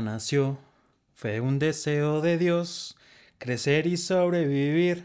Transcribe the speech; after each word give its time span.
Nació, 0.00 0.58
fue 1.14 1.40
un 1.40 1.58
deseo 1.58 2.20
de 2.20 2.38
Dios, 2.38 2.96
crecer 3.38 3.86
y 3.86 3.96
sobrevivir 3.96 5.04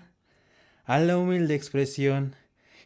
a 0.85 0.99
la 0.99 1.17
humilde 1.17 1.55
expresión 1.55 2.35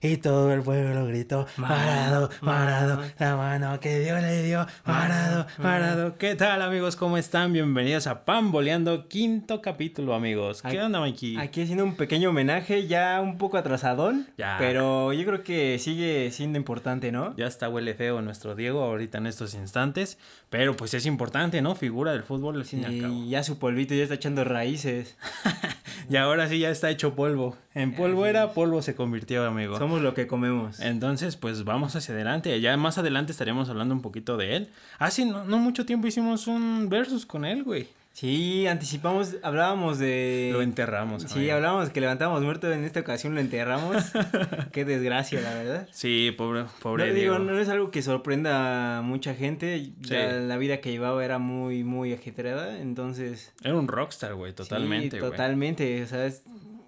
y 0.05 0.17
todo 0.17 0.53
el 0.53 0.61
pueblo 0.61 1.05
gritó, 1.07 1.47
Marado, 1.57 2.29
Marado, 2.41 3.01
la 3.17 3.35
mano 3.35 3.79
que 3.79 3.99
Dios 4.01 4.21
le 4.21 4.43
dio, 4.43 4.65
Marado, 4.85 5.47
Marado. 5.57 6.17
¿Qué 6.17 6.35
tal 6.35 6.61
amigos? 6.61 6.95
¿Cómo 6.95 7.17
están? 7.17 7.53
Bienvenidos 7.53 8.05
a 8.05 8.23
Pamboleando, 8.23 9.07
quinto 9.07 9.61
capítulo 9.61 10.13
amigos. 10.13 10.61
¿Qué 10.61 10.79
onda 10.79 10.99
Mikey? 10.99 11.37
Aquí 11.37 11.61
haciendo 11.63 11.83
un 11.83 11.95
pequeño 11.95 12.29
homenaje, 12.29 12.85
ya 12.87 13.19
un 13.21 13.37
poco 13.39 13.57
atrasadón, 13.57 14.27
Ya. 14.37 14.57
pero 14.59 15.11
yo 15.11 15.25
creo 15.25 15.43
que 15.43 15.79
sigue 15.79 16.29
siendo 16.31 16.59
importante, 16.59 17.11
¿no? 17.11 17.35
Ya 17.35 17.47
está 17.47 17.67
huele 17.67 17.95
feo 17.95 18.21
nuestro 18.21 18.53
Diego 18.53 18.83
ahorita 18.83 19.17
en 19.17 19.25
estos 19.27 19.55
instantes, 19.55 20.19
pero 20.51 20.75
pues 20.75 20.93
es 20.93 21.07
importante, 21.07 21.63
¿no? 21.63 21.73
Figura 21.75 22.11
del 22.11 22.23
fútbol 22.23 22.57
al 22.57 22.65
fin 22.65 22.81
y 22.81 22.85
al 22.85 23.01
cabo. 23.01 23.13
Y 23.13 23.29
ya 23.29 23.43
su 23.43 23.57
polvito 23.57 23.95
ya 23.95 24.03
está 24.03 24.15
echando 24.15 24.43
raíces. 24.43 25.17
Y 26.07 26.17
ahora 26.17 26.47
sí 26.47 26.59
ya 26.59 26.69
está 26.69 26.89
hecho 26.91 27.15
polvo. 27.15 27.57
En 27.73 27.95
polvo 27.95 28.25
era, 28.27 28.51
polvo 28.53 28.81
se 28.81 28.95
convirtió, 28.95 29.43
amigo. 29.45 29.79
Somos 29.79 29.94
lo 30.01 30.13
que 30.13 30.27
comemos. 30.27 30.79
Entonces, 30.79 31.35
pues 31.37 31.63
vamos 31.63 31.95
hacia 31.95 32.13
adelante. 32.15 32.59
Ya 32.61 32.75
más 32.77 32.97
adelante 32.97 33.31
estaremos 33.31 33.69
hablando 33.69 33.93
un 33.95 34.01
poquito 34.01 34.37
de 34.37 34.55
él. 34.55 34.69
Hace 34.99 35.25
no, 35.25 35.45
no 35.45 35.57
mucho 35.57 35.85
tiempo 35.85 36.07
hicimos 36.07 36.47
un 36.47 36.87
versus 36.89 37.25
con 37.25 37.45
él, 37.45 37.63
güey. 37.63 37.87
Sí, 38.13 38.65
anticipamos, 38.65 39.35
hablábamos 39.43 39.99
de... 39.99 40.51
Lo 40.53 40.61
enterramos. 40.61 41.23
Sí, 41.23 41.33
amigo. 41.39 41.55
hablábamos 41.55 41.89
que 41.89 41.99
levantábamos 41.99 42.43
muerto, 42.43 42.71
en 42.71 42.85
esta 42.85 43.01
ocasión 43.01 43.35
lo 43.35 43.41
enterramos. 43.41 44.05
Qué 44.71 44.85
desgracia, 44.85 45.41
la 45.41 45.53
verdad. 45.53 45.89
Sí, 45.91 46.33
pobre, 46.37 46.63
pobre 46.81 47.09
no, 47.09 47.13
Diego. 47.13 47.33
digo, 47.39 47.43
no 47.51 47.59
es 47.59 47.67
algo 47.67 47.91
que 47.91 48.01
sorprenda 48.01 48.99
a 48.99 49.01
mucha 49.01 49.35
gente. 49.35 49.91
Ya 49.99 50.31
la 50.31 50.55
vida 50.55 50.79
que 50.79 50.91
llevaba 50.91 51.25
era 51.25 51.39
muy, 51.39 51.83
muy 51.83 52.13
ajetreada. 52.13 52.79
Entonces, 52.79 53.51
Era 53.61 53.75
un 53.75 53.89
rockstar, 53.89 54.33
güey, 54.35 54.53
totalmente, 54.53 55.17
Sí, 55.17 55.19
güey. 55.19 55.31
totalmente. 55.31 56.01
O 56.03 56.07
sea, 56.07 56.25
es- 56.25 56.43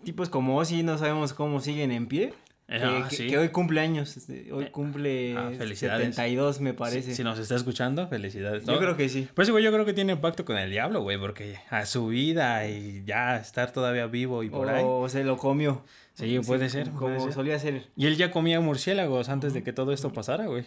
tipos 0.05 0.29
como 0.29 0.55
Ozzy 0.55 0.81
no 0.83 0.97
sabemos 0.97 1.33
cómo 1.33 1.59
siguen 1.59 1.91
en 1.91 2.07
pie. 2.07 2.33
Eh, 2.69 2.79
que, 2.79 2.85
ah, 2.85 3.07
que- 3.09 3.15
sí. 3.15 3.27
que 3.27 3.37
hoy 3.37 3.47
cumple 3.49 3.79
años. 3.79 4.17
este, 4.17 4.51
Hoy 4.51 4.65
Eh, 4.65 4.71
cumple 4.71 5.37
ah, 5.37 5.51
felicidades. 5.57 6.15
72, 6.15 6.59
me 6.59 6.73
parece. 6.73 7.15
si 7.15 7.23
nos 7.23 7.39
está 7.39 7.55
escuchando, 7.55 8.07
felicidades. 8.09 8.65
Yo 8.65 8.77
creo 8.77 8.97
que 8.97 9.07
sí. 9.07 9.27
Pues, 9.33 9.49
güey, 9.49 9.63
yo 9.63 9.71
creo 9.71 9.85
que 9.85 9.93
tiene 9.93 10.17
pacto 10.17 10.43
con 10.43 10.57
el 10.57 10.69
diablo, 10.69 11.01
güey, 11.01 11.17
porque 11.17 11.57
a 11.69 11.85
su 11.85 12.07
vida 12.07 12.67
y 12.67 13.03
ya 13.05 13.37
estar 13.37 13.71
todavía 13.71 14.07
vivo 14.07 14.43
y 14.43 14.49
por 14.49 14.67
ahí. 14.69 14.83
O 14.85 15.07
se 15.07 15.23
lo 15.23 15.37
comió. 15.37 15.83
Sí, 16.17 16.39
puede 16.39 16.67
ser, 16.69 16.87
Como 16.89 16.99
puede 17.01 17.19
ser. 17.21 17.33
solía 17.33 17.59
ser. 17.59 17.89
Y 17.95 18.07
él 18.07 18.17
ya 18.17 18.31
comía 18.31 18.59
murciélagos 18.59 19.29
antes 19.29 19.53
de 19.53 19.61
que 19.63 19.71
todo 19.71 19.91
esto 19.93 20.11
pasara, 20.13 20.47
güey. 20.47 20.65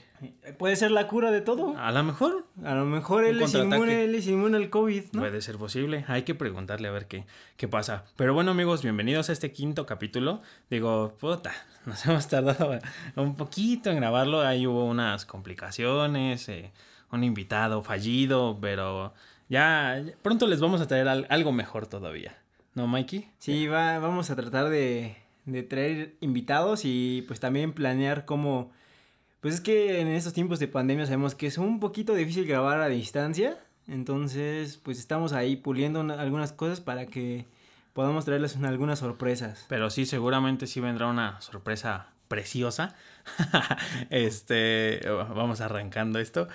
Puede 0.58 0.76
ser 0.76 0.92
la 0.92 1.08
cura 1.08 1.32
de 1.32 1.40
todo. 1.40 1.76
A 1.76 1.90
lo 1.90 2.04
mejor 2.04 2.46
A 2.64 2.74
lo 2.76 2.84
mejor 2.84 3.24
él 3.24 3.42
es, 3.42 3.52
inmune, 3.54 4.04
él 4.04 4.14
es 4.14 4.28
inmune 4.28 4.56
al 4.56 4.70
COVID, 4.70 5.06
¿no? 5.12 5.20
Puede 5.20 5.42
ser 5.42 5.56
posible. 5.56 6.04
Hay 6.06 6.22
que 6.22 6.36
preguntarle 6.36 6.86
a 6.86 6.92
ver 6.92 7.08
qué, 7.08 7.24
qué 7.56 7.66
pasa. 7.66 8.04
Pero 8.14 8.32
bueno, 8.32 8.52
amigos, 8.52 8.82
bienvenidos 8.82 9.28
a 9.28 9.32
este 9.32 9.50
quinto 9.50 9.86
capítulo. 9.86 10.40
Digo, 10.70 11.16
puta, 11.18 11.50
nos 11.84 12.06
hemos 12.06 12.28
tardado 12.28 12.78
un 13.16 13.34
poquito 13.34 13.90
en 13.90 13.96
grabarlo. 13.96 14.42
Ahí 14.42 14.68
hubo 14.68 14.84
unas 14.84 15.26
complicaciones, 15.26 16.48
eh, 16.48 16.70
un 17.10 17.24
invitado 17.24 17.82
fallido, 17.82 18.56
pero 18.60 19.14
ya 19.48 20.00
pronto 20.22 20.46
les 20.46 20.60
vamos 20.60 20.80
a 20.80 20.86
traer 20.86 21.08
al- 21.08 21.26
algo 21.28 21.50
mejor 21.50 21.88
todavía. 21.88 22.36
¿No, 22.74 22.86
Mikey? 22.86 23.28
Sí, 23.38 23.66
va, 23.66 23.98
vamos 23.98 24.30
a 24.30 24.36
tratar 24.36 24.68
de, 24.68 25.16
de 25.46 25.62
traer 25.62 26.16
invitados 26.20 26.82
y 26.84 27.24
pues 27.26 27.40
también 27.40 27.72
planear 27.72 28.24
cómo... 28.24 28.70
Pues 29.40 29.54
es 29.54 29.60
que 29.60 30.00
en 30.00 30.08
estos 30.08 30.32
tiempos 30.34 30.58
de 30.58 30.68
pandemia 30.68 31.06
sabemos 31.06 31.34
que 31.34 31.46
es 31.46 31.56
un 31.58 31.80
poquito 31.80 32.14
difícil 32.14 32.46
grabar 32.46 32.80
a 32.80 32.88
distancia. 32.88 33.58
Entonces, 33.88 34.76
pues 34.82 34.98
estamos 34.98 35.32
ahí 35.32 35.56
puliendo 35.56 36.00
una- 36.00 36.20
algunas 36.20 36.52
cosas 36.52 36.80
para 36.80 37.06
que 37.06 37.46
podamos 37.94 38.24
traerles 38.26 38.56
una- 38.56 38.68
algunas 38.68 38.98
sorpresas. 38.98 39.64
Pero 39.68 39.88
sí, 39.90 40.04
seguramente 40.06 40.66
sí 40.66 40.78
vendrá 40.80 41.06
una 41.06 41.40
sorpresa 41.40 42.08
preciosa. 42.28 42.94
este, 44.10 45.00
vamos 45.34 45.60
arrancando 45.60 46.18
esto. 46.18 46.48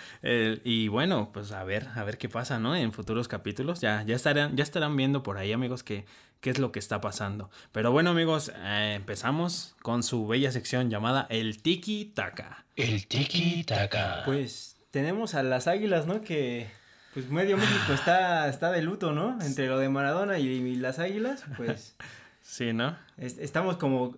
Y 0.63 0.87
bueno, 0.87 1.31
pues 1.33 1.51
a 1.51 1.63
ver, 1.63 1.87
a 1.95 2.03
ver 2.03 2.17
qué 2.17 2.29
pasa, 2.29 2.59
¿no? 2.59 2.75
En 2.75 2.91
futuros 2.93 3.27
capítulos. 3.27 3.81
Ya, 3.81 4.03
ya 4.03 4.15
estarán, 4.15 4.55
ya 4.55 4.63
estarán 4.63 4.95
viendo 4.95 5.23
por 5.23 5.37
ahí, 5.37 5.51
amigos, 5.51 5.83
qué, 5.83 6.05
qué 6.45 6.51
es 6.51 6.59
lo 6.59 6.71
que 6.71 6.77
está 6.77 7.01
pasando. 7.01 7.49
Pero 7.71 7.91
bueno, 7.91 8.11
amigos, 8.11 8.51
eh, 8.55 8.93
empezamos 8.95 9.75
con 9.81 10.03
su 10.03 10.27
bella 10.27 10.51
sección 10.51 10.91
llamada 10.91 11.25
El 11.31 11.59
Tiki 11.59 12.05
Taka. 12.13 12.65
El 12.75 13.07
tiki 13.07 13.63
taka. 13.63 14.21
Pues 14.25 14.75
tenemos 14.91 15.33
a 15.33 15.41
las 15.41 15.65
águilas, 15.67 16.05
¿no? 16.05 16.21
Que 16.21 16.67
pues 17.15 17.31
medio 17.31 17.57
México 17.57 17.93
está, 17.95 18.47
está 18.47 18.71
de 18.71 18.83
luto, 18.83 19.11
¿no? 19.11 19.39
Entre 19.41 19.65
lo 19.65 19.79
de 19.79 19.89
Maradona 19.89 20.37
y, 20.37 20.45
y 20.47 20.75
las 20.75 20.99
águilas, 20.99 21.45
pues 21.57 21.95
Sí, 22.43 22.73
¿no? 22.73 22.95
es- 23.17 23.39
estamos 23.39 23.77
como... 23.77 24.15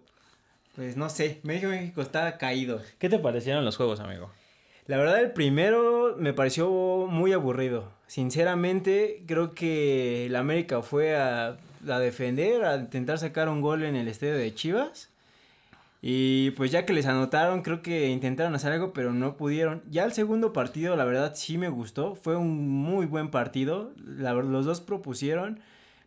Pues 0.75 0.97
no 0.97 1.09
sé, 1.09 1.39
medio 1.44 1.69
México 1.69 2.01
está 2.01 2.38
caído. 2.38 2.81
¿Qué 2.99 3.07
te 3.07 3.19
parecieron 3.19 3.63
los 3.63 3.77
juegos, 3.77 4.01
amigo? 4.01 4.29
La 4.85 4.97
verdad, 4.97 5.21
el 5.21 5.31
primero 5.31 6.17
me 6.19 6.33
pareció 6.33 6.69
muy 7.09 7.31
aburrido. 7.31 7.89
Sinceramente, 8.07 9.23
creo 9.27 9.53
que 9.53 10.25
el 10.25 10.35
América 10.35 10.81
fue 10.81 11.15
a, 11.15 11.55
a 11.96 12.00
defender, 12.00 12.66
a 12.66 12.75
intentar 12.78 13.18
sacar 13.18 13.50
un 13.50 13.62
gol 13.62 13.84
en 13.84 13.96
el 13.96 14.08
estadio 14.08 14.36
de 14.36 14.53
Chivas. 14.53 15.09
Y 16.02 16.52
pues 16.52 16.72
ya 16.72 16.86
que 16.86 16.94
les 16.94 17.08
anotaron, 17.08 17.64
creo 17.64 17.81
que 17.81 18.09
intentaron 18.09 18.53
hacer 18.53 18.72
algo, 18.72 18.94
pero 18.94 19.14
no 19.14 19.36
pudieron. 19.36 19.81
Ya 19.90 20.06
el 20.06 20.14
segundo 20.14 20.53
partido, 20.53 20.96
la 20.96 21.06
verdad, 21.06 21.34
sí 21.36 21.58
me 21.58 21.70
gustó. 21.70 22.16
Fue 22.16 22.36
un 22.36 22.68
muy 22.70 23.06
buen 23.06 23.30
partido. 23.30 23.94
La 24.06 24.34
los 24.34 24.66
dos 24.66 24.80
propusieron. 24.80 25.59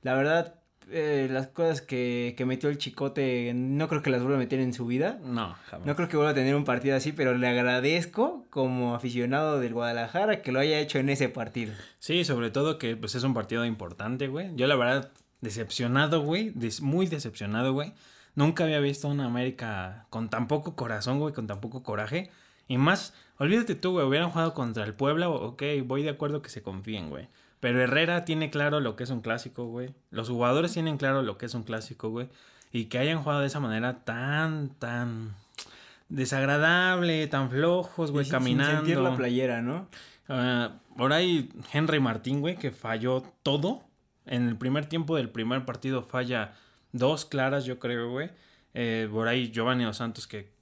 La 0.03 0.15
verdad, 0.15 0.55
eh, 0.93 1.29
las 1.31 1.49
cosas 1.49 1.83
que, 1.83 2.35
que 2.37 2.45
metió 2.45 2.69
el 2.69 2.79
Chicote, 2.79 3.53
no 3.55 3.89
creo 3.89 4.03
que 4.03 4.11
las 4.11 4.23
vuelva 4.23 4.37
a 4.37 4.41
meter 4.41 4.61
en 4.61 4.73
su 4.73 4.87
vida. 4.87 5.19
No, 5.25 5.55
jamás. 5.67 5.87
No 5.87 5.97
creo 5.97 6.09
que 6.09 6.17
vuelva 6.17 6.33
a 6.33 6.35
tener 6.35 6.55
un 6.55 6.65
partido 6.65 6.97
así, 6.97 7.13
pero 7.13 7.37
le 7.37 7.47
agradezco 7.49 8.47
como 8.51 8.95
aficionado 8.95 9.61
del 9.61 9.73
Guadalajara 9.73 10.43
que 10.43 10.53
lo 10.53 10.61
haya 10.61 10.79
hecho 10.81 10.99
en 10.99 11.09
ese 11.09 11.29
partido. 11.29 11.75
Sí, 11.99 12.25
sobre 12.25 12.51
todo 12.51 12.79
que 12.79 12.97
pues 12.97 13.15
es 13.15 13.23
un 13.23 13.35
partido 13.35 13.65
importante, 13.65 14.29
güey. 14.29 14.51
Yo 14.57 14.67
la 14.67 14.77
verdad, 14.77 15.11
decepcionado, 15.41 16.23
güey. 16.23 16.51
des- 16.51 16.81
muy 16.81 17.07
decepcionado, 17.07 17.73
güey. 17.73 17.93
Nunca 18.35 18.65
había 18.65 18.81
visto 18.81 19.09
una 19.09 19.25
América 19.27 20.07
con 20.11 20.29
tan 20.31 20.47
poco 20.49 20.77
corazón, 20.77 21.19
güey, 21.19 21.35
con 21.35 21.47
tan 21.47 21.61
poco 21.61 21.83
coraje. 21.83 22.31
Y 22.69 22.79
más, 22.79 23.13
olvídate 23.39 23.75
tú, 23.75 23.93
güey, 23.93 24.07
hubieran 24.07 24.31
jugado 24.31 24.55
contra 24.55 24.85
el 24.85 24.95
Puebla, 24.95 25.29
ok, 25.29 25.63
voy 25.85 26.03
de 26.05 26.11
acuerdo 26.11 26.41
que 26.43 26.51
se 26.51 26.63
confíen, 26.63 27.11
güey. 27.11 27.29
Pero 27.59 27.83
Herrera 27.83 28.25
tiene 28.25 28.49
claro 28.51 28.81
lo 28.81 28.97
que 28.97 29.03
es 29.05 29.11
un 29.11 29.21
clásico, 29.21 29.67
güey. 29.67 29.91
Los 30.11 30.29
jugadores 30.29 30.73
tienen 30.73 30.97
claro 30.97 31.23
lo 31.23 31.37
que 31.37 31.47
es 31.47 31.55
un 31.55 31.65
clásico, 31.65 32.09
güey. 32.09 32.29
Y 32.73 32.85
que 32.85 32.99
hayan 32.99 33.23
jugado 33.23 33.41
de 33.41 33.49
esa 33.49 33.59
manera 33.61 34.05
tan, 34.05 34.69
tan 34.79 35.35
desagradable, 36.09 37.27
tan 37.27 37.51
flojos, 37.51 38.13
güey, 38.13 38.29
caminando. 38.29 38.71
Sin 38.71 38.77
sentir 38.87 38.99
la 38.99 39.17
playera, 39.17 39.63
¿no? 39.63 39.89
Ah, 40.29 40.73
por 40.97 41.13
ahí 41.13 41.51
Henry 41.73 41.99
Martín, 42.01 42.41
güey, 42.41 42.57
que 42.57 42.71
falló 42.71 43.23
todo. 43.43 43.83
En 44.31 44.49
el 44.49 44.57
primer 44.57 44.87
tiempo 44.87 45.17
del 45.17 45.29
primer 45.29 45.67
partido 45.67 46.03
falla 46.03 46.55
dos 46.93 47.27
claras, 47.27 47.67
yo 47.67 47.79
creo, 47.79 48.11
güey. 48.11 48.31
Eh, 48.73 49.09
por 49.11 49.29
ahí 49.29 49.51
Giovanni 49.51 49.85
Dos 49.85 49.99
Santos 49.99 50.27
que 50.27 50.53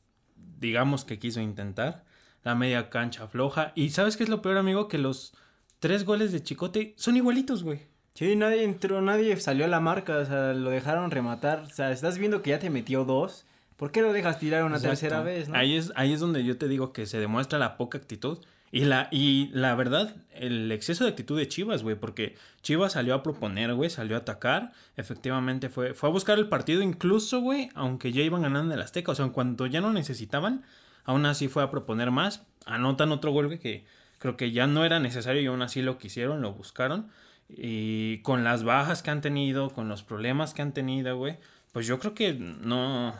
digamos 0.58 1.04
que 1.04 1.18
quiso 1.18 1.40
intentar. 1.40 2.04
La 2.44 2.54
media 2.54 2.88
cancha 2.88 3.28
floja. 3.28 3.72
Y 3.74 3.90
¿sabes 3.90 4.16
qué 4.16 4.22
es 4.22 4.28
lo 4.28 4.40
peor, 4.42 4.56
amigo? 4.56 4.88
Que 4.88 4.96
los 4.96 5.34
tres 5.80 6.04
goles 6.04 6.32
de 6.32 6.42
Chicote 6.42 6.94
son 6.96 7.16
igualitos, 7.16 7.62
güey. 7.62 7.82
Sí, 8.14 8.34
nadie 8.36 8.64
entró, 8.64 9.02
nadie 9.02 9.36
salió 9.36 9.64
a 9.64 9.68
la 9.68 9.80
marca, 9.80 10.16
o 10.16 10.24
sea, 10.24 10.54
lo 10.54 10.70
dejaron 10.70 11.10
rematar. 11.10 11.60
O 11.60 11.70
sea, 11.70 11.92
estás 11.92 12.18
viendo 12.18 12.40
que 12.42 12.50
ya 12.50 12.58
te 12.58 12.70
metió 12.70 13.04
dos. 13.04 13.44
¿Por 13.76 13.92
qué 13.92 14.02
lo 14.02 14.12
dejas 14.12 14.38
tirar 14.38 14.64
una 14.64 14.76
Exacto. 14.76 14.98
tercera 14.98 15.22
vez, 15.22 15.48
no? 15.48 15.56
Ahí 15.56 15.76
es, 15.76 15.92
ahí 15.94 16.12
es 16.12 16.20
donde 16.20 16.42
yo 16.42 16.56
te 16.58 16.66
digo 16.68 16.92
que 16.92 17.06
se 17.06 17.20
demuestra 17.20 17.58
la 17.58 17.76
poca 17.76 17.98
actitud. 17.98 18.38
Y 18.70 18.84
la, 18.84 19.08
y 19.10 19.48
la 19.52 19.74
verdad, 19.74 20.14
el 20.34 20.70
exceso 20.72 21.04
de 21.04 21.10
actitud 21.10 21.38
de 21.38 21.48
Chivas, 21.48 21.82
güey, 21.82 21.96
porque 21.96 22.36
Chivas 22.62 22.92
salió 22.92 23.14
a 23.14 23.22
proponer, 23.22 23.72
güey, 23.74 23.88
salió 23.88 24.16
a 24.16 24.20
atacar, 24.20 24.72
efectivamente 24.96 25.70
fue, 25.70 25.94
fue 25.94 26.10
a 26.10 26.12
buscar 26.12 26.38
el 26.38 26.48
partido 26.48 26.82
incluso, 26.82 27.40
güey, 27.40 27.70
aunque 27.74 28.12
ya 28.12 28.22
iban 28.22 28.42
ganando 28.42 28.72
en 28.72 28.78
el 28.78 28.84
Azteca, 28.84 29.12
o 29.12 29.14
sea, 29.14 29.28
cuando 29.28 29.66
ya 29.66 29.80
no 29.80 29.92
necesitaban, 29.92 30.64
aún 31.04 31.24
así 31.24 31.48
fue 31.48 31.62
a 31.62 31.70
proponer 31.70 32.10
más, 32.10 32.46
anotan 32.66 33.10
otro 33.12 33.30
gol, 33.32 33.46
güey, 33.46 33.58
que 33.58 33.86
creo 34.18 34.36
que 34.36 34.52
ya 34.52 34.66
no 34.66 34.84
era 34.84 35.00
necesario 35.00 35.40
y 35.40 35.46
aún 35.46 35.62
así 35.62 35.80
lo 35.80 35.96
quisieron, 35.96 36.42
lo 36.42 36.52
buscaron, 36.52 37.08
y 37.48 38.18
con 38.18 38.44
las 38.44 38.64
bajas 38.64 39.02
que 39.02 39.10
han 39.10 39.22
tenido, 39.22 39.70
con 39.70 39.88
los 39.88 40.02
problemas 40.02 40.52
que 40.52 40.60
han 40.60 40.74
tenido, 40.74 41.16
güey, 41.16 41.38
pues 41.72 41.86
yo 41.86 41.98
creo 41.98 42.12
que 42.12 42.34
no, 42.34 43.14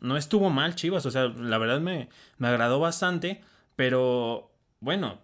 no 0.00 0.16
estuvo 0.16 0.48
mal 0.50 0.76
Chivas, 0.76 1.06
o 1.06 1.10
sea, 1.10 1.24
la 1.24 1.58
verdad 1.58 1.80
me, 1.80 2.08
me 2.38 2.46
agradó 2.46 2.78
bastante, 2.78 3.42
pero 3.74 4.51
bueno, 4.82 5.18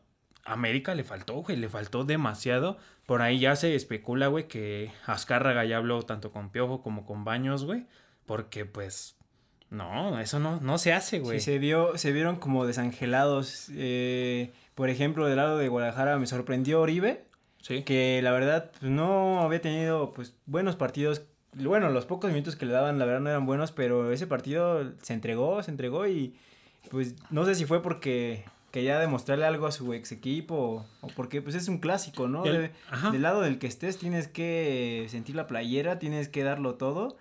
América 0.45 0.95
le 0.95 1.05
faltó, 1.05 1.35
güey, 1.43 1.57
le 1.59 1.69
faltó 1.69 2.05
demasiado. 2.05 2.79
Por 3.05 3.21
ahí 3.21 3.39
ya 3.39 3.55
se 3.57 3.75
especula, 3.75 4.29
güey, 4.29 4.49
que 4.49 4.91
Azcárraga 5.05 5.65
ya 5.67 5.77
habló 5.77 6.03
tanto 6.03 6.31
con 6.33 6.51
Piojo 6.51 6.83
como 6.83 7.05
con 7.05 7.25
Baños, 7.25 7.65
güey, 7.65 7.87
porque 8.25 8.65
pues 8.65 9.17
no, 9.71 10.19
eso 10.21 10.39
no, 10.39 10.61
no 10.61 10.79
se 10.79 10.93
hace, 10.95 11.19
güey. 11.21 11.41
Sí, 11.41 11.45
se 11.53 11.59
vio, 11.59 11.99
se 11.99 12.13
vieron 12.13 12.37
como 12.37 12.65
desangelados. 12.67 13.69
eh, 13.75 14.53
Por 14.75 14.89
ejemplo, 14.91 15.27
del 15.27 15.37
lado 15.37 15.59
de 15.59 15.69
Guadalajara 15.69 16.17
me 16.19 16.27
sorprendió 16.27 16.81
Oribe, 16.81 17.25
Sí. 17.61 17.83
que 17.83 18.21
la 18.23 18.31
verdad 18.31 18.71
pues, 18.79 18.91
no 18.91 19.41
había 19.43 19.61
tenido 19.61 20.13
pues 20.13 20.35
buenos 20.47 20.77
partidos. 20.77 21.23
Bueno, 21.55 21.91
los 21.91 22.07
pocos 22.07 22.31
minutos 22.31 22.57
que 22.57 22.67
le 22.67 22.73
daban 22.73 22.99
la 22.99 23.05
verdad 23.05 23.21
no 23.21 23.31
eran 23.31 23.47
buenos, 23.47 23.73
pero 23.73 24.13
ese 24.13 24.27
partido 24.27 24.93
se 25.03 25.13
entregó, 25.15 25.63
se 25.63 25.71
entregó 25.73 26.07
y 26.07 26.35
pues 26.91 27.17
no 27.31 27.45
sé 27.45 27.55
si 27.55 27.65
fue 27.67 27.83
porque 27.83 28.45
quería 28.79 28.99
demostrarle 28.99 29.45
algo 29.45 29.67
a 29.67 29.73
su 29.73 29.93
ex 29.95 30.13
equipo 30.13 30.55
o, 30.55 31.07
o 31.07 31.09
porque 31.17 31.43
pues 31.43 31.55
es 31.55 31.69
un 31.69 31.79
clásico, 31.79 32.29
¿no? 32.29 32.45
El- 32.45 32.53
De- 32.63 32.71
del 33.13 33.23
lado 33.23 33.41
del 33.43 33.59
que 33.59 33.67
estés 33.67 33.99
tienes 33.99 34.29
que 34.29 35.07
sentir 35.09 35.35
la 35.37 35.47
playera, 35.47 35.99
tienes 35.99 36.29
que 36.29 36.43
darlo 36.45 36.75
todo. 36.75 37.17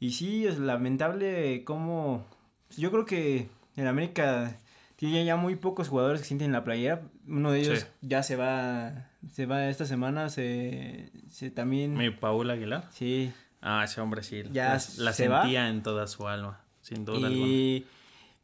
Y 0.00 0.12
sí, 0.12 0.46
es 0.46 0.58
lamentable 0.58 1.62
cómo... 1.64 2.26
Yo 2.76 2.90
creo 2.90 3.04
que 3.06 3.48
en 3.76 3.86
América 3.86 4.56
tiene 4.96 5.24
ya 5.24 5.36
muy 5.36 5.56
pocos 5.56 5.88
jugadores 5.88 6.20
que 6.22 6.26
sienten 6.26 6.52
la 6.52 6.64
playera. 6.64 7.02
Uno 7.28 7.52
de 7.52 7.60
ellos 7.60 7.80
Sí. 7.80 7.86
ya 8.02 8.22
se 8.22 8.36
va, 8.36 9.08
se 9.30 9.46
va 9.46 9.68
esta 9.68 9.84
semana, 9.86 10.28
se, 10.28 11.10
se 11.30 11.50
también... 11.50 11.94
Mi 11.96 12.10
Paul 12.10 12.50
Aguilar. 12.50 12.88
Sí. 12.92 13.32
Ah, 13.60 13.84
ese 13.84 14.00
hombre 14.00 14.22
sí. 14.24 14.42
Ya 14.52 14.70
la, 14.70 14.80
la 14.98 15.12
se 15.12 15.28
va. 15.28 15.42
sentía 15.42 15.68
en 15.68 15.82
toda 15.84 16.06
su 16.08 16.26
alma, 16.26 16.60
sin 16.80 17.04
duda 17.04 17.28
alguna. 17.28 17.46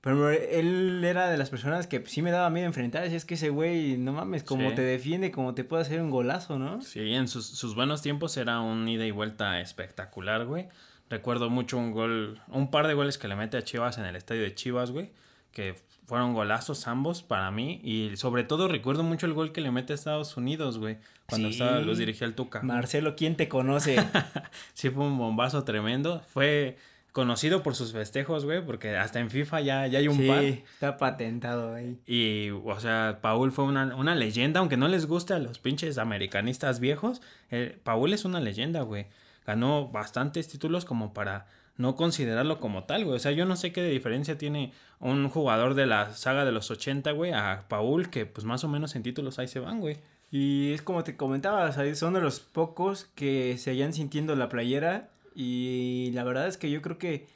Pero 0.00 0.31
él 0.31 1.03
era 1.05 1.29
de 1.29 1.37
las 1.37 1.50
personas 1.50 1.87
que 1.89 2.05
sí 2.06 2.23
me 2.23 2.31
daba 2.31 2.50
miedo 2.50 2.67
enfrentar. 2.67 3.03
Decía, 3.03 3.17
es 3.17 3.25
que 3.25 3.35
ese 3.35 3.49
güey, 3.50 3.97
no 3.99 4.12
mames, 4.12 4.45
como 4.45 4.71
Sí. 4.71 4.77
te 4.77 4.83
defiende, 4.83 5.31
como 5.33 5.55
te 5.55 5.65
puede 5.65 5.83
hacer 5.83 6.00
un 6.00 6.11
golazo, 6.11 6.59
¿no? 6.59 6.81
Sí, 6.83 7.12
en 7.15 7.27
sus, 7.27 7.47
sus 7.47 7.75
buenos 7.75 8.00
tiempos 8.00 8.37
era 8.37 8.61
un 8.61 8.87
ida 8.89 9.05
y 9.06 9.11
vuelta 9.11 9.61
espectacular, 9.61 10.47
güey. 10.47 10.69
Recuerdo 11.11 11.50
mucho 11.50 11.79
un 11.79 11.91
gol, 11.91 12.41
un 12.49 12.71
par 12.71 12.87
de 12.87 12.95
goles 12.95 13.19
que 13.19 13.29
le 13.29 13.35
mete 13.35 13.56
a 13.56 13.62
Chivas 13.65 13.99
en 13.99 14.05
el 14.05 14.15
estadio 14.15 14.43
de 14.43 14.55
Chivas, 14.55 14.91
güey. 14.93 15.11
Que 15.53 15.75
fueron 16.06 16.33
golazos 16.33 16.87
ambos 16.87 17.23
para 17.23 17.51
mí. 17.51 17.81
Y 17.83 18.17
sobre 18.17 18.44
todo 18.44 18.69
recuerdo 18.69 19.03
mucho 19.03 19.27
el 19.27 19.33
gol 19.33 19.51
que 19.53 19.61
le 19.61 19.71
mete 19.73 19.94
a 19.94 19.97
Estados 19.97 20.37
Unidos, 20.37 20.79
güey. 20.79 20.99
Cuando 21.27 21.49
Sí. 21.49 21.55
estaba, 21.55 21.81
los 21.81 21.99
dirigía 21.99 22.27
el 22.27 22.35
Tuca. 22.35 22.62
Marcelo, 22.62 23.17
¿quién 23.17 23.37
te 23.37 23.49
conoce? 23.49 23.97
Sí, 24.75 24.91
fue 24.91 25.05
un 25.06 25.19
bombazo 25.19 25.65
tremendo. 25.65 26.23
Fue 26.29 26.77
conocido 27.12 27.62
por 27.62 27.75
sus 27.75 27.93
festejos, 27.93 28.44
güey. 28.44 28.64
Porque 28.64 28.96
hasta 28.96 29.20
en 29.20 29.31
FIFA 29.31 29.60
ya, 29.60 29.87
ya 29.87 29.99
hay 29.99 30.08
un 30.08 30.16
sí, 30.16 30.28
par. 30.28 30.44
está 30.44 30.96
patentado 30.96 31.75
ahí. 31.75 31.99
Y, 32.06 32.50
o 32.50 32.81
sea, 32.81 33.19
Paul 33.20 33.52
fue 33.52 33.64
una, 33.64 33.94
una 33.96 34.14
leyenda, 34.14 34.60
aunque 34.60 34.76
no 34.76 34.88
les 34.88 35.06
guste 35.06 35.34
a 35.34 35.38
los 35.38 35.58
pinches 35.58 35.99
americanistas 35.99 36.81
viejos. 36.81 37.20
eh, 37.50 37.78
Paul 37.82 38.12
es 38.12 38.25
una 38.25 38.40
leyenda, 38.40 38.82
güey. 38.82 39.06
Ganó 39.46 39.88
bastantes 39.88 40.49
títulos 40.49 40.84
como 40.84 41.14
para 41.14 41.46
no 41.76 41.94
considerarlo 41.96 42.58
como 42.58 42.84
tal, 42.84 43.05
güey. 43.05 43.16
O 43.16 43.20
sea, 43.20 43.32
yo 43.32 43.46
no 43.46 43.56
sé 43.56 43.72
qué 43.72 43.82
diferencia 43.84 44.37
tiene 44.37 44.72
un 45.00 45.28
jugador 45.31 45.75
de 45.75 45.87
la 45.87 46.12
saga 46.12 46.44
de 46.44 46.52
los 46.52 46.70
80, 46.70 47.12
güey, 47.12 47.32
a 47.32 47.64
Paul, 47.69 48.10
que 48.10 48.26
pues 48.26 48.44
más 48.44 48.64
o 48.64 48.69
menos 48.69 48.96
en 48.96 49.02
títulos 49.05 49.38
ahí 49.38 49.49
se 49.49 49.60
van, 49.60 49.81
güey. 49.81 49.99
Y 50.31 50.72
es 50.72 50.82
como 50.82 51.05
te 51.05 51.16
comentaba, 51.16 51.64
o 51.64 51.72
sea, 51.72 51.94
son 51.94 52.12
de 52.14 52.20
los 52.20 52.40
pocos 52.40 53.06
que 53.14 53.56
se 53.58 53.70
hayan 53.70 53.94
sintiendo 53.94 54.34
la 54.37 54.49
playera. 54.49 55.08
Y 55.40 56.11
la 56.14 56.25
verdad 56.25 56.49
es 56.49 56.56
que 56.56 56.69
yo 56.69 56.82
creo 56.82 56.99
que, 56.99 57.29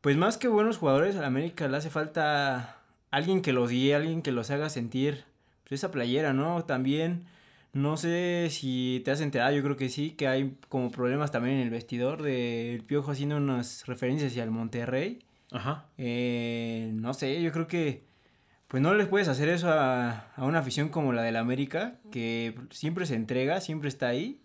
pues 0.00 0.16
más 0.16 0.38
que 0.38 0.46
buenos 0.46 0.78
jugadores, 0.78 1.16
a 1.16 1.26
América 1.26 1.66
le 1.66 1.76
hace 1.76 1.90
falta 1.90 2.78
alguien 3.10 3.42
que 3.42 3.52
los 3.52 3.68
guíe, 3.68 3.96
alguien 3.96 4.22
que 4.22 4.30
los 4.30 4.52
haga 4.52 4.70
sentir 4.70 5.24
pues, 5.64 5.80
esa 5.80 5.90
playera, 5.90 6.32
¿no? 6.32 6.64
También, 6.66 7.24
no 7.72 7.96
sé 7.96 8.46
si 8.48 9.02
te 9.04 9.10
has 9.10 9.20
enterado, 9.20 9.56
yo 9.56 9.64
creo 9.64 9.76
que 9.76 9.88
sí, 9.88 10.12
que 10.12 10.28
hay 10.28 10.56
como 10.68 10.92
problemas 10.92 11.32
también 11.32 11.56
en 11.56 11.62
el 11.62 11.70
vestidor 11.70 12.22
del 12.22 12.84
Piojo 12.84 13.10
haciendo 13.10 13.38
unas 13.38 13.86
referencias 13.86 14.30
hacia 14.30 14.44
el 14.44 14.52
Monterrey. 14.52 15.18
Ajá. 15.50 15.86
Eh, 15.98 16.92
no 16.94 17.12
sé, 17.12 17.42
yo 17.42 17.50
creo 17.50 17.66
que 17.66 18.04
pues 18.68 18.80
no 18.80 18.94
les 18.94 19.08
puedes 19.08 19.26
hacer 19.26 19.48
eso 19.48 19.68
a, 19.68 20.28
a 20.36 20.44
una 20.44 20.60
afición 20.60 20.90
como 20.90 21.12
la 21.12 21.22
del 21.22 21.34
América, 21.34 21.96
que 22.12 22.54
siempre 22.70 23.04
se 23.04 23.16
entrega, 23.16 23.60
siempre 23.60 23.88
está 23.88 24.06
ahí. 24.06 24.38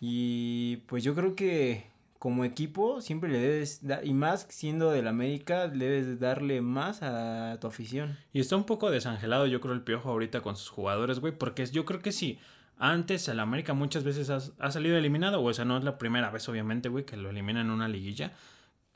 Y 0.00 0.78
pues 0.88 1.04
yo 1.04 1.14
creo 1.14 1.36
que 1.36 1.94
como 2.18 2.44
equipo 2.44 3.00
siempre 3.00 3.30
le 3.30 3.38
debes 3.38 3.86
dar, 3.86 4.06
y 4.06 4.14
más 4.14 4.46
siendo 4.48 4.90
del 4.90 5.06
América, 5.08 5.68
debes 5.68 6.18
darle 6.18 6.60
más 6.60 7.02
a 7.02 7.58
tu 7.60 7.66
afición. 7.66 8.16
Y 8.32 8.40
está 8.40 8.56
un 8.56 8.64
poco 8.64 8.90
desangelado, 8.90 9.46
yo 9.46 9.60
creo, 9.60 9.74
el 9.74 9.82
piojo 9.82 10.10
ahorita 10.10 10.40
con 10.40 10.56
sus 10.56 10.68
jugadores, 10.68 11.20
güey. 11.20 11.32
Porque 11.36 11.66
yo 11.66 11.84
creo 11.84 12.00
que 12.00 12.12
sí. 12.12 12.38
Antes 12.78 13.26
el 13.28 13.40
América 13.40 13.72
muchas 13.72 14.04
veces 14.04 14.28
ha, 14.28 14.38
ha 14.58 14.70
salido 14.70 14.98
eliminado, 14.98 15.42
o 15.42 15.52
sea, 15.54 15.64
no 15.64 15.78
es 15.78 15.84
la 15.84 15.96
primera 15.96 16.30
vez, 16.30 16.46
obviamente, 16.48 16.90
güey, 16.90 17.06
que 17.06 17.16
lo 17.16 17.30
eliminan 17.30 17.66
en 17.66 17.72
una 17.72 17.88
liguilla. 17.88 18.32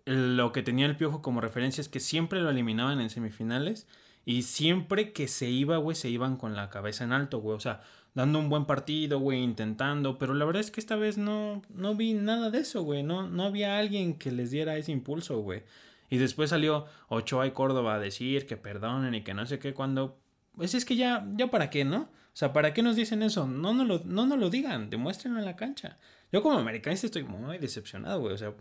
Lo 0.04 0.52
que 0.52 0.62
tenía 0.62 0.86
el 0.86 0.96
piojo 0.96 1.22
como 1.22 1.40
referencia 1.40 1.80
es 1.80 1.88
que 1.88 2.00
siempre 2.00 2.40
lo 2.40 2.50
eliminaban 2.50 3.00
en 3.00 3.10
semifinales. 3.10 3.86
Y 4.24 4.42
siempre 4.42 5.12
que 5.12 5.28
se 5.28 5.48
iba, 5.48 5.78
güey, 5.78 5.96
se 5.96 6.10
iban 6.10 6.36
con 6.36 6.54
la 6.54 6.68
cabeza 6.68 7.04
en 7.04 7.12
alto, 7.12 7.40
güey. 7.40 7.56
O 7.56 7.60
sea, 7.60 7.80
dando 8.14 8.38
un 8.38 8.48
buen 8.48 8.64
partido, 8.64 9.18
güey, 9.18 9.42
intentando. 9.42 10.18
Pero 10.18 10.34
la 10.34 10.44
verdad 10.44 10.60
es 10.60 10.70
que 10.70 10.80
esta 10.80 10.96
vez 10.96 11.18
no, 11.18 11.62
no 11.68 11.94
vi 11.94 12.14
nada 12.14 12.50
de 12.50 12.60
eso, 12.60 12.82
güey. 12.82 13.02
No, 13.02 13.28
no 13.28 13.44
había 13.44 13.78
alguien 13.78 14.14
que 14.14 14.32
les 14.32 14.50
diera 14.50 14.76
ese 14.76 14.92
impulso, 14.92 15.40
güey. 15.40 15.62
Y 16.08 16.18
después 16.18 16.50
salió 16.50 16.86
Ochoa 17.08 17.46
y 17.46 17.52
Córdoba 17.52 17.94
a 17.94 17.98
decir 18.00 18.46
que 18.46 18.56
perdonen 18.56 19.14
y 19.14 19.22
que 19.22 19.34
no 19.34 19.46
sé 19.46 19.58
qué 19.58 19.74
cuando... 19.74 20.18
Pues 20.56 20.74
es 20.74 20.84
que 20.84 20.96
ya, 20.96 21.26
ya 21.36 21.48
para 21.50 21.70
qué, 21.70 21.84
¿no? 21.84 22.10
O 22.32 22.36
sea, 22.36 22.52
¿para 22.52 22.74
qué 22.74 22.82
nos 22.82 22.96
dicen 22.96 23.22
eso? 23.22 23.46
No 23.46 23.72
nos 23.72 23.86
lo, 23.86 24.02
no 24.04 24.26
nos 24.26 24.38
lo 24.38 24.50
digan, 24.50 24.90
demuéstrenlo 24.90 25.38
en 25.38 25.44
la 25.44 25.56
cancha. 25.56 25.98
Yo 26.32 26.42
como 26.42 26.58
americanista 26.58 27.06
estoy 27.06 27.22
muy 27.22 27.58
decepcionado, 27.58 28.20
güey. 28.20 28.34
O 28.34 28.38
sea, 28.38 28.54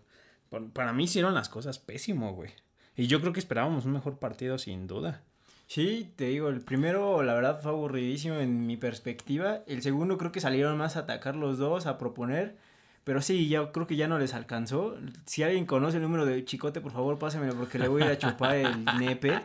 para 0.74 0.94
mí 0.94 1.04
hicieron 1.06 1.34
las 1.34 1.50
cosas 1.50 1.80
pésimo, 1.80 2.34
güey. 2.34 2.52
Y 2.96 3.08
yo 3.08 3.22
creo 3.22 3.34
que 3.34 3.40
esperábamos 3.40 3.86
un 3.86 3.94
mejor 3.94 4.20
partido 4.20 4.58
sin 4.58 4.88
duda. 4.88 5.24
Sí, 5.72 6.12
te 6.16 6.26
digo, 6.26 6.50
el 6.50 6.62
primero 6.62 7.22
la 7.22 7.36
verdad 7.36 7.62
fue 7.62 7.70
aburridísimo 7.72 8.34
en 8.40 8.66
mi 8.66 8.76
perspectiva. 8.76 9.60
El 9.68 9.84
segundo 9.84 10.18
creo 10.18 10.32
que 10.32 10.40
salieron 10.42 10.76
más 10.80 10.96
a 10.96 11.02
atacar 11.02 11.36
los 11.36 11.60
dos, 11.60 11.86
a 11.86 12.00
proponer. 12.00 12.56
Pero 13.04 13.22
sí, 13.22 13.48
ya 13.48 13.72
creo 13.72 13.86
que 13.86 13.96
ya 13.96 14.08
no 14.08 14.18
les 14.18 14.34
alcanzó. 14.34 14.98
Si 15.26 15.44
alguien 15.44 15.68
conoce 15.68 15.98
el 15.98 16.04
número 16.04 16.26
de 16.26 16.44
Chicote, 16.44 16.82
por 16.82 16.92
favor 16.92 17.20
pásemelo 17.20 17.54
porque 17.54 17.78
le 17.78 17.88
voy 17.88 18.02
a 18.02 18.06
ir 18.08 18.12
a 18.14 18.18
chupar 18.18 18.56
el 18.56 18.84
nepe. 19.00 19.40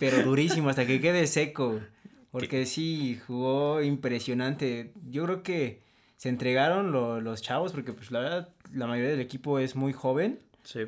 Pero 0.00 0.24
durísimo, 0.24 0.68
hasta 0.68 0.84
que 0.84 1.00
quede 1.00 1.28
seco. 1.28 1.78
Porque 2.32 2.66
sí, 2.66 3.20
jugó 3.28 3.80
impresionante. 3.82 4.92
Yo 5.08 5.24
creo 5.26 5.42
que 5.44 5.80
se 6.16 6.28
entregaron 6.28 6.90
lo- 6.90 7.20
los 7.20 7.40
chavos 7.40 7.70
porque 7.72 7.92
pues 7.92 8.10
la 8.10 8.18
verdad 8.18 8.48
la 8.72 8.88
mayoría 8.88 9.12
del 9.12 9.20
equipo 9.20 9.60
es 9.60 9.76
muy 9.76 9.92
joven. 9.92 10.40
Sí. 10.64 10.80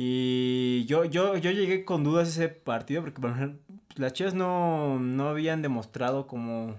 Y 0.00 0.84
yo, 0.86 1.04
yo, 1.04 1.36
yo 1.36 1.50
llegué 1.50 1.84
con 1.84 2.04
dudas 2.04 2.28
a 2.28 2.30
ese 2.30 2.48
partido 2.48 3.02
porque 3.02 3.20
por 3.20 3.30
ejemplo, 3.30 3.58
las 3.98 4.12
Chivas 4.12 4.34
no, 4.34 4.98
no 4.98 5.28
habían 5.28 5.62
demostrado 5.62 6.26
como 6.26 6.76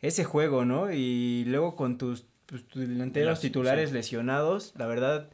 ese 0.00 0.24
juego, 0.24 0.64
¿no? 0.64 0.92
Y 0.92 1.44
luego 1.46 1.76
con 1.76 1.98
tus, 1.98 2.26
pues, 2.46 2.66
tus 2.66 2.88
delanteros 2.88 3.40
titulares 3.40 3.90
sí. 3.90 3.94
lesionados, 3.94 4.72
la 4.76 4.86
verdad, 4.86 5.30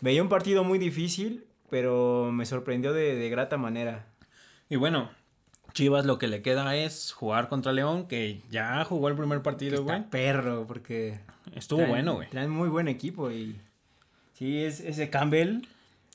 veía 0.00 0.22
un 0.22 0.28
partido 0.28 0.64
muy 0.64 0.78
difícil, 0.78 1.44
pero 1.70 2.30
me 2.32 2.46
sorprendió 2.46 2.92
de, 2.92 3.14
de 3.14 3.30
grata 3.30 3.56
manera. 3.56 4.06
Y 4.68 4.76
bueno, 4.76 5.10
Chivas 5.72 6.04
lo 6.04 6.18
que 6.18 6.28
le 6.28 6.42
queda 6.42 6.76
es 6.76 7.12
jugar 7.12 7.48
contra 7.48 7.72
León, 7.72 8.06
que 8.06 8.42
ya 8.50 8.84
jugó 8.84 9.08
el 9.08 9.16
primer 9.16 9.42
partido, 9.42 9.82
güey. 9.84 10.08
Perro, 10.10 10.66
porque... 10.66 11.20
Estuvo 11.54 11.80
traen- 11.80 11.88
bueno, 11.88 12.14
güey. 12.14 12.28
Traen 12.30 12.50
muy 12.50 12.68
buen 12.68 12.88
equipo 12.88 13.30
y... 13.30 13.58
Sí, 14.34 14.62
es, 14.62 14.80
ese 14.80 15.08
Campbell 15.08 15.62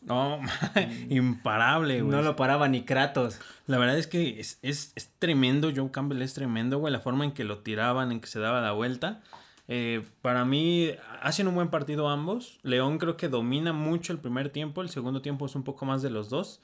No, 0.02 0.40
imparable, 1.10 2.02
güey. 2.02 2.16
no 2.16 2.22
lo 2.22 2.36
paraba 2.36 2.68
ni 2.68 2.84
Kratos. 2.84 3.40
La 3.66 3.78
verdad 3.78 3.98
es 3.98 4.08
que 4.08 4.40
es, 4.40 4.60
es, 4.62 4.94
es 4.96 5.12
tremendo, 5.20 5.72
Joe 5.76 5.92
Campbell 5.92 6.22
es 6.22 6.34
tremendo, 6.34 6.80
güey, 6.80 6.94
la 6.94 7.00
forma 7.00 7.26
en 7.26 7.32
que 7.32 7.44
lo 7.44 7.60
tiraban, 7.60 8.12
en 8.12 8.22
que 8.22 8.28
se 8.28 8.40
daba 8.40 8.62
la 8.62 8.72
vuelta. 8.72 9.22
Eh, 9.68 10.06
para 10.22 10.46
mí 10.46 10.92
hacen 11.22 11.48
un 11.48 11.56
buen 11.56 11.70
partido 11.70 12.08
ambos. 12.10 12.60
León 12.64 13.00
creo 13.00 13.18
que 13.18 13.28
domina 13.28 13.74
mucho 13.74 14.14
el 14.14 14.20
primer 14.20 14.50
tiempo, 14.50 14.82
el 14.82 14.90
segundo 14.90 15.22
tiempo 15.22 15.46
es 15.46 15.56
un 15.56 15.64
poco 15.64 15.86
más 15.86 16.02
de 16.02 16.10
los 16.10 16.30
dos. 16.30 16.62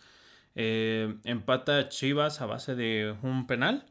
Eh, 0.56 1.16
empata 1.24 1.90
Chivas 1.90 2.40
a 2.40 2.46
base 2.46 2.76
de 2.76 3.16
un 3.24 3.48
penal 3.48 3.86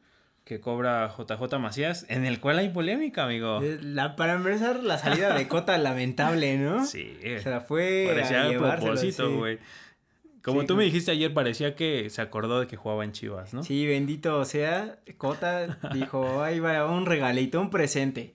que 0.44 0.60
cobra 0.60 1.08
JJ 1.16 1.58
Macías, 1.58 2.04
en 2.08 2.24
el 2.24 2.40
cual 2.40 2.58
hay 2.58 2.68
polémica, 2.70 3.24
amigo. 3.24 3.62
Eh, 3.62 3.78
La, 3.80 4.16
para 4.16 4.34
empezar, 4.34 4.82
la 4.82 4.98
salida 4.98 5.34
de 5.34 5.46
Cota 5.48 5.78
lamentable, 5.78 6.58
¿no? 6.58 6.84
Sí, 6.84 7.16
O 7.38 7.40
sea, 7.40 7.60
fue 7.60 8.06
parecía 8.08 8.46
a 8.48 8.76
propósito, 8.76 9.28
sí. 9.28 9.34
güey. 9.34 9.58
Como 10.42 10.62
Sí, 10.62 10.66
tú 10.66 10.76
me 10.76 10.82
dijiste 10.82 11.12
ayer, 11.12 11.32
parecía 11.32 11.76
que 11.76 12.10
se 12.10 12.20
acordó 12.20 12.58
de 12.58 12.66
que 12.66 12.76
jugaba 12.76 13.04
en 13.04 13.12
Chivas, 13.12 13.54
¿no? 13.54 13.62
Sí, 13.62 13.86
bendito 13.86 14.44
sea, 14.44 14.98
Cota 15.16 15.78
dijo, 15.94 16.42
ahí 16.42 16.58
va 16.58 16.84
un 16.90 17.06
regalito, 17.06 17.60
un 17.60 17.70
presente. 17.70 18.34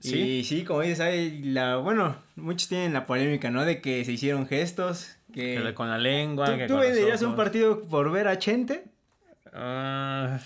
Sí. 0.00 0.18
Y 0.18 0.44
sí, 0.44 0.64
como 0.64 0.80
dices, 0.80 1.00
hay 1.00 1.42
la, 1.42 1.76
bueno, 1.76 2.16
muchos 2.34 2.68
tienen 2.68 2.92
la 2.92 3.06
polémica, 3.06 3.50
¿no? 3.50 3.64
De 3.64 3.80
que 3.80 4.04
se 4.04 4.12
hicieron 4.12 4.46
gestos, 4.48 5.16
que... 5.32 5.60
Que 5.62 5.74
con 5.74 5.88
la 5.88 5.98
lengua. 5.98 6.46
¿Tú, 6.46 6.56
que 6.58 6.66
tú 6.66 6.76
venderías 6.78 7.22
un 7.22 7.36
partido 7.36 7.82
por 7.82 8.10
ver 8.10 8.26
a 8.26 8.38
Chente? 8.38 8.84
Ah, 9.52 10.40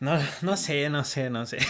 no, 0.00 0.18
no 0.42 0.56
sé, 0.56 0.88
no 0.90 1.04
sé, 1.04 1.30
no 1.30 1.46
sé. 1.46 1.58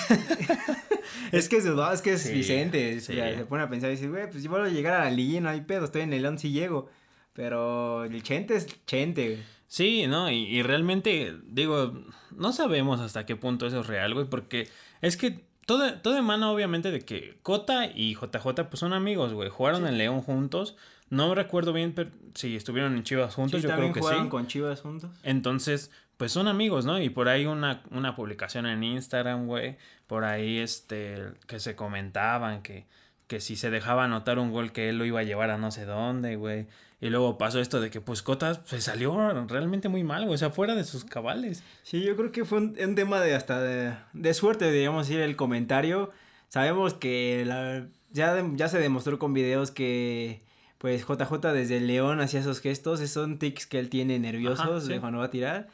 Es 1.33 1.49
que 1.49 1.57
es, 1.57 1.65
es 1.67 2.03
que 2.03 2.13
es 2.15 2.23
Sí, 2.23 2.33
Vicente, 2.33 3.01
sí. 3.01 3.15
se 3.15 3.45
pone 3.47 3.63
a 3.63 3.69
pensar 3.69 3.91
y 3.91 3.95
dice, 3.95 4.09
güey, 4.09 4.31
pues 4.31 4.43
yo 4.43 4.51
voy 4.51 4.61
a 4.63 4.69
llegar 4.69 4.95
a 5.01 5.05
la 5.05 5.11
liguilla, 5.11 5.41
no 5.43 5.49
hay 5.51 5.61
pedo, 5.63 5.85
estoy 5.85 6.03
en 6.03 6.13
el 6.13 6.25
11 6.25 6.49
y 6.49 6.53
llego. 6.53 6.89
Pero 7.35 8.05
el 8.05 8.23
Chente 8.23 8.57
es 8.57 8.67
Chente, 8.87 9.29
güey. 9.31 9.43
Sí, 9.67 10.07
¿no? 10.07 10.31
Y, 10.31 10.45
y 10.45 10.63
realmente, 10.63 11.37
digo, 11.45 11.93
no 12.35 12.53
sabemos 12.53 13.01
hasta 13.01 13.27
qué 13.27 13.37
punto 13.37 13.67
eso 13.67 13.81
es 13.81 13.87
real, 13.87 14.15
güey, 14.15 14.27
porque 14.27 14.69
es 15.03 15.17
que 15.17 15.45
todo, 15.67 15.93
todo 16.01 16.17
emana 16.17 16.51
obviamente 16.51 16.91
de 16.91 17.01
que 17.01 17.39
Cota 17.43 17.87
y 17.87 18.15
JJ 18.15 18.65
pues 18.71 18.81
son 18.81 18.95
amigos, 18.95 19.35
güey. 19.35 19.51
Jugaron 19.51 19.87
en 19.87 19.99
León 19.99 20.23
juntos. 20.23 20.77
No 21.11 21.35
recuerdo 21.35 21.73
bien 21.75 21.93
pero, 21.95 22.11
si 22.35 22.57
estuvieron 22.57 22.97
en 22.97 23.03
Chivas 23.03 23.35
juntos, 23.35 23.61
Sí, 23.61 23.63
yo 23.63 23.69
creo 23.69 23.77
también 23.77 23.93
que 23.93 24.01
jugaron 24.01 24.25
sí. 24.25 24.31
con 24.31 24.47
Chivas 24.47 24.81
juntos. 24.81 25.11
Entonces, 25.23 25.91
pues 26.19 26.33
son 26.33 26.47
amigos, 26.49 26.85
¿no? 26.85 27.01
Y 27.01 27.09
por 27.09 27.29
ahí 27.31 27.47
una, 27.47 27.83
una 27.91 28.15
publicación 28.15 28.67
en 28.67 28.83
Instagram, 28.85 29.47
güey. 29.47 29.79
Por 30.07 30.25
ahí, 30.25 30.59
este, 30.59 31.23
que 31.47 31.59
se 31.61 31.75
comentaban 31.75 32.61
que, 32.63 32.85
que 33.27 33.41
si 33.41 33.57
se 33.57 33.71
dejaba 33.71 34.05
anotar 34.05 34.39
un 34.39 34.51
gol 34.53 34.73
que 34.73 34.91
él 34.91 34.99
lo 34.99 35.07
iba 35.07 35.21
a 35.21 35.25
llevar 35.25 35.51
a 35.51 35.57
no 35.59 35.71
sé 35.71 35.87
dónde, 35.87 36.37
güey. 36.37 36.67
Y 37.01 37.11
luego 37.11 37.39
pasó 37.39 37.61
esto 37.61 37.81
de 37.81 37.91
que, 37.91 38.01
pues, 38.01 38.23
Cota 38.23 38.55
se 38.67 38.81
salió 38.81 39.17
realmente 39.47 39.89
muy 39.89 40.03
mal, 40.03 40.25
güey. 40.25 40.35
O 40.35 40.39
sea, 40.39 40.51
fuera 40.51 40.75
de 40.75 40.83
sus 40.85 41.05
cabales. 41.05 41.63
Sí, 41.85 42.03
yo 42.03 42.17
creo 42.17 42.33
que 42.33 42.45
fue 42.45 42.59
un, 42.59 42.77
un 42.83 42.95
tema 42.97 43.21
de 43.21 43.35
hasta 43.37 43.61
de, 43.63 43.95
de 44.15 44.35
suerte, 44.35 44.71
digamos, 44.73 45.07
decir, 45.07 45.21
el 45.23 45.37
comentario. 45.37 46.11
Sabemos 46.49 46.95
que 46.95 47.45
la- 47.47 47.87
ya, 48.11 48.43
ya 48.57 48.69
se 48.69 48.79
demostró 48.81 49.19
con 49.21 49.33
videos 49.35 49.71
que 49.71 50.43
pues 50.79 51.05
JJ 51.07 51.53
desde 51.53 51.81
León 51.81 52.21
hacía 52.21 52.41
esos 52.41 52.61
gestos, 52.61 53.01
esos 53.01 53.13
son 53.23 53.39
tics 53.39 53.67
que 53.67 53.79
él 53.81 53.91
tiene 53.91 54.19
nerviosos 54.19 54.61
Ajá, 54.67 54.81
sí. 54.81 54.89
de 54.89 55.01
cuando 55.01 55.19
va 55.19 55.25
a 55.27 55.31
tirar. 55.31 55.69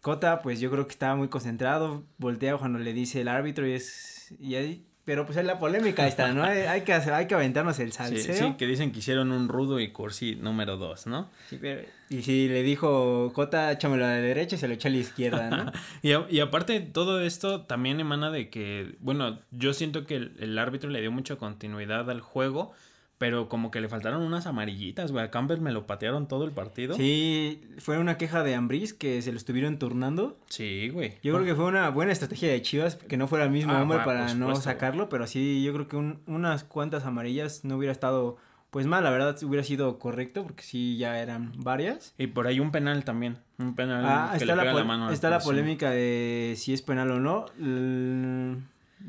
Cota, 0.00 0.40
pues 0.42 0.60
yo 0.60 0.70
creo 0.70 0.86
que 0.86 0.92
estaba 0.92 1.14
muy 1.16 1.28
concentrado, 1.28 2.04
voltea 2.18 2.56
cuando 2.56 2.78
le 2.78 2.92
dice 2.92 3.20
el 3.20 3.28
árbitro 3.28 3.66
y 3.66 3.72
es... 3.72 4.32
Y 4.40 4.54
ahí, 4.54 4.84
pero 5.04 5.26
pues 5.26 5.36
es 5.38 5.44
la 5.44 5.58
polémica 5.58 6.06
está, 6.06 6.32
¿no? 6.32 6.42
Hay, 6.44 6.58
hay 6.68 6.80
que, 6.82 6.92
hacer- 6.92 7.12
hay 7.12 7.26
que 7.26 7.34
aventarnos 7.34 7.78
el 7.80 7.90
Sí, 7.92 7.98
salseo. 7.98 8.34
sí, 8.48 8.54
que 8.56 8.66
dicen 8.66 8.92
que 8.92 9.00
hicieron 9.00 9.30
un 9.32 9.48
rudo 9.48 9.78
y 9.80 9.88
cursi 9.92 10.36
número 10.36 10.76
dos, 10.76 11.06
¿no? 11.06 11.28
Sí, 11.50 11.58
pero- 11.60 11.82
y 12.08 12.22
si 12.22 12.48
le 12.48 12.62
dijo 12.62 13.30
Cota, 13.34 13.70
échamelo 13.72 14.04
a 14.04 14.08
la 14.08 14.14
derecha 14.14 14.56
y 14.56 14.58
se 14.58 14.68
lo 14.68 14.74
echa 14.74 14.88
a 14.88 14.92
la 14.92 14.96
izquierda, 14.98 15.50
¿no? 15.50 15.72
Y, 16.02 16.12
a- 16.12 16.26
y 16.30 16.40
aparte, 16.40 16.80
todo 16.80 17.20
esto 17.20 17.62
también 17.62 18.00
emana 18.00 18.30
de 18.30 18.48
que, 18.50 18.94
bueno, 19.00 19.38
yo 19.50 19.74
siento 19.74 20.06
que 20.06 20.16
el, 20.16 20.36
el 20.40 20.58
árbitro 20.58 20.88
le 20.90 21.00
dio 21.00 21.10
mucha 21.12 21.36
continuidad 21.36 22.08
al 22.10 22.20
juego, 22.20 22.72
pero 23.20 23.50
como 23.50 23.70
que 23.70 23.82
le 23.82 23.88
faltaron 23.90 24.22
unas 24.22 24.46
amarillitas, 24.46 25.12
güey. 25.12 25.22
A 25.22 25.30
Campbell 25.30 25.60
me 25.60 25.72
lo 25.72 25.86
patearon 25.86 26.26
todo 26.26 26.44
el 26.46 26.52
partido. 26.52 26.94
Sí, 26.96 27.60
fue 27.76 27.98
una 27.98 28.16
queja 28.16 28.42
de 28.42 28.54
Ambris 28.54 28.94
que 28.94 29.20
se 29.20 29.30
lo 29.30 29.36
estuvieron 29.36 29.78
turnando. 29.78 30.38
Sí, 30.48 30.88
güey. 30.88 31.18
Yo 31.22 31.34
creo 31.34 31.44
que 31.44 31.54
fue 31.54 31.66
una 31.66 31.90
buena 31.90 32.12
estrategia 32.12 32.50
de 32.50 32.62
Chivas 32.62 32.96
que 32.96 33.18
no 33.18 33.28
fuera 33.28 33.44
el 33.44 33.50
mismo 33.50 33.74
Ah, 33.74 33.82
hombre 33.82 33.98
va, 33.98 34.04
para 34.04 34.32
no 34.32 34.56
sacarlo, 34.56 35.10
pero 35.10 35.26
sí, 35.26 35.62
yo 35.62 35.74
creo 35.74 35.86
que 35.86 35.96
un- 35.96 36.20
unas 36.26 36.64
cuantas 36.64 37.04
amarillas 37.04 37.62
no 37.62 37.76
hubiera 37.76 37.92
estado 37.92 38.38
pues 38.70 38.86
mal, 38.86 39.02
la 39.04 39.10
verdad 39.10 39.36
hubiera 39.42 39.64
sido 39.64 39.98
correcto 39.98 40.44
porque 40.44 40.62
sí 40.62 40.96
ya 40.96 41.20
eran 41.20 41.52
varias. 41.58 42.14
Y 42.16 42.28
por 42.28 42.46
ahí 42.46 42.58
un 42.58 42.70
penal 42.70 43.04
también. 43.04 43.36
Un 43.58 43.74
penal 43.74 44.02
Ah, 44.06 44.28
que 44.30 44.36
está 44.38 44.46
le 44.52 44.56
la, 44.56 44.62
pega 44.62 44.74
la 44.78 44.84
mano. 44.84 45.10
está 45.10 45.28
la 45.28 45.40
polémica 45.40 45.90
de 45.90 46.54
si 46.56 46.72
es 46.72 46.80
penal 46.80 47.10
o 47.10 47.20
no. 47.20 47.44
L- 47.58 48.58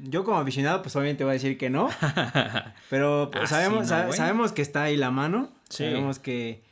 Yo 0.03 0.23
como 0.23 0.37
aficionado 0.39 0.81
pues 0.81 0.95
obviamente 0.95 1.23
voy 1.23 1.31
a 1.31 1.33
decir 1.33 1.57
que 1.57 1.69
no, 1.69 1.89
pero 2.89 3.29
pues, 3.31 3.43
Ah, 3.45 3.47
sabemos, 3.47 3.83
sí, 3.83 3.89
sa- 3.89 3.99
no, 4.01 4.05
güey. 4.07 4.17
sabemos 4.17 4.51
que 4.51 4.61
está 4.61 4.83
ahí 4.83 4.97
la 4.97 5.11
mano, 5.11 5.51
Sí. 5.69 5.83
sabemos 5.85 6.19
que 6.19 6.63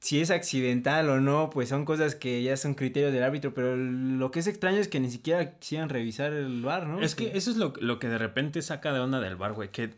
si 0.00 0.20
es 0.20 0.30
accidental 0.30 1.08
o 1.10 1.20
no, 1.20 1.50
pues 1.50 1.68
son 1.68 1.84
cosas 1.84 2.14
que 2.14 2.42
ya 2.42 2.56
son 2.56 2.74
criterios 2.74 3.12
del 3.12 3.22
árbitro, 3.22 3.52
pero 3.54 3.76
lo 3.76 4.30
que 4.30 4.40
es 4.40 4.46
extraño 4.46 4.78
es 4.78 4.88
que 4.88 4.98
ni 4.98 5.10
siquiera 5.10 5.58
quisieran 5.58 5.88
revisar 5.90 6.32
el 6.32 6.62
bar, 6.62 6.86
¿no? 6.86 7.00
Es 7.00 7.14
que 7.14 7.36
eso 7.36 7.50
es 7.50 7.58
lo, 7.58 7.74
lo 7.80 7.98
que 7.98 8.08
de 8.08 8.16
repente 8.18 8.62
saca 8.62 8.92
de 8.94 9.00
onda 9.00 9.20
del 9.20 9.36
bar, 9.36 9.52
güey. 9.52 9.68
Que, 9.70 9.90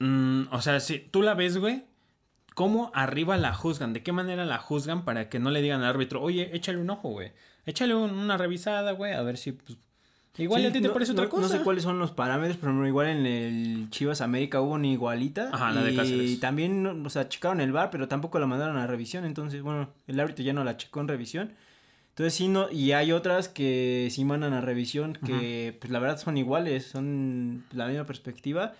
mm, 0.00 0.48
o 0.50 0.60
sea, 0.60 0.80
si 0.80 0.98
tú 0.98 1.22
la 1.22 1.34
ves, 1.34 1.56
güey, 1.58 1.84
¿cómo 2.54 2.90
arriba 2.94 3.36
la 3.36 3.54
juzgan? 3.54 3.92
¿De 3.92 4.02
qué 4.02 4.10
manera 4.12 4.44
la 4.44 4.58
juzgan 4.58 5.04
para 5.04 5.28
que 5.28 5.38
no 5.38 5.50
le 5.50 5.62
digan 5.62 5.82
al 5.82 5.88
árbitro, 5.90 6.20
oye, 6.20 6.50
échale 6.56 6.78
un 6.78 6.90
ojo, 6.90 7.10
güey? 7.10 7.32
Échale 7.64 7.94
un- 7.94 8.10
una 8.10 8.36
revisada, 8.36 8.90
güey, 8.92 9.12
a 9.12 9.22
ver 9.22 9.36
si, 9.36 9.52
pues, 9.52 9.78
igual 10.38 10.60
Sí, 10.62 10.66
a 10.66 10.72
ti 10.72 10.80
te 10.80 10.88
no- 10.88 10.92
parece 10.92 11.12
no, 11.14 11.20
otra 11.20 11.30
cosa. 11.30 11.42
No 11.42 11.48
sé 11.48 11.60
cuáles 11.64 11.82
son 11.82 11.98
los 11.98 12.10
parámetros, 12.12 12.58
pero 12.60 12.86
igual 12.86 13.06
en 13.08 13.26
el 13.26 13.86
Chivas 13.90 14.20
América 14.20 14.60
hubo 14.60 14.72
una 14.74 14.86
igualita. 14.86 15.50
Ajá, 15.52 15.72
la 15.72 15.82
de 15.82 15.92
y 15.92 15.96
Cáceres. 15.96 16.40
también, 16.40 16.82
no- 16.82 16.96
o 17.06 17.10
sea, 17.10 17.28
checaron 17.28 17.60
el 17.60 17.72
bar, 17.72 17.90
pero 17.90 18.08
tampoco 18.08 18.38
la 18.38 18.46
mandaron 18.46 18.76
a 18.76 18.86
revisión. 18.86 19.24
Entonces, 19.24 19.62
bueno, 19.62 19.90
el 20.06 20.20
árbitro 20.20 20.44
ya 20.44 20.52
no 20.52 20.64
la 20.64 20.76
checó 20.76 21.00
en 21.00 21.08
revisión. 21.08 21.52
Entonces, 22.10 22.34
sí, 22.34 22.48
no, 22.48 22.70
y 22.70 22.92
hay 22.92 23.12
otras 23.12 23.48
que 23.48 24.08
sí 24.10 24.24
mandan 24.24 24.54
a 24.54 24.60
revisión, 24.62 25.18
que 25.24 25.76
pues 25.80 25.90
la 25.92 25.98
verdad 25.98 26.18
son 26.18 26.38
iguales, 26.38 26.86
son 26.86 27.64
la 27.72 27.86
misma 27.88 28.04
perspectiva. 28.04 28.72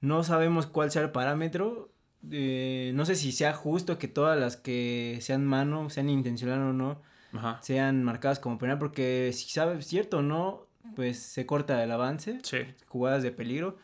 No 0.00 0.24
sabemos 0.24 0.66
cuál 0.66 0.90
sea 0.90 1.02
el 1.02 1.10
parámetro. 1.10 1.90
eh, 2.32 2.90
no 2.94 3.04
sé 3.06 3.14
si 3.14 3.30
sea 3.30 3.52
justo 3.52 3.96
que 3.98 4.08
todas 4.08 4.38
las 4.40 4.56
que 4.56 5.18
sean 5.20 5.44
mano, 5.46 5.88
sean 5.90 6.08
intencional 6.08 6.58
o 6.60 6.72
no, 6.72 7.00
Ajá. 7.32 7.58
sean 7.62 8.02
marcadas 8.02 8.40
como 8.40 8.58
penal, 8.58 8.78
porque 8.78 9.30
si 9.34 9.48
sabes 9.50 9.86
cierto 9.86 10.18
o 10.18 10.22
no, 10.22 10.66
pues 10.96 11.18
se 11.18 11.46
corta 11.46 11.82
el 11.82 11.90
avance, 11.90 12.38
Sí. 12.42 12.58
jugadas 12.86 13.22
de 13.22 13.30
peligro. 13.32 13.76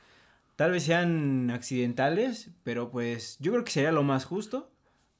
Tal 0.56 0.70
vez 0.70 0.84
sean 0.84 1.50
accidentales, 1.50 2.50
pero 2.62 2.90
pues 2.90 3.36
yo 3.40 3.52
creo 3.52 3.64
que 3.64 3.72
sería 3.72 3.92
lo 3.92 4.02
más 4.02 4.24
justo. 4.24 4.70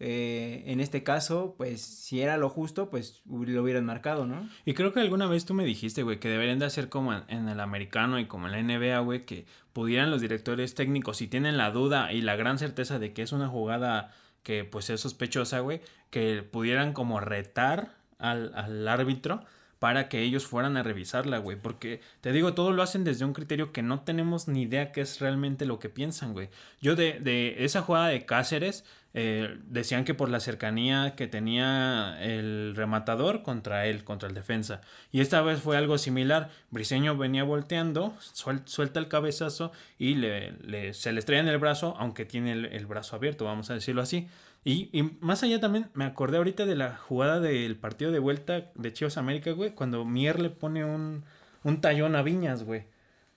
Eh, 0.00 0.64
en 0.66 0.80
este 0.80 1.02
caso, 1.04 1.54
pues 1.56 1.80
si 1.80 2.20
era 2.20 2.36
lo 2.36 2.48
justo, 2.48 2.90
pues 2.90 3.22
lo 3.26 3.62
hubieran 3.62 3.84
marcado, 3.84 4.26
¿no? 4.26 4.48
Y 4.64 4.74
creo 4.74 4.92
que 4.92 5.00
alguna 5.00 5.26
vez 5.26 5.44
tú 5.44 5.54
me 5.54 5.64
dijiste, 5.64 6.02
güey, 6.02 6.18
que 6.18 6.28
deberían 6.28 6.58
de 6.58 6.66
hacer 6.66 6.88
como 6.88 7.14
en, 7.14 7.22
en 7.28 7.48
el 7.48 7.60
americano 7.60 8.18
y 8.18 8.26
como 8.26 8.46
en 8.48 8.52
la 8.52 8.58
NBA, 8.62 8.98
güey, 9.00 9.24
que 9.24 9.46
pudieran 9.72 10.10
los 10.10 10.20
directores 10.20 10.74
técnicos, 10.74 11.18
si 11.18 11.28
tienen 11.28 11.56
la 11.56 11.70
duda 11.70 12.12
y 12.12 12.20
la 12.22 12.34
gran 12.36 12.58
certeza 12.58 12.98
de 12.98 13.12
que 13.12 13.22
es 13.22 13.32
una 13.32 13.48
jugada 13.48 14.12
que 14.42 14.64
pues 14.64 14.90
es 14.90 15.00
sospechosa, 15.00 15.60
güey, 15.60 15.80
que 16.10 16.42
pudieran 16.42 16.92
como 16.92 17.20
retar 17.20 17.94
al, 18.18 18.52
al 18.56 18.86
árbitro 18.88 19.44
para 19.84 20.08
que 20.08 20.22
ellos 20.22 20.46
fueran 20.46 20.78
a 20.78 20.82
revisarla, 20.82 21.36
güey. 21.36 21.58
Porque 21.58 22.00
te 22.22 22.32
digo, 22.32 22.54
todo 22.54 22.72
lo 22.72 22.82
hacen 22.82 23.04
desde 23.04 23.26
un 23.26 23.34
criterio 23.34 23.70
que 23.70 23.82
no 23.82 24.00
tenemos 24.00 24.48
ni 24.48 24.62
idea 24.62 24.92
qué 24.92 25.02
es 25.02 25.20
realmente 25.20 25.66
lo 25.66 25.78
que 25.78 25.90
piensan, 25.90 26.32
güey. 26.32 26.48
Yo 26.80 26.96
de, 26.96 27.20
de 27.20 27.66
esa 27.66 27.82
jugada 27.82 28.08
de 28.08 28.24
Cáceres, 28.24 28.86
eh, 29.12 29.58
decían 29.68 30.06
que 30.06 30.14
por 30.14 30.30
la 30.30 30.40
cercanía 30.40 31.14
que 31.16 31.26
tenía 31.26 32.16
el 32.22 32.72
rematador 32.74 33.42
contra 33.42 33.84
él, 33.86 34.04
contra 34.04 34.26
el 34.26 34.34
defensa. 34.34 34.80
Y 35.12 35.20
esta 35.20 35.42
vez 35.42 35.60
fue 35.60 35.76
algo 35.76 35.98
similar. 35.98 36.48
Briseño 36.70 37.18
venía 37.18 37.44
volteando, 37.44 38.16
suel- 38.32 38.62
suelta 38.64 39.00
el 39.00 39.08
cabezazo 39.08 39.70
y 39.98 40.14
le, 40.14 40.94
se 40.94 41.12
le 41.12 41.18
estrella 41.18 41.42
en 41.42 41.48
el 41.48 41.58
brazo, 41.58 41.94
aunque 41.98 42.24
tiene 42.24 42.52
el 42.52 42.86
brazo 42.86 43.16
abierto, 43.16 43.44
vamos 43.44 43.68
a 43.68 43.74
decirlo 43.74 44.00
así. 44.00 44.28
Y, 44.64 44.88
y 44.92 45.02
más 45.21 45.42
allá 45.42 45.61
también, 45.61 45.88
me 45.94 46.04
acordé 46.06 46.38
ahorita 46.38 46.64
de 46.64 46.75
la 46.75 46.97
jugada 46.97 47.38
del 47.40 47.76
partido 47.76 48.11
de 48.12 48.18
vuelta 48.18 48.71
de 48.75 48.92
Chivas 48.92 49.18
América, 49.18 49.50
güey, 49.52 49.73
cuando 49.75 50.04
Mier 50.06 50.40
le 50.40 50.49
pone 50.50 50.85
un, 50.85 51.25
un 51.64 51.80
tallón 51.80 52.16
a 52.16 52.23
Viñas, 52.23 52.64
güey. 52.64 52.85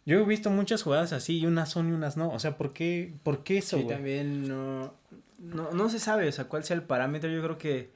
Yo 0.06 0.20
he 0.20 0.24
visto 0.24 0.50
muchas 0.50 0.84
jugadas 0.84 1.12
así 1.12 1.40
y 1.40 1.46
unas 1.46 1.70
son 1.70 1.90
y 1.90 1.92
unas 1.92 2.16
no. 2.16 2.30
O 2.32 2.40
sea, 2.40 2.58
¿por 2.58 2.72
qué, 2.72 3.14
por 3.24 3.44
qué 3.44 3.58
eso, 3.58 3.78
Sí, 3.78 3.84
güey? 3.84 3.98
también 3.98 4.48
no, 4.48 4.94
no, 5.38 5.72
no 5.72 5.90
se 5.90 6.00
sabe, 6.00 6.30
o 6.30 6.32
sea, 6.32 6.46
cuál 6.46 6.64
sea 6.64 6.78
el 6.78 6.84
parámetro. 6.84 7.30
Yo 7.30 7.44
creo 7.44 7.58
que, 7.58 7.92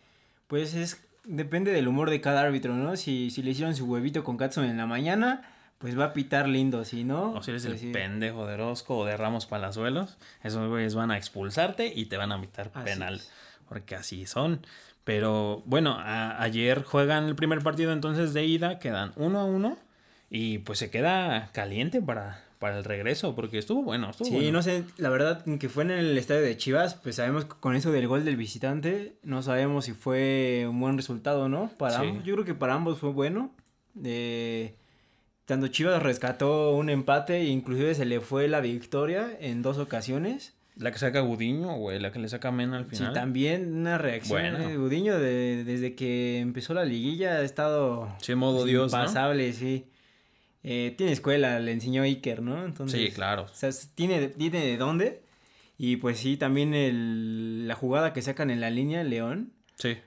pues, 0.48 0.74
es 0.74 1.02
depende 1.24 1.72
del 1.72 1.88
humor 1.88 2.10
de 2.10 2.20
cada 2.20 2.42
árbitro, 2.42 2.76
¿no? 2.76 2.98
Si, 2.98 3.30
si 3.30 3.44
le 3.44 3.52
hicieron 3.52 3.76
su 3.76 3.86
huevito 3.86 4.24
con 4.26 4.36
Katsun 4.38 4.66
en 4.66 4.76
la 4.78 4.88
mañana, 4.88 5.44
pues 5.82 5.98
va 6.00 6.06
a 6.06 6.14
pitar 6.14 6.48
lindo, 6.48 6.86
si 6.86 7.04
no... 7.04 7.34
O 7.34 7.44
si 7.44 7.52
eres 7.52 7.64
pues 7.66 7.74
el 7.74 7.80
sí. 7.80 7.92
pendejo 7.92 8.46
de 8.48 8.54
Orozco 8.54 8.98
o 9.00 9.06
de 9.06 9.18
Ramos 9.18 9.48
Palazuelos, 9.48 10.18
esos 10.44 10.70
güeyes 10.70 10.96
van 10.96 11.12
a 11.12 11.18
expulsarte 11.18 11.92
y 11.94 12.06
te 12.06 12.18
van 12.18 12.32
a 12.32 12.36
Así 12.36 12.70
penal. 12.86 13.16
es. 13.16 13.32
Porque 13.68 13.96
así 13.96 14.26
son. 14.26 14.66
Pero 15.04 15.64
bueno, 15.66 15.96
a- 16.00 16.42
ayer 16.44 16.84
juegan 16.84 17.26
el 17.26 17.36
primer 17.36 17.60
partido 17.64 17.92
entonces 17.94 18.34
de 18.34 18.46
ida, 18.46 18.78
quedan 18.80 19.12
uno 19.16 19.40
a 19.40 19.46
uno 19.46 19.78
y 20.30 20.60
pues 20.60 20.78
se 20.80 20.90
queda 20.92 21.50
caliente 21.54 22.02
para, 22.02 22.44
para 22.60 22.78
el 22.78 22.84
regreso 22.84 23.34
porque 23.36 23.58
estuvo 23.58 23.82
bueno. 23.82 24.12
Estuvo 24.12 24.28
Sí, 24.28 24.36
bueno. 24.36 24.52
no 24.52 24.62
sé, 24.62 24.84
la 24.98 25.10
verdad 25.10 25.44
que 25.60 25.68
fue 25.70 25.84
en 25.84 25.92
el 25.92 26.18
estadio 26.18 26.42
de 26.42 26.56
Chivas, 26.58 26.94
pues 26.96 27.16
sabemos 27.16 27.46
que 27.46 27.56
con 27.60 27.76
eso 27.76 27.92
del 27.92 28.08
gol 28.08 28.24
del 28.24 28.36
visitante, 28.38 29.16
no 29.24 29.42
sabemos 29.42 29.86
si 29.86 29.94
fue 29.94 30.68
un 30.70 30.80
buen 30.80 30.96
resultado 30.98 31.44
o 31.46 31.50
no. 31.50 31.70
Para 31.80 32.00
Sí. 32.00 32.06
ambos- 32.08 32.24
yo 32.24 32.34
creo 32.36 32.46
que 32.46 32.54
para 32.54 32.76
ambos 32.76 33.00
fue 33.00 33.10
bueno. 33.12 33.52
Eh, 34.04 34.76
tanto 35.46 35.68
Chivas 35.68 36.02
rescató 36.02 36.72
un 36.76 36.90
empate 36.90 37.38
e 37.38 37.46
inclusive 37.46 37.94
se 37.96 38.06
le 38.06 38.22
fue 38.22 38.48
la 38.48 38.62
victoria 38.62 39.30
en 39.40 39.62
dos 39.62 39.78
ocasiones. 39.78 40.54
La 40.78 40.92
que 40.92 41.00
saca 41.00 41.20
Gudiño, 41.20 41.76
güey, 41.76 42.00
la 42.00 42.12
que 42.12 42.20
le 42.20 42.30
saca 42.30 42.50
Mena 42.52 42.78
al 42.78 42.86
Sí, 42.86 42.96
final. 42.98 43.14
también 43.14 43.74
una 43.76 43.98
reacción 43.98 44.40
Bueno. 44.42 44.60
de 44.68 44.78
Gudiño 44.78 45.20
de- 45.20 45.64
desde 45.66 45.96
que 45.96 46.40
empezó 46.40 46.74
la 46.74 46.86
liguilla 46.86 47.34
ha 47.34 47.42
estado 47.44 48.16
Sí, 48.22 48.36
modo 48.36 48.64
Dios, 48.66 48.92
¿no? 48.92 48.98
pasable, 48.98 49.52
sí. 49.54 49.88
Eh, 50.64 50.94
tiene 50.98 51.12
escuela, 51.12 51.60
le 51.60 51.72
enseñó 51.74 52.04
Iker, 52.04 52.42
¿no? 52.42 52.64
Entonces, 52.66 53.00
Sí, 53.02 53.12
claro. 53.12 53.44
o 53.44 53.48
sea, 53.54 53.70
tiene, 53.96 54.28
tiene 54.30 54.66
de 54.66 54.78
dónde. 54.78 55.22
Y 55.78 55.98
pues 55.98 56.20
sí, 56.20 56.38
también 56.38 56.74
el, 56.74 57.68
la 57.68 57.76
jugada 57.76 58.14
que 58.14 58.22
sacan 58.22 58.50
en 58.52 58.62
la 58.62 58.70
línea, 58.70 59.04
León, 59.04 59.52
Sí. 59.76 59.98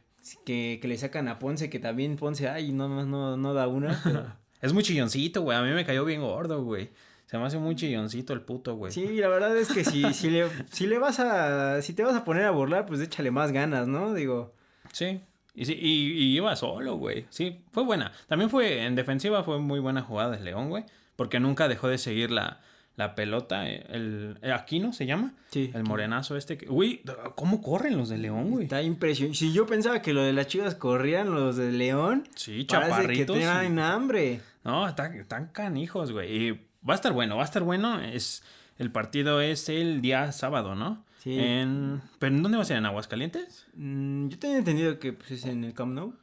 que, 0.46 0.78
que 0.80 0.88
le 0.88 0.96
sacan 0.96 1.26
a 1.28 1.38
Ponce, 1.40 1.68
que 1.68 1.80
también 1.80 2.16
Ponce, 2.16 2.48
ay, 2.48 2.72
no, 2.72 2.88
no, 2.88 3.04
no, 3.04 3.36
no 3.36 3.52
da 3.54 3.66
una. 3.68 4.00
pero- 4.02 4.32
Es 4.64 4.72
muy 4.72 4.82
chilloncito, 4.82 5.42
güey. 5.42 5.58
A 5.58 5.62
mí 5.62 5.70
me 5.72 5.84
cayó 5.84 6.06
bien 6.06 6.22
gordo, 6.22 6.64
güey. 6.64 6.88
Se 7.26 7.36
me 7.36 7.44
hace 7.44 7.58
muy 7.58 7.76
chilloncito 7.76 8.32
el 8.32 8.40
puto, 8.40 8.76
güey. 8.76 8.90
sí, 8.90 9.18
la 9.18 9.28
verdad 9.28 9.54
es 9.58 9.68
que 9.68 9.84
si, 9.84 10.02
si, 10.14 10.30
le, 10.30 10.48
si 10.72 10.86
le 10.86 10.98
vas 10.98 11.20
a, 11.20 11.82
si 11.82 11.92
te 11.92 12.02
vas 12.02 12.14
a 12.16 12.24
poner 12.24 12.44
a 12.44 12.50
burlar, 12.50 12.86
pues 12.86 12.98
échale 13.02 13.30
más 13.30 13.52
ganas, 13.52 13.86
¿no? 13.86 14.14
Digo, 14.14 14.54
Sí. 14.90 15.20
Y, 15.54 15.66
sí, 15.66 15.76
y, 15.78 16.12
y 16.12 16.36
iba 16.36 16.56
solo, 16.56 16.96
güey. 16.96 17.26
Sí, 17.28 17.60
fue 17.72 17.84
buena. 17.84 18.12
También 18.26 18.48
fue, 18.48 18.86
en 18.86 18.94
defensiva 18.94 19.44
fue 19.44 19.58
muy 19.58 19.80
buena 19.80 20.00
jugada 20.00 20.30
de 20.30 20.42
León, 20.42 20.70
güey. 20.70 20.84
Porque 21.14 21.40
nunca 21.40 21.68
dejó 21.68 21.88
de 21.88 21.98
seguir 21.98 22.30
la, 22.30 22.60
la 22.96 23.14
pelota. 23.14 23.68
eh, 23.68 23.84
El, 23.88 24.38
el 24.42 24.52
Aquino 24.52 24.92
se 24.92 25.06
llama. 25.06 25.34
Sí. 25.50 25.70
El 25.74 25.84
morenazo 25.84 26.36
este. 26.36 26.56
que- 26.56 26.66
Güey, 26.66 27.02
¿cómo 27.34 27.60
corren 27.62 27.96
los 27.96 28.08
de 28.08 28.18
León, 28.18 28.50
güey? 28.50 28.64
Está 28.64 28.82
impresionante. 28.82 29.38
Si 29.38 29.52
yo 29.52 29.66
pensaba 29.66 30.00
que 30.02 30.12
lo 30.12 30.22
de 30.22 30.32
las 30.32 30.46
chivas 30.46 30.74
corrían, 30.74 31.30
los 31.32 31.56
de 31.56 31.72
León. 31.72 32.28
Sí, 32.36 32.64
Parece 32.64 32.90
que 32.90 32.96
chaparritos. 32.96 33.36
y- 33.36 33.40
tienen 33.40 33.78
hambre. 33.78 34.40
No, 34.64 34.88
están, 34.88 35.14
están 35.14 35.48
canijos, 35.48 36.12
güey. 36.12 36.36
Y 36.36 36.50
va 36.88 36.92
a 36.92 36.94
estar 36.94 37.12
bueno, 37.12 37.36
va 37.36 37.42
a 37.42 37.44
estar 37.46 37.62
bueno. 37.62 38.00
Es, 38.00 38.42
el 38.78 38.90
partido 38.90 39.40
es 39.40 39.68
el 39.68 40.00
día 40.00 40.32
sábado, 40.32 40.74
¿no? 40.74 41.04
Sí. 41.18 41.38
En, 41.38 42.02
¿Pero 42.18 42.34
en 42.36 42.42
dónde 42.42 42.56
va 42.58 42.62
a 42.62 42.66
ser? 42.66 42.76
¿En 42.76 42.86
Aguascalientes? 42.86 43.66
Mm, 43.74 44.28
yo 44.28 44.38
tenía 44.38 44.58
entendido 44.58 44.98
que 44.98 45.12
pues, 45.14 45.30
es 45.30 45.44
en 45.46 45.64
el 45.64 45.72
Camp 45.74 45.92
Nou. 45.94 46.14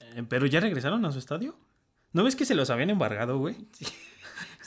Eh, 0.00 0.24
¿Pero 0.28 0.46
ya 0.46 0.60
regresaron 0.60 1.04
a 1.04 1.12
su 1.12 1.18
estadio? 1.18 1.56
¿No 2.12 2.24
ves 2.24 2.36
que 2.36 2.44
se 2.44 2.54
los 2.54 2.70
habían 2.70 2.90
embargado, 2.90 3.38
güey? 3.38 3.54
Pues 3.78 3.92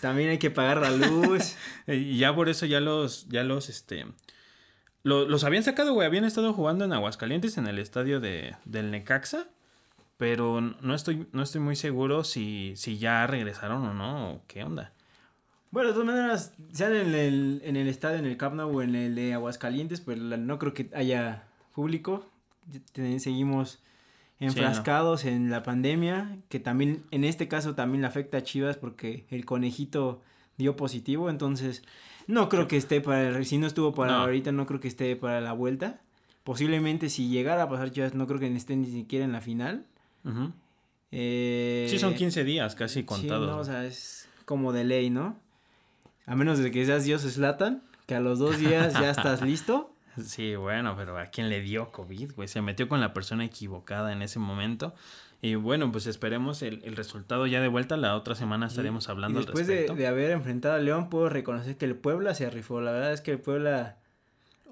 también 0.05 0.29
hay 0.29 0.37
que 0.37 0.51
pagar 0.51 0.77
la 0.81 0.91
luz. 0.91 1.55
Y 1.87 2.17
ya 2.19 2.35
por 2.35 2.47
eso 2.47 2.67
ya 2.67 2.79
los, 2.79 3.27
ya 3.29 3.43
los, 3.43 3.69
este... 3.69 4.05
lo- 5.01 5.27
los 5.27 5.43
habían 5.43 5.63
sacado, 5.63 5.93
güey. 5.93 6.05
Habían 6.05 6.25
estado 6.25 6.53
jugando 6.53 6.85
en 6.85 6.93
Aguascalientes, 6.93 7.57
en 7.57 7.65
el 7.65 7.79
estadio 7.79 8.19
de, 8.19 8.55
del 8.65 8.91
Necaxa. 8.91 9.47
Pero 10.17 10.61
no 10.61 10.93
estoy, 10.93 11.27
no 11.31 11.41
estoy 11.41 11.59
muy 11.61 11.75
seguro 11.75 12.23
si, 12.23 12.73
si 12.77 12.97
ya 12.99 13.25
regresaron 13.25 13.83
o 13.83 13.93
no. 13.95 14.31
o 14.33 14.41
¿Qué 14.47 14.63
onda? 14.63 14.91
bueno, 15.71 15.89
de 15.89 15.93
todas 15.93 16.07
maneras, 16.07 16.53
sean 16.71 16.93
en 16.95 17.13
el, 17.15 17.61
en 17.65 17.75
el 17.75 17.87
estadio, 17.89 18.17
en 18.19 18.25
el 18.25 18.37
Camp 18.37 18.55
Nou 18.55 18.77
o 18.77 18.81
en 18.81 18.95
el 18.95 19.13
de 19.15 19.33
Aguascalientes, 19.33 19.99
pues 20.01 20.17
no 20.19 20.57
creo 20.59 20.73
que 20.73 20.89
haya 20.93 21.43
público. 21.73 22.25
Seguimos 22.93 23.79
enfrascados 24.39 25.25
en 25.25 25.49
la 25.49 25.63
pandemia, 25.63 26.37
que 26.49 26.59
también, 26.59 27.03
en 27.11 27.23
este 27.23 27.47
caso 27.47 27.73
también 27.75 28.01
le 28.01 28.07
afecta 28.07 28.37
a 28.37 28.43
Chivas 28.43 28.77
porque 28.77 29.25
el 29.29 29.45
conejito 29.45 30.21
dio 30.57 30.75
positivo, 30.75 31.29
entonces 31.29 31.83
no 32.27 32.49
creo 32.49 32.67
que 32.67 32.77
esté 32.77 33.01
para, 33.01 33.29
el- 33.29 33.45
si 33.45 33.57
no 33.57 33.67
estuvo 33.67 33.93
para 33.93 34.11
No. 34.13 34.17
ahorita, 34.19 34.51
no 34.51 34.65
creo 34.65 34.79
que 34.79 34.87
esté 34.87 35.15
para 35.15 35.41
la 35.41 35.53
vuelta. 35.53 35.99
Posiblemente 36.43 37.09
si 37.09 37.29
llegara 37.29 37.63
a 37.63 37.69
pasar 37.69 37.91
Chivas, 37.91 38.13
no 38.13 38.27
creo 38.27 38.39
que 38.39 38.53
esté 38.55 38.75
ni 38.75 38.85
siquiera 38.91 39.25
en 39.25 39.31
la 39.31 39.41
final. 39.41 39.85
Eh, 41.11 41.87
Sí, 41.89 41.99
son 41.99 42.13
15 42.15 42.43
días 42.43 42.75
casi 42.75 43.01
sí, 43.01 43.05
contados. 43.05 43.47
no, 43.49 43.57
o 43.57 43.63
sea, 43.63 43.85
es 43.85 44.27
como 44.45 44.73
de 44.73 44.83
ley, 44.83 45.09
¿no? 45.09 45.37
A 46.25 46.35
menos 46.35 46.59
de 46.59 46.71
que 46.71 46.85
seas 46.85 47.05
Dios 47.05 47.21
Slatan, 47.21 47.83
que 48.05 48.15
a 48.15 48.19
los 48.19 48.39
dos 48.39 48.57
días 48.59 48.93
ya 48.93 49.09
estás 49.11 49.41
listo. 49.41 49.91
Sí, 50.23 50.55
bueno, 50.55 50.95
pero 50.97 51.17
¿a 51.17 51.25
quién 51.27 51.49
le 51.49 51.61
dio 51.61 51.91
COVID, 51.91 52.33
güey? 52.35 52.47
Se 52.47 52.61
metió 52.61 52.87
con 52.87 53.01
la 53.01 53.13
persona 53.13 53.45
equivocada 53.45 54.11
en 54.11 54.21
ese 54.21 54.39
momento. 54.39 54.93
Y 55.41 55.55
bueno, 55.55 55.91
pues 55.91 56.07
esperemos 56.07 56.61
el, 56.61 56.81
el 56.85 56.95
resultado 56.95 57.45
ya 57.45 57.61
de 57.61 57.67
vuelta. 57.67 57.97
La 57.97 58.15
otra 58.15 58.33
semana 58.35 58.67
estaremos 58.67 59.09
hablando 59.09 59.39
y 59.39 59.41
al 59.41 59.45
después 59.45 59.67
de, 59.67 59.85
de 59.93 60.07
haber 60.07 60.31
enfrentado 60.31 60.75
a 60.75 60.79
León, 60.79 61.09
puedo 61.09 61.29
reconocer 61.29 61.77
que 61.77 61.85
el 61.85 61.95
Puebla 61.95 62.33
se 62.33 62.49
rifó. 62.49 62.81
La 62.81 62.91
verdad 62.91 63.13
es 63.13 63.21
que 63.21 63.31
el 63.31 63.39
Puebla 63.39 63.97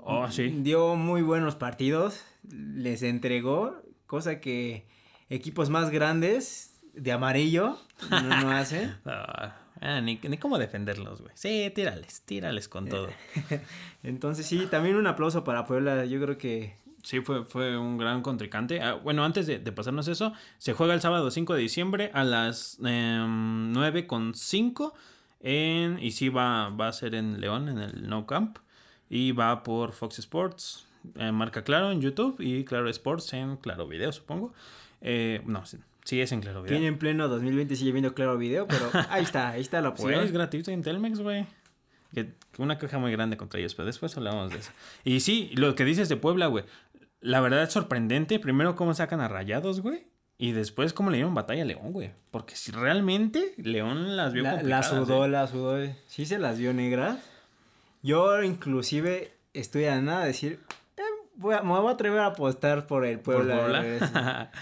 Oh, 0.05 0.29
sí. 0.31 0.49
dio 0.49 0.95
muy 0.95 1.21
buenos 1.21 1.55
partidos, 1.55 2.23
les 2.49 3.03
entregó, 3.03 3.81
cosa 4.05 4.41
que 4.41 4.85
equipos 5.29 5.69
más 5.69 5.91
grandes 5.91 6.81
de 6.93 7.11
amarillo 7.13 7.77
no, 8.09 8.21
no 8.21 8.51
hacen. 8.57 8.95
Ah, 9.05 9.55
ah, 9.81 10.01
ni, 10.01 10.19
ni 10.23 10.37
cómo 10.37 10.57
defenderlos, 10.57 11.21
güey. 11.21 11.31
Sí, 11.35 11.71
tírales, 11.73 12.21
tírales 12.21 12.67
con 12.67 12.87
todo. 12.87 13.09
Entonces 14.03 14.45
sí, 14.45 14.67
también 14.69 14.95
un 14.95 15.07
aplauso 15.07 15.43
para 15.43 15.65
Puebla. 15.65 16.05
Yo 16.05 16.21
creo 16.21 16.37
que 16.37 16.75
Sí, 17.03 17.19
fue, 17.19 17.43
fue 17.43 17.77
un 17.77 17.97
gran 17.97 18.21
contrincante. 18.21 18.81
Ah, 18.81 18.93
bueno, 18.93 19.25
antes 19.25 19.45
de, 19.45 19.59
de 19.59 19.71
pasarnos 19.73 20.07
eso, 20.07 20.31
se 20.57 20.71
juega 20.71 20.93
el 20.93 21.01
sábado 21.01 21.29
5 21.29 21.53
de 21.53 21.59
diciembre 21.59 22.09
a 22.13 22.23
las 22.23 22.79
em, 22.81 23.73
9 23.73 24.07
con 24.07 24.33
5 24.33 24.93
en, 25.41 25.99
y 25.99 26.11
sí 26.11 26.29
va, 26.29 26.69
va 26.69 26.87
a 26.87 26.93
ser 26.93 27.13
en 27.15 27.41
León, 27.41 27.67
en 27.67 27.79
el 27.79 28.07
No 28.07 28.25
Camp. 28.25 28.57
Y 29.09 29.33
va 29.33 29.63
por 29.63 29.91
Fox 29.91 30.17
Sports, 30.19 30.87
eh, 31.15 31.31
marca 31.33 31.63
Claro 31.63 31.91
en 31.91 32.01
YouTube 32.01 32.37
y 32.39 32.63
Claro 32.63 32.89
Sports 32.89 33.33
en 33.33 33.57
Claro 33.57 33.85
Video, 33.85 34.11
supongo. 34.13 34.53
Eh, 35.01 35.41
no, 35.45 35.65
sí, 36.05 36.21
es 36.21 36.31
en 36.31 36.41
Claro 36.41 36.61
Video. 36.63 36.75
tiene 36.75 36.87
en 36.87 36.97
pleno 36.97 37.27
2020 37.27 37.75
sigue 37.75 37.91
viendo 37.91 38.13
claro 38.13 38.37
video, 38.37 38.67
pero 38.67 38.89
ahí 39.09 39.23
está, 39.23 39.49
ahí 39.49 39.61
está 39.61 39.81
la 39.81 39.89
opción. 39.89 40.13
Pues 40.13 40.31
gratuito 40.31 40.71
en 40.71 40.81
Telmex, 40.81 41.19
güey. 41.19 41.45
Que, 42.13 42.33
una 42.59 42.77
caja 42.77 42.99
muy 42.99 43.11
grande 43.11 43.37
contra 43.37 43.59
ellos, 43.59 43.73
pero 43.73 43.87
después 43.87 44.15
hablamos 44.17 44.51
de 44.51 44.59
eso. 44.59 44.71
Y 45.03 45.19
sí, 45.21 45.51
lo 45.55 45.73
que 45.75 45.83
dices 45.85 46.09
de 46.09 46.15
Puebla, 46.17 46.47
güey. 46.47 46.65
La 47.21 47.39
verdad 47.41 47.63
es 47.63 47.71
sorprendente. 47.73 48.37
Primero, 48.39 48.75
cómo 48.75 48.93
sacan 48.93 49.19
a 49.21 49.27
rayados, 49.27 49.81
güey. 49.81 50.05
Y 50.37 50.51
después, 50.51 50.93
cómo 50.93 51.09
le 51.09 51.17
dieron 51.17 51.33
batalla 51.33 51.61
a 51.63 51.65
León, 51.65 51.91
güey. 51.93 52.11
Porque 52.29 52.55
si 52.55 52.71
realmente 52.71 53.53
León 53.57 54.15
las 54.17 54.33
vio 54.33 54.43
La, 54.43 54.61
la 54.61 54.83
sudó, 54.83 55.25
¿eh? 55.25 55.29
la 55.29 55.47
sudó. 55.47 55.93
Sí 56.07 56.25
se 56.25 56.37
las 56.37 56.57
dio 56.57 56.73
negras. 56.73 57.17
Yo 58.01 58.43
inclusive 58.43 59.31
estoy 59.53 59.85
a 59.85 60.01
nada 60.01 60.21
de 60.21 60.27
decir, 60.27 60.59
eh, 60.97 61.01
voy 61.35 61.55
a- 61.55 61.61
me 61.61 61.69
voy 61.69 61.87
a 61.87 61.91
atrever 61.93 62.19
a 62.19 62.25
apostar 62.27 62.85
por 62.87 63.05
el 63.05 63.19
Por 63.19 63.35
Puebla. 63.47 64.51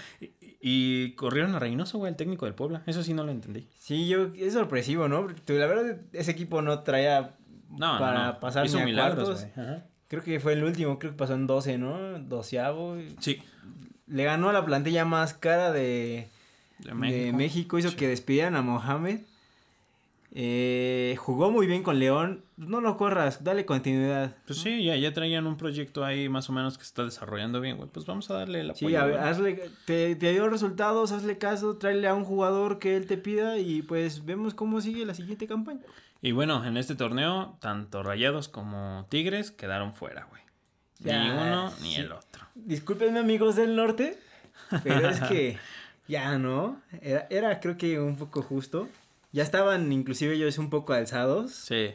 Y, 0.64 1.12
corrieron 1.16 1.54
a 1.56 1.58
Reynoso, 1.58 1.98
güey, 1.98 2.10
el 2.10 2.16
técnico 2.16 2.44
del 2.46 2.54
Puebla. 2.54 2.82
Eso 2.86 3.02
sí 3.02 3.12
no 3.14 3.24
lo 3.24 3.32
entendí. 3.32 3.66
sí, 3.78 4.06
yo, 4.06 4.28
es 4.38 4.52
sorpresivo, 4.52 5.08
¿no? 5.08 5.26
La 5.48 5.66
verdad, 5.66 5.98
ese 6.12 6.30
equipo 6.30 6.62
no 6.62 6.80
traía 6.80 7.34
No, 7.68 7.98
para 7.98 8.18
no, 8.26 8.32
no. 8.34 8.40
pasar 8.40 8.64
Hizo 8.66 8.76
ni 8.76 8.82
a 8.82 8.86
milagros, 8.86 9.44
cuartos. 9.54 9.82
Creo 10.06 10.22
que 10.22 10.38
fue 10.40 10.52
el 10.52 10.62
último, 10.62 10.98
creo 11.00 11.12
que 11.12 11.18
pasó 11.18 11.34
en 11.34 11.46
12, 11.48 11.78
¿no? 11.78 12.18
Doceavo. 12.20 12.96
Sí. 13.18 13.42
Le 14.06 14.24
ganó 14.24 14.50
a 14.50 14.52
la 14.52 14.64
plantilla 14.64 15.04
más 15.04 15.34
cara 15.34 15.72
de, 15.72 16.28
De 16.78 16.90
de 16.90 16.94
México. 16.94 17.36
México. 17.36 17.78
hizo 17.78 17.88
Sí. 17.90 17.96
que 17.96 18.06
despidieran 18.08 18.54
a 18.54 18.62
Mohamed. 18.62 19.20
Eh, 20.34 21.14
jugó 21.18 21.50
muy 21.50 21.66
bien 21.66 21.82
con 21.82 21.98
León. 21.98 22.44
No 22.56 22.80
lo 22.80 22.96
corras, 22.96 23.44
dale 23.44 23.66
continuidad. 23.66 24.34
Pues 24.46 24.60
sí, 24.60 24.82
ya, 24.82 24.96
ya 24.96 25.12
traían 25.12 25.46
un 25.46 25.58
proyecto 25.58 26.04
ahí 26.04 26.28
más 26.30 26.48
o 26.48 26.52
menos 26.52 26.78
que 26.78 26.84
se 26.84 26.88
está 26.88 27.04
desarrollando 27.04 27.60
bien, 27.60 27.76
güey. 27.76 27.90
Pues 27.90 28.06
vamos 28.06 28.30
a 28.30 28.34
darle 28.34 28.60
el 28.60 28.70
apoyo. 28.70 28.88
Sí, 28.88 28.96
a 28.96 29.04
ver, 29.04 29.18
hazle, 29.18 29.70
te, 29.84 30.16
te 30.16 30.32
dio 30.32 30.48
resultados, 30.48 31.12
hazle 31.12 31.36
caso, 31.36 31.76
tráele 31.76 32.08
a 32.08 32.14
un 32.14 32.24
jugador 32.24 32.78
que 32.78 32.96
él 32.96 33.06
te 33.06 33.18
pida 33.18 33.58
y 33.58 33.82
pues 33.82 34.24
vemos 34.24 34.54
cómo 34.54 34.80
sigue 34.80 35.04
la 35.04 35.14
siguiente 35.14 35.46
campaña. 35.46 35.82
Y 36.22 36.32
bueno, 36.32 36.64
en 36.64 36.76
este 36.76 36.94
torneo, 36.94 37.58
tanto 37.60 38.02
Rayados 38.02 38.48
como 38.48 39.06
Tigres 39.10 39.50
quedaron 39.50 39.92
fuera, 39.92 40.24
güey. 40.30 40.42
Ni 41.00 41.30
uno 41.30 41.72
ni 41.82 41.96
el 41.96 42.12
otro. 42.12 42.46
Discúlpenme 42.54 43.18
amigos 43.18 43.56
del 43.56 43.74
norte, 43.74 44.18
pero 44.84 45.08
es 45.08 45.20
que 45.22 45.58
ya, 46.08 46.38
¿no? 46.38 46.80
Era, 47.02 47.26
era 47.28 47.60
creo 47.60 47.76
que 47.76 48.00
un 48.00 48.16
poco 48.16 48.40
justo. 48.40 48.88
Ya 49.32 49.42
estaban 49.42 49.90
inclusive 49.92 50.34
ellos 50.34 50.58
un 50.58 50.70
poco 50.70 50.92
alzados. 50.92 51.52
Sí. 51.52 51.90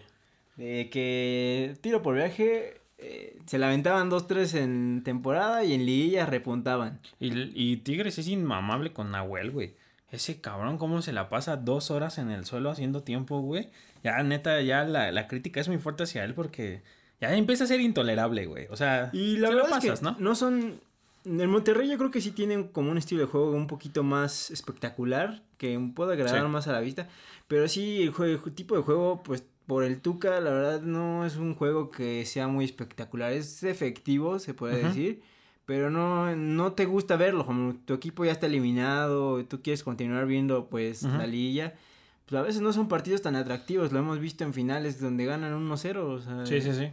De 0.55 0.89
que 0.89 1.75
tiro 1.81 2.01
por 2.01 2.15
viaje 2.15 2.81
eh, 2.97 3.37
se 3.45 3.59
lamentaban 3.59 4.09
dos, 4.09 4.27
tres 4.27 4.55
en 4.55 5.03
temporada 5.03 5.63
y 5.63 5.73
en 5.73 5.85
liguilla 5.85 6.25
repuntaban. 6.25 6.99
Y, 7.19 7.51
y 7.53 7.77
Tigres 7.77 8.17
es 8.17 8.27
inmamable 8.27 8.91
con 8.91 9.11
Nahuel, 9.11 9.51
güey. 9.51 9.75
Ese 10.11 10.39
cabrón, 10.39 10.77
cómo 10.77 11.01
se 11.01 11.11
la 11.13 11.29
pasa 11.29 11.57
dos 11.57 11.91
horas 11.91 12.17
en 12.17 12.31
el 12.31 12.45
suelo 12.45 12.71
haciendo 12.71 13.03
tiempo, 13.03 13.41
güey. 13.41 13.69
Ya, 14.03 14.23
neta, 14.23 14.61
ya 14.61 14.83
la, 14.83 15.11
la 15.11 15.27
crítica 15.27 15.59
es 15.59 15.67
muy 15.67 15.77
fuerte 15.77 16.03
hacia 16.03 16.23
él 16.23 16.33
porque 16.33 16.81
ya 17.19 17.35
empieza 17.35 17.65
a 17.65 17.67
ser 17.67 17.81
intolerable, 17.81 18.45
güey. 18.45 18.67
O 18.69 18.77
sea, 18.77 19.09
Y 19.11 19.37
la 19.37 19.49
se 19.49 19.53
lo 19.53 19.63
pasas, 19.63 19.83
es 19.85 19.99
que 19.99 20.05
¿no? 20.05 20.15
¿no? 20.19 20.35
son... 20.35 20.79
En 21.27 21.49
Monterrey 21.49 21.89
yo 21.89 21.97
creo 21.97 22.11
que 22.11 22.21
sí 22.21 22.31
tienen 22.31 22.69
como 22.69 22.89
un 22.91 22.97
estilo 22.97 23.21
de 23.21 23.27
juego 23.27 23.51
un 23.51 23.67
poquito 23.67 24.03
más 24.03 24.49
espectacular, 24.51 25.43
que 25.57 25.77
puede 25.95 26.13
agradar 26.13 26.41
Sí. 26.43 26.47
más 26.47 26.67
a 26.67 26.71
la 26.71 26.79
vista. 26.79 27.07
Pero 27.47 27.67
sí, 27.67 28.03
el 28.03 28.13
jue- 28.13 28.53
tipo 28.55 28.75
de 28.75 28.81
juego, 28.83 29.21
pues 29.23 29.43
por 29.65 29.83
el 29.83 29.99
Tuca, 30.01 30.39
la 30.39 30.51
verdad 30.51 30.81
no 30.81 31.25
es 31.25 31.35
un 31.35 31.53
juego 31.55 31.91
que 31.91 32.25
sea 32.25 32.47
muy 32.47 32.63
espectacular. 32.65 33.33
Es 33.33 33.63
efectivo, 33.63 34.39
se 34.39 34.53
puede 34.53 34.83
decir. 34.85 35.21
Pero 35.65 35.89
no, 35.89 36.33
no 36.35 36.71
te 36.73 36.85
gusta 36.85 37.17
verlo, 37.17 37.45
como 37.45 37.75
tu 37.75 37.93
equipo 37.93 38.23
ya 38.23 38.31
está 38.31 38.45
eliminado, 38.45 39.43
tú 39.45 39.61
quieres 39.61 39.83
continuar 39.83 40.25
viendo 40.25 40.69
pues 40.69 41.03
la 41.03 41.27
liguilla. 41.27 41.73
Pues 42.25 42.39
a 42.39 42.43
veces 42.43 42.61
no 42.61 42.71
son 42.71 42.87
partidos 42.87 43.21
tan 43.21 43.35
atractivos, 43.35 43.91
lo 43.91 43.99
hemos 43.99 44.19
visto 44.19 44.45
en 44.45 44.53
finales 44.53 45.01
donde 45.01 45.25
ganan 45.25 45.53
1-0. 45.53 45.97
O 46.05 46.19
sea, 46.21 46.45
Sí, 46.45 46.61
sí, 46.61 46.71
sí. 46.73 46.89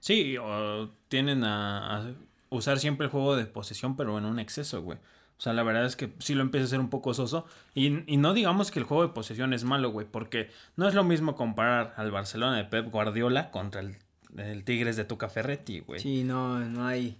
Sí, 0.00 0.36
o 0.38 0.88
tienden 1.08 1.44
a, 1.44 1.98
a 1.98 2.14
usar 2.50 2.78
siempre 2.78 3.06
el 3.06 3.10
juego 3.10 3.36
de 3.36 3.46
posesión, 3.46 3.96
pero 3.96 4.18
en 4.18 4.24
un 4.24 4.38
exceso, 4.38 4.82
güey. 4.82 4.98
O 5.38 5.40
sea, 5.40 5.52
la 5.52 5.62
verdad 5.62 5.86
es 5.86 5.94
que 5.94 6.12
sí 6.18 6.34
lo 6.34 6.42
empieza 6.42 6.66
a 6.66 6.68
ser 6.68 6.80
un 6.80 6.90
poco 6.90 7.14
soso. 7.14 7.46
Y, 7.74 8.12
y 8.12 8.16
no 8.16 8.34
digamos 8.34 8.70
que 8.72 8.80
el 8.80 8.84
juego 8.84 9.04
de 9.04 9.12
posesión 9.14 9.52
es 9.52 9.62
malo, 9.62 9.90
güey, 9.90 10.06
porque 10.10 10.50
no 10.76 10.88
es 10.88 10.94
lo 10.94 11.04
mismo 11.04 11.36
comparar 11.36 11.94
al 11.96 12.10
Barcelona 12.10 12.56
de 12.56 12.64
Pep 12.64 12.90
Guardiola 12.90 13.52
contra 13.52 13.80
el, 13.80 13.96
el 14.36 14.64
Tigres 14.64 14.96
de 14.96 15.04
Tuca 15.04 15.28
Ferretti, 15.28 15.78
güey. 15.80 16.00
Sí, 16.00 16.24
no, 16.24 16.58
no 16.58 16.86
hay. 16.86 17.18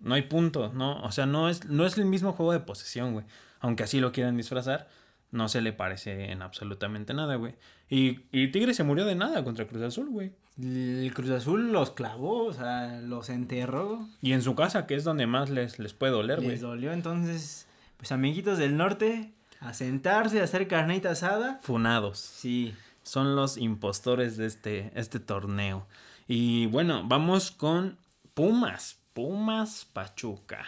No 0.00 0.14
hay 0.14 0.22
punto, 0.22 0.72
¿no? 0.74 1.00
O 1.02 1.12
sea, 1.12 1.26
no 1.26 1.48
es, 1.48 1.66
no 1.66 1.86
es 1.86 1.96
el 1.98 2.06
mismo 2.06 2.32
juego 2.32 2.52
de 2.52 2.60
posesión, 2.60 3.12
güey. 3.12 3.24
Aunque 3.60 3.84
así 3.84 4.00
lo 4.00 4.10
quieran 4.12 4.36
disfrazar. 4.36 4.88
no 5.30 5.48
se 5.48 5.60
le 5.60 5.72
parece 5.72 6.32
en 6.32 6.42
absolutamente 6.42 7.14
nada, 7.14 7.36
güey. 7.36 7.54
Y, 7.90 8.20
y 8.30 8.48
Tigre 8.48 8.72
se 8.72 8.84
murió 8.84 9.04
de 9.04 9.16
nada 9.16 9.42
contra 9.44 9.66
Cruz 9.66 9.82
Azul, 9.82 10.08
güey. 10.08 10.32
El 10.62 11.12
Cruz 11.12 11.30
Azul 11.30 11.72
los 11.72 11.90
clavó, 11.90 12.44
o 12.44 12.52
sea, 12.52 13.00
los 13.00 13.28
enterró. 13.30 14.06
Y 14.22 14.32
en 14.32 14.42
su 14.42 14.54
casa, 14.54 14.86
que 14.86 14.94
es 14.94 15.04
donde 15.04 15.26
más 15.26 15.50
les, 15.50 15.78
les 15.78 15.92
puede 15.92 16.12
doler, 16.12 16.38
güey. 16.38 16.50
Les 16.50 16.60
dolió, 16.60 16.92
entonces, 16.92 17.66
pues 17.96 18.12
amiguitos 18.12 18.58
del 18.58 18.76
norte, 18.76 19.32
a 19.58 19.74
sentarse, 19.74 20.40
a 20.40 20.44
hacer 20.44 20.68
carnita 20.68 21.10
asada. 21.10 21.58
Funados. 21.62 22.18
Sí. 22.18 22.74
Son 23.02 23.34
los 23.34 23.56
impostores 23.56 24.36
de 24.36 24.46
este, 24.46 24.92
este 24.94 25.18
torneo. 25.18 25.86
Y 26.28 26.66
bueno, 26.66 27.02
vamos 27.06 27.50
con 27.50 27.98
Pumas. 28.34 28.98
Pumas 29.14 29.86
Pachuca. 29.92 30.64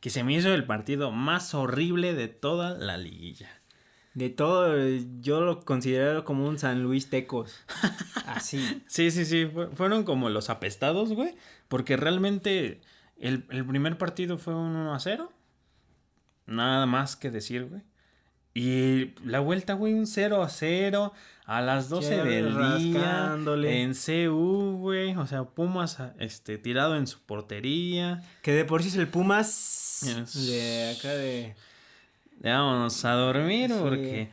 Que 0.00 0.10
se 0.10 0.24
me 0.24 0.34
hizo 0.34 0.52
el 0.52 0.64
partido 0.64 1.12
más 1.12 1.54
horrible 1.54 2.14
de 2.14 2.26
toda 2.26 2.70
la 2.76 2.96
liguilla. 2.96 3.48
De 4.14 4.28
todo, 4.28 4.76
yo 5.20 5.40
lo 5.40 5.60
considero 5.64 6.24
como 6.24 6.46
un 6.46 6.58
San 6.58 6.82
Luis 6.82 7.08
Tecos. 7.08 7.54
Así. 8.26 8.82
Sí, 8.86 9.10
sí, 9.10 9.24
sí. 9.24 9.46
fue- 9.46 9.68
Fueron 9.68 10.04
como 10.04 10.28
los 10.28 10.50
apestados, 10.50 11.12
güey. 11.14 11.34
Porque 11.68 11.96
realmente 11.96 12.80
el, 13.18 13.46
el 13.50 13.64
primer 13.64 13.96
partido 13.96 14.36
fue 14.36 14.54
un 14.54 14.76
1 14.76 14.94
a 14.94 15.00
0. 15.00 15.32
Nada 16.46 16.86
más 16.86 17.16
que 17.16 17.30
decir, 17.30 17.64
güey. 17.66 17.82
Y 18.54 19.14
la 19.24 19.40
vuelta, 19.40 19.72
güey, 19.72 19.94
un 19.94 20.06
0 20.06 20.42
a 20.42 20.48
0 20.50 21.14
a 21.46 21.62
las 21.62 21.88
12 21.88 22.16
Chávez 22.16 22.44
del 22.44 22.54
día 22.78 23.34
en 23.64 23.94
CU, 23.94 24.76
güey. 24.78 25.16
O 25.16 25.26
sea, 25.26 25.44
Pumas 25.44 25.96
este, 26.18 26.58
tirado 26.58 26.96
en 26.96 27.06
su 27.06 27.18
portería. 27.20 28.22
Que 28.42 28.52
de 28.52 28.66
por 28.66 28.82
sí 28.82 28.88
es 28.90 28.96
el 28.96 29.08
Pumas 29.08 30.02
de 30.34 30.94
acá 30.98 31.08
de... 31.14 31.54
Ya 32.42 32.58
vámonos 32.60 33.04
a 33.04 33.12
dormir 33.12 33.70
Sí. 33.70 33.76
porque 33.80 34.30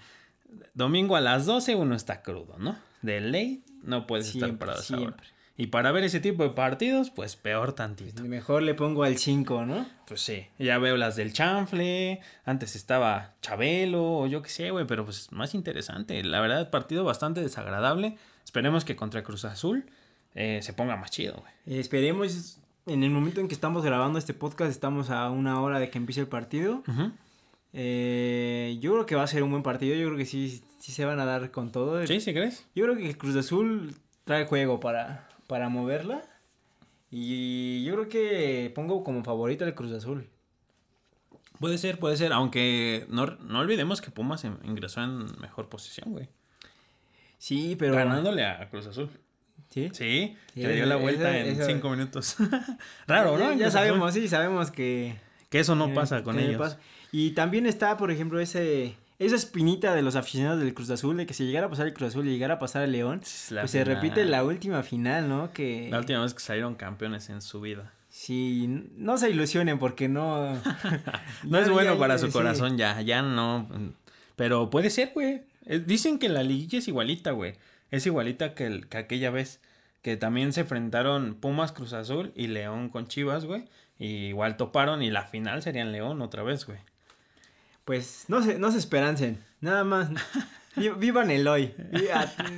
domingo 0.73 1.15
a 1.15 1.21
las 1.21 1.45
12 1.45 1.75
uno 1.75 1.95
está 1.95 2.21
crudo, 2.21 2.55
¿no? 2.57 2.77
De 3.01 3.21
ley 3.21 3.63
no 3.83 4.07
puedes 4.07 4.27
estar 4.27 4.49
Siempre, 4.49 4.65
parado 4.67 4.81
esa 4.81 4.93
hora. 4.95 5.01
siempre. 5.03 5.27
Y 5.57 5.67
para 5.67 5.91
ver 5.91 6.05
ese 6.05 6.21
tipo 6.21 6.43
de 6.43 6.51
partidos, 6.51 7.09
pues 7.09 7.35
peor 7.35 7.73
tantito. 7.73 8.23
Mejor 8.23 8.63
le 8.63 8.73
pongo 8.75 9.03
al 9.03 9.17
5, 9.17 9.65
¿no? 9.65 9.85
Pues 10.07 10.21
sí, 10.21 10.47
ya 10.57 10.77
veo 10.77 10.95
las 10.95 11.17
del 11.17 11.33
chanfle, 11.33 12.21
antes 12.45 12.77
estaba 12.77 13.33
Chabelo 13.41 14.19
o 14.19 14.27
yo 14.27 14.41
qué 14.41 14.49
sé, 14.49 14.71
güey, 14.71 14.87
pero 14.87 15.03
pues 15.03 15.31
más 15.33 15.53
interesante. 15.53 16.23
La 16.23 16.39
verdad, 16.39 16.69
partido 16.69 17.03
bastante 17.03 17.41
desagradable. 17.41 18.17
Esperemos 18.45 18.85
que 18.85 18.95
contra 18.95 19.21
Cruz 19.23 19.43
Azul 19.43 19.85
eh, 20.33 20.61
se 20.63 20.71
ponga 20.71 20.95
más 20.95 21.11
chido, 21.11 21.35
güey. 21.65 21.79
Esperemos, 21.79 22.57
en 22.85 23.03
el 23.03 23.09
momento 23.11 23.41
en 23.41 23.49
que 23.49 23.53
estamos 23.53 23.83
grabando 23.83 24.17
este 24.17 24.33
podcast, 24.33 24.71
estamos 24.71 25.09
a 25.09 25.29
una 25.29 25.61
hora 25.61 25.79
de 25.79 25.89
que 25.89 25.97
empiece 25.97 26.21
el 26.21 26.27
partido. 26.27 26.83
Ujú. 26.87 27.11
Eh, 27.73 28.77
yo 28.81 28.93
creo 28.93 29.05
que 29.05 29.15
va 29.15 29.23
a 29.23 29.27
ser 29.27 29.43
un 29.43 29.51
buen 29.51 29.63
partido, 29.63 29.95
yo 29.95 30.07
creo 30.07 30.17
que 30.17 30.25
sí, 30.25 30.63
sí 30.79 30.91
se 30.91 31.05
van 31.05 31.19
a 31.19 31.25
dar 31.25 31.51
con 31.51 31.71
todo. 31.71 32.05
¿Sí? 32.07 32.19
¿Sí 32.19 32.33
crees? 32.33 32.65
Yo 32.75 32.85
creo 32.85 32.97
que 32.97 33.17
Cruz 33.17 33.35
Azul 33.35 33.93
trae 34.25 34.45
juego 34.45 34.79
para, 34.79 35.27
para 35.47 35.69
moverla. 35.69 36.23
Y 37.11 37.83
yo 37.85 37.93
creo 37.95 38.09
que 38.09 38.71
pongo 38.75 39.03
como 39.03 39.23
favorito 39.23 39.65
al 39.65 39.73
Cruz 39.75 39.91
Azul. 39.91 40.27
Puede 41.59 41.77
ser, 41.77 41.99
puede 41.99 42.15
ser, 42.17 42.31
aunque 42.33 43.05
no, 43.09 43.25
no 43.25 43.59
olvidemos 43.59 43.99
que 44.01 44.11
Pumas 44.11 44.43
in- 44.45 44.59
ingresó 44.63 45.03
en 45.03 45.25
mejor 45.41 45.67
posición, 45.69 46.11
güey. 46.11 46.29
Sí, 47.37 47.75
pero... 47.77 47.95
Ganándole 47.95 48.45
a 48.45 48.69
Cruz 48.69 48.87
Azul. 48.87 49.09
¿Sí? 49.69 49.89
Sí, 49.93 50.35
Sí, 50.53 50.61
le 50.61 50.73
dio 50.75 50.85
la 50.85 50.95
vuelta 50.95 51.37
en 51.37 51.63
cinco 51.63 51.89
minutos. 51.89 52.37
Raro, 53.07 53.37
¿no? 53.37 53.53
Ya, 53.53 53.69
sabemos, 53.71 54.13
sí, 54.13 54.27
sabemos 54.27 54.71
que... 54.71 55.15
Que 55.49 55.59
eso 55.59 55.75
no 55.75 55.87
que- 55.87 55.93
pasa 55.95 56.23
con 56.23 56.37
ellos. 56.39 56.57
pasa. 56.59 56.79
Y 57.11 57.31
también 57.31 57.65
está, 57.65 57.97
por 57.97 58.11
ejemplo, 58.11 58.39
ese... 58.39 58.95
Esa 59.19 59.35
espinita 59.35 59.93
de 59.95 60.01
los 60.01 60.15
aficionados 60.15 60.61
del 60.61 60.73
Cruz 60.73 60.89
Azul, 60.91 61.17
de 61.17 61.25
que 61.25 61.33
si 61.33 61.45
llegara 61.45 61.67
a 61.67 61.69
pasar 61.69 61.87
el 61.87 61.93
Cruz 61.93 62.09
Azul 62.09 62.25
y 62.27 62.31
llegara 62.31 62.53
a 62.53 62.59
pasar 62.59 62.83
el 62.83 62.93
León, 62.93 63.21
La 63.49 63.61
pues 63.63 63.71
se 63.71 63.83
repite 63.83 64.23
la 64.23 64.45
última 64.45 64.81
final, 64.81 65.27
¿no? 65.27 65.51
Que... 65.51 65.89
La 65.91 65.99
última 65.99 66.21
vez 66.21 66.33
que 66.33 66.39
salieron 66.39 66.75
campeones 66.75 67.29
en 67.29 67.41
su 67.41 67.59
vida. 67.59 67.91
Sí, 68.09 68.85
no 68.95 69.17
se 69.17 69.29
ilusionen 69.29 69.77
porque 69.77 70.07
no... 70.07 70.53
No 71.43 71.57
es 71.59 71.69
bueno 71.69 71.93
ya- 71.95 71.99
para 71.99 72.15
ya- 72.15 72.19
su 72.19 72.27
sí. 72.27 72.31
corazón 72.31 72.77
ya, 72.77 73.01
ya 73.01 73.21
no. 73.21 73.67
Pero 74.37 74.69
puede 74.69 74.89
ser, 74.89 75.11
güey. 75.13 75.41
Dicen 75.85 76.17
que 76.17 76.29
la 76.29 76.43
liguilla 76.43 76.79
es 76.79 76.87
igualita, 76.87 77.31
güey. 77.31 77.55
Es 77.91 78.05
igualita 78.05 78.53
que, 78.55 78.67
el- 78.67 78.87
que 78.87 78.99
aquella 78.99 79.31
vez 79.31 79.59
que 80.01 80.15
también 80.15 80.53
se 80.53 80.61
enfrentaron 80.61 81.35
Pumas 81.35 81.73
Cruz 81.73 81.91
Azul 81.91 82.31
y 82.35 82.47
León 82.47 82.87
con 82.87 83.07
Chivas, 83.07 83.43
güey. 83.43 83.65
Y 83.97 84.27
igual 84.27 84.55
toparon 84.55 85.03
y 85.03 85.09
la 85.11 85.23
final 85.23 85.61
serían 85.61 85.91
León 85.91 86.21
otra 86.21 86.41
vez, 86.41 86.65
güey. 86.65 86.79
Pues 87.89 88.25
no 88.27 88.43
se, 88.43 88.59
no 88.59 88.71
se 88.71 88.77
esperancen, 88.77 89.43
nada 89.61 89.83
más. 89.83 90.11
Vi- 90.75 90.89
Vivan 90.99 91.31
el 91.31 91.47
hoy. 91.47 91.73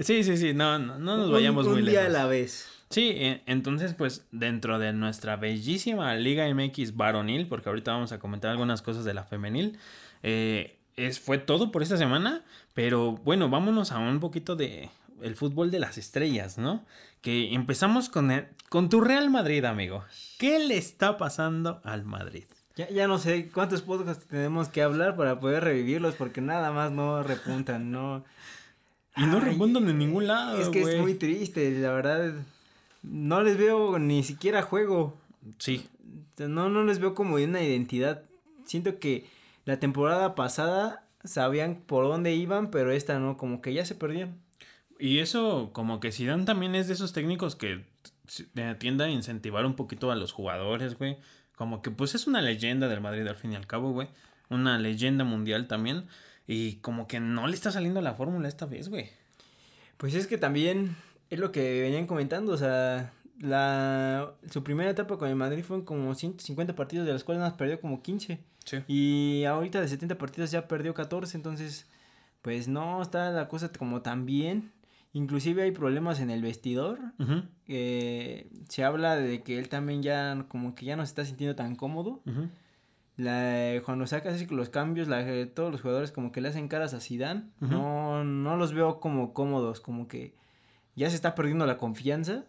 Sí, 0.00 0.22
sí, 0.22 0.36
sí, 0.36 0.52
no, 0.52 0.78
no, 0.78 0.98
no 0.98 1.16
nos 1.16 1.26
un- 1.28 1.32
vayamos 1.32 1.66
un 1.66 1.72
muy 1.72 1.80
día 1.82 2.02
lejos. 2.02 2.06
a 2.14 2.18
la 2.18 2.26
vez. 2.26 2.68
Sí, 2.90 3.08
e- 3.16 3.42
entonces 3.46 3.94
pues 3.94 4.26
dentro 4.30 4.78
de 4.78 4.92
nuestra 4.92 5.36
bellísima 5.36 6.14
Liga 6.14 6.46
MX 6.54 6.94
varonil, 6.94 7.48
porque 7.48 7.70
ahorita 7.70 7.92
vamos 7.92 8.12
a 8.12 8.18
comentar 8.18 8.50
algunas 8.50 8.82
cosas 8.82 9.04
de 9.06 9.14
la 9.14 9.24
femenil, 9.24 9.78
eh, 10.22 10.76
es, 10.96 11.18
fue 11.20 11.38
todo 11.38 11.72
por 11.72 11.82
esta 11.82 11.96
semana, 11.96 12.42
pero 12.74 13.12
bueno, 13.12 13.48
vámonos 13.48 13.90
a 13.92 13.98
un 13.98 14.20
poquito 14.20 14.54
de 14.56 14.90
el 15.22 15.36
fútbol 15.36 15.70
de 15.70 15.80
las 15.80 15.96
estrellas, 15.96 16.58
¿no? 16.58 16.84
Que 17.22 17.54
empezamos 17.54 18.08
con, 18.10 18.30
el- 18.30 18.46
con 18.68 18.90
tu 18.90 19.00
Real 19.00 19.30
Madrid, 19.30 19.64
amigo. 19.64 20.04
¿Qué 20.38 20.58
le 20.60 20.76
está 20.76 21.16
pasando 21.16 21.80
al 21.82 22.04
Madrid? 22.04 22.44
Ya, 22.78 22.88
ya 22.90 23.08
no 23.08 23.18
sé 23.18 23.48
cuántos 23.52 23.82
podcasts 23.82 24.24
tenemos 24.28 24.68
que 24.68 24.82
hablar 24.82 25.16
para 25.16 25.40
poder 25.40 25.64
revivirlos 25.64 26.14
porque 26.14 26.40
nada 26.40 26.70
más 26.70 26.92
no 26.92 27.24
repuntan, 27.24 27.90
no... 27.90 28.24
Y 29.16 29.22
no 29.22 29.38
Ay, 29.38 29.46
remontan 29.46 29.88
en 29.88 29.98
ningún 29.98 30.28
lado, 30.28 30.60
Es 30.60 30.68
que 30.68 30.82
es 30.82 31.00
muy 31.00 31.14
triste, 31.14 31.72
la 31.72 31.90
verdad. 31.90 32.34
No 33.02 33.42
les 33.42 33.58
veo 33.58 33.98
ni 33.98 34.22
siquiera 34.22 34.62
juego. 34.62 35.18
Sí, 35.58 35.88
No, 36.36 36.68
no 36.68 36.84
les 36.84 37.00
veo 37.00 37.16
como 37.16 37.34
una 37.34 37.60
identidad. 37.60 38.22
Siento 38.64 39.00
que 39.00 39.26
la 39.64 39.80
temporada 39.80 40.36
pasada 40.36 41.04
sabían 41.24 41.82
por 41.84 42.04
dónde 42.04 42.36
iban, 42.36 42.70
pero 42.70 42.92
esta 42.92 43.18
no, 43.18 43.36
como 43.36 43.60
que 43.60 43.74
ya 43.74 43.84
se 43.84 43.96
perdieron. 43.96 44.36
Y 45.00 45.18
eso, 45.18 45.70
como 45.72 45.98
que 45.98 46.12
Zidane 46.12 46.44
también 46.44 46.76
es 46.76 46.86
de 46.86 46.94
esos 46.94 47.12
técnicos 47.12 47.56
que 47.56 47.84
tiende 48.78 49.02
a 49.02 49.10
incentivar 49.10 49.66
un 49.66 49.74
poquito 49.74 50.12
a 50.12 50.16
los 50.16 50.30
jugadores, 50.30 50.96
güey. 50.96 51.16
Como 51.58 51.82
que 51.82 51.90
pues 51.90 52.14
es 52.14 52.28
una 52.28 52.40
leyenda 52.40 52.86
del 52.86 53.00
Madrid 53.00 53.26
al 53.26 53.34
fin 53.34 53.52
y 53.52 53.56
al 53.56 53.66
cabo, 53.66 53.90
güey. 53.90 54.06
Una 54.48 54.78
leyenda 54.78 55.24
mundial 55.24 55.66
también. 55.66 56.04
Y 56.46 56.76
como 56.76 57.08
que 57.08 57.18
no 57.18 57.48
le 57.48 57.54
está 57.54 57.72
saliendo 57.72 58.00
la 58.00 58.14
fórmula 58.14 58.46
esta 58.46 58.64
vez, 58.64 58.88
güey. 58.88 59.10
Pues 59.96 60.14
es 60.14 60.28
que 60.28 60.38
también 60.38 60.94
es 61.30 61.40
lo 61.40 61.50
que 61.50 61.80
venían 61.80 62.06
comentando, 62.06 62.52
o 62.52 62.56
sea, 62.56 63.12
la 63.40 64.34
su 64.48 64.62
primera 64.62 64.88
etapa 64.88 65.18
con 65.18 65.28
el 65.28 65.34
Madrid 65.34 65.64
fueron 65.64 65.84
como 65.84 66.14
150 66.14 66.76
partidos, 66.76 67.04
de 67.04 67.12
los 67.12 67.24
cuales 67.24 67.40
nada 67.40 67.50
más 67.50 67.58
perdió 67.58 67.80
como 67.80 68.02
15. 68.02 68.38
Sí. 68.64 68.76
Y 68.86 69.44
ahorita 69.44 69.80
de 69.80 69.88
70 69.88 70.16
partidos 70.16 70.52
ya 70.52 70.68
perdió 70.68 70.94
14, 70.94 71.36
entonces 71.36 71.86
pues 72.40 72.68
no 72.68 73.02
está 73.02 73.32
la 73.32 73.48
cosa 73.48 73.72
como 73.72 74.00
tan 74.00 74.26
bien. 74.26 74.70
Inclusive 75.12 75.62
hay 75.62 75.70
problemas 75.72 76.20
en 76.20 76.30
el 76.30 76.42
vestidor. 76.42 76.98
Eh, 77.66 78.48
se 78.68 78.84
habla 78.84 79.16
de 79.16 79.42
que 79.42 79.58
él 79.58 79.68
también 79.68 80.02
ya 80.02 80.44
como 80.48 80.74
que 80.74 80.84
ya 80.86 80.96
no 80.96 81.04
se 81.04 81.10
está 81.10 81.24
sintiendo 81.24 81.56
tan 81.56 81.76
cómodo. 81.76 82.20
La, 83.16 83.82
cuando 83.84 84.06
sacas 84.06 84.34
así 84.34 84.46
los 84.46 84.68
cambios, 84.68 85.08
la, 85.08 85.24
todos 85.52 85.72
los 85.72 85.80
jugadores 85.80 86.12
como 86.12 86.30
que 86.30 86.40
le 86.40 86.48
hacen 86.48 86.68
caras 86.68 86.94
a 86.94 87.00
Zidane. 87.00 87.44
No, 87.60 88.22
no 88.22 88.56
los 88.56 88.72
veo 88.72 89.00
como 89.00 89.32
cómodos, 89.32 89.80
como 89.80 90.06
que 90.06 90.34
ya 90.94 91.08
se 91.10 91.16
está 91.16 91.34
perdiendo 91.34 91.66
la 91.66 91.78
confianza. 91.78 92.44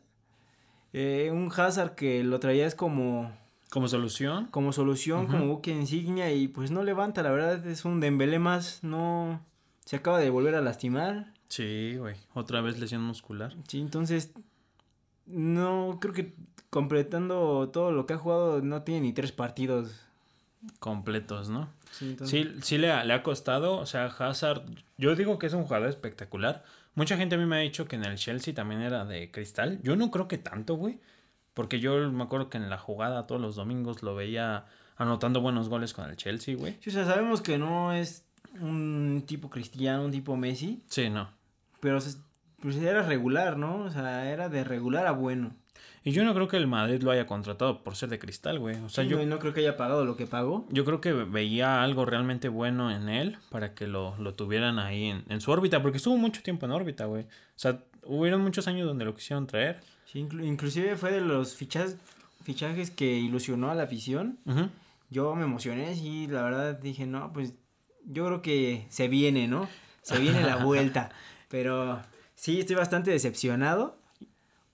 Eh, 0.94 1.30
un 1.32 1.52
Hazard 1.56 1.96
que 1.96 2.24
lo 2.24 2.40
traía 2.40 2.68
es 2.68 2.76
como, 2.76 3.32
Como 3.72 3.88
solución. 3.88 4.48
como 4.48 4.74
solución, 4.74 5.28
como 5.28 5.48
buque 5.48 5.72
insignia 5.72 6.32
y 6.32 6.48
pues 6.48 6.72
no 6.72 6.84
levanta, 6.84 7.24
la 7.24 7.32
verdad 7.32 7.66
es 7.66 7.86
un 7.86 8.00
Dembélé 8.00 8.40
más, 8.40 8.84
no 8.84 9.40
se 9.86 9.96
acaba 9.96 10.20
de 10.20 10.30
volver 10.30 10.56
a 10.56 10.62
lastimar. 10.62 11.34
Sí, 11.50 11.96
güey. 11.98 12.16
Otra 12.34 12.62
vez 12.62 12.80
lesión 12.80 13.02
muscular. 13.02 13.56
Sí, 13.68 13.80
entonces 13.82 14.32
no 15.26 15.98
creo 16.02 16.14
que 16.14 16.34
completando 16.70 17.70
todo 17.74 17.92
lo 17.92 18.06
que 18.06 18.14
ha 18.14 18.18
jugado 18.18 18.62
no 18.62 18.84
tiene 18.84 19.02
ni 19.02 19.14
tres 19.14 19.32
partidos. 19.32 19.92
Completos, 20.80 21.50
¿no? 21.50 21.70
Sí, 21.92 22.10
entonces- 22.12 22.48
Sí, 22.54 22.60
sí 22.62 22.78
le 22.78 22.92
ha, 22.92 23.04
le 23.06 23.14
ha 23.14 23.24
costado, 23.24 23.78
o 23.78 23.86
sea, 23.86 24.06
Hazard, 24.06 24.64
yo 24.98 25.16
digo 25.16 25.40
que 25.40 25.48
es 25.48 25.54
un 25.54 25.64
jugador 25.64 25.88
espectacular. 25.90 26.64
Mucha 26.96 27.16
gente 27.18 27.36
a 27.36 27.38
mí 27.38 27.46
me 27.46 27.56
ha 27.56 27.60
dicho 27.60 27.88
que 27.88 27.96
en 27.96 28.04
el 28.04 28.18
Chelsea 28.18 28.54
también 28.54 28.82
era 28.82 29.06
de 29.06 29.32
cristal. 29.32 29.80
Yo 29.84 29.96
no 29.96 30.12
creo 30.12 30.28
que 30.28 30.38
tanto, 30.38 30.76
güey. 30.76 31.00
Porque 31.54 31.80
yo 31.80 32.12
me 32.12 32.24
acuerdo 32.24 32.50
que 32.50 32.58
en 32.58 32.70
la 32.70 32.78
jugada 32.78 33.26
todos 33.26 33.40
los 33.42 33.56
domingos 33.56 34.04
lo 34.04 34.16
veía 34.16 34.66
anotando 34.98 35.40
buenos 35.42 35.70
goles 35.70 35.94
con 35.94 36.10
el 36.10 36.18
Chelsea, 36.18 36.56
güey. 36.56 36.78
Sí, 36.82 36.90
o 36.90 36.94
sea, 36.94 37.06
sabemos 37.06 37.42
que 37.42 37.58
no 37.58 37.94
es 37.94 38.26
un 38.60 39.24
tipo 39.26 39.50
cristiano, 39.50 40.04
un 40.06 40.12
tipo 40.12 40.36
Messi, 40.36 40.82
Sí, 40.88 41.10
no. 41.10 41.30
Pero 41.80 42.00
pues 42.62 42.76
era 42.78 43.04
regular, 43.04 43.58
¿no? 43.58 43.84
O 43.84 43.90
sea, 43.90 44.30
era 44.32 44.50
de 44.50 44.64
regular 44.64 45.08
a 45.08 45.12
bueno. 45.12 45.56
Y 46.04 46.12
yo 46.12 46.24
no 46.24 46.34
creo 46.34 46.48
que 46.48 46.58
el 46.58 46.68
Madrid 46.68 47.02
lo 47.02 47.12
haya 47.12 47.26
contratado 47.28 47.84
por 47.84 47.96
ser 47.96 48.10
de 48.10 48.20
cristal, 48.20 48.58
güey. 48.60 48.76
O 48.78 48.90
sea, 48.90 49.04
Sí, 49.04 49.10
yo, 49.10 49.18
no, 49.18 49.26
no 49.26 49.40
creo 49.40 49.54
que 49.54 49.60
haya 49.62 49.76
pagado 49.78 50.06
lo 50.06 50.16
que 50.16 50.26
pagó. 50.28 50.66
yo 50.72 50.86
creo 50.86 51.02
que 51.02 51.12
veía 51.14 51.84
algo 51.84 52.06
realmente 52.06 52.48
bueno 52.50 52.90
en 52.92 53.10
él 53.10 53.38
para 53.50 53.74
que 53.74 53.86
lo, 53.88 54.16
lo 54.18 54.34
tuvieran 54.34 54.80
ahí 54.80 55.06
en, 55.06 55.24
en 55.30 55.42
su 55.42 55.52
órbita, 55.52 55.82
porque 55.82 55.98
estuvo 55.98 56.18
mucho 56.18 56.42
tiempo 56.42 56.66
en 56.66 56.72
órbita, 56.72 57.06
güey. 57.06 57.24
O 57.24 57.28
sea, 57.58 57.80
hubieron 58.06 58.42
muchos 58.42 58.68
años 58.68 58.88
donde 58.88 59.06
lo 59.06 59.14
quisieron 59.16 59.46
traer. 59.48 59.82
Sí, 60.06 60.20
inclu- 60.24 60.46
inclusive 60.46 60.96
fue 60.96 61.12
de 61.12 61.22
los 61.22 61.56
fichas, 61.56 61.98
fichajes 62.44 62.92
que 62.92 63.18
ilusionó 63.18 63.70
a 63.70 63.76
la 63.76 63.84
afición. 63.84 64.40
Ujú. 64.46 64.70
Yo 65.10 65.36
me 65.36 65.44
emocioné, 65.44 65.96
sí, 65.96 66.28
la 66.28 66.44
verdad 66.44 66.80
dije, 66.80 67.06
no, 67.08 67.32
pues 67.34 67.54
yo 68.06 68.26
creo 68.26 68.42
que 68.42 68.86
se 68.90 69.08
viene, 69.10 69.48
¿no? 69.48 69.68
Se 70.02 70.18
viene 70.20 70.42
la 70.44 70.56
vuelta. 70.64 71.10
Pero 71.50 72.02
sí, 72.36 72.60
estoy 72.62 72.76
bastante 72.78 73.12
decepcionado. 73.12 73.98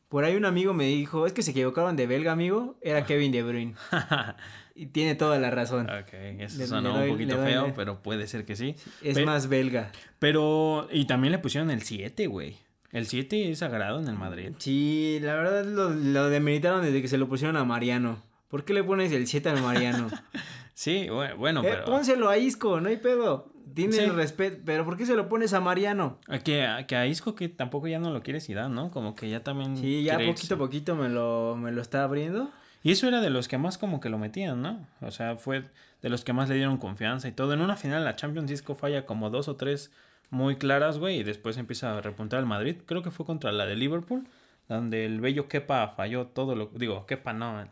Por 0.10 0.24
ahí 0.24 0.36
un 0.36 0.46
amigo 0.46 0.74
me 0.74 0.86
dijo, 0.86 1.26
es 1.26 1.34
que 1.34 1.42
se 1.42 1.52
equivocaron 1.52 1.96
de 1.96 2.06
belga, 2.08 2.32
amigo, 2.32 2.78
era 2.82 3.06
Kevin 3.06 3.32
De 3.32 3.44
Bruyne. 3.44 3.74
Y 4.78 4.88
tiene 4.88 5.16
toda 5.16 5.40
la 5.40 5.50
razón. 5.52 5.90
Ok, 5.90 6.10
eso 6.40 6.58
Le- 6.58 6.68
sonó 6.68 6.92
le 6.92 7.00
doy- 7.00 7.10
un 7.12 7.16
poquito 7.16 7.38
doy- 7.38 7.48
feo, 7.50 7.74
pero 7.78 8.02
puede 8.04 8.28
ser 8.28 8.44
que 8.44 8.58
sí. 8.58 8.76
Es 9.02 9.16
Pe- 9.16 9.26
más 9.26 9.48
belga. 9.48 9.90
Pero, 10.20 10.90
y 10.92 11.06
también 11.06 11.32
le 11.32 11.40
pusieron 11.40 11.72
el 11.72 11.82
7, 11.82 12.28
güey. 12.28 12.58
El 12.92 13.08
7 13.08 13.52
es 13.52 13.60
sagrado 13.60 14.02
en 14.02 14.08
el 14.10 14.16
Madrid. 14.18 14.52
Sí, 14.58 15.20
la 15.22 15.36
verdad 15.36 15.64
lo, 15.64 15.92
lo 15.92 16.30
demeritaron 16.30 16.84
desde 16.84 17.02
que 17.02 17.08
se 17.08 17.18
lo 17.18 17.30
pusieron 17.30 17.56
a 17.56 17.64
Mariano. 17.64 18.22
¿Por 18.56 18.64
qué 18.64 18.74
le 18.74 18.86
pones 18.86 19.12
el 19.12 19.28
7 19.28 19.50
al 19.50 19.62
Mariano? 19.62 20.08
Sí, 20.74 21.08
bu- 21.10 21.36
bueno, 21.36 21.62
Eh, 21.62 21.68
pero... 21.72 21.84
pónselo 21.86 22.30
a 22.30 22.38
Isco, 22.38 22.80
no 22.80 22.88
hay 22.88 22.96
pedo. 22.96 23.52
Tiene 23.74 23.92
Sí. 23.94 24.00
el 24.00 24.16
respeto, 24.16 24.62
pero 24.66 24.86
¿por 24.86 24.96
qué 24.96 25.06
se 25.06 25.14
lo 25.16 25.28
pones 25.28 25.52
a 25.54 25.60
Mariano? 25.60 26.20
a 26.30 26.40
Que, 26.40 26.66
a- 26.66 26.88
que 26.88 26.96
a 26.96 27.06
Isco 27.06 27.36
que 27.36 27.50
tampoco 27.50 27.88
ya 27.88 28.00
no 28.00 28.12
lo 28.12 28.22
quiere 28.24 28.40
Zidane, 28.40 28.74
¿no? 28.74 28.92
Como 28.92 29.14
que 29.14 29.30
ya 29.30 29.44
también 29.44 29.76
Sí, 29.76 30.04
ya 30.04 30.18
poquito 30.18 30.56
a 30.56 30.58
poquito 30.58 30.96
me 30.96 31.10
lo, 31.10 31.58
me 31.58 31.74
lo 31.74 31.82
está 31.82 32.04
abriendo. 32.06 32.50
Y 32.82 32.92
eso 32.92 33.08
era 33.10 33.20
de 33.20 33.30
los 33.30 33.50
que 33.50 33.58
más 33.58 33.78
como 33.78 34.00
que 34.00 34.08
lo 34.10 34.18
metían, 34.18 34.62
¿no? 34.62 34.88
O 35.02 35.12
sea, 35.12 35.36
fue 35.36 35.66
de 36.02 36.08
los 36.10 36.24
que 36.24 36.32
más 36.32 36.48
le 36.48 36.56
dieron 36.56 36.78
confianza 36.78 37.28
y 37.28 37.34
todo. 37.34 37.52
En 37.54 37.60
una 37.60 37.76
final 37.76 38.06
la 38.06 38.16
Champions 38.16 38.50
Isco 38.52 38.76
falla 38.76 39.06
como 39.06 39.30
dos 39.30 39.50
o 39.50 39.56
tres 39.58 39.92
muy 40.30 40.56
claras, 40.56 40.98
güey, 40.98 41.20
y 41.20 41.24
después 41.24 41.58
empieza 41.58 41.98
a 41.98 42.02
repuntar 42.02 42.40
el 42.40 42.46
Madrid. 42.46 42.78
Creo 42.86 43.02
que 43.02 43.12
fue 43.12 43.26
contra 43.26 43.52
la 43.52 43.66
de 43.66 43.76
Liverpool, 43.76 44.28
donde 44.68 45.06
el 45.06 45.22
bello 45.22 45.48
Kepa 45.48 45.88
falló 45.96 46.26
todo 46.28 46.56
lo... 46.56 46.66
Digo, 46.74 47.06
Kepa 47.06 47.32
no, 47.34 47.66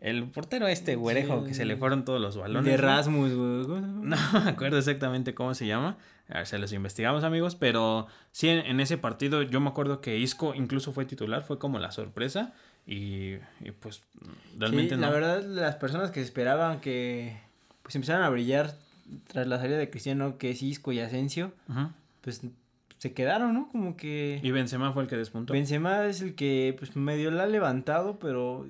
el, 0.00 0.24
portero 0.24 0.66
este 0.66 0.96
güerejo 0.96 1.44
que 1.44 1.54
se 1.54 1.64
le 1.64 1.76
fueron 1.76 2.04
todos 2.04 2.20
los 2.20 2.36
balones. 2.36 2.70
De. 2.70 2.76
Rasmus, 2.76 3.32
güey. 3.34 3.80
No 4.02 4.16
me 4.44 4.50
acuerdo 4.50 4.78
exactamente 4.78 5.34
cómo 5.34 5.54
se 5.54 5.66
llama. 5.66 5.96
A 6.28 6.38
ver, 6.38 6.46
se 6.46 6.58
los 6.58 6.72
investigamos, 6.72 7.24
amigos. 7.24 7.54
Pero 7.54 8.06
sí, 8.32 8.48
en, 8.48 8.80
ese 8.80 8.98
partido 8.98 9.42
yo 9.42 9.60
me 9.60 9.68
acuerdo 9.68 10.00
que 10.00 10.18
Isco 10.18 10.54
incluso 10.54 10.92
fue 10.92 11.04
titular. 11.04 11.42
Fue 11.42 11.58
como 11.58 11.78
la 11.78 11.90
sorpresa. 11.92 12.52
Y, 12.86 13.34
y, 13.60 13.72
pues 13.78 14.02
realmente 14.58 14.94
Sí, 14.94 15.00
no. 15.00 15.06
La 15.06 15.12
verdad, 15.12 15.44
las 15.44 15.76
personas 15.76 16.10
que 16.10 16.20
esperaban 16.20 16.80
que 16.80 17.36
pues 17.82 17.94
empezaran 17.94 18.22
a 18.22 18.30
brillar 18.30 18.74
tras 19.26 19.46
la 19.46 19.58
salida 19.58 19.78
de 19.78 19.90
Cristiano, 19.90 20.38
que 20.38 20.50
es 20.50 20.62
Isco 20.62 20.92
y 20.92 21.00
Asensio, 21.00 21.52
pues 22.20 22.42
se 23.00 23.14
quedaron, 23.14 23.54
¿no? 23.54 23.66
Como 23.72 23.96
que 23.96 24.40
Y 24.42 24.50
Benzema 24.50 24.92
fue 24.92 25.04
el 25.04 25.08
que 25.08 25.16
despuntó. 25.16 25.54
Benzema 25.54 26.04
es 26.04 26.20
el 26.20 26.34
que 26.34 26.76
pues 26.78 26.94
medio 26.96 27.30
la 27.30 27.44
ha 27.44 27.46
levantado, 27.46 28.18
pero 28.18 28.66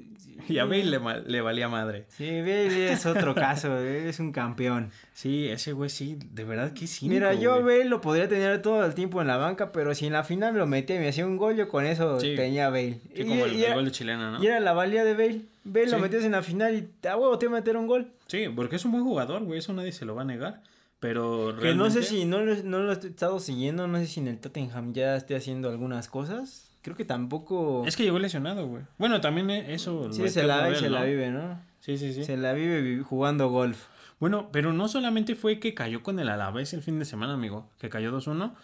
Y 0.49 0.59
a 0.59 0.65
Bale 0.67 0.85
le, 0.85 1.01
le 1.27 1.41
valía 1.41 1.69
madre. 1.69 2.05
Sí, 2.11 2.29
Bale 2.41 2.93
es 2.93 3.07
otro 3.07 3.35
caso, 3.35 3.77
es 3.81 4.21
un 4.21 4.31
campeón. 4.31 4.91
Sí, 5.15 5.49
ese 5.49 5.73
güey 5.73 5.91
sí, 5.91 6.17
de 6.33 6.45
verdad 6.45 6.73
que 6.73 6.87
sí. 6.87 7.09
Mira, 7.09 7.35
yo 7.35 7.61
Bale 7.63 7.87
lo 7.87 8.01
podría 8.01 8.29
tener 8.29 8.63
todo 8.63 8.85
el 8.87 8.95
tiempo 8.95 9.21
en 9.21 9.27
la 9.27 9.37
banca, 9.37 9.73
pero 9.73 9.95
si 9.97 10.07
en 10.07 10.13
la 10.13 10.23
final 10.23 10.53
me 10.53 10.61
lo 10.61 10.67
metía 10.69 10.95
y 10.95 11.01
me 11.01 11.09
hacía 11.09 11.27
un 11.27 11.37
gol, 11.37 11.57
yo 11.57 11.69
con 11.69 11.85
eso 11.85 12.21
Sí. 12.21 12.37
tenía 12.37 12.69
Bale. 12.71 13.01
Sí, 13.15 13.23
Y- 13.23 13.25
como 13.27 13.45
el, 13.47 13.53
y 13.53 13.57
el 13.59 13.65
era- 13.65 13.75
gol 13.75 13.85
de 13.87 13.91
chilena, 13.91 14.31
¿no? 14.31 14.43
Y 14.43 14.47
era 14.47 14.61
la 14.61 14.73
valía 14.73 15.03
de 15.05 15.15
Bale. 15.15 15.41
Bale 15.65 15.89
lo 15.91 15.99
metías 15.99 16.25
en 16.25 16.33
la 16.33 16.43
final 16.43 16.75
y 16.77 17.07
a 17.09 17.17
huevo 17.17 17.37
te 17.37 17.47
iba 17.47 17.57
a 17.57 17.61
meter 17.61 17.77
un 17.77 17.89
gol. 17.89 18.07
Sí, 18.29 18.47
porque 18.55 18.77
es 18.77 18.85
un 18.85 18.93
buen 18.93 19.03
jugador, 19.03 19.43
güey. 19.43 19.59
Eso 19.59 19.73
nadie 19.75 19.91
se 19.93 20.05
lo 20.05 20.15
va 20.15 20.23
a 20.23 20.25
negar. 20.25 20.63
Pero 21.01 21.57
Que 21.61 21.75
no 21.75 21.91
sé 21.91 22.01
realmente- 22.01 22.03
si 22.03 22.25
no, 22.27 22.41
lo- 22.43 22.63
no 22.63 22.79
lo 22.81 22.93
he 22.93 22.95
estado 22.95 23.41
siguiendo, 23.41 23.87
no 23.89 23.99
sé 23.99 24.07
si 24.07 24.21
en 24.21 24.29
el 24.29 24.39
Tottenham 24.39 24.93
ya 24.93 25.17
esté 25.17 25.35
haciendo 25.35 25.71
algunas 25.71 26.09
cosas. 26.09 26.67
Creo 26.83 26.97
que 26.97 27.05
tampoco. 27.05 27.85
Es 27.87 27.97
que 27.97 28.05
llegó 28.05 28.19
lesionado, 28.19 28.67
güey. 28.67 28.85
Bueno, 28.99 29.21
también 29.21 29.51
eh, 29.51 29.75
eso... 29.75 30.13
sí, 30.13 30.29
se 30.29 30.43
la, 30.45 30.69
él, 30.69 30.77
se 30.77 30.89
la 30.91 31.05
vive, 31.05 31.31
¿no? 31.31 31.61
Sí, 31.81 31.97
sí, 31.99 32.13
sí. 32.13 32.25
Se 32.25 32.37
la 32.37 32.53
vive 32.53 32.81
vi- 32.83 33.03
jugando 33.03 33.49
golf. 33.51 33.87
Bueno, 34.19 34.51
pero 34.53 34.73
no 34.75 34.89
solamente 34.89 35.35
fue 35.35 35.59
que 35.59 35.73
cayó 35.75 36.03
con 36.03 36.19
el 36.21 36.29
Alavés 36.29 36.75
el 36.75 36.83
fin 36.83 36.99
de 36.99 37.07
semana, 37.07 37.33
amigo, 37.35 37.67
que 37.79 37.89
cayó 37.89 38.11
2-1, 38.13 38.55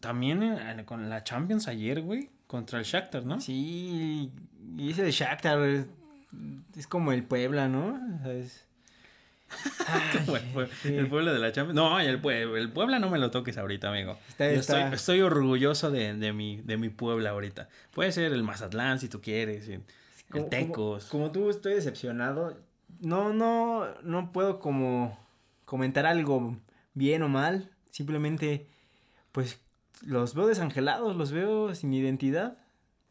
también 0.00 0.42
en- 0.42 0.84
con 0.86 1.08
la 1.10 1.24
Champions 1.24 1.68
ayer, 1.68 2.00
güey, 2.00 2.30
contra 2.46 2.78
el 2.78 2.84
Shakhtar, 2.86 3.24
¿no? 3.26 3.38
Sí, 3.40 4.30
y 4.78 4.90
ese 4.90 5.02
de 5.02 5.10
Shakhtar 5.10 5.60
es, 5.62 5.86
es 6.76 6.86
como 6.86 7.12
el 7.12 7.22
Puebla, 7.24 7.68
¿no? 7.68 8.00
O 8.20 8.22
sea, 8.22 8.32
es- 8.32 8.62
Como 8.62 8.65
el, 10.26 10.26
pue- 10.54 10.68
sí. 10.82 10.94
el 10.94 11.08
pueblo 11.08 11.32
de 11.32 11.38
la 11.38 11.52
Champions. 11.52 11.74
No, 11.76 12.00
el, 12.00 12.20
el 12.26 12.72
Puebla 12.72 12.98
no 12.98 13.08
me 13.10 13.18
lo 13.18 13.30
toques 13.30 13.56
ahorita, 13.58 13.88
amigo. 13.90 14.18
Está- 14.28 14.52
Yo 14.52 14.60
está- 14.60 14.78
Estoy, 14.84 14.94
estoy 14.94 15.20
orgulloso 15.22 15.90
de, 15.90 16.14
de, 16.14 16.32
mi, 16.32 16.60
de 16.62 16.76
mi 16.76 16.88
Puebla 16.88 17.30
ahorita. 17.30 17.68
Puede 17.92 18.12
ser 18.12 18.32
el 18.32 18.42
Mazatlán 18.42 18.98
si 18.98 19.08
tú 19.08 19.20
quieres, 19.20 19.68
el 19.68 19.82
como, 20.30 20.46
Tecos. 20.46 21.04
Como, 21.06 21.24
como 21.24 21.32
tú 21.32 21.50
estoy 21.50 21.74
decepcionado. 21.74 22.58
No, 23.00 23.32
no, 23.32 23.86
no 24.02 24.32
puedo 24.32 24.58
como 24.58 25.18
comentar 25.64 26.06
algo 26.06 26.56
bien 26.94 27.22
o 27.22 27.28
mal. 27.28 27.70
Simplemente, 27.90 28.66
pues, 29.32 29.60
los 30.02 30.34
veo 30.34 30.46
desangelados, 30.46 31.16
los 31.16 31.30
veo 31.32 31.74
sin 31.74 31.92
identidad. 31.94 32.58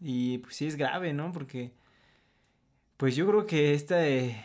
Y 0.02 0.40
pues 0.40 0.56
sí 0.58 0.68
es 0.68 0.76
grave, 0.76 1.14
¿no? 1.14 1.32
Porque, 1.32 1.72
pues 2.98 3.16
yo 3.16 3.26
creo 3.28 3.46
que 3.46 3.74
esta, 3.74 4.06
eh, 4.08 4.44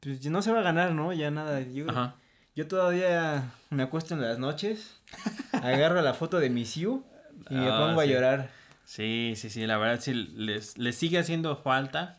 pues 0.00 0.24
no 0.26 0.42
se 0.42 0.52
va 0.52 0.60
a 0.60 0.62
ganar, 0.62 0.92
¿no? 0.92 1.12
Ya 1.12 1.30
nada. 1.30 1.60
Yo, 1.60 1.88
Ajá. 1.90 2.14
yo 2.54 2.66
todavía 2.68 3.52
me 3.70 3.82
acuesto 3.82 4.14
en 4.14 4.22
las 4.22 4.38
noches, 4.38 4.96
agarro 5.52 6.00
la 6.02 6.14
foto 6.14 6.38
de 6.40 6.50
mi 6.50 6.64
Siu 6.64 7.04
y 7.48 7.54
me 7.54 7.68
Ah, 7.70 7.78
pongo 7.86 8.00
a 8.00 8.04
llorar. 8.06 8.50
Sí, 8.84 9.34
sí, 9.36 9.50
sí, 9.50 9.66
la 9.66 9.78
verdad 9.78 10.00
sí 10.00 10.12
les, 10.14 10.76
les 10.76 10.96
sigue 10.96 11.18
haciendo 11.18 11.56
falta 11.56 12.18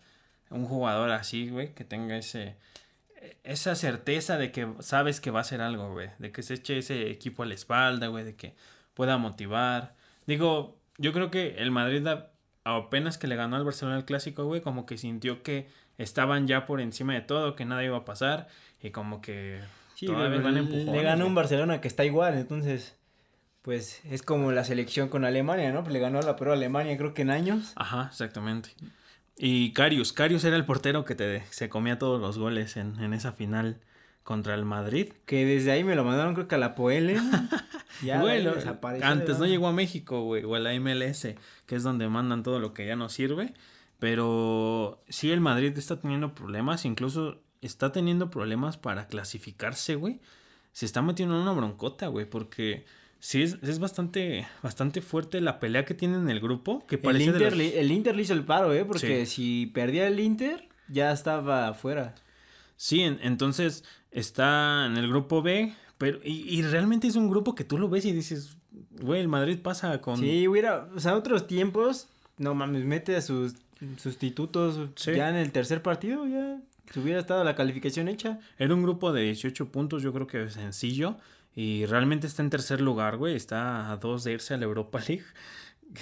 un 0.50 0.66
jugador 0.66 1.12
así, 1.12 1.50
güey, 1.50 1.74
que 1.74 1.84
tenga 1.84 2.18
ese 2.18 2.56
esa 3.44 3.76
certeza 3.76 4.38
de 4.38 4.52
que 4.52 4.68
sabes 4.80 5.22
que 5.22 5.30
va 5.32 5.40
a 5.40 5.42
hacer 5.42 5.62
algo, 5.62 5.92
güey, 5.94 6.10
de 6.18 6.32
que 6.32 6.42
se 6.42 6.56
eche 6.56 6.78
ese 6.80 7.10
equipo 7.12 7.44
a 7.44 7.46
la 7.46 7.54
espalda, 7.54 8.08
güey, 8.08 8.24
de 8.24 8.36
que 8.36 8.56
pueda 8.96 9.18
motivar. 9.18 9.96
Digo, 10.26 10.80
yo 10.98 11.14
creo 11.14 11.30
que 11.30 11.56
el 11.58 11.70
Madrid 11.72 12.06
a- 12.08 12.32
apenas 12.64 13.18
que 13.20 13.28
le 13.28 13.36
ganó 13.36 13.56
al 13.58 13.64
Barcelona 13.64 13.98
el 13.98 14.06
clásico, 14.06 14.46
güey, 14.46 14.62
como 14.62 14.86
que 14.88 14.98
sintió 14.98 15.44
que 15.44 15.68
estaban 16.02 16.48
ya 16.48 16.66
por 16.66 16.82
encima 16.82 17.14
de 17.14 17.22
todo, 17.22 17.56
que 17.56 17.66
nada 17.66 17.84
iba 17.84 17.98
a 17.98 18.06
pasar 18.06 18.48
y 18.82 18.90
como 18.92 19.22
que 19.22 19.60
Sí, 19.96 20.06
todavía 20.08 20.40
van 20.42 20.54
le- 20.56 21.04
ganó 21.04 21.28
un. 21.28 21.36
Barcelona 21.36 21.80
que 21.82 21.88
está 21.88 22.04
igual, 22.06 22.36
entonces, 22.36 22.96
pues 23.62 24.02
es 24.06 24.24
como 24.24 24.52
la 24.52 24.64
selección 24.64 25.10
con 25.10 25.26
Alemania, 25.26 25.72
¿no? 25.72 25.82
Pues 25.84 25.94
le 25.94 26.00
ganó 26.00 26.20
a 26.20 26.24
la 26.24 26.36
pero 26.36 26.54
Alemania 26.54 26.98
creo 26.98 27.14
que 27.14 27.22
en 27.22 27.30
años. 27.30 27.74
Ajá, 27.76 28.08
exactamente. 28.12 28.70
Y 29.38 29.74
Carius, 29.74 30.14
Carius 30.14 30.44
era 30.44 30.56
el 30.56 30.66
portero 30.66 31.06
que 31.06 31.16
te, 31.16 31.44
se 31.52 31.70
comía 31.70 31.98
todos 32.00 32.20
los 32.20 32.38
goles 32.38 32.78
en, 32.78 33.00
en 33.00 33.14
esa 33.14 33.32
final 33.32 33.78
contra 34.24 34.54
el 34.56 34.66
Madrid. 34.66 35.14
Que 35.26 35.46
desde 35.46 35.72
ahí 35.72 35.84
me 35.84 35.96
lo 35.96 36.04
mandaron 36.04 36.34
creo 36.36 36.48
que 36.48 36.56
a 36.56 36.60
la 36.60 36.76
Poele. 36.76 37.18
ya 38.04 38.20
Güey, 38.20 38.44
lo- 38.44 38.54
antes 39.04 39.40
¿no? 39.40 39.46
llegó 39.46 39.68
a 39.68 39.72
México, 39.74 40.22
güey, 40.24 40.44
o 40.44 40.56
a 40.56 40.60
la 40.60 40.74
MLS, 40.80 41.36
que 41.66 41.76
es 41.76 41.84
donde 41.84 42.08
mandan 42.08 42.44
todo 42.44 42.60
lo 42.60 42.74
que 42.74 42.86
ya 42.86 42.96
no 42.96 43.10
sirve. 43.10 43.54
Pero 44.02 45.04
sí, 45.10 45.30
el 45.32 45.42
Madrid 45.42 45.78
está 45.78 46.00
teniendo 46.02 46.34
problemas, 46.34 46.86
incluso 46.86 47.38
está 47.62 47.92
teniendo 47.92 48.32
problemas 48.32 48.76
para 48.76 49.06
clasificarse, 49.06 49.94
güey. 49.94 50.20
Se 50.72 50.88
está 50.88 51.04
metiendo 51.04 51.36
en 51.36 51.44
una 51.44 51.52
broncota, 51.52 52.08
güey, 52.08 52.28
porque 52.28 52.84
sí 53.20 53.44
es, 53.44 53.60
es 53.62 53.78
bastante, 53.78 54.48
bastante 54.64 55.02
fuerte 55.02 55.40
la 55.40 55.60
pelea 55.60 55.86
que 55.86 55.94
tiene 55.94 56.16
en 56.18 56.32
el 56.32 56.40
grupo, 56.40 56.84
que 56.88 56.96
El 56.96 57.02
parece 57.04 57.26
de 57.32 57.38
Inter, 57.38 57.56
los- 57.56 57.74
el 57.76 57.92
Inter 57.92 58.16
le 58.16 58.24
hizo 58.24 58.34
el 58.34 58.44
paro, 58.44 58.74
¿eh? 58.74 58.86
Porque 58.86 59.28
Sí. 59.28 59.36
si 59.36 59.66
perdía 59.68 60.08
el 60.08 60.20
Inter, 60.20 60.68
ya 60.88 61.12
estaba 61.12 61.68
afuera. 61.68 62.16
Sí, 62.78 63.02
en- 63.02 63.20
entonces 63.22 63.84
está 64.10 64.88
en 64.88 64.98
el 64.98 65.08
grupo 65.10 65.44
B, 65.44 65.76
pero 66.00 66.18
y, 66.24 66.58
y 66.58 66.64
realmente 66.64 67.06
es 67.08 67.16
un 67.16 67.30
grupo 67.30 67.54
que 67.54 67.66
tú 67.66 67.78
lo 67.78 67.88
ves 67.88 68.06
y 68.06 68.14
dices, 68.14 68.58
güey, 69.00 69.22
el 69.22 69.28
Madrid 69.28 69.60
pasa 69.62 70.02
con... 70.02 70.18
Sí, 70.18 70.48
hubiera, 70.48 70.90
o 70.96 71.00
sea, 71.00 71.16
otros 71.16 71.46
tiempos, 71.46 72.08
no 72.40 72.56
mames, 72.56 72.84
mete 72.84 73.16
a 73.16 73.22
sus 73.22 73.54
sustitutos 73.98 74.90
Sí. 74.96 75.16
ya 75.16 75.30
en 75.30 75.36
el 75.36 75.52
tercer 75.52 75.82
partido, 75.82 76.26
ya 76.28 76.58
se 76.92 77.00
hubiera 77.00 77.20
estado 77.20 77.44
la 77.44 77.56
calificación 77.56 78.08
hecha. 78.08 78.40
Era 78.58 78.74
un 78.74 78.84
grupo 78.84 79.14
de 79.14 79.24
18 79.24 79.72
puntos, 79.72 80.04
yo 80.04 80.14
creo 80.14 80.28
que 80.28 80.50
sencillo, 80.50 81.18
y 81.56 81.86
realmente 81.86 82.28
está 82.28 82.42
en 82.44 82.50
tercer 82.50 82.82
lugar, 82.82 83.18
güey, 83.18 83.36
está 83.36 83.92
a 83.92 83.98
dos 83.98 84.24
de 84.24 84.34
irse 84.34 84.54
a 84.54 84.58
la 84.58 84.66
Europa 84.66 85.00
League, 85.08 85.26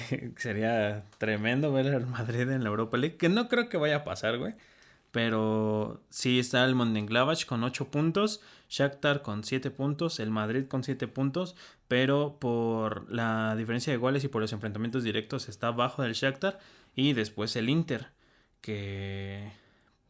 que 0.09 0.31
sería 0.37 1.03
tremendo 1.17 1.71
ver 1.73 1.87
al 1.93 2.05
Madrid 2.07 2.49
en 2.49 2.63
la 2.63 2.69
Europa 2.69 2.97
League, 2.97 3.17
que 3.17 3.29
no 3.29 3.47
creo 3.47 3.69
que 3.69 3.77
vaya 3.77 3.97
a 3.97 4.03
pasar, 4.03 4.37
güey, 4.37 4.53
Pero 5.11 6.01
sí 6.09 6.37
está 6.39 6.63
el 6.65 6.75
Mönchengladbach 6.75 7.45
con 7.45 7.63
8 7.63 7.89
puntos, 7.89 8.41
Shakhtar 8.69 9.23
con 9.23 9.43
7 9.43 9.71
puntos, 9.71 10.19
el 10.19 10.29
Madrid 10.29 10.65
con 10.67 10.83
7 10.83 11.07
puntos, 11.07 11.55
pero 11.87 12.37
por 12.39 13.11
la 13.11 13.55
diferencia 13.55 13.91
de 13.91 13.97
goles 13.97 14.23
y 14.23 14.27
por 14.27 14.41
los 14.41 14.53
enfrentamientos 14.53 15.03
directos 15.03 15.49
está 15.49 15.67
abajo 15.69 16.03
del 16.03 16.13
Shakhtar 16.13 16.59
y 16.95 17.13
después 17.13 17.55
el 17.55 17.69
Inter, 17.69 18.07
que 18.61 19.51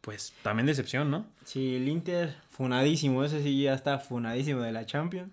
pues 0.00 0.32
también 0.42 0.66
decepción, 0.66 1.10
¿no? 1.10 1.26
Sí, 1.44 1.76
el 1.76 1.88
Inter 1.88 2.34
funadísimo, 2.48 3.22
ese 3.24 3.42
sí 3.42 3.62
ya 3.62 3.74
está 3.74 3.98
funadísimo 3.98 4.60
de 4.60 4.72
la 4.72 4.86
Champions. 4.86 5.30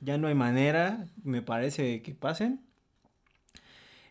Ya 0.00 0.18
no 0.18 0.28
hay 0.28 0.34
manera, 0.34 1.06
me 1.24 1.40
parece, 1.42 2.02
que 2.02 2.14
pasen. 2.14 2.60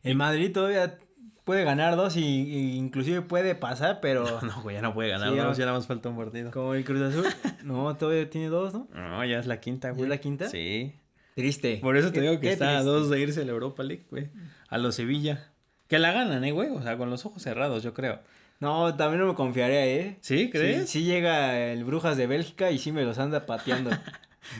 El 0.03 0.15
Madrid 0.15 0.51
todavía 0.51 0.97
puede 1.43 1.63
ganar 1.63 1.95
dos 1.95 2.17
y, 2.17 2.21
y 2.25 2.75
inclusive 2.75 3.21
puede 3.21 3.53
pasar, 3.55 3.99
pero 4.01 4.25
No, 4.41 4.61
güey, 4.63 4.75
ya 4.75 4.81
no 4.81 4.93
puede 4.93 5.09
ganar 5.09 5.29
Sí, 5.31 5.37
dos, 5.37 5.57
ya- 5.57 5.61
ya 5.61 5.65
nada 5.67 5.77
más 5.77 5.87
falta 5.87 6.09
un 6.09 6.17
partido. 6.17 6.51
como 6.51 6.73
el 6.73 6.83
Cruz 6.83 7.01
Azul, 7.01 7.25
no, 7.63 7.95
todavía 7.95 8.29
tiene 8.29 8.47
dos, 8.47 8.73
¿no? 8.73 8.87
No, 8.93 9.23
ya 9.25 9.39
es 9.39 9.45
la 9.45 9.59
quinta, 9.59 9.89
¿Ya 9.89 9.91
güey. 9.93 10.03
es 10.03 10.09
la 10.09 10.17
quinta? 10.17 10.49
Sí. 10.49 10.93
Triste. 11.35 11.77
Por 11.81 11.97
eso 11.97 12.11
te 12.11 12.21
digo 12.21 12.39
que 12.39 12.51
está 12.51 12.77
a 12.77 12.83
dos 12.83 13.09
de 13.09 13.19
irse 13.19 13.41
a 13.41 13.45
la 13.45 13.51
Europa 13.51 13.83
League, 13.83 14.05
güey. 14.09 14.29
A 14.69 14.77
los 14.77 14.95
Sevilla. 14.95 15.51
Que 15.87 15.99
la 15.99 16.11
ganan, 16.11 16.43
eh, 16.43 16.51
güey. 16.51 16.69
O 16.69 16.81
sea, 16.81 16.97
con 16.97 17.09
los 17.09 17.25
ojos 17.25 17.41
cerrados, 17.43 17.83
yo 17.83 17.93
creo. 17.93 18.19
No, 18.59 18.95
también 18.95 19.21
no 19.21 19.27
me 19.27 19.35
confiaría, 19.35 19.85
¿eh? 19.85 20.17
¿Sí? 20.21 20.49
¿Crees? 20.49 20.89
Sí, 20.89 20.99
sí 21.01 21.05
llega 21.05 21.59
el 21.71 21.83
Brujas 21.83 22.15
de 22.17 22.25
Bélgica 22.27 22.71
y 22.71 22.79
sí 22.79 22.91
me 22.91 23.03
los 23.03 23.17
anda 23.19 23.45
pateando. 23.45 23.89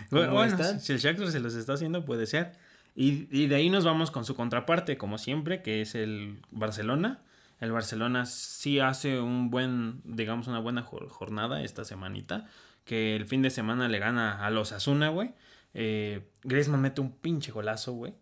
Bueno, 0.10 0.48
si 0.80 0.94
el 0.94 1.00
Shakhtar 1.00 1.28
se 1.32 1.40
los 1.40 1.54
está 1.54 1.74
haciendo, 1.74 2.06
puede 2.06 2.26
ser. 2.26 2.54
Y, 2.96 3.28
y 3.30 3.46
de 3.48 3.56
ahí 3.56 3.70
nos 3.70 3.86
vamos 3.86 4.10
con 4.10 4.26
su 4.26 4.36
contraparte, 4.36 4.98
como 4.98 5.18
siempre, 5.20 5.62
que 5.62 5.82
es 5.82 5.94
el 5.94 6.40
Barcelona. 6.50 7.20
El 7.60 7.72
Barcelona 7.72 8.26
sí 8.26 8.80
hace 8.80 9.20
un 9.20 9.52
buen, 9.52 10.02
digamos, 10.04 10.48
una 10.48 10.60
buena 10.60 10.84
jor- 10.84 11.08
jornada 11.10 11.62
esta 11.62 11.86
semanita. 11.86 12.48
Que 12.84 13.16
el 13.16 13.26
fin 13.28 13.42
de 13.44 13.50
semana 13.52 13.88
le 13.88 14.00
gana 14.00 14.44
a 14.46 14.50
los 14.50 14.72
Asuna, 14.72 15.10
güey. 15.10 15.34
Eh, 15.76 16.22
Griezmann 16.44 16.82
mete 16.82 17.02
un 17.02 17.12
pinche 17.12 17.52
golazo, 17.52 17.94
güey. 17.94 18.14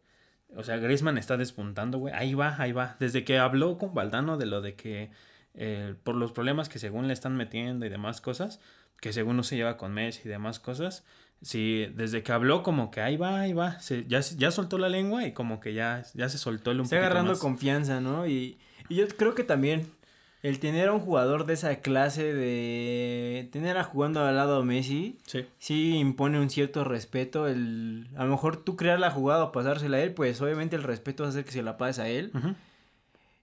O 0.55 0.63
sea, 0.63 0.77
Griezmann 0.77 1.17
está 1.17 1.37
despuntando, 1.37 1.97
güey. 1.97 2.13
Ahí 2.13 2.33
va, 2.33 2.55
ahí 2.59 2.71
va. 2.71 2.95
Desde 2.99 3.23
que 3.23 3.37
habló 3.39 3.77
con 3.77 3.93
Valdano 3.93 4.37
de 4.37 4.45
lo 4.45 4.61
de 4.61 4.75
que 4.75 5.09
eh, 5.55 5.95
por 6.03 6.15
los 6.15 6.31
problemas 6.31 6.69
que 6.69 6.79
según 6.79 7.07
le 7.07 7.13
están 7.13 7.35
metiendo 7.35 7.85
y 7.85 7.89
demás 7.89 8.21
cosas, 8.21 8.59
que 8.99 9.13
según 9.13 9.37
no 9.37 9.43
se 9.43 9.55
lleva 9.55 9.77
con 9.77 9.93
Messi 9.93 10.21
y 10.25 10.29
demás 10.29 10.59
cosas, 10.59 11.03
sí, 11.41 11.87
desde 11.95 12.23
que 12.23 12.31
habló 12.31 12.63
como 12.63 12.89
que 12.89 13.01
ahí 13.01 13.17
va, 13.17 13.41
ahí 13.41 13.53
va, 13.53 13.79
se, 13.79 14.05
ya, 14.05 14.21
ya 14.21 14.51
soltó 14.51 14.77
la 14.77 14.89
lengua 14.89 15.25
y 15.25 15.33
como 15.33 15.59
que 15.59 15.73
ya, 15.73 16.03
ya 16.13 16.29
se 16.29 16.37
soltó 16.37 16.71
el 16.71 16.79
un 16.79 16.85
Está 16.85 16.97
agarrando 16.97 17.31
más. 17.33 17.39
confianza, 17.39 17.99
¿no? 17.99 18.27
Y, 18.27 18.57
y 18.89 18.95
yo 18.95 19.07
creo 19.09 19.35
que 19.35 19.43
también 19.43 19.91
el 20.43 20.59
tener 20.59 20.89
a 20.89 20.93
un 20.93 20.99
jugador 20.99 21.45
de 21.45 21.53
esa 21.53 21.77
clase, 21.77 22.33
de 22.33 23.47
tener 23.53 23.77
a 23.77 23.83
jugando 23.85 24.19
al 24.23 24.35
lado 24.35 24.57
a 24.57 24.65
Messi, 24.65 25.17
Sí, 25.25 25.45
sí 25.57 25.97
impone 25.97 26.37
un 26.39 26.49
cierto 26.49 26.83
respeto. 26.83 27.47
El, 27.47 28.09
a 28.17 28.25
lo 28.25 28.31
mejor 28.31 28.57
tú 28.57 28.75
crear 28.75 28.99
la 28.99 29.09
jugada 29.09 29.45
o 29.45 29.51
pasársela 29.53 29.97
a 29.97 30.01
él, 30.01 30.13
pues 30.13 30.41
obviamente 30.41 30.75
el 30.75 30.83
respeto 30.83 31.23
va 31.23 31.27
a 31.27 31.29
hacer 31.29 31.45
que 31.45 31.51
se 31.51 31.63
la 31.63 31.77
pases 31.77 31.99
a 31.99 32.09
él. 32.09 32.31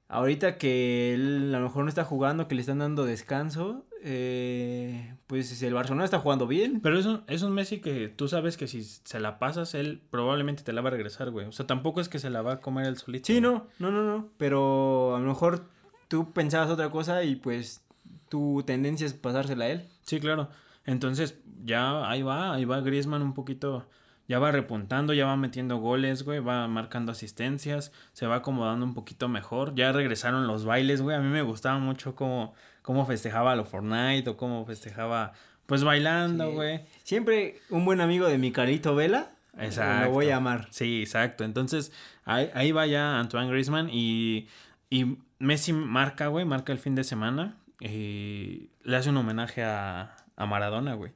Ahorita 0.09 0.59
que 0.59 1.15
él 1.15 1.55
a 1.55 1.59
lo 1.59 1.67
mejor 1.69 1.85
no 1.85 1.89
está 1.89 2.05
jugando, 2.05 2.49
que 2.49 2.55
le 2.55 2.61
están 2.61 2.81
dando 2.81 3.07
descanso, 3.07 3.87
eh, 4.03 5.15
pues 5.27 5.63
el 5.63 5.73
Barcelona 5.73 6.05
está 6.05 6.19
jugando 6.19 6.47
bien. 6.47 6.81
Pero 6.83 6.99
es 6.99 7.07
un, 7.07 7.23
es 7.29 7.43
un 7.43 7.53
Messi 7.53 7.81
que 7.81 8.09
tú 8.09 8.29
sabes 8.29 8.59
que 8.59 8.67
si 8.67 8.83
se 8.83 9.21
la 9.21 9.39
pasas, 9.39 9.75
él 9.75 10.03
probablemente 10.11 10.65
te 10.65 10.75
la 10.75 10.83
va 10.83 10.89
a 10.89 10.93
regresar, 10.93 11.31
güey. 11.31 11.47
O 11.47 11.53
sea, 11.53 11.67
tampoco 11.67 12.03
es 12.03 12.11
que 12.11 12.19
se 12.19 12.29
la 12.29 12.43
va 12.43 12.55
a 12.55 12.61
comer 12.61 12.87
el 12.87 12.99
solito. 12.99 13.27
Sí, 13.27 13.41
no, 13.41 13.69
no, 13.79 13.91
no, 13.91 14.03
no. 14.03 14.29
Pero 14.37 15.15
a 15.17 15.21
lo 15.21 15.27
mejor 15.27 15.65
tú 16.11 16.33
pensabas 16.33 16.69
otra 16.71 16.91
cosa 16.91 17.23
y 17.23 17.37
pues 17.37 17.83
tu 18.29 18.65
tendencia 18.67 19.07
es 19.07 19.15
pasársela 19.15 19.67
a 19.67 19.69
él. 19.69 19.89
Sí, 20.03 20.19
claro. 20.19 20.51
Entonces, 20.85 21.39
ya 21.65 22.11
ahí 22.11 22.23
va, 22.23 22.53
ahí 22.53 22.65
va 22.65 22.81
Griezmann 22.81 23.23
un 23.23 23.33
poquito, 23.33 23.87
ya 24.27 24.41
va 24.41 24.51
repuntando, 24.51 25.13
ya 25.13 25.27
va 25.27 25.37
metiendo 25.37 25.77
goles, 25.77 26.25
güey, 26.25 26.41
va 26.41 26.67
marcando 26.67 27.13
asistencias, 27.13 27.93
se 28.13 28.27
va 28.27 28.37
acomodando 28.37 28.85
un 28.85 28.95
poquito 28.95 29.29
mejor. 29.29 29.75
Ya 29.77 29.93
regresaron 29.93 30.49
los 30.49 30.65
bailes, 30.65 31.01
güey. 31.01 31.17
A 31.17 31.21
mí 31.21 31.29
me 31.29 31.43
gustaba 31.43 31.79
mucho 31.79 32.17
cómo, 32.17 32.55
cómo 32.83 33.07
festejaba 33.07 33.55
lo 33.55 33.65
Fortnite 33.65 34.29
o 34.31 34.37
cómo 34.37 34.67
festejaba, 34.67 35.33
pues 35.67 35.85
bailando, 35.85 36.49
Sí. 36.49 36.53
güey. 36.55 36.81
Siempre 37.05 37.61
un 37.71 37.85
buen 37.85 38.01
amigo 38.01 38.27
de 38.27 38.39
mi 38.39 38.51
Carlito 38.51 38.97
Vela. 38.97 39.31
Exacto. 39.59 40.07
Lo 40.07 40.13
voy 40.13 40.31
a 40.31 40.37
amar. 40.39 40.67
Sí, 40.73 41.03
exacto. 41.03 41.45
Entonces, 41.45 41.93
ahí, 42.25 42.51
ahí 42.55 42.73
va 42.73 42.87
ya 42.87 43.21
Antoine 43.21 43.49
Griezmann 43.51 43.89
y, 43.93 44.49
y 44.89 45.19
Messi 45.41 45.73
marca, 45.73 46.29
güey, 46.29 46.45
marca 46.45 46.73
el 46.73 46.79
fin 46.79 46.95
de 46.95 47.03
semana 47.03 47.57
y 47.81 48.69
le 48.85 48.97
hace 48.97 49.11
un 49.11 49.17
homenaje 49.17 49.65
a, 49.65 50.17
a 50.37 50.47
Maradona, 50.47 50.95
güey. 50.95 51.13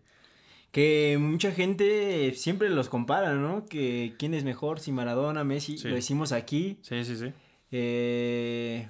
Que 0.72 1.16
mucha 1.20 1.52
gente 1.52 2.32
siempre 2.34 2.68
los 2.70 2.88
compara, 2.88 3.34
¿no? 3.34 3.64
Que 3.66 4.14
quién 4.18 4.34
es 4.34 4.42
mejor, 4.42 4.80
si 4.80 4.90
Maradona, 4.90 5.44
Messi. 5.44 5.78
Sí. 5.78 5.88
Lo 5.88 5.94
decimos 5.94 6.32
aquí. 6.32 6.78
Sí, 6.82 7.04
sí, 7.04 7.16
sí. 7.16 7.32
Eh, 7.70 8.88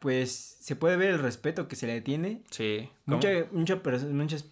pues 0.00 0.58
se 0.60 0.76
puede 0.76 0.96
ver 0.96 1.10
el 1.14 1.18
respeto 1.20 1.66
que 1.68 1.76
se 1.76 1.86
le 1.86 2.00
tiene. 2.02 2.42
Sí. 2.50 2.90
Mucha, 3.06 3.28
mucha 3.52 3.82
perso- 3.82 4.10
muchas 4.10 4.44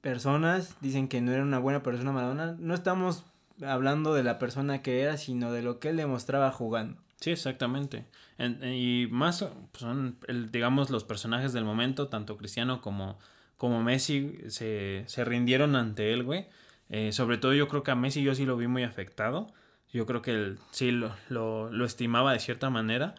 personas 0.00 0.76
dicen 0.80 1.08
que 1.08 1.20
no 1.20 1.32
era 1.32 1.42
una 1.42 1.58
buena 1.58 1.82
persona 1.82 2.10
Maradona. 2.10 2.56
No 2.58 2.74
estamos 2.74 3.24
hablando 3.62 4.14
de 4.14 4.22
la 4.24 4.38
persona 4.38 4.82
que 4.82 5.02
era, 5.02 5.16
sino 5.18 5.52
de 5.52 5.62
lo 5.62 5.78
que 5.78 5.90
él 5.90 5.96
demostraba 5.98 6.50
jugando. 6.50 7.00
Sí, 7.20 7.30
exactamente. 7.30 8.06
En- 8.38 8.60
y 8.64 9.08
más 9.10 9.44
son, 9.74 10.18
el- 10.28 10.50
digamos, 10.52 10.90
los 10.90 11.04
personajes 11.04 11.52
del 11.52 11.64
momento, 11.64 12.08
tanto 12.08 12.36
Cristiano 12.36 12.80
como, 12.80 13.18
como 13.56 13.82
Messi, 13.82 14.38
se, 14.48 15.02
se 15.06 15.24
rindieron 15.24 15.74
ante 15.76 16.12
él, 16.12 16.22
güey. 16.22 16.46
Eh, 16.90 17.12
sobre 17.12 17.36
todo 17.38 17.54
yo 17.54 17.68
creo 17.68 17.82
que 17.82 17.90
a 17.90 17.94
Messi 17.96 18.22
yo 18.22 18.34
sí 18.34 18.44
lo 18.46 18.56
vi 18.56 18.68
muy 18.68 18.84
afectado. 18.84 19.52
Yo 19.92 20.06
creo 20.06 20.22
que 20.22 20.30
él 20.32 20.58
sí 20.70 20.90
lo, 20.92 21.12
lo, 21.28 21.70
lo 21.72 21.84
estimaba 21.84 22.32
de 22.32 22.38
cierta 22.40 22.70
manera. 22.70 23.14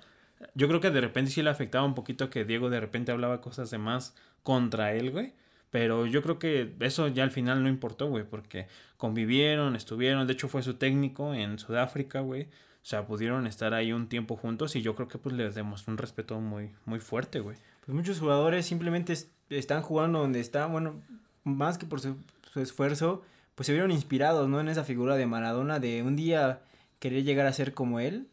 Yo 0.56 0.68
creo 0.68 0.80
que 0.80 0.92
de 0.92 1.02
repente 1.02 1.32
sí 1.32 1.42
le 1.44 1.50
afectaba 1.50 1.86
un 1.86 1.96
poquito 1.96 2.30
que 2.30 2.46
Diego 2.46 2.70
de 2.70 2.80
repente 2.80 3.12
hablaba 3.12 3.42
cosas 3.42 3.70
de 3.72 3.78
más 3.78 4.16
contra 4.44 4.94
él, 4.94 5.12
güey. 5.12 5.34
Pero 5.72 6.06
yo 6.08 6.22
creo 6.24 6.40
que 6.40 6.74
eso 6.80 7.08
ya 7.10 7.24
al 7.24 7.32
final 7.32 7.62
no 7.64 7.70
importó, 7.70 8.08
güey, 8.08 8.24
porque 8.24 8.68
convivieron, 8.98 9.76
estuvieron, 9.76 10.26
de 10.26 10.34
hecho 10.34 10.48
fue 10.48 10.64
su 10.64 10.76
técnico 10.76 11.34
en 11.34 11.60
Sudáfrica, 11.60 12.22
güey. 12.22 12.48
O 12.82 12.86
sea, 12.90 13.06
pudieron 13.06 13.46
estar 13.46 13.74
ahí 13.74 13.92
un 13.92 14.08
tiempo 14.08 14.36
juntos 14.36 14.76
y 14.76 14.82
yo 14.82 14.96
creo 14.96 15.08
que 15.08 15.18
pues 15.18 15.36
les 15.36 15.54
demostró 15.56 15.92
un 15.92 15.98
respeto 15.98 16.40
muy, 16.40 16.72
muy 16.86 17.00
fuerte, 17.00 17.40
güey. 17.40 17.58
Pues 17.86 17.96
muchos 17.96 18.20
jugadores 18.20 18.66
simplemente 18.66 19.14
es- 19.14 19.30
están 19.50 19.82
jugando 19.82 20.20
donde 20.20 20.40
están, 20.40 20.72
bueno, 20.72 21.02
más 21.44 21.78
que 21.78 21.86
por 21.86 22.00
su, 22.00 22.16
su 22.54 22.62
esfuerzo, 22.62 23.24
pues 23.56 23.68
se 23.68 23.74
vieron 23.74 23.92
inspirados, 23.92 24.48
¿no? 24.48 24.60
En 24.62 24.70
esa 24.70 24.84
figura 24.86 25.16
de 25.18 25.26
Maradona, 25.26 25.80
de 25.80 26.02
un 26.04 26.16
día 26.16 26.62
querer 27.00 27.24
llegar 27.24 27.46
a 27.48 27.54
ser 27.54 27.74
como 27.74 28.00
él. 28.00 28.28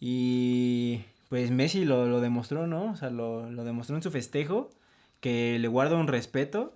Y 0.00 1.02
pues 1.28 1.50
Messi 1.50 1.84
lo, 1.84 2.06
lo 2.06 2.20
demostró, 2.20 2.66
¿no? 2.66 2.90
O 2.90 2.96
sea, 2.96 3.10
lo, 3.10 3.50
lo 3.50 3.64
demostró 3.64 3.96
en 3.96 4.02
su 4.02 4.10
festejo, 4.10 4.70
que 5.20 5.58
le 5.58 5.68
guarda 5.68 5.96
un 5.96 6.08
respeto, 6.08 6.74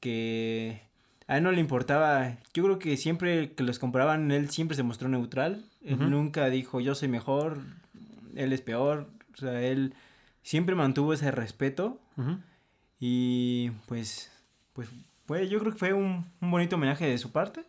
que 0.00 0.80
a 1.26 1.36
él 1.38 1.42
no 1.42 1.52
le 1.52 1.60
importaba, 1.60 2.36
yo 2.52 2.62
creo 2.64 2.78
que 2.78 2.96
siempre 2.96 3.52
que 3.52 3.62
los 3.64 3.78
comparaban, 3.78 4.30
él 4.30 4.50
siempre 4.50 4.76
se 4.76 4.82
mostró 4.82 5.08
neutral, 5.08 5.64
nunca 5.84 6.48
dijo 6.50 6.80
yo 6.80 6.94
soy 6.94 7.08
mejor, 7.08 7.58
él 8.34 8.52
es 8.52 8.60
peor, 8.62 9.08
o 9.34 9.36
sea, 9.36 9.60
él 9.62 9.94
siempre 10.42 10.74
mantuvo 10.74 11.12
ese 11.12 11.30
respeto 11.30 12.00
y 12.98 13.70
pues, 13.86 14.30
pues 14.72 14.88
fue, 15.26 15.48
yo 15.48 15.58
creo 15.60 15.72
que 15.72 15.78
fue 15.78 15.92
un, 15.92 16.26
un 16.40 16.50
bonito 16.50 16.76
homenaje 16.76 17.06
de 17.06 17.18
su 17.18 17.32
parte. 17.32 17.64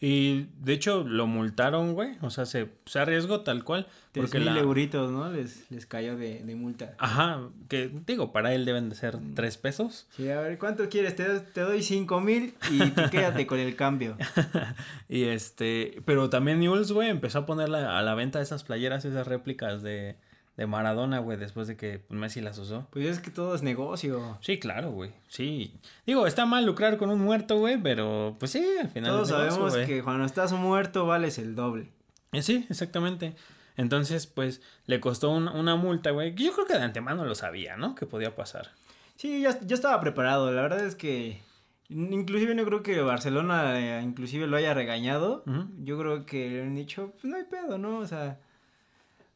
Y 0.00 0.46
de 0.62 0.72
hecho 0.72 1.04
lo 1.04 1.26
multaron, 1.26 1.92
güey. 1.94 2.12
O 2.22 2.30
sea, 2.30 2.46
se, 2.46 2.68
se 2.86 2.98
arriesgó 2.98 3.40
tal 3.42 3.64
cual. 3.64 3.86
Porque 4.12 4.38
mil 4.38 4.46
la... 4.46 4.58
euritos, 4.58 5.10
¿no? 5.12 5.30
Les, 5.30 5.70
les 5.70 5.86
cayó 5.86 6.16
de, 6.16 6.42
de 6.42 6.54
multa. 6.54 6.94
Ajá, 6.98 7.42
que 7.68 7.90
digo, 8.06 8.32
para 8.32 8.54
él 8.54 8.64
deben 8.64 8.88
de 8.88 8.96
ser 8.96 9.18
tres 9.34 9.56
pesos. 9.58 10.06
Sí, 10.16 10.28
a 10.30 10.40
ver, 10.40 10.58
¿cuánto 10.58 10.88
quieres? 10.88 11.14
Te, 11.16 11.28
doy- 11.28 11.42
te 11.52 11.60
doy 11.60 11.82
cinco 11.82 12.20
mil 12.20 12.54
y 12.70 12.78
tú 12.90 13.02
quédate 13.10 13.46
con 13.46 13.58
el 13.58 13.76
cambio. 13.76 14.16
Y 15.08 15.24
este, 15.24 16.02
pero 16.04 16.30
también 16.30 16.60
Newell's, 16.60 16.92
güey, 16.92 17.08
empezó 17.08 17.40
a 17.40 17.46
poner 17.46 17.68
la- 17.68 17.98
a 17.98 18.02
la 18.02 18.14
venta 18.14 18.40
esas 18.40 18.64
playeras, 18.64 19.04
esas 19.04 19.26
réplicas 19.26 19.82
de, 19.82 20.16
de 20.60 20.66
Maradona, 20.66 21.20
güey, 21.20 21.38
después 21.38 21.66
de 21.68 21.76
que 21.78 22.00
pues, 22.00 22.20
Messi 22.20 22.42
las 22.42 22.58
usó. 22.58 22.86
Pues 22.90 23.06
es 23.06 23.18
que 23.20 23.30
todo 23.30 23.54
es 23.54 23.62
negocio. 23.62 24.36
Sí, 24.42 24.58
claro, 24.58 24.90
güey. 24.90 25.12
Sí. 25.28 25.72
Digo, 26.06 26.26
está 26.26 26.44
mal 26.44 26.66
lucrar 26.66 26.98
con 26.98 27.08
un 27.08 27.18
muerto, 27.18 27.58
güey, 27.58 27.82
pero 27.82 28.36
pues 28.38 28.52
sí, 28.52 28.62
al 28.78 28.90
final. 28.90 29.10
Todos 29.10 29.30
es 29.30 29.34
negocio, 29.36 29.52
sabemos 29.70 29.86
que 29.88 30.02
cuando 30.02 30.24
estás 30.26 30.52
muerto 30.52 31.06
vales 31.06 31.38
el 31.38 31.54
doble. 31.54 31.88
Eh, 32.32 32.42
Sí, 32.42 32.66
exactamente. 32.68 33.34
Entonces, 33.78 34.26
pues, 34.26 34.60
le 34.84 35.00
costó 35.00 35.30
un- 35.30 35.48
una 35.48 35.76
multa, 35.76 36.10
güey. 36.10 36.34
que 36.34 36.44
Yo 36.44 36.52
creo 36.52 36.66
que 36.66 36.74
de 36.74 36.82
antemano 36.82 37.24
lo 37.24 37.34
sabía, 37.34 37.78
¿no? 37.78 37.94
Que 37.94 38.04
podía 38.04 38.36
pasar. 38.36 38.68
Sí, 39.16 39.40
ya, 39.40 39.58
ya 39.60 39.74
estaba 39.74 39.98
preparado. 40.02 40.52
La 40.52 40.60
verdad 40.60 40.84
es 40.84 40.94
que 40.94 41.40
inclusive 41.88 42.54
no 42.54 42.64
creo 42.66 42.82
que 42.82 43.00
Barcelona 43.00 43.78
eh, 43.80 44.02
inclusive 44.02 44.46
lo 44.46 44.56
haya 44.58 44.74
regañado. 44.74 45.42
Yo 45.82 45.98
creo 45.98 46.26
que 46.26 46.50
le 46.50 46.62
han 46.62 46.74
dicho, 46.74 47.12
pues 47.12 47.24
no 47.24 47.36
hay 47.38 47.44
pedo, 47.44 47.78
¿no? 47.78 47.98
O 47.98 48.06
sea, 48.06 48.38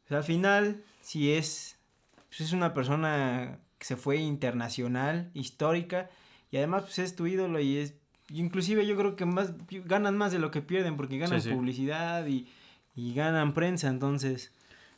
o 0.05 0.07
sea, 0.07 0.17
al 0.19 0.23
final, 0.23 0.83
si 1.01 1.31
es, 1.33 1.77
pues, 2.29 2.41
es 2.41 2.53
una 2.53 2.73
persona 2.73 3.59
que 3.77 3.85
se 3.85 3.95
fue 3.95 4.17
internacional, 4.17 5.31
histórica, 5.33 6.09
y 6.51 6.57
además 6.57 6.83
pues 6.83 6.99
es 6.99 7.15
tu 7.15 7.27
ídolo 7.27 7.59
y 7.59 7.77
es, 7.77 7.95
inclusive 8.29 8.85
yo 8.85 8.95
creo 8.95 9.15
que 9.15 9.25
más, 9.25 9.53
ganan 9.85 10.17
más 10.17 10.31
de 10.31 10.39
lo 10.39 10.51
que 10.51 10.61
pierden 10.61 10.95
porque 10.95 11.17
ganan 11.17 11.41
Sí, 11.41 11.49
sí. 11.49 11.55
publicidad 11.55 12.25
y, 12.27 12.47
y 12.95 13.13
ganan 13.13 13.53
prensa, 13.53 13.87
entonces... 13.89 14.51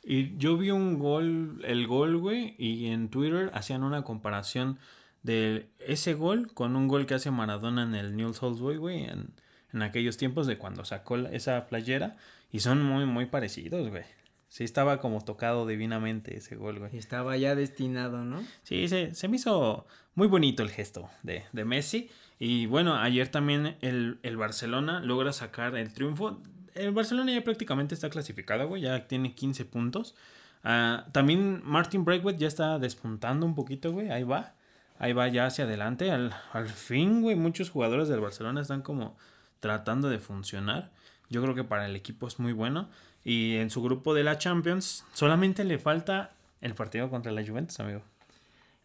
Y 0.10 0.38
yo 0.38 0.58
vi 0.58 0.72
un 0.72 0.99
gol, 0.99 1.60
el 1.66 1.86
gol, 1.86 2.16
güey, 2.18 2.55
y 2.58 2.88
en 2.88 3.10
Twitter 3.10 3.51
hacían 3.53 3.84
una 3.84 4.03
comparación 4.03 4.80
de 5.24 5.68
ese 5.80 6.14
gol 6.14 6.53
con 6.53 6.78
un 6.78 6.88
gol 6.88 7.05
que 7.05 7.16
hace 7.16 7.30
Maradona 7.30 7.84
en 7.84 7.93
el 7.93 8.16
Newell's 8.16 8.41
Old 8.41 8.78
güey, 8.80 9.03
en, 9.03 9.34
en 9.74 9.82
aquellos 9.82 10.16
tiempos 10.16 10.47
de 10.47 10.58
cuando 10.58 10.86
sacó 10.86 11.18
esa 11.18 11.68
playera. 11.68 12.16
Y 12.53 12.62
son 12.62 12.82
muy, 12.82 13.05
muy 13.05 13.26
parecidos, 13.26 13.89
güey. 13.89 14.03
Sí, 14.49 14.63
estaba 14.63 14.99
como 14.99 15.21
tocado 15.21 15.65
divinamente 15.67 16.37
ese 16.37 16.55
gol, 16.55 16.79
güey. 16.79 16.97
Estaba 16.97 17.35
ya 17.37 17.53
destinado, 17.55 18.23
¿no? 18.23 18.43
Sí, 18.63 18.87
se, 18.87 19.13
se 19.13 19.27
me 19.27 19.35
hizo 19.35 19.85
muy 20.15 20.27
bonito 20.27 20.63
el 20.63 20.69
gesto 20.69 21.09
de, 21.23 21.43
de 21.51 21.65
Messi. 21.65 22.09
Y 22.39 22.65
bueno, 22.65 22.95
ayer 22.95 23.27
también 23.27 23.77
el, 23.81 24.19
el 24.23 24.37
Barcelona 24.37 25.01
logra 25.01 25.33
sacar 25.33 25.75
el 25.75 25.91
triunfo. 25.93 26.41
El 26.75 26.91
Barcelona 26.91 27.33
ya 27.33 27.43
prácticamente 27.43 27.93
está 27.93 28.09
clasificado, 28.09 28.67
güey. 28.67 28.83
Ya 28.83 29.07
tiene 29.07 29.33
15 29.33 29.65
puntos. 29.65 30.15
Ah, 30.63 31.05
también 31.11 31.61
Martin 31.63 32.05
Braithwaite 32.05 32.39
ya 32.39 32.47
está 32.47 32.79
despuntando 32.79 33.45
un 33.45 33.55
poquito, 33.55 33.91
güey. 33.91 34.09
Ahí 34.11 34.23
va. 34.23 34.53
Ahí 34.99 35.13
va 35.13 35.27
ya 35.27 35.45
hacia 35.45 35.65
adelante. 35.65 36.11
Al, 36.11 36.33
al 36.53 36.69
fin, 36.69 37.21
güey, 37.21 37.35
muchos 37.35 37.69
jugadores 37.69 38.07
del 38.07 38.21
Barcelona 38.21 38.61
están 38.61 38.81
como 38.81 39.17
tratando 39.59 40.09
de 40.09 40.19
funcionar. 40.19 40.91
Yo 41.29 41.41
creo 41.41 41.55
que 41.55 41.63
para 41.63 41.85
el 41.85 41.95
equipo 41.95 42.27
es 42.27 42.39
muy 42.39 42.53
bueno. 42.53 42.89
Y 43.30 43.57
en 43.57 43.69
su 43.69 43.82
grupo 43.84 44.13
de 44.13 44.23
la 44.23 44.38
Champions 44.38 45.03
solamente 45.11 45.65
le 45.65 45.80
falta 45.80 46.32
el 46.61 46.73
partido 46.75 47.09
contra 47.09 47.32
la 47.34 47.45
Juventus, 47.45 47.78
amigo. 47.82 48.01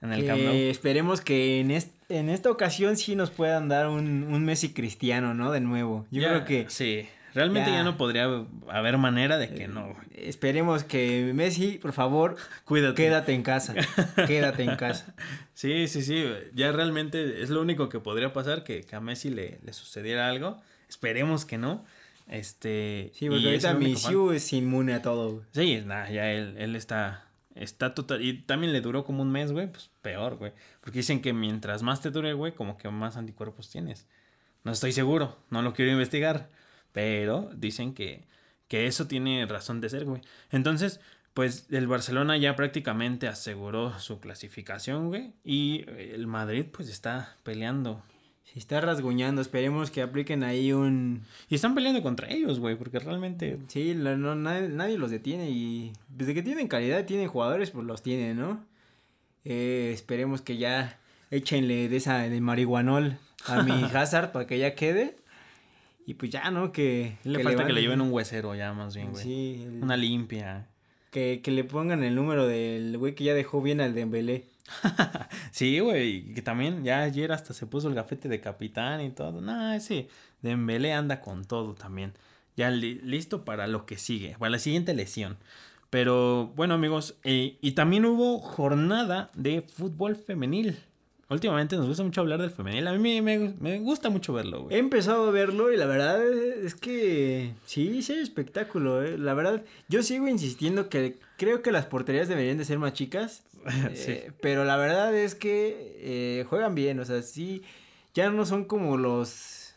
En 0.01 0.13
el 0.13 0.27
Camp 0.27 0.43
Nou. 0.43 0.53
esperemos 0.53 1.21
que 1.21 1.61
en, 1.61 1.71
est- 1.71 1.95
en 2.09 2.29
esta 2.29 2.51
ocasión 2.51 2.97
sí 2.97 3.15
nos 3.15 3.31
puedan 3.31 3.69
dar 3.69 3.87
un, 3.87 4.25
un 4.25 4.45
Messi 4.45 4.71
cristiano, 4.73 5.33
¿no? 5.33 5.53
De 5.53 5.61
nuevo. 5.61 6.07
Yo 6.11 6.23
Ya, 6.23 6.29
creo 6.31 6.45
que 6.45 6.67
Sí, 6.71 7.07
realmente 7.35 7.71
ya. 7.71 7.77
ya. 7.77 7.85
no 7.85 7.97
podría 7.97 8.25
haber 8.69 8.99
manera 8.99 9.39
de 9.39 9.55
que 9.55 9.69
no, 9.69 9.83
güey. 9.95 9.97
esperemos 10.29 10.83
que 10.83 11.31
Messi, 11.35 11.79
por 11.81 11.93
favor, 11.93 12.35
Cuídate. 12.65 12.97
quédate 13.01 13.33
en 13.35 13.45
casa. 13.45 13.75
quédate 14.27 14.65
en 14.65 14.75
casa. 14.75 15.15
Sí, 15.55 15.87
sí, 15.87 16.03
sí. 16.03 16.27
Ya 16.53 16.73
realmente 16.73 17.41
es 17.41 17.49
lo 17.51 17.61
único 17.63 17.89
que 17.89 18.01
podría 18.01 18.33
pasar, 18.33 18.65
que, 18.65 18.81
que 18.81 18.97
a 18.97 19.01
Messi 19.01 19.31
le, 19.31 19.61
le 19.65 19.73
sucediera 19.73 20.29
algo. 20.29 20.61
Esperemos 20.89 21.45
que 21.45 21.59
no. 21.59 21.85
Este. 22.33 23.11
Sí, 23.15 23.29
porque 23.29 23.45
ahorita. 23.45 23.75
Misiu 23.75 24.31
es 24.31 24.53
inmune 24.55 24.95
a 24.95 25.03
todo. 25.03 25.33
güey. 25.33 25.45
Sí, 25.53 25.83
nada, 25.85 26.11
ya 26.11 26.33
él, 26.33 26.55
él 26.59 26.77
está. 26.77 27.29
Está 27.55 27.95
total. 27.95 28.23
Y 28.25 28.39
también 28.41 28.73
le 28.73 28.81
duró 28.81 29.05
como 29.05 29.21
un 29.21 29.31
mes, 29.31 29.53
güey. 29.53 29.71
Pues 29.71 29.91
peor, 30.01 30.37
güey. 30.37 30.53
Porque 30.81 31.01
dicen 31.01 31.21
que 31.21 31.35
mientras 31.35 31.83
más 31.83 32.01
te 32.01 32.11
dure, 32.11 32.33
güey, 32.33 32.55
como 32.55 32.79
que 32.79 32.89
más 32.89 33.19
anticuerpos 33.19 33.69
tienes. 33.69 34.07
No 34.65 34.73
estoy 34.73 34.93
seguro. 34.93 35.37
No 35.51 35.61
lo 35.61 35.75
quiero 35.75 35.93
investigar. 35.93 36.49
Pero 36.93 37.51
dicen 37.55 37.93
que, 37.93 38.25
que 38.67 38.87
eso 38.87 39.07
tiene 39.07 39.45
razón 39.45 39.83
de 39.83 39.91
ser, 39.91 40.07
güey. 40.07 40.23
Entonces, 40.51 41.01
pues 41.35 41.67
el 41.71 41.87
Barcelona 41.87 42.39
ya 42.39 42.57
prácticamente 42.57 43.29
aseguró 43.29 43.99
su 43.99 44.21
clasificación, 44.21 45.09
güey. 45.09 45.35
Y 45.45 45.85
el 45.91 46.27
Madrid, 46.27 46.65
pues 46.73 46.89
está 46.89 47.37
peleando. 47.43 48.03
Se 48.53 48.59
está 48.59 48.81
rasguñando. 48.81 49.41
Esperemos 49.41 49.91
que 49.91 50.03
apliquen 50.03 50.43
ahí 50.43 50.73
un. 50.73 51.23
Y 51.49 51.55
están 51.55 51.75
peleando 51.75 52.03
contra 52.03 52.29
ellos, 52.31 52.61
güey. 52.61 52.77
Porque 52.77 52.99
realmente. 52.99 53.59
Sí, 53.69 53.95
no, 53.95 54.35
nadie, 54.35 54.69
nadie 54.69 54.99
los 54.99 55.11
detiene. 55.11 55.51
Y 55.51 55.93
desde 56.09 56.35
que 56.35 56.43
tienen 56.43 56.69
calidad, 56.69 57.05
tienen 57.07 57.29
jugadores, 57.29 57.71
pues 57.71 57.87
los 57.87 58.03
tienen, 58.03 58.39
¿no? 58.39 58.65
Eh, 59.45 59.91
esperemos 59.95 60.43
que 60.43 60.57
ya 60.59 60.99
échenle 61.31 61.89
de 61.89 61.97
esa 61.97 62.19
de 62.19 62.41
marihuanol 62.41 63.17
a 63.47 63.63
mi 63.63 63.73
Hazard 63.95 64.33
para 64.33 64.47
que 64.47 64.59
ya 64.59 64.75
quede. 64.75 65.17
Y 66.07 66.15
pues 66.15 66.31
ya, 66.31 66.51
¿no? 66.51 66.73
Que. 66.73 67.17
Le 67.25 67.39
que 67.39 67.45
falta 67.45 67.65
que 67.67 67.73
le 67.73 67.81
lleven 67.81 68.01
un 68.01 68.13
huesero 68.13 68.55
ya, 68.55 68.73
más 68.75 68.95
bien, 68.95 69.13
güey. 69.13 69.23
Sí, 69.25 69.63
el- 69.65 69.83
Una 69.83 69.97
limpia. 69.97 70.67
Que, 71.13 71.41
que 71.45 71.53
le 71.53 71.63
pongan 71.65 72.03
el 72.03 72.17
número 72.17 72.49
del 72.49 72.99
güey 72.99 73.15
que 73.15 73.25
ya 73.25 73.35
dejó 73.35 73.63
bien 73.63 73.81
al 73.81 73.95
Dembélé. 73.95 74.47
Sí, 75.53 75.79
güey, 75.81 76.35
que 76.35 76.43
también 76.43 76.85
ya 76.85 77.03
ayer 77.03 77.31
hasta 77.33 77.55
se 77.55 77.67
puso 77.67 77.89
el 77.89 77.95
gafete 77.95 78.29
de 78.29 78.41
capitán 78.41 79.01
y 79.03 79.11
todo. 79.11 79.41
Nah, 79.41 79.79
sí, 79.81 80.09
Dembélé 80.43 80.93
anda 80.93 81.21
con 81.21 81.45
todo 81.45 81.75
también. 81.75 82.15
Ya 82.57 82.71
li- 82.71 83.01
listo 83.03 83.45
para 83.45 83.67
lo 83.67 83.87
que 83.87 83.99
sigue, 83.99 84.37
para 84.39 84.51
la 84.51 84.59
siguiente 84.59 84.95
lesión. 84.95 85.37
Pero 85.91 86.53
bueno, 86.57 86.75
amigos, 86.75 87.17
eh, 87.25 87.59
y 87.61 87.73
también 87.73 88.07
hubo 88.07 88.39
jornada 88.41 89.31
de 89.35 89.63
fútbol 89.63 90.17
femenil. 90.17 90.79
Últimamente 91.33 91.77
nos 91.77 91.87
gusta 91.89 92.03
mucho 92.05 92.21
hablar 92.21 92.41
del 92.41 92.51
femenil. 92.51 92.87
A 92.87 92.93
mí 92.93 93.21
me, 93.23 93.55
me- 93.59 93.79
gusta 93.81 94.11
mucho 94.11 94.33
verlo, 94.33 94.59
He 94.59 94.63
güey. 94.63 94.79
empezado 94.79 95.29
a 95.29 95.31
verlo 95.31 95.73
y 95.73 95.77
la 95.77 95.87
verdad 95.87 96.23
es, 96.27 96.65
es 96.65 96.75
que 96.75 97.53
sí, 97.67 98.03
sí 98.03 98.13
hay 98.13 98.19
espectáculo, 98.21 99.03
¿eh? 99.03 99.17
La 99.19 99.35
verdad, 99.35 99.63
yo 99.89 100.03
sigo 100.03 100.29
insistiendo 100.29 100.89
que 100.89 101.19
creo 101.39 101.63
que 101.63 101.73
las 101.73 101.87
porterías 101.87 102.29
deberían 102.29 102.59
de 102.59 102.65
ser 102.65 102.79
más 102.79 102.93
chicas. 102.93 103.43
Sí. 103.95 104.11
eh, 104.13 104.33
pero 104.41 104.65
la 104.65 104.77
verdad 104.77 105.15
es 105.15 105.35
que 105.37 105.97
eh, 106.01 106.45
juegan 106.49 106.75
bien, 106.75 106.99
o 106.99 107.05
sea, 107.05 107.23
sí, 107.23 107.63
ya 108.15 108.29
no 108.31 108.45
son 108.45 108.65
como 108.65 108.97
los, 108.97 109.75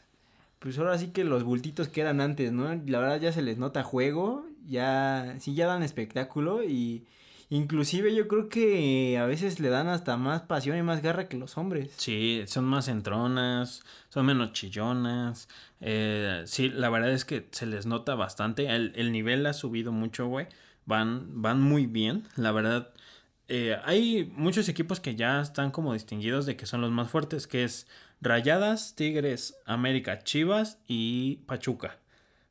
pues 0.60 0.78
ahora 0.80 0.97
sí 0.97 1.08
que 1.10 1.24
los 1.24 1.43
bultitos 1.43 1.88
que 1.88 2.01
eran 2.01 2.20
antes, 2.20 2.51
¿no? 2.51 2.64
La 2.88 2.99
verdad 2.99 3.20
ya 3.22 3.32
se 3.32 3.43
les 3.43 3.58
nota 3.60 3.84
juego, 3.84 4.43
ya, 4.68 5.36
sí, 5.39 5.53
ya 5.53 5.68
dan 5.68 5.84
espectáculo 5.84 6.64
y 6.64 7.03
inclusive 7.50 8.14
yo 8.16 8.28
creo 8.28 8.50
que 8.50 9.18
a 9.18 9.26
veces 9.26 9.60
le 9.60 9.70
dan 9.70 9.88
hasta 9.88 10.18
más 10.18 10.41
pasión 10.43 10.78
y 10.78 10.82
más 10.84 11.02
garra 11.02 11.28
que 11.30 11.38
los 11.38 11.58
hombres. 11.58 11.91
Sí, 11.98 12.43
son 12.48 12.66
más 12.66 12.88
entronas, 12.88 13.84
son 14.10 14.26
menos 14.26 14.54
chillonas. 14.54 15.48
eh, 15.82 16.43
sí, 16.46 16.70
la 16.70 16.89
verdad 16.89 17.12
es 17.12 17.26
que 17.26 17.48
se 17.52 17.66
les 17.66 17.86
nota 17.86 18.16
bastante. 18.16 18.68
El, 18.68 18.91
el 18.96 19.12
nivel 19.12 19.46
ha 19.46 19.54
subido 19.54 19.91
mucho, 19.91 20.28
güey. 20.28 20.48
Van, 20.86 21.41
van 21.41 21.62
muy 21.62 21.86
bien, 21.88 22.28
la 22.36 22.52
verdad. 22.52 22.93
eh, 23.48 23.78
hay 23.86 24.32
muchos 24.36 24.70
equipos 24.70 25.00
que 25.00 25.16
ya 25.16 25.41
están 25.41 25.72
como 25.72 25.93
distinguidos 25.93 26.46
de 26.46 26.56
que 26.58 26.66
son 26.66 26.82
los 26.82 26.91
más 26.91 27.10
fuertes, 27.10 27.48
que 27.48 27.64
es 27.64 27.88
Rayadas, 28.22 28.96
Tigres, 28.96 29.58
América, 29.66 30.20
Chivas 30.24 30.80
y 30.88 31.38
Pachuca, 31.48 32.00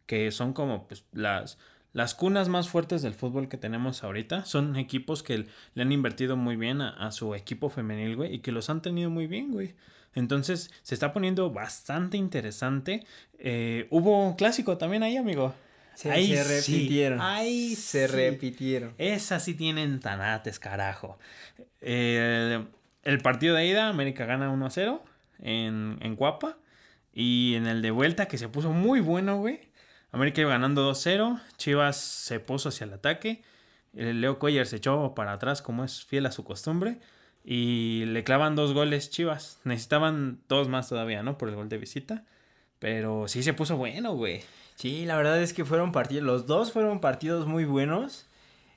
que 0.07 0.31
son 0.33 0.53
como 0.53 0.87
pues 0.89 1.05
las, 1.13 1.59
las 1.95 2.15
cunas 2.15 2.49
más 2.49 2.69
fuertes 2.69 3.01
del 3.01 3.15
fútbol 3.15 3.49
que 3.49 3.57
tenemos 3.57 4.05
ahorita. 4.05 4.45
Son 4.45 4.77
equipos 4.77 5.23
que 5.23 5.47
le 5.75 5.83
han 5.83 5.93
invertido 5.93 6.37
muy 6.37 6.57
bien 6.57 6.83
a, 6.83 6.91
a 6.91 7.13
su 7.13 7.35
equipo 7.35 7.71
femenil, 7.71 8.17
güey, 8.17 8.35
y 8.35 8.39
que 8.41 8.53
los 8.53 8.69
han 8.69 8.83
tenido 8.83 9.09
muy 9.09 9.27
bien, 9.27 9.53
güey. 9.53 9.75
Entonces 10.15 10.71
se 10.83 10.95
está 10.95 11.13
poniendo 11.13 11.51
bastante 11.51 12.17
interesante. 12.17 13.05
Eh, 13.39 13.87
hubo 13.91 14.37
clásico 14.37 14.77
también 14.77 15.03
ahí, 15.03 15.17
amigo. 15.17 15.55
Ahí 16.11 16.35
se 16.35 16.63
sí, 16.63 16.73
repitieron. 16.73 17.21
ahí 17.21 17.75
se 17.77 18.09
sí. 18.09 18.15
repitieron. 18.15 18.95
Esas 18.99 19.45
sí 19.45 19.55
tienen 19.55 20.01
tanates, 20.01 20.59
carajo. 20.59 21.19
Eh, 21.81 22.65
el 23.05 23.19
partido 23.21 23.55
de 23.55 23.67
ida, 23.67 23.89
América 23.89 24.27
gana 24.27 24.51
1 24.51 24.67
a 24.67 24.71
0 24.71 25.03
en, 25.41 25.99
en 26.01 26.17
Guapa. 26.17 26.59
Y 27.13 27.55
en 27.55 27.69
el 27.69 27.81
de 27.81 27.93
vuelta, 27.93 28.27
que 28.27 28.39
se 28.39 28.49
puso 28.49 28.73
muy 28.73 28.99
bueno, 28.99 29.39
güey. 29.39 29.61
América 30.15 30.41
iba 30.41 30.51
ganando 30.51 30.91
2-0. 30.91 31.41
Chivas 31.57 31.97
se 31.97 32.41
puso 32.41 32.69
hacia 32.69 32.85
el 32.85 32.93
ataque. 32.93 33.43
El 33.95 34.21
Leo 34.21 34.39
Cuellar 34.39 34.67
se 34.67 34.77
echó 34.77 35.15
para 35.15 35.33
atrás, 35.33 35.61
como 35.61 35.85
es 35.85 36.05
fiel 36.05 36.27
a 36.27 36.33
su 36.33 36.45
costumbre. 36.45 36.99
Y 37.45 38.05
le 38.07 38.23
clavan 38.25 38.55
dos 38.55 38.73
goles 38.73 39.11
Chivas. 39.11 39.61
Necesitaban 39.65 40.41
dos 40.49 40.69
más 40.69 40.89
todavía, 40.89 41.23
¿no? 41.23 41.37
Por 41.37 41.49
el 41.49 41.57
gol 41.57 41.69
de 41.69 41.79
visita. 41.79 42.25
Pero 42.79 43.29
sí 43.29 43.43
se 43.43 43.55
puso 43.55 43.77
bueno, 43.77 44.15
güey. 44.15 44.43
Sí, 44.77 45.05
la 45.05 45.17
verdad 45.17 45.43
es 45.43 45.53
que 45.53 45.65
fueron 45.65 45.93
partidos, 45.93 46.25
los 46.25 46.47
dos 46.47 46.73
fueron 46.73 47.01
partidos 47.01 47.47
muy 47.47 47.65
buenos. 47.65 48.27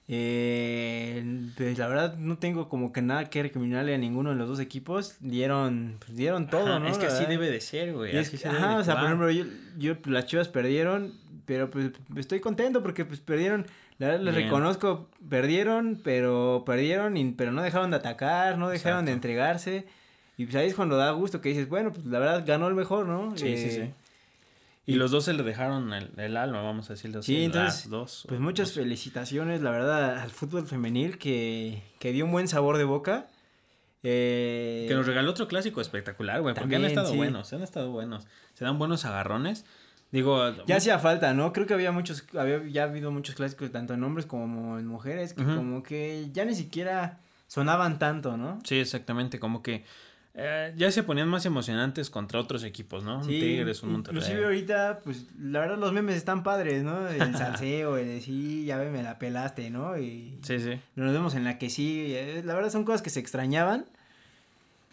Eh, 0.10 1.22
pues 1.58 1.78
la 1.78 1.88
verdad 1.88 2.16
no 2.18 2.38
tengo 2.38 2.70
como 2.70 2.94
que 2.94 3.02
nada 3.02 3.30
que 3.30 3.44
recriminarle 3.44 3.94
a 3.94 3.98
ninguno 3.98 4.30
de 4.30 4.38
los 4.38 4.48
dos 4.48 4.60
equipos. 4.60 5.16
Dieron, 5.20 5.98
pues, 6.00 6.16
dieron 6.16 6.48
todo, 6.48 6.68
Ajá, 6.68 6.80
¿no? 6.80 6.88
Es 6.88 6.98
que 6.98 7.08
así 7.08 7.26
debe 7.26 7.52
de 7.52 7.60
ser, 7.60 7.94
güey. 7.94 8.16
Es 8.16 8.28
así 8.28 8.38
se 8.38 8.48
ajá, 8.48 8.78
o 8.78 8.84
sea, 8.84 8.96
por 8.96 9.06
ejemplo, 9.06 9.32
yo, 9.32 9.46
yo, 9.78 9.96
las 10.06 10.26
chivas 10.26 10.48
perdieron, 10.48 11.14
pero 11.48 11.72
pues 11.72 11.92
estoy 12.16 12.40
contento 12.40 12.84
porque 12.84 13.04
pues 13.06 13.20
perdieron, 13.22 13.66
la 13.98 14.08
verdad 14.10 14.22
les 14.26 14.36
Bien. 14.36 14.46
reconozco, 14.48 15.10
perdieron, 15.28 16.00
pero 16.04 16.62
perdieron, 16.66 17.18
y, 17.18 17.32
pero 17.32 17.52
no 17.52 17.64
dejaron 17.64 17.90
de 17.90 17.98
atacar, 17.98 18.60
no 18.60 18.70
dejaron 18.70 19.06
de 19.06 19.14
entregarse. 19.14 19.88
Y 20.38 20.46
pues 20.46 20.56
ahí 20.58 20.68
es 20.68 20.76
cuando 20.76 20.98
da 20.98 21.10
gusto 21.12 21.42
que 21.42 21.50
dices, 21.50 21.68
bueno, 21.68 21.92
pues 21.92 22.06
la 22.06 22.20
verdad 22.20 22.44
ganó 22.46 22.68
el 22.68 22.76
mejor, 22.76 23.08
¿no? 23.08 23.32
Sí, 23.36 23.58
sí, 23.58 23.66
Eh, 23.66 23.72
sí. 23.88 23.94
Y 24.90 24.96
los 24.96 25.12
dos 25.12 25.26
se 25.26 25.34
le 25.34 25.44
dejaron 25.44 25.92
el, 25.94 26.12
el 26.18 26.38
alma, 26.38 26.62
vamos 26.62 26.90
a 26.90 26.94
decirlo 26.94 27.20
así. 27.20 27.36
Sí, 27.36 27.44
entonces, 27.46 27.86
las 27.86 27.90
dos. 27.90 28.26
Pues 28.30 28.40
muchas 28.40 28.70
dos. 28.70 28.76
felicitaciones, 28.76 29.62
la 29.62 29.72
verdad, 29.72 30.20
al 30.20 30.30
fútbol 30.30 30.66
femenil 30.68 31.18
que, 31.18 31.82
que 32.00 32.12
dio 32.14 32.24
un 32.24 32.32
buen 32.32 32.48
sabor 32.48 32.78
de 32.78 32.84
boca. 32.86 33.28
Eh, 34.04 34.86
Que 34.88 34.94
nos 34.96 35.06
regaló 35.06 35.32
otro 35.32 35.48
clásico 35.50 35.82
espectacular, 35.82 36.42
güey. 36.42 36.56
Porque 36.56 36.76
han 36.78 36.86
estado 36.86 37.10
sí. 37.12 37.18
buenos, 37.18 37.52
han 37.52 37.64
estado 37.64 37.92
buenos. 37.92 38.28
Se 38.54 38.64
dan 38.64 38.78
buenos 38.80 39.04
agarrones. 39.06 39.66
Digo, 40.12 40.54
Ya 40.66 40.78
hacía 40.78 41.00
falta, 41.00 41.34
¿no? 41.34 41.52
Creo 41.52 41.68
que 41.68 41.74
había 41.74 41.92
muchos, 41.92 42.24
había 42.38 42.66
ya 42.68 42.84
habido 42.84 43.12
muchos 43.12 43.36
clásicos, 43.36 43.72
tanto 43.72 43.94
en 43.94 44.04
hombres 44.04 44.26
como 44.26 44.80
en 44.80 44.88
mujeres, 44.88 45.34
que 45.34 45.44
como 45.44 45.84
que 45.84 46.30
ya 46.32 46.46
ni 46.46 46.56
siquiera 46.56 47.20
sonaban 47.48 48.00
tanto, 48.00 48.38
¿no? 48.38 48.60
Sí, 48.64 48.80
exactamente, 48.80 49.40
como 49.40 49.62
que 49.62 49.84
eh, 50.40 50.72
ya 50.78 50.92
se 50.92 51.02
ponían 51.02 51.28
más 51.28 51.46
emocionantes 51.46 52.10
contra 52.10 52.40
otros 52.40 52.64
equipos, 52.64 53.04
¿no? 53.04 53.24
Sí, 53.24 53.34
un 53.34 53.40
Tigres, 53.40 53.84
un 53.84 53.92
Monterrey. 53.94 54.18
Inclusive 54.20 54.46
ahorita, 54.46 55.00
pues, 55.04 55.26
la 55.40 55.60
verdad 55.60 55.78
los 55.80 55.92
memes 55.92 56.16
están 56.16 56.44
padres, 56.44 56.84
¿no? 56.84 57.08
El 57.08 57.36
salseo, 57.36 57.98
el 57.98 58.22
sí, 58.22 58.64
ya 58.66 58.78
ve, 58.78 58.92
me 58.92 59.02
la 59.02 59.18
pelaste, 59.18 59.72
¿no? 59.72 59.98
Y 59.98 60.38
Sí, 60.44 60.60
sí. 60.60 60.80
nos 60.96 61.12
vemos 61.12 61.34
en 61.34 61.44
la 61.44 61.58
que 61.58 61.70
sí, 61.72 62.14
eh, 62.16 62.44
la 62.46 62.54
verdad 62.54 62.70
son 62.70 62.86
cosas 62.86 63.02
que 63.02 63.10
se 63.10 63.20
extrañaban. 63.20 63.86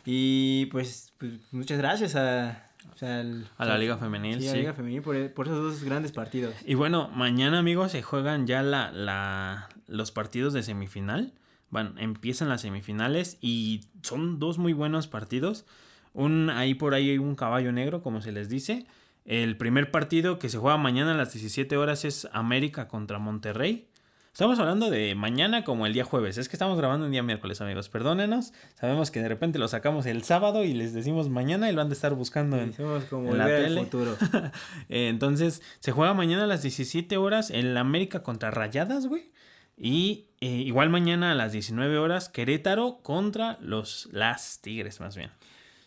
Y 0.07 0.67
pues, 0.67 1.13
pues 1.19 1.33
muchas 1.53 1.79
gracias 1.79 2.17
a, 2.17 2.64
o 2.93 2.97
sea, 2.97 3.21
al- 3.21 3.47
A 3.57 3.65
la 3.65 3.79
Liga 3.79 3.97
Femenil, 3.97 4.41
sí, 4.41 4.49
a 4.49 4.53
la 4.53 4.59
Liga 4.59 4.73
Femenil 4.75 5.03
por, 5.03 5.33
por 5.33 5.47
esos 5.47 5.59
dos 5.63 5.85
grandes 5.85 6.13
partidos. 6.13 6.55
Y 6.67 6.75
bueno, 6.75 7.09
mañana, 7.15 7.59
amigos, 7.59 7.93
se 7.93 8.03
juegan 8.03 8.47
ya 8.47 8.63
la, 8.63 8.91
la, 8.93 9.69
los 9.87 10.11
partidos 10.13 10.53
de 10.53 10.63
semifinal. 10.63 11.33
Van, 11.71 11.99
empiezan 11.99 12.49
las 12.49 12.61
semifinales 12.61 13.39
y 13.41 13.83
son 14.03 14.39
dos 14.39 14.59
muy 14.59 14.73
buenos 14.73 15.07
partidos. 15.09 15.65
Un, 16.13 16.51
ahí 16.51 16.75
por 16.75 16.95
ahí 16.95 17.11
hay 17.11 17.19
un 17.19 17.35
caballo 17.35 17.73
negro, 17.73 18.03
como 18.03 18.21
se 18.21 18.31
les 18.33 18.49
dice. 18.49 18.87
El 19.25 19.57
primer 19.57 19.91
partido 19.91 20.39
que 20.39 20.49
se 20.49 20.59
juega 20.59 20.77
mañana 20.77 21.13
a 21.13 21.17
las 21.17 21.33
17 21.33 21.77
horas 21.77 22.05
es 22.05 22.29
América 22.33 22.87
contra 22.89 23.19
Monterrey. 23.19 23.89
Estamos 24.35 24.59
hablando 24.59 24.91
de 24.91 25.15
mañana 25.15 25.63
como 25.63 25.87
el 25.87 25.93
día 25.93 26.03
jueves. 26.05 26.39
Es 26.39 26.49
que 26.49 26.57
estamos 26.57 26.77
grabando 26.77 27.07
un 27.07 27.13
día 27.13 27.23
miércoles, 27.23 27.61
amigos. 27.61 27.89
Perdónenos. 27.89 28.53
Sabemos 28.75 29.13
que 29.13 29.21
de 29.23 29.29
repente 29.29 29.61
lo 29.61 29.69
sacamos 29.69 30.07
el 30.07 30.25
sábado 30.25 30.65
y 30.65 30.75
les 30.75 30.93
decimos 30.93 31.29
mañana 31.29 31.71
y 31.71 31.73
lo 31.73 31.81
han 31.81 31.89
de 31.89 31.95
estar 31.95 32.15
buscando 32.15 32.59
en, 32.59 32.73
como 33.09 33.31
en 33.31 33.39
la 33.39 33.47
tele. 33.47 33.81
futuro. 33.85 34.17
Entonces, 34.89 35.63
se 35.79 35.93
juega 35.93 36.15
mañana 36.15 36.45
a 36.45 36.47
las 36.49 36.63
17 36.63 37.17
horas 37.17 37.51
en 37.51 37.75
la 37.75 37.81
América 37.81 38.25
contra 38.25 38.51
Rayadas, 38.51 39.07
güey. 39.07 39.31
Y 39.77 40.27
eh, 40.41 40.49
igual 40.49 40.91
mañana 40.91 41.31
a 41.31 41.35
las 41.37 41.53
19 41.53 41.97
horas, 41.99 42.29
Querétaro 42.29 42.99
contra 43.03 43.57
los 43.61 44.09
Las 44.11 44.61
Tigres, 44.61 44.99
más 44.99 45.17
bien. 45.17 45.31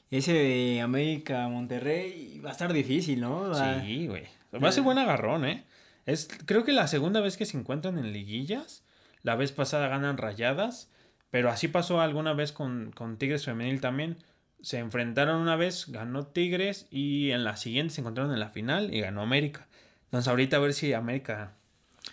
Ese 0.09 0.31
de 0.31 0.79
América 0.79 1.49
Monterrey 1.49 2.39
va 2.39 2.49
a 2.49 2.51
estar 2.53 2.71
difícil, 2.71 3.19
¿no? 3.19 3.49
Va- 3.49 3.81
Sí, 3.81 4.07
güey. 4.07 4.23
Va 4.63 4.69
a 4.69 4.71
ser 4.71 4.83
buen 4.83 4.97
agarrón, 4.97 5.43
¿eh? 5.43 5.65
Es, 6.07 6.27
creo 6.45 6.63
que 6.63 6.71
la 6.73 6.87
segunda 6.87 7.21
vez 7.21 7.37
que 7.37 7.45
se 7.45 7.57
encuentran 7.57 7.99
en 7.99 8.11
liguillas. 8.11 8.83
La 9.21 9.35
vez 9.35 9.51
pasada 9.51 9.87
ganan 9.87 10.17
Rayadas. 10.17 10.89
Pero 11.29 11.49
así 11.49 11.67
pasó 11.67 12.01
alguna 12.01 12.33
vez 12.33 12.51
con, 12.51 12.91
con 12.95 13.17
Tigres 13.17 13.45
Femenil 13.45 13.81
también. 13.81 14.17
Se 14.61 14.79
enfrentaron 14.79 15.39
una 15.41 15.55
vez, 15.55 15.85
ganó 15.89 16.25
Tigres. 16.25 16.87
Y 16.89 17.31
en 17.31 17.43
la 17.43 17.57
siguiente 17.57 17.93
se 17.93 18.01
encontraron 18.01 18.33
en 18.33 18.39
la 18.39 18.49
final 18.49 18.93
y 18.93 19.01
ganó 19.01 19.21
América. 19.21 19.67
Entonces 20.05 20.27
ahorita 20.29 20.57
a 20.57 20.61
ver 20.61 20.73
si 20.73 20.93
América 20.93 21.51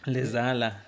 les 0.05 0.33
da 0.33 0.53
la, 0.55 0.85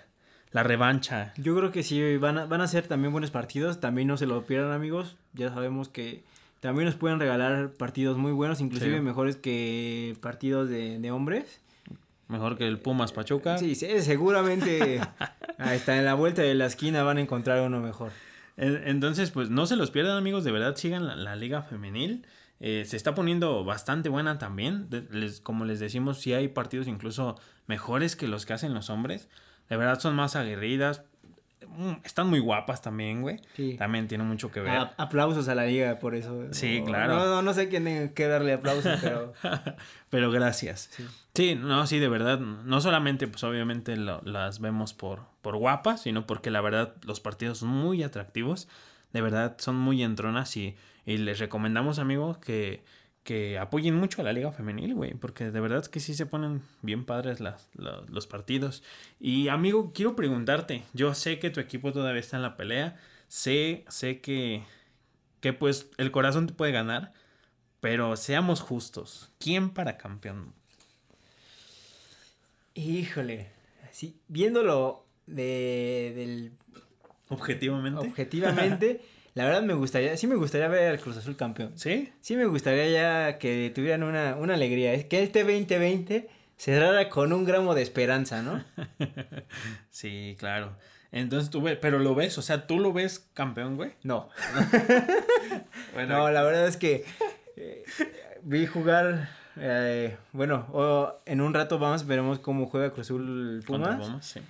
la 0.50 0.62
revancha. 0.64 1.32
Yo 1.36 1.56
creo 1.56 1.70
que 1.70 1.84
sí, 1.84 2.16
van 2.16 2.38
a, 2.38 2.46
van 2.46 2.60
a 2.60 2.66
ser 2.66 2.88
también 2.88 3.12
buenos 3.12 3.30
partidos. 3.30 3.78
También 3.80 4.08
no 4.08 4.16
se 4.16 4.26
lo 4.26 4.44
pierdan, 4.44 4.72
amigos. 4.72 5.16
Ya 5.32 5.50
sabemos 5.50 5.88
que 5.88 6.24
también 6.58 6.86
nos 6.86 6.96
pueden 6.96 7.20
regalar 7.20 7.70
partidos 7.70 8.18
muy 8.18 8.32
buenos, 8.32 8.60
inclusive 8.60 8.96
Sí. 8.96 9.02
mejores 9.02 9.36
que 9.36 10.16
partidos 10.20 10.68
de, 10.68 10.98
de 10.98 11.10
hombres. 11.12 11.60
Mejor 12.28 12.56
que 12.58 12.66
el 12.66 12.78
Pumas 12.80 13.12
Pachuca. 13.12 13.56
Sí, 13.58 13.74
sí, 13.74 13.86
seguramente 14.00 15.00
hasta 15.58 15.96
en 15.98 16.04
la 16.04 16.14
vuelta 16.14 16.42
de 16.42 16.54
la 16.54 16.66
esquina 16.66 17.02
van 17.02 17.18
a 17.18 17.20
encontrar 17.20 17.60
uno 17.60 17.80
mejor. 17.80 18.10
En- 18.56 18.82
Entonces, 18.88 19.30
pues 19.30 19.50
no 19.50 19.66
se 19.66 19.76
los 19.76 19.90
pierdan, 19.90 20.16
amigos. 20.16 20.42
De 20.44 20.50
verdad, 20.50 20.74
sigan 20.76 21.06
la, 21.06 21.14
la 21.16 21.36
liga 21.36 21.62
femenil. 21.62 22.26
Eh, 22.58 22.84
se 22.86 22.96
está 22.96 23.14
poniendo 23.14 23.64
bastante 23.64 24.08
buena 24.08 24.38
también. 24.38 24.88
Les- 25.10 25.40
como 25.40 25.64
les 25.64 25.78
decimos, 25.78 26.18
sí 26.20 26.32
hay 26.32 26.48
partidos 26.48 26.88
incluso 26.88 27.38
mejores 27.66 28.16
que 28.16 28.26
los 28.28 28.44
que 28.46 28.54
hacen 28.54 28.74
los 28.74 28.90
hombres. 28.90 29.28
De 29.68 29.76
verdad, 29.76 30.00
son 30.00 30.16
más 30.16 30.36
aguerridas. 30.36 31.02
Mm, 31.76 31.92
Están 32.04 32.28
muy 32.28 32.38
guapas 32.38 32.80
también, 32.82 33.22
güey. 33.22 33.38
Sí. 33.54 33.76
También 33.78 34.08
tiene 34.08 34.24
mucho 34.24 34.50
que 34.50 34.60
ver. 34.60 34.76
A- 34.76 34.94
aplausos 34.96 35.48
a 35.48 35.54
la 35.54 35.66
liga 35.66 35.98
por 35.98 36.14
eso. 36.14 36.44
Sí, 36.52 36.80
No- 36.80 36.86
claro. 36.86 37.16
No, 37.16 37.26
no, 37.26 37.42
no 37.42 37.52
sé 37.54 37.68
quién 37.68 38.12
que 38.14 38.26
darle 38.28 38.52
aplausos, 38.54 38.98
pero 39.02 39.32
Pero 40.10 40.30
gracias. 40.30 40.90
Sí. 41.34 41.54
no, 41.56 41.86
sí, 41.86 41.98
de 41.98 42.08
verdad. 42.08 42.38
No 42.38 42.80
solamente, 42.80 43.26
pues 43.28 43.44
obviamente 43.44 43.96
lo- 43.96 44.22
las 44.24 44.60
vemos 44.60 44.94
por, 44.94 45.22
por 45.42 45.56
guapas, 45.56 46.02
sino 46.02 46.26
porque 46.26 46.50
la 46.50 46.60
verdad 46.60 46.94
los 47.04 47.20
partidos 47.20 47.58
son 47.58 47.68
muy 47.68 48.02
atractivos. 48.02 48.68
De 49.12 49.20
verdad, 49.20 49.56
son 49.58 49.76
muy 49.76 50.02
entronas 50.02 50.56
y, 50.56 50.76
y 51.06 51.18
les 51.18 51.38
recomendamos, 51.38 51.98
amigos, 51.98 52.38
que, 52.38 52.84
que 53.26 53.58
apoyen 53.58 53.94
mucho 53.96 54.22
a 54.22 54.24
la 54.24 54.32
liga 54.32 54.52
femenil, 54.52 54.94
güey. 54.94 55.12
Porque 55.14 55.50
de 55.50 55.60
verdad 55.60 55.84
que 55.84 56.00
sí 56.00 56.14
se 56.14 56.24
ponen 56.26 56.62
bien 56.80 57.04
padres 57.04 57.40
las, 57.40 57.68
la- 57.74 58.02
los 58.08 58.26
partidos. 58.26 58.82
Y 59.20 59.48
amigo, 59.48 59.92
quiero 59.92 60.14
preguntarte. 60.16 60.84
Yo 60.94 61.12
sé 61.12 61.38
que 61.38 61.50
tu 61.50 61.60
equipo 61.60 61.92
todavía 61.92 62.20
está 62.20 62.36
en 62.36 62.42
la 62.42 62.56
pelea. 62.56 62.96
Sé, 63.28 63.84
sé 63.88 64.20
que, 64.20 64.62
que 65.40 65.52
pues 65.52 65.90
el 65.98 66.12
corazón 66.12 66.46
te 66.46 66.54
puede 66.54 66.70
ganar. 66.72 67.12
Pero 67.80 68.16
seamos 68.16 68.60
justos. 68.60 69.30
¿Quién 69.38 69.70
para 69.70 69.98
campeón? 69.98 70.54
híjole. 72.74 73.48
Sí, 73.90 74.16
viéndolo 74.28 75.04
de, 75.26 76.12
del 76.14 76.52
Objetivamente. 77.28 78.00
objetivamente, 78.06 79.00
la 79.36 79.44
verdad 79.44 79.62
me 79.62 79.74
gustaría, 79.74 80.16
sí 80.16 80.26
me 80.26 80.34
gustaría 80.34 80.66
ver 80.66 80.88
al 80.90 80.98
Cruz 80.98 81.16
Azul 81.18 81.36
campeón. 81.36 81.72
¿Sí? 81.76 82.10
Sí 82.20 82.34
me 82.36 82.46
gustaría 82.46 82.88
ya 82.88 83.38
que 83.38 83.70
tuvieran 83.72 84.02
una, 84.02 84.34
una 84.34 84.54
alegría. 84.54 84.92
Es 84.94 85.04
que 85.04 85.22
este 85.22 85.44
2020 85.44 86.28
cerrara 86.56 87.08
con 87.08 87.32
un 87.32 87.44
gramo 87.44 87.74
de 87.74 87.82
esperanza, 87.82 88.42
¿no? 88.42 88.64
Sí, 89.90 90.36
claro. 90.38 90.76
Entonces 91.12 91.50
tú 91.50 91.62
ves, 91.62 91.78
pero 91.80 91.98
lo 91.98 92.14
ves, 92.14 92.36
o 92.38 92.42
sea, 92.42 92.66
tú 92.66 92.78
lo 92.80 92.92
ves 92.92 93.28
campeón, 93.34 93.76
güey. 93.76 93.92
No. 94.02 94.28
Bueno, 95.94 96.16
No, 96.18 96.30
la 96.30 96.42
verdad 96.42 96.66
es 96.66 96.76
que 96.76 97.04
eh, 97.56 97.84
vi 98.42 98.66
jugar. 98.66 99.28
eh, 99.56 100.16
bueno, 100.32 100.66
o 100.72 101.14
en 101.26 101.40
un 101.40 101.54
rato 101.54 101.78
vamos, 101.78 102.06
veremos 102.06 102.38
cómo 102.38 102.66
juega 102.66 102.90
Cruz 102.90 103.06
Azul 103.06 103.62
Pumas. 103.66 103.98
Pumas, 104.06 104.26
sí. 104.26 104.40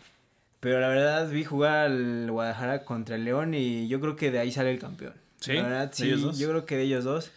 Pero 0.60 0.80
la 0.80 0.88
verdad 0.88 1.28
vi 1.30 1.44
jugar 1.44 1.86
al 1.86 2.30
Guadalajara 2.30 2.84
contra 2.84 3.16
el 3.16 3.24
León 3.24 3.54
y 3.54 3.88
yo 3.88 4.00
creo 4.00 4.16
que 4.16 4.30
de 4.30 4.38
ahí 4.38 4.50
sale 4.50 4.70
el 4.70 4.78
campeón. 4.78 5.14
¿Sí? 5.40 5.52
La 5.52 5.62
verdad, 5.62 5.90
¿De 5.90 5.94
sí, 5.96 6.04
ellos 6.06 6.22
dos? 6.22 6.38
yo 6.38 6.48
creo 6.48 6.66
que 6.66 6.76
de 6.76 6.82
ellos 6.84 7.04
dos. 7.04 7.30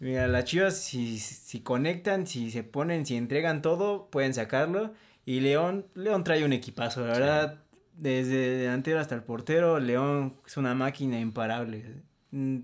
Mira, 0.00 0.28
las 0.28 0.44
chivas, 0.44 0.76
si, 0.76 1.18
si 1.18 1.60
conectan, 1.60 2.26
si 2.26 2.50
se 2.50 2.62
ponen, 2.62 3.04
si 3.04 3.16
entregan 3.16 3.62
todo, 3.62 4.06
pueden 4.10 4.32
sacarlo. 4.32 4.92
Y 5.26 5.40
León, 5.40 5.86
León 5.94 6.24
trae 6.24 6.44
un 6.44 6.52
equipazo, 6.52 7.06
la 7.06 7.14
Sí. 7.14 7.20
verdad, 7.20 7.58
desde 7.96 8.36
delantero 8.58 9.00
hasta 9.00 9.14
el 9.14 9.22
portero, 9.22 9.78
León 9.80 10.34
es 10.46 10.56
una 10.56 10.74
máquina 10.74 11.18
imparable. 11.20 11.84
Mm, 12.30 12.58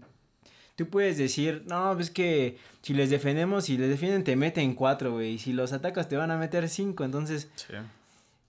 Tú 0.77 0.89
puedes 0.89 1.17
decir, 1.19 1.63
no, 1.67 1.97
es 2.01 2.11
que 2.11 2.59
si 2.83 2.95
les 2.95 3.09
defendemos, 3.09 3.67
si 3.67 3.79
les 3.79 3.89
defienden 3.91 4.25
te 4.25 4.35
meten 4.35 4.75
cuatro, 4.75 5.13
güey, 5.13 5.35
y 5.35 5.39
si 5.39 5.53
los 5.53 5.73
atacas 5.73 6.09
te 6.09 6.17
van 6.17 6.33
a 6.33 6.37
meter 6.37 6.69
cinco, 6.69 7.05
entonces, 7.05 7.49
Sí. 7.55 7.75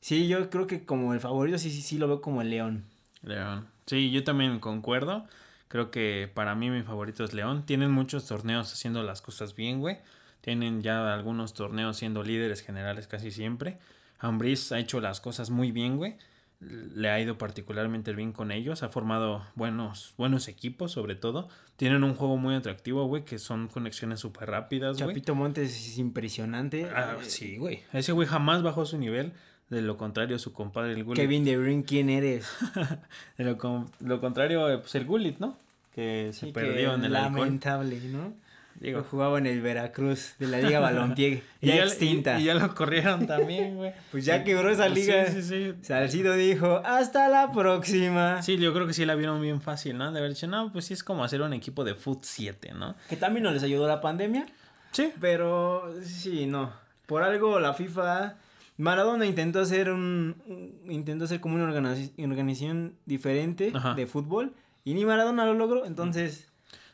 Sí, 0.06 0.28
yo 0.28 0.52
creo 0.52 0.68
que 0.68 0.86
como 0.86 1.16
el 1.16 1.20
favorito, 1.20 1.58
sí, 1.58 1.72
sí, 1.72 1.82
sí 1.82 1.98
lo 1.98 2.08
veo 2.08 2.22
como 2.22 2.44
el 2.44 2.52
León. 2.52 2.84
León. 3.24 3.66
Sí, 3.88 4.12
yo 4.12 4.24
también 4.24 4.60
concuerdo. 4.60 5.26
Creo 5.68 5.90
que 5.90 6.30
para 6.32 6.54
mí 6.54 6.70
mi 6.70 6.84
favorito 6.84 7.24
es 7.24 7.34
León. 7.34 7.66
Tienen 7.66 7.90
muchos 7.90 8.28
torneos 8.28 8.72
haciendo 8.72 9.02
las 9.02 9.24
cosas 9.24 9.56
bien, 9.56 9.80
güey. 9.80 9.98
Tienen 10.42 10.84
ya 10.84 11.12
algunos 11.12 11.56
torneos 11.56 11.98
siendo 11.98 12.22
líderes 12.22 12.62
generales 12.62 13.08
casi 13.08 13.32
siempre. 13.32 13.80
Ambriz 14.20 14.72
ha 14.72 14.78
hecho 14.80 15.02
las 15.02 15.22
cosas 15.22 15.50
muy 15.50 15.72
bien, 15.72 15.98
güey. 15.98 16.18
Le 16.60 17.10
ha 17.10 17.20
ido 17.20 17.40
particularmente 17.40 18.14
bien 18.14 18.32
con 18.32 18.52
ellos. 18.52 18.84
Ha 18.84 18.90
formado 18.90 19.44
buenos, 19.56 20.14
buenos 20.18 20.48
equipos, 20.48 20.92
sobre 20.92 21.16
todo. 21.16 21.50
Tienen 21.78 22.04
un 22.04 22.14
juego 22.14 22.38
muy 22.38 22.54
atractivo, 22.54 23.06
güey, 23.08 23.26
que 23.26 23.40
son 23.40 23.68
conexiones 23.68 24.20
súper 24.20 24.50
rápidas, 24.50 24.98
güey. 24.98 25.10
Chapito 25.10 25.34
Montes 25.34 25.72
es 25.76 25.98
impresionante. 25.98 26.90
Ah, 26.96 27.18
Eh, 27.20 27.26
sí, 27.26 27.58
güey. 27.58 27.82
Ese 27.92 28.12
güey 28.12 28.28
jamás 28.28 28.62
bajó 28.62 28.86
su 28.86 29.00
nivel. 29.00 29.34
De 29.70 29.82
lo 29.82 29.98
contrario, 29.98 30.38
su 30.38 30.54
compadre, 30.54 30.94
el 30.94 31.04
Gullit. 31.04 31.22
Kevin 31.24 31.44
De 31.46 31.58
Bruyne, 31.58 31.84
¿quién 31.84 32.10
eres? 32.10 32.48
De 33.38 33.44
lo, 33.44 33.58
con- 33.58 33.90
lo 34.00 34.22
contrario, 34.22 34.70
eh, 34.70 34.78
pues 34.78 34.94
el 34.96 35.06
Gullit, 35.06 35.40
¿no? 35.40 35.58
Que 35.94 36.30
se 36.34 36.48
Sí, 36.48 36.52
perdió 36.52 36.90
que 36.92 36.96
en 36.96 37.06
el 37.06 37.16
alcohol. 37.16 37.40
Lamentable, 37.46 38.00
¿no? 38.10 38.34
Digo, 38.80 39.04
Jugaba 39.10 39.38
en 39.38 39.46
el 39.46 39.62
Veracruz 39.62 40.34
de 40.38 40.48
la 40.48 40.60
Liga 40.60 40.82
Balompié, 40.82 41.42
y 41.62 41.68
ya 41.68 41.76
ya, 41.78 41.84
extinta. 41.86 42.38
Y, 42.38 42.44
y 42.44 42.46
ya 42.48 42.54
lo 42.56 42.76
corrieron 42.76 43.26
también, 43.26 43.76
güey. 43.78 43.94
Pues 44.12 44.26
ya 44.26 44.44
quebró 44.44 44.70
esa 44.70 44.90
liga. 44.90 45.26
Sí, 45.28 45.42
sí, 45.42 45.74
sí. 45.74 45.74
Salcido 45.82 46.34
dijo, 46.36 46.82
hasta 46.86 47.30
la 47.30 47.52
próxima. 47.52 48.42
Sí, 48.44 48.58
yo 48.58 48.74
creo 48.74 48.86
que 48.86 48.94
sí 48.94 49.06
la 49.06 49.16
vieron 49.16 49.42
bien 49.42 49.62
fácil, 49.62 49.98
¿no? 49.98 50.12
De 50.12 50.20
haber 50.20 50.32
dicho, 50.34 50.46
no, 50.48 50.72
pues 50.74 50.86
sí 50.86 50.94
es 50.94 51.04
como 51.06 51.24
hacer 51.24 51.42
un 51.42 51.54
equipo 51.54 51.84
de 51.86 51.96
Foot 51.96 52.24
7, 52.24 52.74
¿no? 52.76 52.96
Que 53.10 53.16
también 53.16 53.44
no 53.46 53.52
les 53.52 53.64
ayudó 53.64 53.88
la 53.88 54.02
pandemia, 54.02 54.46
Sí. 54.92 55.12
pero 55.22 55.92
sí, 56.04 56.46
no. 56.46 56.72
Por 57.06 57.24
algo 57.24 57.60
la 57.62 57.74
FIFA... 57.74 58.36
Maradona 58.78 59.26
intentó 59.26 59.60
hacer 59.62 59.90
un... 59.92 60.82
intentó 60.90 61.26
hacer 61.26 61.40
como 61.40 61.56
una 61.56 61.66
organiz- 61.72 62.12
organización 62.18 62.96
diferente 63.06 63.72
Ajá. 63.74 63.94
de 63.94 64.06
fútbol 64.08 64.54
y 64.84 64.94
ni 64.94 65.06
Maradona 65.06 65.46
lo 65.46 65.54
logró, 65.54 65.86
entonces... 65.86 66.52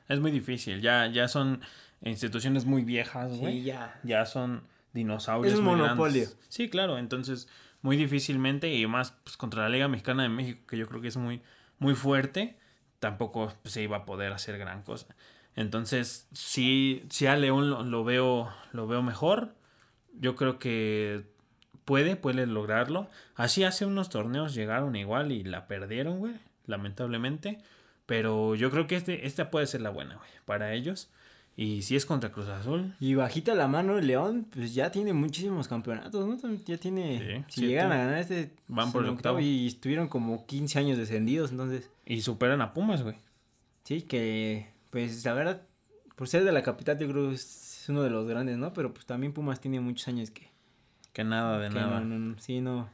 Es 0.07 0.19
muy 0.19 0.31
difícil. 0.31 0.81
Ya, 0.81 1.07
ya 1.07 1.27
son 1.27 1.61
instituciones 2.03 2.65
muy 2.65 2.83
viejas, 2.83 3.37
güey. 3.37 3.59
Sí, 3.59 3.63
ya. 3.63 3.99
ya 4.03 4.25
son 4.25 4.63
dinosaurios. 4.93 5.53
Es 5.53 5.59
un 5.59 5.65
muy 5.65 5.75
monopolio. 5.77 6.23
grandes. 6.23 6.37
Sí, 6.49 6.69
claro. 6.69 6.97
Entonces, 6.97 7.47
muy 7.81 7.95
difícilmente 7.95 8.73
y 8.73 8.85
más 8.87 9.11
pues, 9.23 9.37
contra 9.37 9.63
la 9.63 9.69
Liga 9.69 9.87
Mexicana 9.87 10.23
de 10.23 10.29
México, 10.29 10.61
que 10.67 10.77
yo 10.77 10.87
creo 10.87 11.01
que 11.01 11.07
es 11.07 11.17
muy, 11.17 11.41
muy 11.79 11.95
fuerte. 11.95 12.57
tampoco 12.99 13.51
se 13.65 13.81
iba 13.81 13.97
a 13.97 14.05
poder 14.05 14.31
hacer 14.31 14.57
gran 14.57 14.83
cosa. 14.83 15.07
Entonces, 15.55 16.27
sí, 16.31 17.03
sí 17.09 17.25
a 17.25 17.35
León 17.35 17.69
lo, 17.69 17.83
lo 17.83 18.03
veo, 18.03 18.49
lo 18.71 18.87
veo 18.87 19.01
mejor. 19.01 19.55
Yo 20.19 20.35
creo 20.35 20.59
que 20.59 21.23
puede, 21.91 22.15
puede 22.15 22.47
lograrlo. 22.47 23.09
Así 23.35 23.65
hace 23.65 23.85
unos 23.85 24.07
torneos 24.07 24.53
llegaron 24.55 24.95
igual 24.95 25.33
y 25.33 25.43
la 25.43 25.67
perdieron, 25.67 26.19
güey, 26.19 26.35
lamentablemente. 26.65 27.57
Pero 28.05 28.55
yo 28.55 28.71
creo 28.71 28.87
que 28.87 28.95
este, 28.95 29.27
esta 29.27 29.51
puede 29.51 29.67
ser 29.67 29.81
la 29.81 29.89
buena, 29.89 30.15
güey, 30.15 30.29
para 30.45 30.73
ellos. 30.73 31.09
Y 31.57 31.81
si 31.81 31.97
es 31.97 32.05
contra 32.05 32.31
Cruz 32.31 32.47
Azul, 32.47 32.95
Y 33.01 33.15
bajita 33.15 33.55
la 33.55 33.67
mano 33.67 33.97
el 33.97 34.07
León, 34.07 34.47
pues 34.53 34.73
ya 34.73 34.89
tiene 34.89 35.11
muchísimos 35.11 35.67
campeonatos, 35.67 36.25
¿no? 36.25 36.37
Ya 36.65 36.77
tiene... 36.77 37.43
Sí, 37.49 37.61
si 37.61 37.67
llegan 37.67 37.91
a 37.91 37.97
ganar 37.97 38.19
este... 38.19 38.53
Van 38.69 38.93
por 38.93 39.03
el 39.03 39.09
octavo. 39.09 39.41
Y 39.41 39.67
estuvieron 39.67 40.07
como 40.07 40.45
15 40.45 40.79
años 40.79 40.97
descendidos, 40.97 41.51
entonces... 41.51 41.89
y 42.05 42.21
superan 42.21 42.61
a 42.61 42.73
Pumas, 42.73 43.03
güey. 43.03 43.17
Sí, 43.83 44.03
que... 44.03 44.69
Pues 44.91 45.25
la 45.25 45.33
verdad, 45.33 45.61
por 46.15 46.29
ser 46.29 46.45
de 46.45 46.53
la 46.53 46.63
capital, 46.63 46.97
yo 46.97 47.09
creo 47.09 47.27
que 47.27 47.35
es 47.35 47.85
uno 47.89 48.01
de 48.01 48.11
los 48.11 48.25
grandes, 48.25 48.57
¿no? 48.57 48.71
Pero 48.71 48.93
pues 48.93 49.05
también 49.05 49.33
Pumas 49.33 49.59
tiene 49.59 49.81
muchos 49.81 50.07
años 50.07 50.31
que... 50.31 50.51
Que 51.13 51.23
nada 51.23 51.59
de 51.59 51.69
que 51.69 51.75
nada. 51.75 51.99
no, 51.99 52.05
no, 52.05 52.19
no, 52.19 52.39
sí, 52.39 52.61
no... 52.61 52.89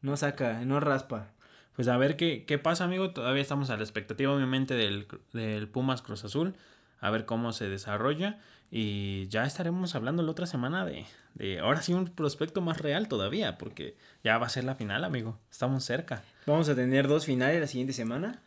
No 0.00 0.16
saca, 0.16 0.64
no 0.64 0.78
raspa. 0.78 1.32
Pues 1.74 1.88
a 1.88 1.96
ver 1.96 2.16
qué, 2.16 2.44
qué 2.44 2.58
pasa, 2.58 2.84
amigo. 2.84 3.10
Todavía 3.10 3.42
estamos 3.42 3.70
a 3.70 3.76
la 3.76 3.82
expectativa, 3.82 4.32
obviamente, 4.32 4.74
del, 4.74 5.08
del 5.32 5.68
Pumas 5.68 6.02
Cruz 6.02 6.24
Azul. 6.24 6.54
A 7.00 7.10
ver 7.10 7.24
cómo 7.24 7.52
se 7.52 7.68
desarrolla. 7.68 8.38
Y 8.70 9.26
ya 9.28 9.44
estaremos 9.44 9.94
hablando 9.94 10.22
la 10.22 10.30
otra 10.30 10.46
semana 10.46 10.84
de, 10.84 11.06
de 11.34 11.58
ahora 11.60 11.82
sí 11.82 11.94
un 11.94 12.06
prospecto 12.06 12.60
más 12.60 12.80
real 12.80 13.08
todavía. 13.08 13.58
Porque 13.58 13.96
ya 14.22 14.38
va 14.38 14.46
a 14.46 14.50
ser 14.50 14.64
la 14.64 14.76
final, 14.76 15.04
amigo. 15.04 15.38
Estamos 15.50 15.84
cerca. 15.84 16.22
Vamos 16.46 16.68
a 16.68 16.74
tener 16.76 17.08
dos 17.08 17.26
finales 17.26 17.60
la 17.60 17.66
siguiente 17.66 17.92
semana. 17.92 18.40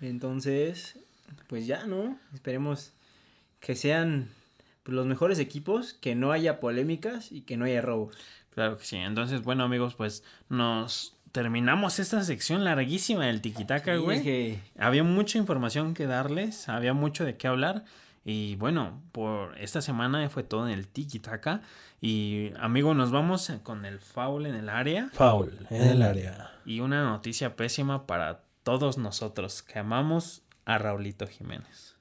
Entonces, 0.00 0.98
pues 1.48 1.66
ya, 1.66 1.86
¿no? 1.86 2.18
Esperemos 2.34 2.92
que 3.60 3.74
sean 3.74 4.28
pues, 4.82 4.94
los 4.94 5.06
mejores 5.06 5.38
equipos, 5.38 5.94
que 5.94 6.14
no 6.14 6.32
haya 6.32 6.60
polémicas 6.60 7.32
y 7.32 7.42
que 7.42 7.56
no 7.56 7.64
haya 7.64 7.80
robos. 7.80 8.16
Claro 8.54 8.76
que 8.78 8.84
sí. 8.84 8.96
Entonces, 8.96 9.42
bueno, 9.42 9.64
amigos, 9.64 9.94
pues 9.94 10.22
nos 10.48 11.16
terminamos 11.32 11.98
esta 11.98 12.22
sección 12.22 12.64
larguísima 12.64 13.26
del 13.26 13.40
Tiquitaca, 13.40 13.94
Sí, 13.94 14.00
güey. 14.00 14.18
es 14.18 14.22
que 14.22 14.60
Había 14.78 15.02
mucha 15.04 15.38
información 15.38 15.94
que 15.94 16.06
darles, 16.06 16.68
había 16.68 16.92
mucho 16.92 17.24
de 17.24 17.36
qué 17.36 17.48
hablar. 17.48 17.84
Y 18.24 18.54
bueno, 18.56 19.02
por 19.12 19.58
esta 19.58 19.80
semana 19.80 20.28
fue 20.28 20.42
todo 20.44 20.68
en 20.68 20.74
el 20.74 20.86
tiki 20.86 21.18
taka. 21.18 21.62
Y 22.00 22.52
amigo, 22.60 22.94
nos 22.94 23.10
vamos 23.10 23.50
con 23.64 23.84
el 23.84 23.98
foul 23.98 24.46
en 24.46 24.54
el 24.54 24.68
área. 24.68 25.08
Foul 25.12 25.66
en 25.70 25.82
el 25.82 26.02
área. 26.02 26.52
Y 26.64 26.80
una 26.80 27.02
noticia 27.04 27.56
pésima 27.56 28.06
para 28.06 28.42
todos 28.62 28.96
nosotros 28.98 29.62
que 29.62 29.78
amamos 29.80 30.42
a 30.66 30.78
Raulito 30.78 31.26
Jiménez. 31.26 31.96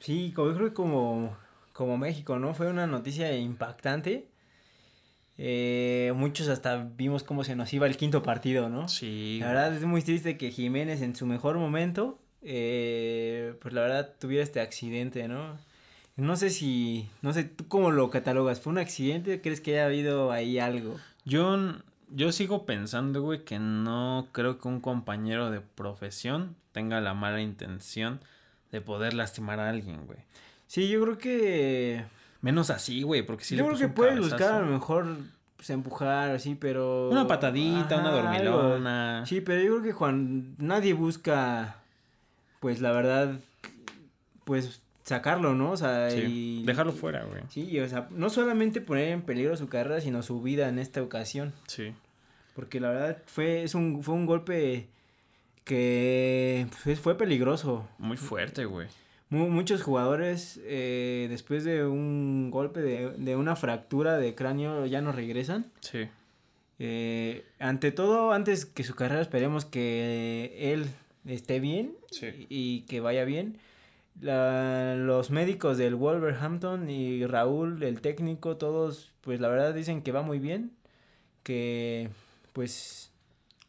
sí, 0.00 0.32
como 0.34 0.48
yo 0.50 0.54
creo 0.56 0.68
que 0.68 0.74
como, 0.74 1.36
como 1.72 1.96
México, 1.96 2.38
¿no? 2.38 2.52
Fue 2.52 2.66
una 2.68 2.86
noticia 2.86 3.34
impactante. 3.36 4.28
Eh, 5.40 6.12
muchos 6.16 6.48
hasta 6.48 6.88
vimos 6.96 7.22
cómo 7.22 7.44
se 7.44 7.54
nos 7.54 7.72
iba 7.72 7.86
el 7.86 7.96
quinto 7.96 8.22
partido, 8.24 8.68
¿no? 8.68 8.88
Sí. 8.88 9.38
La 9.40 9.48
verdad 9.48 9.74
es 9.74 9.84
muy 9.84 10.02
triste 10.02 10.36
que 10.36 10.50
Jiménez 10.50 11.00
en 11.00 11.14
su 11.14 11.26
mejor 11.26 11.58
momento, 11.58 12.18
eh, 12.42 13.54
pues 13.62 13.72
la 13.72 13.82
verdad 13.82 14.14
tuviera 14.18 14.42
este 14.42 14.60
accidente, 14.60 15.28
¿no? 15.28 15.56
No 16.16 16.34
sé 16.34 16.50
si, 16.50 17.08
no 17.22 17.32
sé, 17.32 17.44
¿tú 17.44 17.68
cómo 17.68 17.92
lo 17.92 18.10
catalogas? 18.10 18.60
¿Fue 18.60 18.72
un 18.72 18.78
accidente? 18.78 19.40
¿Crees 19.40 19.60
que 19.60 19.74
haya 19.74 19.86
habido 19.86 20.32
ahí 20.32 20.58
algo? 20.58 20.96
Yo, 21.24 21.56
yo 22.10 22.32
sigo 22.32 22.66
pensando, 22.66 23.22
güey, 23.22 23.44
que 23.44 23.60
no 23.60 24.26
creo 24.32 24.58
que 24.58 24.66
un 24.66 24.80
compañero 24.80 25.52
de 25.52 25.60
profesión 25.60 26.56
tenga 26.72 27.00
la 27.00 27.14
mala 27.14 27.40
intención 27.40 28.18
de 28.72 28.80
poder 28.80 29.14
lastimar 29.14 29.60
a 29.60 29.70
alguien, 29.70 30.06
güey. 30.06 30.18
Sí, 30.66 30.88
yo 30.88 31.00
creo 31.02 31.18
que... 31.18 32.04
Menos 32.40 32.70
así, 32.70 33.02
güey, 33.02 33.22
porque 33.22 33.44
si 33.44 33.56
yo 33.56 33.62
le 33.62 33.68
creo 33.68 33.72
puso 33.72 33.80
que 33.80 33.86
un 33.86 33.94
puedes 33.94 34.18
buscar 34.18 34.54
a 34.54 34.60
lo 34.60 34.66
mejor 34.66 35.16
pues, 35.56 35.70
empujar 35.70 36.30
así, 36.30 36.54
pero... 36.54 37.08
Una 37.10 37.26
patadita, 37.26 37.98
una 37.98 38.10
algo. 38.10 38.22
dormilona. 38.22 39.24
Sí, 39.26 39.40
pero 39.40 39.60
yo 39.60 39.72
creo 39.72 39.82
que 39.82 39.92
Juan, 39.92 40.54
nadie 40.58 40.92
busca, 40.92 41.78
pues 42.60 42.80
la 42.80 42.92
verdad, 42.92 43.40
pues 44.44 44.80
sacarlo, 45.02 45.54
¿no? 45.54 45.72
O 45.72 45.76
sea, 45.76 46.10
Sí, 46.10 46.60
y... 46.62 46.66
Dejarlo 46.66 46.92
fuera, 46.92 47.24
güey. 47.24 47.42
Sí, 47.48 47.80
o 47.80 47.88
sea, 47.88 48.06
no 48.10 48.30
solamente 48.30 48.80
poner 48.80 49.08
en 49.08 49.22
peligro 49.22 49.56
su 49.56 49.68
carrera, 49.68 50.00
sino 50.00 50.22
su 50.22 50.40
vida 50.40 50.68
en 50.68 50.78
esta 50.78 51.02
ocasión. 51.02 51.52
Sí. 51.66 51.92
Porque 52.54 52.78
la 52.78 52.90
verdad 52.90 53.22
fue, 53.26 53.62
es 53.64 53.74
un, 53.74 54.02
fue 54.02 54.14
un 54.14 54.26
golpe 54.26 54.88
que 55.64 56.66
pues, 56.84 57.00
fue 57.00 57.16
peligroso. 57.16 57.88
Muy 57.98 58.16
fuerte, 58.16 58.64
güey. 58.64 58.88
Mu- 59.30 59.50
muchos 59.50 59.82
jugadores 59.82 60.58
eh, 60.64 61.26
después 61.28 61.64
de 61.64 61.84
un 61.86 62.50
golpe, 62.50 62.80
de, 62.80 63.10
de 63.10 63.36
una 63.36 63.56
fractura 63.56 64.16
de 64.16 64.34
cráneo, 64.34 64.86
ya 64.86 65.00
no 65.02 65.12
regresan. 65.12 65.66
Sí. 65.80 66.08
Eh, 66.78 67.44
ante 67.58 67.90
todo, 67.92 68.32
antes 68.32 68.64
que 68.64 68.84
su 68.84 68.94
carrera, 68.94 69.20
esperemos 69.20 69.64
que 69.64 70.72
él 70.72 70.86
esté 71.26 71.60
bien 71.60 71.94
Sí. 72.10 72.46
y 72.48 72.82
que 72.82 73.00
vaya 73.00 73.24
bien. 73.24 73.58
La- 74.20 74.94
los 74.96 75.30
médicos 75.30 75.76
del 75.78 75.94
Wolverhampton 75.94 76.88
y 76.88 77.24
Raúl, 77.26 77.82
el 77.82 78.00
técnico, 78.00 78.56
todos, 78.56 79.12
pues 79.20 79.40
la 79.40 79.48
verdad 79.48 79.74
dicen 79.74 80.02
que 80.02 80.10
va 80.12 80.22
muy 80.22 80.38
bien, 80.38 80.72
que 81.42 82.08
pues 82.52 83.10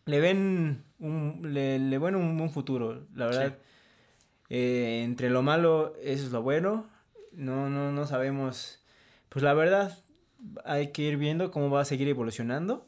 le 0.06 0.20
ven 0.20 0.84
un, 1.00 1.42
le, 1.54 1.78
le 1.80 1.98
ven 2.00 2.16
un, 2.16 2.40
un 2.42 2.50
futuro, 2.50 3.04
la 3.16 3.26
verdad. 3.28 3.58
Eh, 4.50 5.02
entre 5.04 5.30
lo 5.30 5.42
malo, 5.42 5.96
eso 6.02 6.26
es 6.26 6.32
lo 6.32 6.42
bueno. 6.42 6.88
No, 7.32 7.70
no, 7.70 7.92
no 7.92 8.08
sabemos. 8.08 8.80
Pues 9.30 9.44
la 9.44 9.54
verdad, 9.54 9.98
hay 10.66 10.92
que 10.92 11.04
ir 11.04 11.18
viendo 11.18 11.52
cómo 11.52 11.70
va 11.70 11.82
a 11.82 11.86
seguir 11.86 12.08
evolucionando. 12.08 12.88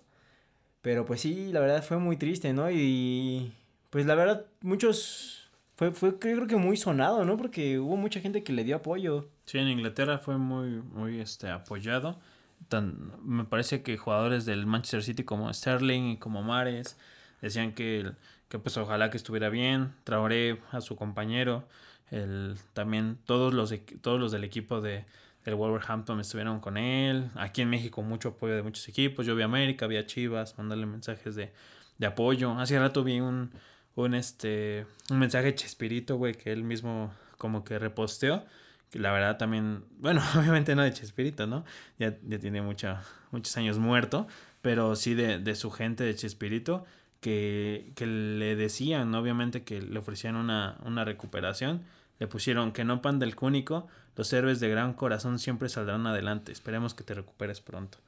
Pero 0.81 1.05
pues 1.05 1.21
sí, 1.21 1.51
la 1.51 1.59
verdad 1.59 1.83
fue 1.83 1.97
muy 1.97 2.17
triste, 2.17 2.53
¿no? 2.53 2.71
Y 2.71 3.53
pues 3.89 4.05
la 4.05 4.15
verdad, 4.15 4.45
muchos. 4.61 5.37
Fue, 5.75 5.91
fue 5.91 6.19
creo 6.19 6.45
que 6.45 6.57
muy 6.57 6.77
sonado, 6.77 7.25
¿no? 7.25 7.37
Porque 7.37 7.79
hubo 7.79 7.97
mucha 7.97 8.19
gente 8.19 8.43
que 8.43 8.53
le 8.53 8.63
dio 8.63 8.75
apoyo. 8.75 9.29
Sí, 9.45 9.57
en 9.57 9.67
Inglaterra 9.67 10.19
fue 10.19 10.37
muy, 10.37 10.81
muy 10.81 11.19
este, 11.19 11.49
apoyado. 11.49 12.19
Tan, 12.67 13.11
me 13.23 13.45
parece 13.45 13.81
que 13.81 13.97
jugadores 13.97 14.45
del 14.45 14.67
Manchester 14.67 15.03
City 15.03 15.23
como 15.23 15.51
Sterling 15.51 16.11
y 16.11 16.17
como 16.17 16.43
Mares 16.43 16.97
decían 17.41 17.73
que, 17.73 18.11
que 18.51 18.59
pues 18.59 18.75
ojalá 18.75 19.09
que 19.09 19.15
estuviera 19.15 19.49
bien. 19.49 19.93
Traoré 20.03 20.59
a 20.71 20.81
su 20.81 20.97
compañero. 20.97 21.63
El, 22.11 22.57
también 22.73 23.17
todos 23.25 23.53
los, 23.53 23.73
todos 24.01 24.19
los 24.19 24.33
del 24.33 24.43
equipo 24.43 24.81
de, 24.81 25.05
del 25.45 25.55
Wolverhampton 25.55 26.19
estuvieron 26.19 26.59
con 26.59 26.75
él. 26.75 27.29
Aquí 27.35 27.61
en 27.61 27.69
México 27.69 28.01
mucho 28.01 28.29
apoyo 28.29 28.53
de 28.53 28.61
muchos 28.61 28.87
equipos. 28.89 29.25
Yo 29.25 29.37
vi 29.37 29.43
a 29.43 29.45
América, 29.45 29.87
vi 29.87 29.95
a 29.95 30.05
Chivas, 30.05 30.57
mandarle 30.57 30.85
mensajes 30.85 31.35
de, 31.35 31.53
de 31.97 32.05
apoyo. 32.05 32.51
Hace 32.59 32.77
rato 32.77 33.05
vi 33.05 33.21
un, 33.21 33.51
un, 33.95 34.13
este, 34.15 34.85
un 35.09 35.19
mensaje 35.19 35.55
Chespirito, 35.55 36.17
güey, 36.17 36.33
que 36.35 36.51
él 36.51 36.65
mismo 36.65 37.13
como 37.37 37.63
que 37.63 37.79
reposteó. 37.79 38.43
Que 38.89 38.99
la 38.99 39.13
verdad 39.13 39.37
también, 39.37 39.85
bueno, 39.99 40.21
obviamente 40.35 40.75
no 40.75 40.81
de 40.81 40.91
Chespirito, 40.91 41.47
¿no? 41.47 41.63
Ya, 41.97 42.17
ya 42.27 42.37
tiene 42.37 42.61
mucha, 42.61 43.01
muchos 43.31 43.55
años 43.55 43.79
muerto, 43.79 44.27
pero 44.61 44.97
sí 44.97 45.13
de, 45.13 45.39
de 45.39 45.55
su 45.55 45.71
gente 45.71 46.03
de 46.03 46.15
Chespirito, 46.15 46.83
que, 47.21 47.93
que 47.95 48.05
le 48.05 48.55
decían, 48.57 49.15
obviamente, 49.15 49.63
que 49.63 49.81
le 49.81 49.99
ofrecían 49.99 50.35
una, 50.35 50.77
una 50.83 51.05
recuperación. 51.05 51.83
Le 52.19 52.27
pusieron 52.27 52.71
que 52.73 52.83
no 52.83 53.01
pan 53.01 53.19
del 53.19 53.35
cúnico, 53.35 53.87
los 54.15 54.31
héroes 54.33 54.59
de 54.59 54.69
gran 54.69 54.93
corazón 54.93 55.39
siempre 55.39 55.69
saldrán 55.69 56.05
adelante. 56.05 56.51
Esperemos 56.51 56.93
que 56.93 57.03
te 57.03 57.13
recuperes 57.13 57.61
pronto. 57.61 57.99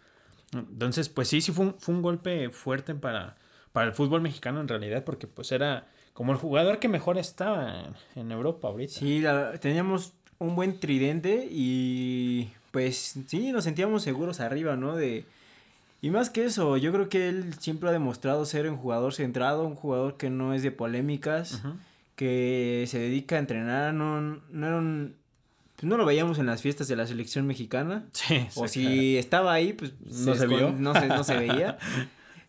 Entonces, 0.53 1.09
pues 1.09 1.29
sí, 1.29 1.41
sí 1.41 1.51
fue 1.51 1.65
un, 1.65 1.75
fue 1.79 1.95
un 1.95 2.01
golpe 2.01 2.49
fuerte 2.49 2.93
para, 2.93 3.37
para 3.71 3.87
el 3.87 3.93
fútbol 3.93 4.21
mexicano 4.21 4.61
en 4.61 4.67
realidad, 4.67 5.03
porque 5.03 5.27
pues 5.27 5.51
era 5.51 5.87
como 6.13 6.31
el 6.31 6.37
jugador 6.37 6.79
que 6.79 6.87
mejor 6.87 7.17
estaba 7.17 7.91
en, 8.15 8.31
Europa 8.31 8.67
ahorita. 8.67 8.93
Sí, 8.93 9.23
teníamos 9.59 10.13
un 10.39 10.55
buen 10.55 10.79
tridente 10.79 11.47
y 11.49 12.51
pues 12.71 13.15
sí, 13.27 13.51
nos 13.51 13.63
sentíamos 13.63 14.03
seguros 14.03 14.39
arriba, 14.39 14.75
¿no? 14.75 14.95
De... 14.95 15.25
Y 16.03 16.11
más 16.11 16.29
que 16.29 16.43
eso, 16.45 16.75
yo 16.77 16.91
creo 16.91 17.07
que 17.09 17.29
él 17.29 17.53
siempre 17.59 17.87
ha 17.89 17.91
demostrado 17.93 18.45
ser 18.45 18.69
un 18.69 18.75
jugador 18.77 19.13
centrado, 19.13 19.63
un 19.65 19.75
jugador 19.75 20.17
que 20.17 20.29
no 20.29 20.53
es 20.53 20.61
de 20.61 20.69
polémicas, 20.71 21.61
que 22.15 22.83
se 22.87 22.99
dedica 22.99 23.37
a 23.37 23.39
entrenar, 23.39 23.93
no, 23.93 24.19
no 24.21 24.67
era 24.67 24.75
un- 24.77 25.15
pues 25.75 25.85
no 25.89 25.97
lo 25.97 26.05
veíamos 26.05 26.37
en 26.39 26.45
las 26.45 26.61
fiestas 26.61 26.87
de 26.87 26.95
la 26.97 27.07
selección 27.07 27.47
mexicana. 27.47 28.03
Sí, 28.11 28.45
O 28.55 28.67
sí, 28.67 28.83
si 28.83 29.17
estaba 29.17 29.53
ahí, 29.53 29.73
pues 29.73 29.93
No 30.01 30.35
se 30.35 30.45
escon- 30.45 30.49
vio. 30.57 30.71
No 30.73 30.93
se, 30.93 31.07
no 31.07 31.23
se 31.23 31.37
veía. 31.37 31.77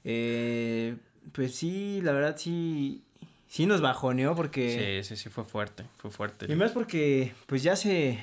Eh, 0.06 0.96
pues 1.32 1.54
sí, 1.54 2.00
la 2.02 2.12
verdad 2.12 2.36
sí, 2.36 3.02
sí 3.48 3.64
nos 3.64 3.80
bajoneó 3.80 4.34
porque... 4.36 5.02
Sí, 5.02 5.08
sí, 5.16 5.22
sí, 5.22 5.30
fue 5.30 5.44
fuerte, 5.44 5.84
fue 5.96 6.10
fuerte. 6.10 6.44
Y 6.52 6.54
más 6.56 6.72
porque, 6.72 7.32
pues 7.46 7.62
ya 7.62 7.74
se, 7.74 8.18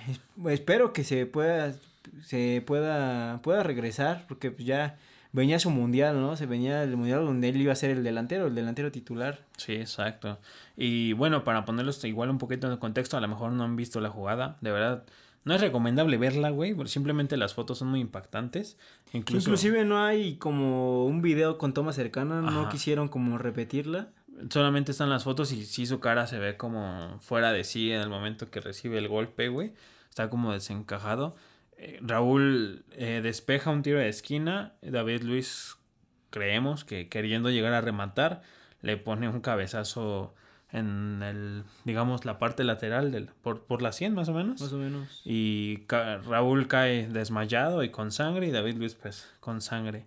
espero 0.50 0.94
que 0.94 1.04
se 1.04 1.26
pueda, 1.26 1.74
se 2.24 2.62
pueda, 2.68 3.42
pueda 3.42 3.64
regresar, 3.64 4.26
porque 4.28 4.52
pues 4.52 4.66
ya 4.68 5.00
venía 5.34 5.60
su 5.60 5.70
mundial, 5.70 6.20
¿no? 6.20 6.36
Se 6.36 6.46
venía 6.46 6.84
el 6.84 6.96
mundial 6.98 7.26
donde 7.26 7.50
él 7.50 7.62
iba 7.62 7.72
a 7.72 7.76
ser 7.76 7.92
el 7.92 8.04
delantero, 8.04 8.48
el 8.48 8.56
delantero 8.56 8.92
titular. 8.92 9.40
Sí, 9.58 9.74
exacto. 9.74 10.40
Y 10.76 11.14
bueno, 11.14 11.44
para 11.44 11.66
ponerlos 11.66 12.04
igual 12.04 12.30
un 12.30 12.38
poquito 12.38 12.72
en 12.72 12.78
contexto, 12.78 13.18
a 13.18 13.22
lo 13.22 13.28
mejor 13.28 13.52
no 13.52 13.64
han 13.64 13.76
visto 13.76 14.02
la 14.02 14.10
jugada, 14.10 14.58
de 14.62 14.72
verdad. 14.72 15.04
No 15.44 15.56
es 15.56 15.62
recomendable 15.62 16.18
verla, 16.18 16.52
güey, 16.52 16.76
porque 16.76 16.92
simplemente 16.92 17.36
las 17.36 17.56
fotos 17.56 17.80
son 17.80 17.88
muy 17.88 18.00
impactantes. 18.00 18.78
Incluso, 19.12 19.50
Inclusive 19.50 19.86
no 19.86 20.04
hay 20.04 20.36
como 20.36 21.06
un 21.06 21.22
video 21.22 21.58
con 21.58 21.74
toma 21.74 21.94
cercana, 21.94 22.42
no 22.42 22.70
quisieron 22.70 23.10
como 23.10 23.38
repetirla. 23.40 24.10
solamente 24.50 24.92
están 24.92 25.10
las 25.10 25.24
fotos 25.24 25.52
y 25.52 25.66
sí 25.66 25.88
su 25.88 26.00
cara 26.00 26.28
se 26.28 26.38
ve 26.38 26.58
como 26.58 27.18
fuera 27.22 27.52
de 27.52 27.64
sí 27.64 27.92
en 27.92 28.02
el 28.02 28.10
momento 28.10 28.52
que 28.52 28.62
recibe 28.62 29.00
el 29.00 29.08
golpe, 29.08 29.48
güey. 29.48 29.74
Está 30.10 30.30
como 30.30 30.52
desencajado. 30.52 31.36
Raúl 32.02 32.84
eh, 32.92 33.22
despeja 33.24 33.70
un 33.72 33.82
tiro 33.82 34.00
de 34.00 34.10
esquina. 34.10 34.74
David 34.82 35.24
Luis, 35.24 35.78
creemos 36.30 36.84
que 36.86 37.10
queriendo 37.10 37.50
llegar 37.50 37.74
a 37.74 37.82
rematar, 37.82 38.42
le 38.82 38.98
pone 38.98 39.28
un 39.30 39.42
cabezazo 39.42 40.34
en 40.72 41.22
el, 41.24 41.64
digamos, 41.84 42.24
la 42.26 42.40
parte 42.40 42.64
lateral 42.64 43.12
del, 43.12 43.28
por, 43.42 43.64
por 43.66 43.82
la 43.82 43.92
100 43.92 44.14
más 44.14 44.30
o 44.30 44.34
menos. 44.34 44.62
Más 44.62 44.72
o 44.74 44.78
menos. 44.78 45.22
Y 45.26 45.78
ca- 45.88 46.18
Raúl 46.20 46.68
cae 46.68 47.08
desmayado 47.10 47.84
y 47.84 47.90
con 47.90 48.12
sangre 48.12 48.48
y 48.48 48.52
David 48.52 48.76
Luis 48.78 48.96
pues 48.96 49.28
con 49.40 49.62
sangre. 49.62 50.06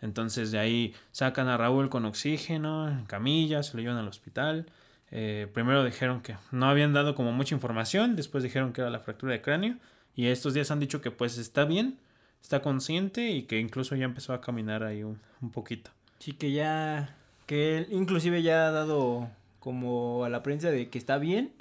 Entonces 0.00 0.52
de 0.52 0.58
ahí 0.58 0.94
sacan 1.12 1.48
a 1.48 1.56
Raúl 1.56 1.88
con 1.88 2.04
oxígeno, 2.04 2.88
en 2.88 3.06
camilla, 3.06 3.62
se 3.62 3.76
lo 3.76 3.82
llevan 3.82 3.96
al 3.96 4.06
hospital. 4.08 4.66
Eh, 5.10 5.48
primero 5.52 5.84
dijeron 5.84 6.20
que 6.20 6.36
no 6.52 6.68
habían 6.68 6.92
dado 6.92 7.14
como 7.14 7.32
mucha 7.32 7.54
información, 7.54 8.14
después 8.16 8.44
dijeron 8.44 8.72
que 8.72 8.82
era 8.82 8.90
la 8.90 9.00
fractura 9.00 9.32
de 9.32 9.40
cráneo 9.42 9.76
y 10.16 10.26
estos 10.26 10.54
días 10.54 10.70
han 10.70 10.80
dicho 10.80 11.00
que 11.00 11.10
pues 11.10 11.38
está 11.38 11.64
bien, 11.64 11.98
está 12.42 12.62
consciente 12.62 13.30
y 13.30 13.44
que 13.44 13.58
incluso 13.58 13.96
ya 13.96 14.04
empezó 14.04 14.32
a 14.32 14.40
caminar 14.40 14.82
ahí 14.82 15.02
un, 15.02 15.20
un 15.40 15.50
poquito. 15.50 15.90
Sí, 16.18 16.32
que 16.32 16.52
ya, 16.52 17.16
que 17.46 17.78
él 17.78 17.88
inclusive 17.90 18.42
ya 18.42 18.68
ha 18.68 18.70
dado 18.70 19.28
como 19.60 20.24
a 20.24 20.28
la 20.28 20.42
prensa 20.42 20.70
de 20.70 20.88
que 20.88 20.98
está 20.98 21.18
bien 21.18 21.52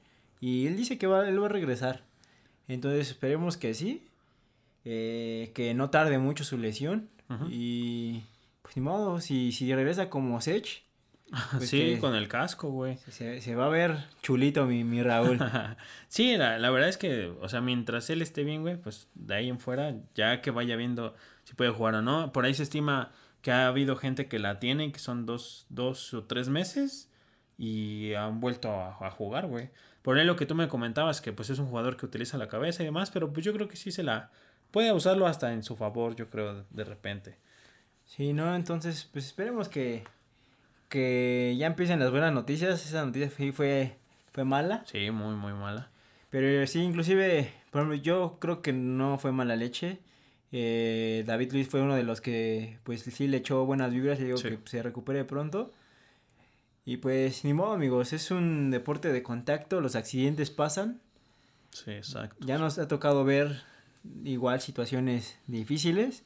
y 0.41 0.67
él 0.67 0.75
dice 0.77 0.97
que 0.97 1.07
va, 1.07 1.27
él 1.27 1.41
va 1.41 1.45
a 1.45 1.49
regresar. 1.49 2.03
Entonces 2.67 3.09
esperemos 3.09 3.57
que 3.57 3.73
sí, 3.73 4.07
eh, 4.85 5.51
que 5.55 5.73
no 5.73 5.89
tarde 5.89 6.17
mucho 6.19 6.43
su 6.43 6.57
lesión 6.57 7.09
y 7.49 8.21
pues 8.61 8.75
ni 8.77 8.83
modo, 8.83 9.19
si, 9.19 9.51
si 9.51 9.73
regresa 9.73 10.09
como 10.09 10.39
Sech, 10.39 10.83
Pues 11.57 11.69
sí, 11.69 11.79
que- 11.95 11.99
con 11.99 12.15
el 12.15 12.27
casco, 12.27 12.69
güey. 12.69 12.97
se, 13.09 13.41
se 13.41 13.55
va 13.55 13.65
a 13.65 13.69
ver 13.69 13.97
chulito 14.21 14.65
mi, 14.65 14.83
mi 14.83 15.01
Raúl. 15.01 15.39
sí, 16.07 16.37
la, 16.37 16.59
la 16.59 16.69
verdad 16.69 16.89
es 16.89 16.97
que, 16.97 17.33
o 17.41 17.49
sea, 17.49 17.59
mientras 17.61 18.09
él 18.09 18.21
esté 18.21 18.43
bien, 18.43 18.61
güey, 18.61 18.77
pues 18.77 19.07
de 19.15 19.35
ahí 19.35 19.49
en 19.49 19.59
fuera, 19.59 19.95
ya 20.15 20.41
que 20.41 20.51
vaya 20.51 20.75
viendo 20.75 21.15
si 21.43 21.55
puede 21.55 21.71
jugar 21.71 21.95
o 21.95 22.01
no. 22.01 22.31
Por 22.31 22.45
ahí 22.45 22.53
se 22.53 22.63
estima 22.63 23.11
que 23.41 23.51
ha 23.51 23.67
habido 23.67 23.95
gente 23.95 24.27
que 24.27 24.37
la 24.39 24.59
tiene, 24.59 24.91
que 24.91 24.99
son 24.99 25.25
dos, 25.25 25.65
dos 25.69 26.13
o 26.13 26.23
tres 26.25 26.49
meses 26.49 27.09
y 27.57 28.13
han 28.13 28.39
vuelto 28.39 28.69
a, 28.71 28.95
a 29.05 29.09
jugar, 29.11 29.47
güey. 29.47 29.69
Por 30.03 30.17
ahí 30.17 30.25
lo 30.25 30.35
que 30.35 30.45
tú 30.45 30.53
me 30.55 30.67
comentabas, 30.67 31.19
que 31.21 31.33
pues 31.33 31.49
es 31.49 31.59
un 31.59 31.67
jugador 31.67 31.97
que 31.97 32.05
utiliza 32.05 32.37
la 32.37 32.47
cabeza 32.47 32.83
y 32.83 32.85
demás, 32.85 33.09
pero 33.11 33.31
pues 33.33 33.45
yo 33.45 33.53
creo 33.53 33.67
que 33.67 33.77
sí 33.77 33.91
se 33.91 34.03
la... 34.03 34.31
Puede 34.71 34.91
usarlo 34.91 35.27
hasta 35.27 35.53
en 35.53 35.63
su 35.63 35.75
favor, 35.75 36.15
yo 36.15 36.29
creo, 36.29 36.65
de 36.69 36.83
repente. 36.83 37.37
Sí, 38.05 38.33
no, 38.33 38.55
entonces 38.55 39.07
pues 39.11 39.25
esperemos 39.27 39.69
que, 39.69 40.03
que 40.93 41.55
ya 41.57 41.65
empiecen 41.65 41.99
las 41.99 42.11
buenas 42.11 42.31
noticias. 42.31 42.85
Esa 42.85 43.03
noticia 43.03 43.31
fue, 43.31 43.51
fue, 43.51 43.95
fue 44.31 44.43
mala. 44.43 44.83
Sí, 44.85 45.09
muy, 45.09 45.33
muy 45.35 45.53
mala. 45.53 45.89
Pero 46.29 46.67
sí, 46.67 46.81
inclusive, 46.81 47.51
por 47.71 47.81
ejemplo, 47.81 47.97
yo 47.99 48.37
creo 48.39 48.61
que 48.61 48.73
no 48.73 49.17
fue 49.17 49.31
mala 49.31 49.55
leche. 49.55 49.97
Eh, 50.51 51.23
David 51.25 51.51
Luis 51.51 51.67
fue 51.67 51.81
uno 51.81 51.95
de 51.95 52.03
los 52.03 52.21
que, 52.21 52.77
pues 52.83 53.01
sí, 53.01 53.27
le 53.27 53.37
echó 53.37 53.65
buenas 53.65 53.91
vibras 53.91 54.19
y 54.19 54.25
digo 54.25 54.37
Sí. 54.37 54.49
que 54.49 54.59
se 54.65 54.83
recupere 54.83 55.25
pronto. 55.25 55.73
Y 56.85 56.97
pues, 56.97 57.43
ni 57.43 57.53
modo, 57.53 57.73
amigos, 57.73 58.13
es 58.13 58.29
un 58.29 58.69
deporte 58.69 59.11
de 59.11 59.23
contacto, 59.23 59.81
los 59.81 59.95
accidentes 59.95 60.51
pasan. 60.51 61.01
Sí, 61.71 61.89
exacto. 61.89 62.45
Ya 62.45 62.59
nos 62.59 62.77
ha 62.77 62.87
tocado 62.87 63.23
ver 63.25 63.63
igual 64.23 64.61
situaciones 64.61 65.39
difíciles, 65.47 66.23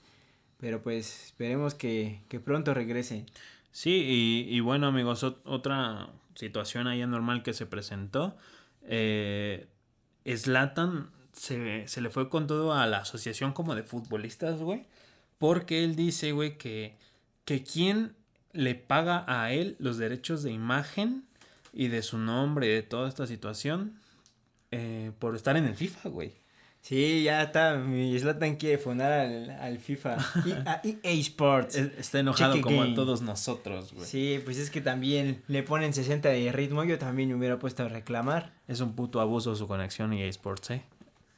pero 0.60 0.82
pues 0.82 1.28
esperemos 1.28 1.74
que, 1.74 2.20
que 2.28 2.42
pronto 2.42 2.74
regrese. 2.74 3.26
Sí, 3.72 4.46
y, 4.50 4.56
y 4.56 4.60
bueno 4.60 4.88
amigos, 4.88 5.24
ot- 5.24 5.42
otra 5.46 6.10
situación 6.36 6.88
ahí 6.88 7.02
anormal 7.02 7.44
que 7.44 7.54
se 7.54 7.66
presentó. 7.66 8.36
Eh, 8.84 9.68
se, 11.34 11.88
se 11.88 12.02
le 12.02 12.10
fue 12.10 12.30
con 12.30 12.48
todo 12.48 12.74
a 12.74 12.86
la 12.88 13.00
asociación 13.00 13.54
como 13.54 13.76
de 13.76 13.84
futbolistas, 13.84 14.60
güey. 14.60 14.86
Porque 15.38 15.84
él 15.84 15.96
dice, 15.96 16.32
güey, 16.32 16.58
que, 16.58 16.98
que 17.46 17.64
quién 17.64 18.16
le 18.54 18.74
paga 18.76 19.24
a 19.28 19.52
él 19.54 19.76
los 19.80 19.98
derechos 19.98 20.42
de 20.42 20.52
imagen 20.52 21.26
y 21.74 21.90
de 21.90 22.02
su 22.02 22.18
nombre 22.18 22.66
y 22.68 22.70
de 22.72 22.82
toda 22.82 23.08
esta 23.08 23.28
situación 23.28 24.00
eh, 24.72 25.12
por 25.20 25.36
estar 25.36 25.56
en 25.58 25.66
el 25.66 25.76
FIFA, 25.76 26.10
güey. 26.10 26.34
Sí, 26.88 27.24
ya 27.24 27.44
está, 27.44 27.76
mi 27.76 28.18
Zlatan 28.18 28.56
quiere 28.56 28.78
fundar 28.78 29.12
al, 29.12 29.50
al 29.50 29.78
FIFA, 29.78 30.16
y, 30.46 30.52
a 30.54 30.82
EA 31.04 31.12
Sports. 31.20 31.76
Es- 31.76 31.92
Está 32.00 32.20
enojado 32.20 32.54
Cheque 32.54 32.62
como 32.64 32.82
a 32.84 32.94
todos 32.96 33.22
nosotros, 33.22 33.92
güey. 33.94 34.06
Sí, 34.08 34.40
pues 34.46 34.58
es 34.58 34.72
que 34.72 34.80
también 34.80 35.44
le 35.50 35.64
ponen 35.64 35.94
60 35.94 36.30
de 36.30 36.50
ritmo, 36.54 36.86
yo 36.86 36.98
también 36.98 37.28
me 37.28 37.36
hubiera 37.36 37.60
puesto 37.60 37.84
a 37.84 37.90
reclamar. 37.90 38.54
Es 38.70 38.80
un 38.80 38.94
puto 38.96 39.20
abuso 39.20 39.54
su 39.58 39.68
conexión 39.68 40.14
y 40.14 40.24
eSports, 40.24 40.70
¿eh? 40.72 40.84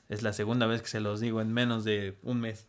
Es 0.07 0.21
la 0.21 0.33
segunda 0.33 0.67
vez 0.67 0.83
que 0.83 0.87
se 0.87 0.99
los 0.99 1.19
digo 1.19 1.41
en 1.41 1.51
menos 1.51 1.83
de 1.83 2.15
un 2.21 2.39
mes. 2.41 2.67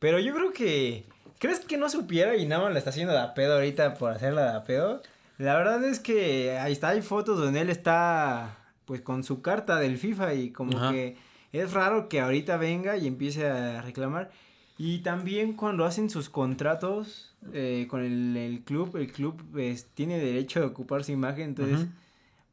Pero 0.00 0.18
yo 0.18 0.34
creo 0.34 0.52
que, 0.52 1.04
¿crees 1.38 1.60
que 1.60 1.76
no 1.76 1.88
supiera 1.88 2.36
y 2.36 2.46
nada 2.46 2.64
más 2.64 2.72
la 2.72 2.78
está 2.80 2.90
haciendo 2.90 3.12
de 3.12 3.20
a 3.20 3.32
pedo 3.34 3.54
ahorita 3.54 3.94
por 3.94 4.10
hacerla 4.10 4.50
de 4.50 4.56
a 4.56 4.64
pedo? 4.64 5.02
La 5.38 5.56
verdad 5.56 5.84
es 5.84 6.00
que 6.00 6.58
ahí 6.58 6.72
está, 6.72 6.88
hay 6.88 7.02
fotos 7.02 7.38
donde 7.38 7.60
él 7.60 7.70
está 7.70 8.56
pues 8.86 9.00
con 9.02 9.22
su 9.22 9.40
carta 9.40 9.78
del 9.78 9.98
FIFA 9.98 10.34
y 10.34 10.50
como 10.50 10.76
Ajá. 10.76 10.90
que 10.90 11.16
es 11.52 11.72
raro 11.72 12.08
que 12.08 12.20
ahorita 12.20 12.56
venga 12.56 12.96
y 12.96 13.06
empiece 13.06 13.46
a 13.46 13.82
reclamar. 13.82 14.30
Y 14.78 15.00
también 15.00 15.52
cuando 15.52 15.84
hacen 15.84 16.10
sus 16.10 16.28
contratos 16.28 17.34
eh, 17.52 17.86
con 17.88 18.02
el, 18.02 18.36
el 18.36 18.60
club, 18.62 18.96
el 18.96 19.12
club 19.12 19.40
pues, 19.52 19.86
tiene 19.94 20.18
derecho 20.18 20.60
de 20.60 20.66
ocupar 20.66 21.04
su 21.04 21.12
imagen, 21.12 21.50
entonces 21.50 21.86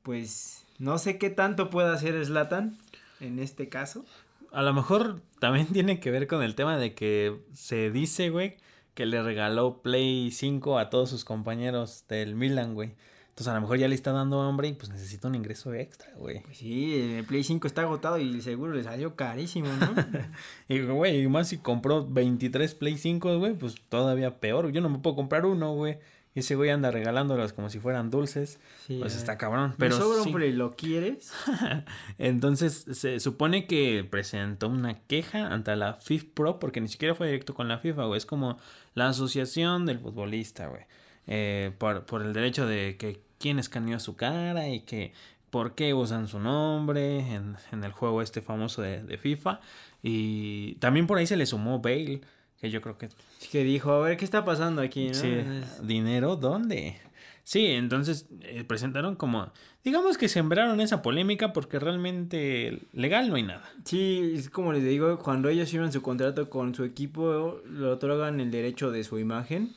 pues 0.04 0.66
no 0.78 0.97
sé 0.97 1.18
qué 1.18 1.30
tanto 1.30 1.70
puede 1.70 1.93
hacer 1.93 2.24
Slatan 2.24 2.78
en 3.20 3.39
este 3.39 3.70
caso. 3.70 4.06
A 4.52 4.62
lo 4.64 4.74
mejor 4.74 5.22
también 5.39 5.68
tiene 5.74 6.00
que 6.00 6.12
ver 6.12 6.28
con 6.28 6.43
el 6.43 6.56
tema 6.56 6.78
de 6.78 6.93
que 6.93 7.39
se 7.54 7.91
dice, 7.91 8.30
güey, 8.30 8.58
que 8.93 9.06
le 9.06 9.22
regaló 9.22 9.82
Play 9.82 10.32
5 10.32 10.80
a 10.80 10.89
todos 10.89 11.10
sus 11.10 11.26
compañeros 11.26 12.06
del 12.10 12.36
Milan, 12.36 12.74
güey. 12.74 12.93
Entonces 13.40 13.52
a 13.54 13.56
lo 13.56 13.62
mejor 13.62 13.78
ya 13.78 13.88
le 13.88 13.96
está 13.96 14.12
dando 14.12 14.42
hambre 14.42 14.68
y 14.68 14.74
pues 14.74 14.90
necesita 14.92 15.30
un 15.30 15.36
ingreso 15.36 15.74
extra, 15.74 16.10
güey. 16.18 16.42
Pues 16.42 16.58
sí, 16.58 17.14
el 17.16 17.24
Play 17.24 17.46
5 17.46 17.68
está 17.68 17.84
agotado 17.84 18.18
y 18.20 18.42
seguro 18.42 18.74
le 18.74 18.84
salió 18.84 19.16
carísimo, 19.16 19.70
¿no? 19.80 19.96
Y 20.68 20.82
güey, 20.82 21.22
y 21.24 21.28
más 21.30 21.48
si 21.48 21.58
compró 21.60 22.06
23 22.06 22.76
Play 22.76 22.98
5, 22.98 23.38
güey, 23.40 23.54
pues 23.54 23.76
todavía 23.88 24.42
peor. 24.42 24.74
Yo 24.74 24.82
no 24.82 24.90
me 24.90 24.98
puedo 25.00 25.16
comprar 25.16 25.46
uno, 25.46 25.74
güey. 25.74 26.00
Y 26.36 26.42
ese 26.42 26.56
güey 26.56 26.70
anda 26.70 26.92
regalándolos 26.92 27.54
como 27.54 27.70
si 27.70 27.80
fueran 27.80 28.10
dulces. 28.12 28.60
Sí, 28.86 28.98
Pues 29.00 29.16
eh, 29.16 29.20
está 29.20 29.38
cabrón. 29.38 29.70
me 29.70 29.76
Pero 29.78 29.96
sobra 29.96 30.22
sí. 30.22 30.28
un 30.28 30.36
Play, 30.36 30.52
¿lo 30.52 30.76
quieres? 30.76 31.32
Entonces 32.18 32.88
se 32.92 33.22
supone 33.22 33.68
que 33.68 34.06
presentó 34.10 34.68
una 34.68 35.00
queja 35.00 35.48
ante 35.48 35.74
la 35.78 35.94
FIFA 35.94 36.26
Pro 36.34 36.60
porque 36.60 36.82
ni 36.82 36.90
siquiera 36.90 37.16
fue 37.16 37.28
directo 37.28 37.54
con 37.54 37.70
la 37.70 37.78
FIFA, 37.78 38.04
güey. 38.04 38.18
Es 38.18 38.26
como 38.26 38.58
la 38.96 39.08
asociación 39.08 39.86
del 39.86 40.00
futbolista, 40.00 40.68
güey. 40.68 40.82
Eh, 41.26 41.72
por, 41.78 42.06
por 42.06 42.22
el 42.22 42.34
derecho 42.34 42.66
de 42.68 42.98
que 42.98 43.29
quién 43.40 43.58
escaneó 43.58 44.00
su 44.00 44.16
cara 44.16 44.70
y 44.70 44.82
que 44.82 45.14
por 45.50 45.74
qué 45.74 45.94
usan 45.94 46.28
su 46.28 46.40
nombre 46.40 47.34
en, 47.34 47.56
en 47.72 47.84
el 47.84 47.92
juego 47.92 48.22
este 48.22 48.42
famoso 48.42 48.82
de, 48.82 49.02
de 49.04 49.18
FIFA. 49.18 49.62
Y 50.04 50.76
también 50.76 51.08
por 51.08 51.18
ahí 51.18 51.26
se 51.26 51.38
le 51.38 51.46
sumó 51.46 51.80
Bale, 51.80 52.22
que 52.60 52.70
yo 52.70 52.82
creo 52.82 52.98
que 52.98 53.10
que 53.52 53.64
dijo, 53.64 53.92
a 53.92 54.00
ver, 54.02 54.18
¿qué 54.18 54.26
está 54.26 54.46
pasando 54.46 54.82
aquí, 54.82 55.08
no? 55.08 55.14
Sí, 55.14 55.38
dinero, 55.82 56.36
¿dónde? 56.36 56.98
Sí, 57.44 57.66
entonces 57.66 58.28
eh, 58.42 58.64
presentaron 58.64 59.16
como, 59.16 59.52
digamos 59.84 60.20
que 60.20 60.30
sembraron 60.30 60.82
esa 60.82 61.02
polémica 61.02 61.52
porque 61.52 61.80
realmente 61.80 62.82
legal 62.94 63.30
no 63.30 63.36
hay 63.36 63.44
nada. 63.44 63.64
Sí, 63.86 64.34
es 64.36 64.52
como 64.52 64.72
les 64.72 64.84
digo, 64.84 65.18
cuando 65.18 65.50
ellos 65.50 65.72
firman 65.72 65.92
su 65.92 66.04
contrato 66.04 66.50
con 66.50 66.76
su 66.76 66.84
equipo, 66.84 67.62
le 67.68 67.88
otorgan 67.88 68.40
el 68.40 68.52
derecho 68.52 68.92
de 68.92 69.04
su 69.04 69.18
imagen. 69.18 69.74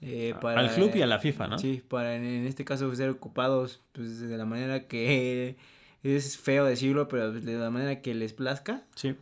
Eh, 0.00 0.34
para, 0.40 0.60
Al 0.60 0.74
club 0.74 0.90
y 0.94 1.02
a 1.02 1.06
la 1.06 1.18
FIFA, 1.18 1.46
¿no? 1.46 1.58
Sí, 1.58 1.82
para 1.86 2.16
en, 2.16 2.24
en 2.24 2.46
este 2.46 2.64
caso 2.64 2.92
ser 2.94 3.10
ocupados 3.10 3.80
pues, 3.92 4.20
de 4.20 4.36
la 4.36 4.44
manera 4.44 4.88
que 4.88 5.56
es 6.02 6.36
feo 6.38 6.64
decirlo, 6.64 7.08
pero 7.08 7.32
de 7.32 7.58
la 7.58 7.70
manera 7.70 8.00
que 8.00 8.14
les 8.14 8.32
plazca. 8.32 8.82
Sí. 8.94 9.14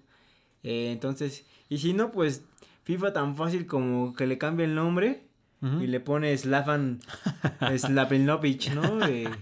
Eh, 0.63 0.93
entonces, 0.93 1.45
y 1.69 1.79
si 1.79 1.93
no, 1.93 2.11
pues 2.11 2.45
FIFA 2.85 3.13
tan 3.13 3.37
fácil 3.37 3.67
como 3.67 4.15
que 4.15 4.27
le 4.27 4.39
cambie 4.39 4.65
el 4.67 4.75
nombre 4.75 5.25
y 5.63 5.87
le 5.89 6.01
pone 6.01 6.37
Slavan 6.37 7.01
Slapenovic, 7.77 8.73
¿no? 8.75 9.07
Eh, 9.07 9.29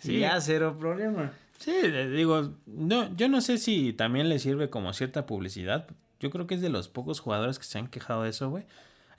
Sí. 0.00 0.14
Y 0.14 0.20
ya, 0.20 0.40
cero 0.40 0.76
problema. 0.78 1.30
Sí, 1.58 1.74
digo, 2.14 2.54
no, 2.64 3.14
yo 3.16 3.28
no 3.28 3.42
sé 3.42 3.58
si 3.58 3.92
también 3.92 4.30
le 4.30 4.38
sirve 4.38 4.70
como 4.70 4.94
cierta 4.94 5.26
publicidad. 5.26 5.86
Yo 6.20 6.30
creo 6.30 6.46
que 6.46 6.54
es 6.54 6.62
de 6.62 6.70
los 6.70 6.88
pocos 6.88 7.20
jugadores 7.20 7.58
que 7.58 7.66
se 7.66 7.78
han 7.78 7.86
quejado 7.86 8.22
de 8.22 8.30
eso, 8.30 8.48
güey. 8.48 8.64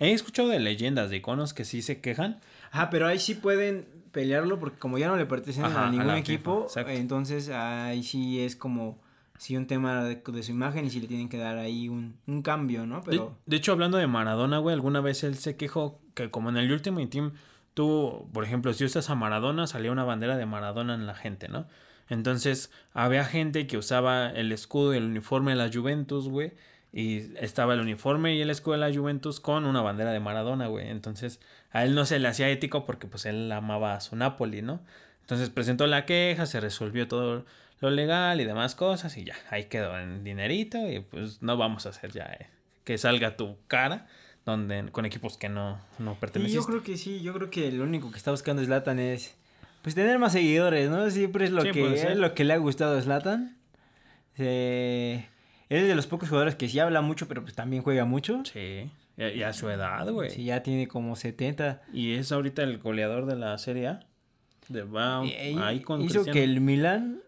He 0.01 0.13
escuchado 0.13 0.49
de 0.49 0.59
leyendas, 0.59 1.11
de 1.11 1.17
iconos 1.17 1.53
que 1.53 1.63
sí 1.63 1.83
se 1.83 2.01
quejan. 2.01 2.39
Ajá, 2.71 2.89
pero 2.89 3.05
ahí 3.05 3.19
sí 3.19 3.35
pueden 3.35 3.85
pelearlo 4.11 4.59
porque 4.59 4.79
como 4.79 4.97
ya 4.97 5.07
no 5.07 5.15
le 5.15 5.27
pertenecen 5.27 5.65
Ajá, 5.65 5.87
a 5.87 5.91
ningún 5.91 6.15
equipo, 6.15 6.67
FIFA, 6.67 6.93
entonces 6.93 7.49
ahí 7.49 8.01
sí 8.01 8.41
es 8.41 8.55
como 8.55 8.99
sí 9.37 9.55
un 9.55 9.67
tema 9.67 10.03
de, 10.03 10.15
de 10.15 10.43
su 10.43 10.51
imagen 10.51 10.85
y 10.85 10.89
sí 10.89 10.99
le 10.99 11.07
tienen 11.07 11.29
que 11.29 11.37
dar 11.37 11.59
ahí 11.59 11.87
un, 11.87 12.15
un 12.25 12.41
cambio, 12.41 12.87
¿no? 12.87 13.01
De, 13.01 13.11
Pero 13.11 13.37
de 13.45 13.57
hecho, 13.57 13.73
hablando 13.73 13.99
de 13.99 14.07
Maradona, 14.07 14.57
güey, 14.57 14.73
alguna 14.73 15.01
vez 15.01 15.23
él 15.23 15.35
se 15.35 15.55
quejó 15.55 15.99
que 16.15 16.31
como 16.31 16.49
en 16.49 16.57
el 16.57 16.71
Ultimate 16.71 17.05
Team, 17.07 17.33
tú, 17.75 18.27
por 18.33 18.43
ejemplo, 18.43 18.73
si 18.73 18.83
usas 18.83 19.09
a 19.11 19.15
Maradona, 19.15 19.67
salía 19.67 19.91
una 19.91 20.03
bandera 20.03 20.35
de 20.35 20.47
Maradona 20.47 20.95
en 20.95 21.05
la 21.05 21.13
gente, 21.13 21.47
¿no? 21.47 21.67
Entonces, 22.09 22.71
había 22.93 23.23
gente 23.23 23.67
que 23.67 23.77
usaba 23.77 24.31
el 24.31 24.51
escudo 24.51 24.93
y 24.93 24.97
el 24.97 25.05
uniforme 25.05 25.51
de 25.51 25.57
la 25.57 25.71
Juventus, 25.71 26.27
güey, 26.27 26.53
y 26.93 27.35
estaba 27.37 27.73
el 27.73 27.79
uniforme 27.79 28.35
y 28.35 28.41
el 28.41 28.49
escudo 28.49 28.73
de 28.73 28.79
la 28.89 28.93
Juventus 28.93 29.39
con 29.39 29.65
una 29.65 29.81
bandera 29.81 30.11
de 30.11 30.19
Maradona, 30.19 30.67
güey. 30.67 30.89
Entonces, 30.89 31.39
a 31.71 31.85
él 31.85 31.95
no 31.95 32.05
se 32.05 32.19
le 32.19 32.27
hacía 32.27 32.49
ético 32.49 32.85
porque 32.85 33.07
pues 33.07 33.25
él 33.25 33.51
amaba 33.51 33.95
a 33.95 34.01
su 34.01 34.15
Napoli, 34.15 34.61
¿no? 34.61 34.81
Entonces 35.21 35.49
presentó 35.49 35.87
la 35.87 36.05
queja, 36.05 36.45
se 36.45 36.59
resolvió 36.59 37.07
todo 37.07 37.45
lo 37.79 37.89
legal 37.89 38.41
y 38.41 38.45
demás 38.45 38.75
cosas 38.75 39.15
y 39.17 39.23
ya, 39.23 39.35
ahí 39.49 39.65
quedó 39.65 39.97
en 39.97 40.23
dinerito 40.23 40.77
y 40.89 40.99
pues 40.99 41.41
no 41.41 41.57
vamos 41.57 41.85
a 41.85 41.89
hacer 41.89 42.11
ya 42.11 42.25
eh, 42.25 42.47
que 42.83 42.97
salga 42.97 43.37
tu 43.37 43.57
cara 43.67 44.07
donde 44.45 44.91
con 44.91 45.05
equipos 45.05 45.37
que 45.37 45.49
no, 45.49 45.79
no 45.99 46.15
pertenecen. 46.15 46.55
yo 46.55 46.63
creo 46.65 46.83
que 46.83 46.97
sí, 46.97 47.21
yo 47.21 47.33
creo 47.33 47.49
que 47.49 47.71
lo 47.71 47.83
único 47.83 48.11
que 48.11 48.17
está 48.17 48.31
buscando 48.31 48.63
Zlatan 48.63 48.99
es 48.99 49.35
pues 49.81 49.95
tener 49.95 50.19
más 50.19 50.33
seguidores, 50.33 50.89
¿no? 50.89 51.09
Siempre 51.09 51.45
es 51.45 51.51
lo 51.51 51.61
Sí, 51.61 51.71
que 51.71 51.93
es 51.93 52.17
lo 52.17 52.33
que 52.33 52.43
le 52.43 52.53
ha 52.53 52.57
gustado 52.57 52.97
a 52.97 53.01
Zlatan. 53.01 53.57
Eh, 54.37 55.25
es 55.77 55.87
de 55.87 55.95
los 55.95 56.05
pocos 56.07 56.29
jugadores 56.29 56.55
que 56.55 56.67
sí 56.67 56.79
habla 56.79 57.01
mucho, 57.01 57.27
pero 57.27 57.41
pues 57.41 57.55
también 57.55 57.81
juega 57.83 58.05
mucho. 58.05 58.43
Sí, 58.51 58.89
y 59.17 59.41
a, 59.43 59.53
su 59.53 59.69
edad, 59.69 60.09
güey. 60.11 60.29
Sí, 60.29 60.43
ya 60.45 60.63
tiene 60.63 60.87
como 60.87 61.15
70. 61.15 61.81
Y 61.93 62.13
es 62.15 62.31
ahorita 62.31 62.63
el 62.63 62.77
goleador 62.79 63.25
de 63.25 63.35
la 63.35 63.57
Serie 63.57 63.87
A. 63.87 63.99
De 64.67 64.83
va 64.83 65.21
Y- 65.25 65.29
y- 65.53 65.57
ahí 65.59 65.79
con 65.81 66.01
hizo 66.01 66.23
Cristiano. 66.23 66.33
que 66.33 66.43
el 66.43 66.59
Milan 66.61 67.21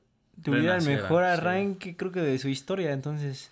tuviera 0.44 0.78
el 0.78 0.84
mejor 0.86 1.24
sí. 1.24 1.30
arranque, 1.30 1.96
creo 1.96 2.12
que 2.12 2.22
de 2.22 2.38
su 2.40 2.50
historia. 2.50 2.92
Entonces, 2.94 3.52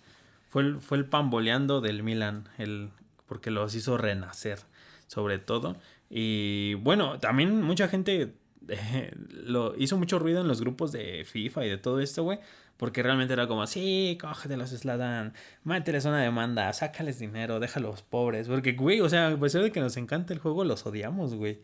Fue 0.50 0.64
el, 0.64 0.82
fue 0.82 0.98
el 0.98 1.06
pamboleando 1.06 1.80
del 1.82 2.04
Milan, 2.04 2.50
el, 2.58 2.90
porque 3.26 3.52
los 3.52 3.74
hizo 3.76 3.98
renacer, 3.98 4.60
sobre 5.08 5.40
todo. 5.40 5.78
Y 6.10 6.74
bueno, 6.76 7.20
también 7.20 7.62
mucha 7.62 7.88
gente 7.88 8.34
eh, 8.68 9.14
lo 9.30 9.74
hizo 9.78 9.98
mucho 9.98 10.20
ruido 10.20 10.42
en 10.42 10.48
los 10.50 10.60
grupos 10.60 10.92
de 10.92 11.24
FIFA 11.26 11.66
y 11.66 11.70
de 11.70 11.78
todo 11.78 12.00
esto, 12.02 12.24
güey. 12.24 12.40
Porque 12.82 13.04
realmente 13.04 13.34
era 13.34 13.46
como, 13.46 13.68
sí, 13.68 14.18
cógetelos, 14.20 14.72
Sladan, 14.72 15.34
mételes 15.64 16.06
una 16.06 16.20
demanda, 16.20 16.74
sácales 16.74 17.20
dinero, 17.20 17.60
déjalos 17.60 18.02
pobres. 18.02 18.48
Porque, 18.48 18.72
güey, 18.72 19.02
o 19.02 19.08
sea, 19.08 19.28
a 19.28 19.38
pesar 19.38 19.62
de 19.62 19.72
que 19.72 19.80
nos 19.80 19.98
encanta 19.98 20.34
el 20.34 20.40
juego, 20.40 20.64
los 20.64 20.84
odiamos, 20.88 21.36
güey. 21.36 21.62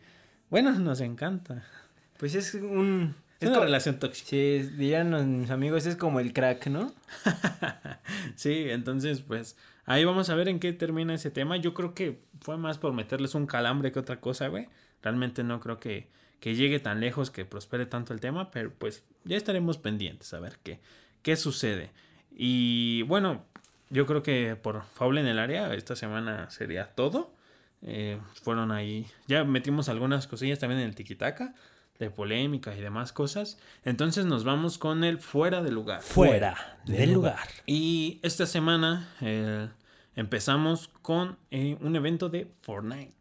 Bueno, 0.48 0.70
nos 0.78 1.00
encanta. 1.00 1.64
pues 2.18 2.36
es 2.36 2.54
un... 2.54 3.16
Es 3.40 3.48
una 3.48 3.56
como- 3.56 3.64
relación 3.64 3.98
tóxica. 3.98 4.28
Sí, 4.30 4.60
dirían 4.76 5.40
mis 5.40 5.50
amigos, 5.50 5.86
es 5.86 5.96
como 5.96 6.20
el 6.20 6.32
crack, 6.32 6.68
¿no? 6.68 6.92
Sí, 8.36 8.66
entonces 8.70 9.20
pues 9.20 9.56
ahí 9.86 10.04
vamos 10.04 10.30
a 10.30 10.36
ver 10.36 10.46
en 10.48 10.60
qué 10.60 10.72
termina 10.72 11.14
ese 11.14 11.30
tema. 11.32 11.56
Yo 11.56 11.74
creo 11.74 11.94
que 11.94 12.20
fue 12.40 12.56
más 12.58 12.78
por 12.78 12.92
meterles 12.92 13.34
un 13.34 13.46
calambre 13.46 13.90
que 13.90 13.98
otra 13.98 14.20
cosa, 14.20 14.46
güey. 14.48 14.68
Realmente 15.02 15.42
no 15.42 15.58
creo 15.60 15.78
que, 15.80 16.08
que 16.40 16.54
llegue 16.54 16.78
tan 16.78 17.00
lejos, 17.00 17.30
que 17.30 17.44
prospere 17.44 17.86
tanto 17.86 18.12
el 18.14 18.20
tema, 18.20 18.50
pero 18.50 18.72
pues 18.76 19.04
ya 19.24 19.36
estaremos 19.36 19.78
pendientes 19.78 20.32
a 20.34 20.40
ver 20.40 20.58
qué, 20.62 20.80
qué 21.22 21.36
sucede. 21.36 21.90
Y 22.30 23.02
bueno, 23.02 23.44
yo 23.90 24.06
creo 24.06 24.22
que 24.22 24.56
por 24.56 24.82
Faula 24.94 25.20
en 25.20 25.26
el 25.26 25.38
área 25.38 25.74
esta 25.74 25.96
semana 25.96 26.50
sería 26.50 26.94
todo. 26.94 27.32
Eh, 27.82 28.18
fueron 28.42 28.72
ahí, 28.72 29.06
ya 29.28 29.44
metimos 29.44 29.88
algunas 29.88 30.26
cosillas 30.26 30.58
también 30.58 30.80
en 30.80 30.88
el 30.88 30.94
tiquitaca 30.96 31.54
de 31.98 32.10
polémica 32.10 32.74
y 32.76 32.80
demás 32.80 33.12
cosas. 33.12 33.58
Entonces 33.84 34.24
nos 34.24 34.44
vamos 34.44 34.78
con 34.78 35.04
el 35.04 35.18
fuera 35.18 35.62
de 35.62 35.70
lugar. 35.70 36.02
Fuera 36.02 36.78
del 36.86 37.12
lugar. 37.12 37.48
Y 37.66 38.20
esta 38.22 38.46
semana 38.46 39.08
eh, 39.20 39.68
empezamos 40.14 40.88
con 41.02 41.38
eh, 41.50 41.76
un 41.80 41.96
evento 41.96 42.28
de 42.28 42.50
Fortnite. 42.62 43.12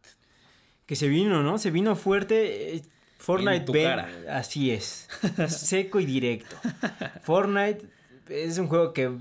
Que 0.85 0.95
se 0.95 1.07
vino, 1.07 1.43
¿no? 1.43 1.57
Se 1.57 1.71
vino 1.71 1.95
fuerte. 1.95 2.81
Fortnite 3.17 3.55
En 3.57 3.65
tu 3.65 3.73
ven- 3.73 3.83
cara. 3.83 4.09
Así 4.31 4.71
es. 4.71 5.07
Seco 5.47 5.99
y 5.99 6.05
directo. 6.05 6.55
Fortnite 7.23 7.85
es 8.29 8.57
un 8.57 8.67
juego 8.67 8.93
que 8.93 9.11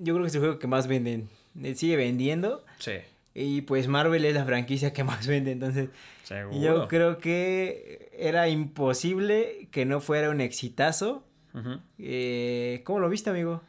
yo 0.00 0.14
creo 0.14 0.22
que 0.22 0.28
es 0.28 0.34
el 0.34 0.40
juego 0.40 0.58
que 0.58 0.66
más 0.66 0.86
venden. 0.86 1.28
eh, 1.62 1.74
Sigue 1.74 1.96
vendiendo. 1.96 2.64
Sí, 2.78 2.92
Y 3.34 3.62
pues 3.62 3.88
Marvel 3.88 4.24
es 4.24 4.34
la 4.34 4.44
franquicia 4.44 4.92
que 4.92 5.04
más 5.04 5.26
vende. 5.28 5.52
Entonces, 5.52 5.90
seguro. 6.22 6.58
yo 6.60 6.88
creo 6.88 7.18
que 7.18 8.10
era 8.18 8.48
imposible 8.48 9.68
que 9.70 9.84
no 9.84 10.00
fuera 10.00 10.30
un 10.30 10.40
exitazo. 10.40 11.24
Eh, 11.98 12.80
¿Cómo 12.84 13.00
lo 13.00 13.08
viste, 13.08 13.30
amigo? 13.30 13.62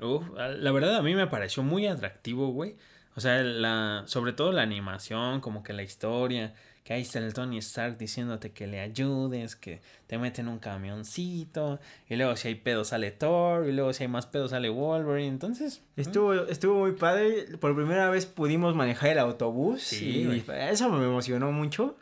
Uf, 0.00 0.22
la 0.36 0.72
verdad 0.72 0.96
a 0.96 1.02
mí 1.02 1.14
me 1.14 1.26
pareció 1.26 1.62
muy 1.62 1.86
atractivo, 1.86 2.48
güey. 2.48 2.76
O 3.16 3.20
sea, 3.20 3.42
la, 3.42 4.02
sobre 4.06 4.32
todo 4.32 4.52
la 4.52 4.62
animación, 4.62 5.40
como 5.40 5.62
que 5.62 5.72
la 5.72 5.82
historia, 5.84 6.54
que 6.84 6.92
ahí 6.92 7.02
está 7.02 7.18
el 7.18 7.32
Tony 7.32 7.58
Stark 7.58 7.96
diciéndote 7.96 8.52
que 8.52 8.66
le 8.66 8.78
ayudes, 8.78 9.56
que 9.56 9.80
te 10.06 10.18
meten 10.18 10.48
un 10.48 10.58
camioncito, 10.58 11.80
y 12.08 12.16
luego 12.16 12.36
si 12.36 12.48
hay 12.48 12.54
pedo 12.56 12.84
sale 12.84 13.10
Thor, 13.10 13.66
y 13.66 13.72
luego 13.72 13.94
si 13.94 14.04
hay 14.04 14.08
más 14.08 14.26
pedo 14.26 14.48
sale 14.48 14.68
Wolverine, 14.68 15.28
entonces... 15.28 15.80
Estuvo, 15.96 16.34
estuvo 16.34 16.80
muy 16.80 16.92
padre. 16.92 17.56
Por 17.58 17.74
primera 17.74 18.10
vez 18.10 18.26
pudimos 18.26 18.74
manejar 18.74 19.10
el 19.10 19.18
autobús. 19.18 19.82
Sí, 19.82 20.44
y 20.46 20.52
eso 20.52 20.90
me 20.90 21.04
emocionó 21.04 21.50
mucho. 21.52 21.96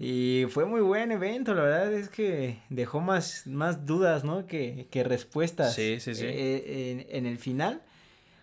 Y 0.00 0.46
fue 0.50 0.64
muy 0.64 0.80
buen 0.80 1.12
evento, 1.12 1.54
la 1.54 1.62
verdad 1.62 1.92
es 1.92 2.08
que 2.08 2.58
dejó 2.70 3.00
más, 3.00 3.46
más 3.46 3.86
dudas, 3.86 4.24
¿no? 4.24 4.48
Que, 4.48 4.88
que 4.90 5.04
respuestas. 5.04 5.74
Sí, 5.74 6.00
sí, 6.00 6.16
sí. 6.16 6.24
eh, 6.26 7.06
en, 7.08 7.24
en 7.24 7.26
el 7.26 7.38
final. 7.38 7.82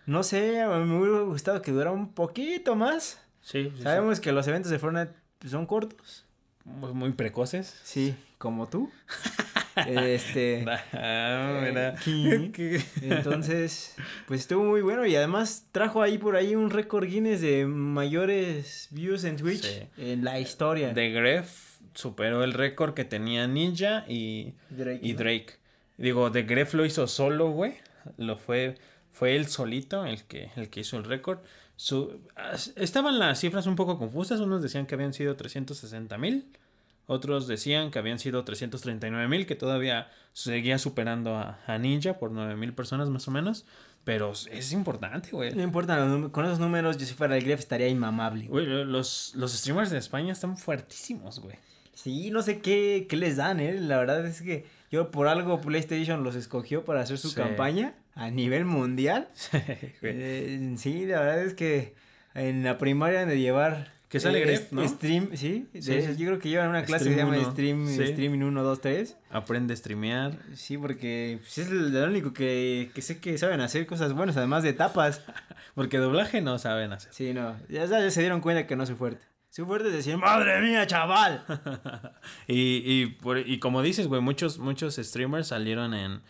No 0.06 0.22
sé, 0.22 0.64
me 0.66 0.98
hubiera 0.98 1.20
gustado 1.20 1.60
que 1.60 1.70
durara 1.70 1.90
un 1.92 2.14
poquito 2.14 2.76
más. 2.76 3.20
Sí, 3.42 3.64
sí, 3.64 3.72
sí. 3.76 3.82
Sabemos 3.82 4.20
que 4.20 4.32
los 4.32 4.48
eventos 4.48 4.70
de 4.70 4.78
Fortnite 4.78 5.12
son 5.48 5.66
cortos. 5.66 6.26
Muy, 6.64 6.92
muy 6.92 7.12
precoces. 7.12 7.80
Sí, 7.84 8.14
como 8.38 8.68
tú. 8.68 8.90
este. 9.88 10.64
Ah. 10.92 11.94
Que- 12.04 12.80
Entonces, 13.02 13.94
pues 14.26 14.40
estuvo 14.40 14.64
muy 14.64 14.82
bueno 14.82 15.06
y 15.06 15.16
además 15.16 15.66
trajo 15.72 16.02
ahí 16.02 16.18
por 16.18 16.36
ahí 16.36 16.54
un 16.54 16.70
récord 16.70 17.06
Guinness 17.06 17.40
de 17.40 17.66
mayores 17.66 18.88
views 18.90 19.24
en 19.24 19.36
Twitch 19.36 19.62
Sí. 19.64 19.82
en 19.96 20.24
la 20.24 20.38
historia. 20.40 20.92
De 20.92 21.10
Gref 21.10 21.78
superó 21.94 22.44
el 22.44 22.52
récord 22.52 22.94
que 22.94 23.04
tenía 23.04 23.46
Ninja 23.46 24.04
y, 24.08 24.54
Drake, 24.70 25.00
y 25.02 25.12
¿no? 25.12 25.18
Drake. 25.18 25.54
Digo, 25.96 26.30
de 26.30 26.42
Gref 26.44 26.74
lo 26.74 26.84
hizo 26.84 27.06
solo, 27.06 27.50
güey. 27.50 27.74
Lo 28.16 28.36
fue, 28.36 28.76
fue 29.12 29.36
él 29.36 29.46
solito 29.48 30.04
el 30.06 30.24
que, 30.24 30.50
el 30.56 30.70
que 30.70 30.80
hizo 30.80 30.96
el 30.96 31.04
récord. 31.04 31.40
Su, 31.82 32.20
estaban 32.76 33.18
las 33.18 33.40
cifras 33.40 33.66
un 33.66 33.74
poco 33.74 33.98
confusas. 33.98 34.40
Unos 34.40 34.60
decían 34.62 34.84
que 34.84 34.94
habían 34.96 35.14
sido 35.14 35.34
360 35.36 36.18
mil. 36.18 36.44
Otros 37.06 37.46
decían 37.48 37.90
que 37.90 37.98
habían 37.98 38.18
sido 38.18 38.44
339 38.44 39.28
mil, 39.28 39.46
que 39.46 39.54
todavía 39.56 40.10
seguía 40.34 40.78
superando 40.78 41.36
a, 41.36 41.58
a 41.66 41.78
Ninja 41.78 42.18
por 42.18 42.32
9 42.32 42.54
mil 42.56 42.74
personas 42.74 43.08
más 43.08 43.26
o 43.28 43.30
menos. 43.30 43.64
Pero 44.04 44.32
es 44.32 44.72
importante, 44.72 45.30
güey. 45.32 45.54
No 45.54 45.62
importa, 45.62 45.96
con 46.30 46.44
esos 46.44 46.58
números 46.58 46.98
yo 46.98 47.06
si 47.06 47.14
fuera 47.14 47.36
el 47.38 47.44
Gref 47.44 47.60
estaría 47.60 47.88
inmamable. 47.88 48.46
Güey, 48.46 48.66
los, 48.66 49.32
los 49.34 49.52
streamers 49.52 49.90
de 49.90 49.96
España 49.98 50.32
están 50.34 50.58
fuertísimos, 50.58 51.40
güey. 51.40 51.56
Sí, 51.94 52.30
no 52.30 52.42
sé 52.42 52.60
qué, 52.60 53.06
qué 53.08 53.16
les 53.16 53.36
dan, 53.38 53.58
¿eh? 53.58 53.80
La 53.80 53.96
verdad 53.98 54.24
es 54.26 54.42
que 54.42 54.66
yo 54.90 55.10
por 55.10 55.28
algo 55.28 55.60
PlayStation 55.62 56.22
los 56.24 56.34
escogió 56.34 56.84
para 56.84 57.00
hacer 57.00 57.16
su 57.18 57.30
Sí. 57.30 57.36
campaña 57.36 57.94
a 58.14 58.30
nivel 58.30 58.64
mundial. 58.64 59.28
Eh, 60.02 60.74
sí, 60.76 61.06
la 61.06 61.20
verdad 61.20 61.44
es 61.44 61.54
que 61.54 61.94
en 62.34 62.62
la 62.64 62.78
primaria 62.78 63.26
de 63.26 63.38
llevar... 63.38 63.92
Que 64.08 64.18
sale 64.18 64.38
eh, 64.40 64.44
Gref, 64.44 64.72
¿no? 64.72 64.86
Stream, 64.88 65.28
sí. 65.36 65.68
de 65.72 65.82
Sí. 65.82 65.92
eso, 65.94 66.10
yo 66.14 66.26
creo 66.26 66.38
que 66.40 66.48
llevan 66.48 66.70
una 66.70 66.82
clase 66.84 67.04
Stream 67.04 67.16
que 67.16 67.20
se 67.20 67.26
llama 67.36 67.42
uno, 67.44 67.52
Stream, 67.52 67.86
sí. 67.86 68.02
Streaming 68.02 68.40
1, 68.40 68.62
2, 68.64 68.80
3. 68.80 69.16
Aprende 69.30 69.72
a 69.74 69.76
streamear. 69.76 70.32
Sí, 70.54 70.76
porque 70.76 71.38
pues, 71.40 71.58
es 71.58 71.70
lo 71.70 72.04
único 72.06 72.32
que, 72.32 72.90
que 72.92 73.02
sé 73.02 73.20
que 73.20 73.38
saben 73.38 73.60
hacer 73.60 73.86
cosas 73.86 74.12
buenas, 74.12 74.36
además 74.36 74.64
de 74.64 74.72
tapas. 74.72 75.22
Porque 75.76 75.98
doblaje 75.98 76.40
no 76.40 76.58
saben 76.58 76.92
hacer. 76.92 77.12
Sí, 77.14 77.32
no, 77.32 77.54
ya, 77.68 77.84
ya 77.86 78.10
se 78.10 78.20
dieron 78.20 78.40
cuenta 78.40 78.66
que 78.66 78.74
no 78.74 78.84
soy 78.84 78.96
fuerte. 78.96 79.24
Su 79.50 79.64
fuerte 79.66 79.86
es 79.88 79.94
decir, 79.94 80.16
madre 80.16 80.60
mía, 80.60 80.84
chaval. 80.88 81.44
y, 82.48 82.82
y, 82.84 83.06
por- 83.06 83.38
y 83.38 83.60
como 83.60 83.80
dices, 83.82 84.08
güey, 84.08 84.20
muchos, 84.20 84.58
muchos 84.58 84.96
streamers 84.96 85.46
salieron 85.48 85.94
en, 85.94 86.20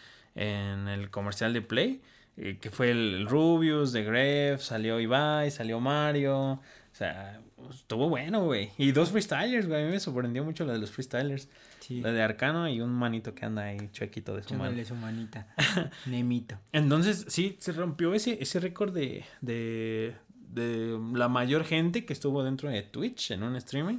en 0.40 0.88
el 0.88 1.10
comercial 1.10 1.52
de 1.52 1.62
Play. 1.62 2.00
eh, 2.36 2.58
que 2.60 2.70
fue 2.70 2.90
el 2.90 3.26
Rubius, 3.26 3.92
de 3.92 4.02
Gref, 4.04 4.62
salió 4.62 4.98
Ibai, 5.00 5.50
salió 5.50 5.78
Mario. 5.80 6.52
O 6.52 6.60
sea, 6.94 7.40
estuvo 7.70 8.08
bueno, 8.08 8.44
güey. 8.44 8.70
Y 8.78 8.92
dos 8.92 9.10
freestylers, 9.10 9.66
güey. 9.68 9.82
A 9.82 9.84
mí 9.86 9.90
me 9.92 10.00
sorprendió 10.00 10.42
mucho 10.44 10.64
lo 10.64 10.72
de 10.72 10.78
los 10.78 10.90
freestylers. 10.90 11.48
Sí, 11.80 12.00
La 12.00 12.12
de 12.12 12.22
Arcano 12.22 12.68
y 12.68 12.80
un 12.80 12.90
manito 12.92 13.34
que 13.34 13.44
anda 13.46 13.64
ahí 13.64 13.90
chuequito 13.92 14.34
de 14.36 14.42
su 14.42 14.54
mano. 14.54 14.84
su 14.84 14.94
manita. 14.94 15.46
Nemito. 16.06 16.56
Entonces, 16.72 17.26
sí, 17.28 17.56
se 17.58 17.72
rompió 17.72 18.14
ese, 18.14 18.38
ese 18.40 18.60
récord 18.60 18.92
de, 18.94 19.24
de, 19.40 20.14
de 20.32 20.98
la 21.14 21.28
mayor 21.28 21.64
gente 21.64 22.04
que 22.04 22.12
estuvo 22.12 22.42
dentro 22.42 22.68
de 22.70 22.82
Twitch 22.82 23.30
en 23.32 23.42
un 23.42 23.56
streaming. 23.56 23.98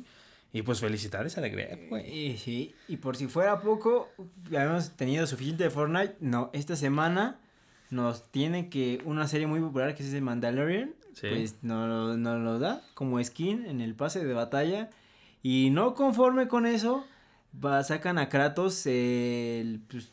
Y 0.54 0.64
pues 0.64 0.82
felicidades 0.82 1.38
a 1.38 1.42
The 1.42 1.50
Gref, 1.50 1.90
güey. 1.90 2.14
Y, 2.14 2.38
sí, 2.38 2.76
y 2.88 2.98
por 2.98 3.16
si 3.16 3.28
fuera 3.28 3.62
poco, 3.62 4.10
ya 4.50 4.66
hemos 4.66 4.92
tenido 4.92 5.26
suficiente 5.26 5.64
de 5.64 5.70
Fortnite. 5.70 6.16
No, 6.20 6.50
esta 6.54 6.76
semana 6.76 7.40
nos 7.90 8.30
tiene 8.32 8.70
que 8.70 9.02
una 9.06 9.28
serie 9.28 9.48
muy 9.48 9.62
popular 9.62 9.96
que 9.96 10.04
es 10.04 10.12
The 10.12 10.22
Mandalorian. 10.22 10.94
Sí. 11.14 11.28
Pues 11.30 11.64
nos 11.64 12.18
no 12.18 12.40
lo 12.40 12.60
da 12.60 12.82
como 12.94 13.24
skin 13.24 13.66
en 13.66 13.82
el 13.82 13.96
pase 13.96 14.26
de 14.26 14.34
batalla. 14.34 14.90
Y 15.44 15.70
no 15.72 15.94
conforme 15.94 16.48
con 16.48 16.66
eso, 16.66 17.06
va, 17.64 17.84
sacan 17.84 18.18
a 18.18 18.30
Kratos 18.30 18.86
el... 18.86 19.82
pues, 19.88 20.12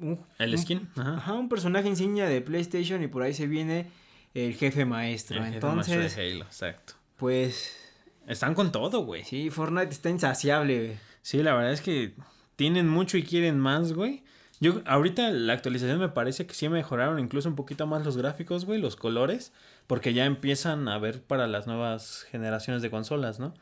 un, 0.00 0.20
El 0.38 0.56
skin. 0.58 0.88
Ajá. 0.96 1.16
Ajá, 1.16 1.34
un 1.34 1.48
personaje 1.48 1.88
insignia 1.88 2.26
de 2.26 2.40
PlayStation 2.40 3.02
y 3.02 3.08
por 3.08 3.22
ahí 3.22 3.34
se 3.34 3.46
viene 3.46 3.86
el 4.34 4.54
jefe 4.54 4.84
maestro. 4.84 5.38
El 5.38 5.52
jefe 5.54 5.66
maestro 5.66 5.94
Entonces, 5.94 6.16
de 6.16 6.30
Halo, 6.30 6.44
exacto. 6.44 6.94
pues 7.16 7.87
Están 8.28 8.54
con 8.54 8.70
todo, 8.70 9.04
güey. 9.04 9.24
sí, 9.24 9.50
Fortnite 9.50 9.90
está 9.90 10.10
insaciable. 10.10 10.78
güey. 10.78 10.98
Sí, 11.22 11.42
la 11.42 11.54
verdad 11.54 11.72
es 11.72 11.80
que 11.80 12.14
tienen 12.56 12.88
mucho 12.88 13.16
y 13.16 13.22
quieren 13.24 13.58
más, 13.58 13.92
güey. 13.94 14.22
Yo, 14.60 14.82
ahorita 14.86 15.30
la 15.30 15.52
actualización 15.52 15.98
me 15.98 16.08
parece 16.08 16.46
que 16.46 16.54
sí 16.54 16.68
mejoraron 16.68 17.20
incluso 17.20 17.48
un 17.48 17.56
poquito 17.56 17.86
más 17.86 18.04
los 18.04 18.16
gráficos, 18.16 18.64
güey, 18.64 18.80
los 18.80 18.96
colores, 18.96 19.52
porque 19.86 20.12
ya 20.12 20.26
empiezan 20.26 20.88
a 20.88 20.98
ver 20.98 21.22
para 21.22 21.46
las 21.46 21.66
nuevas 21.66 22.26
generaciones 22.30 22.82
de 22.82 22.90
consolas, 22.90 23.38
¿no? 23.38 23.54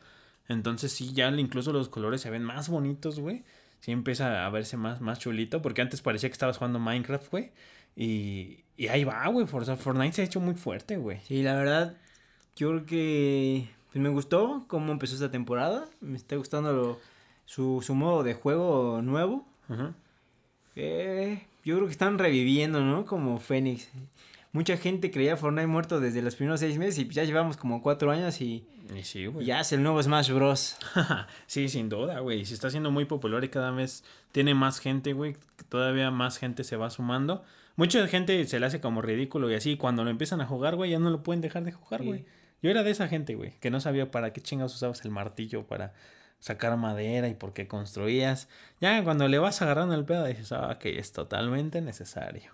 Entonces 0.47 0.91
sí, 0.91 1.13
ya 1.13 1.29
incluso 1.29 1.71
los 1.71 1.89
colores 1.89 2.21
se 2.21 2.29
ven 2.29 2.43
más 2.43 2.69
bonitos, 2.69 3.19
güey. 3.19 3.43
Sí 3.79 3.91
empieza 3.91 4.45
a 4.45 4.49
verse 4.49 4.75
más, 4.75 5.01
más 5.01 5.19
chulito, 5.19 5.61
porque 5.61 5.81
antes 5.81 6.01
parecía 6.01 6.29
que 6.29 6.33
estabas 6.33 6.57
jugando 6.57 6.79
Minecraft, 6.79 7.29
güey. 7.29 7.51
Y, 7.95 8.63
y 8.75 8.87
ahí 8.87 9.03
va, 9.03 9.27
güey. 9.27 9.45
Fortnite 9.45 10.13
se 10.13 10.21
ha 10.23 10.25
hecho 10.25 10.39
muy 10.39 10.55
fuerte, 10.55 10.97
güey. 10.97 11.19
Sí, 11.27 11.43
la 11.43 11.55
verdad, 11.55 11.95
yo 12.55 12.69
creo 12.69 12.85
que 12.85 13.76
pues, 13.91 14.01
me 14.01 14.09
gustó 14.09 14.65
cómo 14.67 14.91
empezó 14.91 15.13
esta 15.15 15.31
temporada. 15.31 15.85
Me 16.01 16.17
está 16.17 16.35
gustando 16.35 16.73
lo- 16.73 16.99
su, 17.45 17.81
su 17.81 17.95
modo 17.95 18.23
de 18.23 18.33
juego 18.33 19.01
nuevo. 19.01 19.45
Eh, 20.75 21.43
yo 21.65 21.75
creo 21.75 21.85
que 21.87 21.91
están 21.91 22.17
reviviendo, 22.19 22.81
¿no? 22.83 23.05
Como 23.05 23.39
Fénix. 23.39 23.89
Mucha 24.53 24.77
gente 24.77 25.11
creía 25.11 25.37
Fortnite 25.37 25.67
muerto 25.67 25.99
desde 25.99 26.21
los 26.21 26.35
primeros 26.35 26.59
seis 26.59 26.77
meses 26.77 26.97
y 26.99 27.07
ya 27.09 27.23
llevamos 27.23 27.57
como 27.57 27.81
cuatro 27.83 28.11
años 28.11 28.39
y 28.41 28.65
Y 28.95 29.03
sí, 29.03 29.25
güey. 29.27 29.45
ya 29.45 29.59
es 29.59 29.71
el 29.71 29.83
nuevo 29.83 30.01
Smash 30.01 30.31
Bros. 30.31 30.77
sí, 31.47 31.67
sin 31.69 31.89
duda, 31.89 32.19
güey. 32.19 32.45
Se 32.45 32.53
está 32.53 32.67
haciendo 32.67 32.89
muy 32.89 33.05
popular 33.05 33.43
y 33.43 33.49
cada 33.49 33.71
vez 33.71 34.03
tiene 34.31 34.53
más 34.55 34.79
gente, 34.79 35.13
güey. 35.13 35.35
Todavía 35.69 36.09
más 36.11 36.37
gente 36.37 36.63
se 36.63 36.77
va 36.77 36.89
sumando. 36.89 37.43
Mucha 37.75 38.07
gente 38.07 38.43
se 38.45 38.59
le 38.59 38.65
hace 38.65 38.81
como 38.81 39.01
ridículo 39.01 39.51
y 39.51 39.55
así. 39.55 39.77
Cuando 39.77 40.03
lo 40.03 40.09
empiezan 40.09 40.41
a 40.41 40.47
jugar, 40.47 40.75
güey, 40.75 40.91
ya 40.91 40.99
no 40.99 41.09
lo 41.11 41.21
pueden 41.23 41.41
dejar 41.41 41.63
de 41.63 41.71
jugar, 41.73 42.01
Sí. 42.01 42.25
Yo 42.61 42.71
era 42.71 42.83
de 42.83 42.91
esa 42.91 43.07
gente, 43.07 43.35
güey, 43.35 43.51
que 43.59 43.69
no 43.69 43.79
sabía 43.79 44.11
para 44.11 44.33
qué 44.33 44.41
chingados 44.41 44.75
usabas 44.75 45.03
el 45.05 45.11
martillo 45.11 45.67
para 45.67 45.93
sacar 46.39 46.75
madera 46.77 47.27
y 47.27 47.33
por 47.33 47.53
qué 47.53 47.67
construías. 47.67 48.47
Ya 48.79 49.03
cuando 49.03 49.27
le 49.27 49.39
vas 49.39 49.61
agarrando 49.61 49.95
el 49.95 50.05
pedo 50.05 50.25
dices, 50.25 50.51
ah, 50.51 50.77
que 50.79 50.99
es 50.99 51.11
totalmente 51.11 51.81
necesario. 51.81 52.51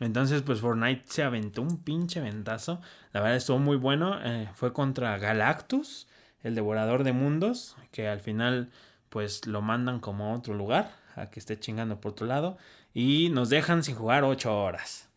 Entonces, 0.00 0.42
pues 0.42 0.60
Fortnite 0.60 1.04
se 1.06 1.22
aventó 1.22 1.62
un 1.62 1.78
pinche 1.82 2.20
ventazo. 2.20 2.80
La 3.12 3.20
verdad 3.20 3.36
estuvo 3.36 3.58
muy 3.58 3.76
bueno. 3.76 4.18
Eh, 4.24 4.48
fue 4.54 4.72
contra 4.72 5.16
Galactus, 5.18 6.08
el 6.42 6.54
devorador 6.54 7.04
de 7.04 7.12
mundos, 7.12 7.76
que 7.92 8.08
al 8.08 8.20
final, 8.20 8.70
pues 9.08 9.46
lo 9.46 9.62
mandan 9.62 10.00
como 10.00 10.26
a 10.26 10.36
otro 10.36 10.54
lugar, 10.54 10.90
a 11.14 11.30
que 11.30 11.38
esté 11.38 11.58
chingando 11.58 12.00
por 12.00 12.12
otro 12.12 12.26
lado. 12.26 12.58
Y 12.92 13.28
nos 13.30 13.50
dejan 13.50 13.84
sin 13.84 13.94
jugar 13.94 14.24
ocho 14.24 14.56
horas. 14.56 15.08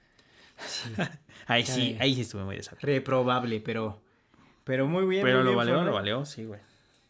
ahí 1.47 1.65
sí, 1.65 1.97
ahí 1.99 2.13
sí 2.13 2.21
estuve 2.21 2.43
muy 2.43 2.55
desafiado. 2.55 2.85
Reprobable, 2.93 3.59
pero, 3.59 3.99
pero 4.67 4.85
muy 4.85 5.05
bien. 5.07 5.23
Pero 5.23 5.37
muy 5.37 5.45
lo 5.45 5.49
bien, 5.51 5.57
valió, 5.57 5.83
lo 5.83 5.93
valió, 5.93 6.25
sí, 6.25 6.45
güey. 6.45 6.59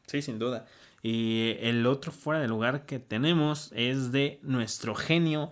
Sí, 0.05 0.21
sin 0.21 0.39
duda. 0.39 0.65
Y 1.03 1.55
el 1.59 1.85
otro 1.85 2.11
fuera 2.11 2.39
de 2.39 2.47
lugar 2.47 2.85
que 2.85 2.99
tenemos 2.99 3.71
es 3.75 4.11
de 4.11 4.39
nuestro 4.43 4.95
genio, 4.95 5.49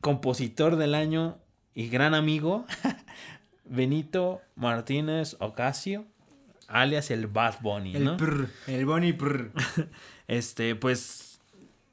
compositor 0.00 0.76
del 0.76 0.94
año 0.94 1.38
y 1.74 1.88
gran 1.88 2.14
amigo, 2.14 2.64
Benito 3.64 4.40
Martínez 4.56 5.36
Ocasio, 5.40 6.06
alias 6.68 7.10
el 7.10 7.26
Bad 7.26 7.56
Bunny, 7.60 7.96
El 7.96 8.04
¿no? 8.04 8.16
prr, 8.16 8.48
el 8.66 8.86
Bonnie 8.86 9.12
prr. 9.12 9.52
Este, 10.28 10.76
pues. 10.76 11.40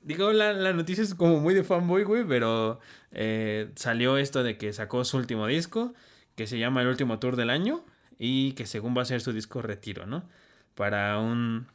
Digo, 0.03 0.31
la, 0.31 0.53
la 0.53 0.71
noticia 0.71 1.03
es 1.03 1.15
como 1.15 1.39
muy 1.39 1.53
de 1.53 1.63
fanboy, 1.63 2.03
güey, 2.03 2.23
pero 2.23 2.79
eh, 3.11 3.71
salió 3.75 4.17
esto 4.17 4.43
de 4.43 4.57
que 4.57 4.71
sacó 4.71 5.03
su 5.03 5.17
último 5.17 5.47
disco, 5.47 5.93
que 6.35 6.45
se 6.47 6.59
llama 6.59 6.81
El 6.81 6.87
último 6.87 7.19
tour 7.19 7.35
del 7.35 7.49
año, 7.49 7.83
y 8.17 8.53
que 8.53 8.65
según 8.65 8.97
va 8.97 9.01
a 9.01 9.05
ser 9.05 9.21
su 9.21 9.33
disco 9.33 9.61
retiro, 9.61 10.05
¿no? 10.05 10.27
Para 10.75 11.19
un. 11.19 11.67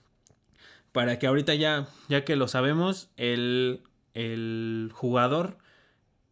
Para 0.93 1.19
que 1.19 1.27
ahorita 1.27 1.55
ya, 1.55 1.89
ya 2.09 2.25
que 2.25 2.37
lo 2.37 2.49
sabemos, 2.49 3.11
el, 3.17 3.83
el 4.15 4.91
jugador. 4.93 5.59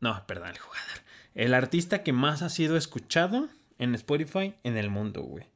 No, 0.00 0.26
perdón, 0.26 0.50
el 0.50 0.58
jugador. 0.58 1.00
El 1.34 1.54
artista 1.54 2.02
que 2.02 2.12
más 2.12 2.42
ha 2.42 2.48
sido 2.48 2.76
escuchado 2.76 3.48
en 3.78 3.94
Spotify 3.94 4.54
en 4.62 4.76
el 4.76 4.90
mundo, 4.90 5.22
güey. 5.22 5.46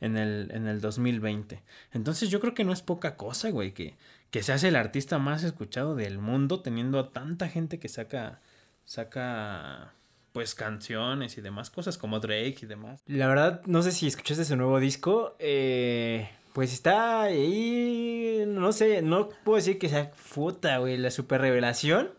En 0.00 0.16
el, 0.16 0.50
en 0.52 0.66
el 0.66 0.80
2020. 0.80 1.62
Entonces 1.92 2.28
yo 2.28 2.40
creo 2.40 2.54
que 2.54 2.64
no 2.64 2.72
es 2.72 2.82
poca 2.82 3.16
cosa, 3.16 3.50
güey, 3.50 3.72
que, 3.72 3.96
que 4.30 4.42
se 4.42 4.52
hace 4.52 4.68
el 4.68 4.76
artista 4.76 5.18
más 5.18 5.44
escuchado 5.44 5.94
del 5.94 6.18
mundo 6.18 6.60
teniendo 6.60 6.98
a 6.98 7.12
tanta 7.12 7.48
gente 7.48 7.78
que 7.78 7.88
saca, 7.88 8.40
saca, 8.84 9.94
pues 10.34 10.56
canciones 10.56 11.38
y 11.38 11.40
demás 11.40 11.70
cosas 11.70 11.96
como 11.96 12.18
Drake 12.18 12.56
y 12.62 12.66
demás. 12.66 13.00
La 13.06 13.28
verdad, 13.28 13.62
no 13.66 13.82
sé 13.82 13.92
si 13.92 14.08
escuchaste 14.08 14.44
su 14.44 14.56
nuevo 14.56 14.80
disco. 14.80 15.36
eh, 15.38 16.28
pues 16.52 16.72
está 16.72 17.22
ahí. 17.22 18.44
No 18.46 18.72
sé, 18.72 19.00
no 19.00 19.28
puedo 19.44 19.56
decir 19.56 19.78
que 19.78 19.88
sea 19.88 20.10
futa, 20.16 20.78
güey, 20.78 20.96
la 20.96 21.10
super 21.12 21.40
revelación. 21.40 22.10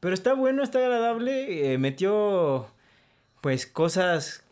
Pero 0.00 0.14
está 0.14 0.32
bueno, 0.32 0.62
está 0.62 0.78
agradable. 0.78 1.72
eh, 1.74 1.78
metió, 1.78 2.68
pues, 3.42 3.66
cosas 3.66 4.44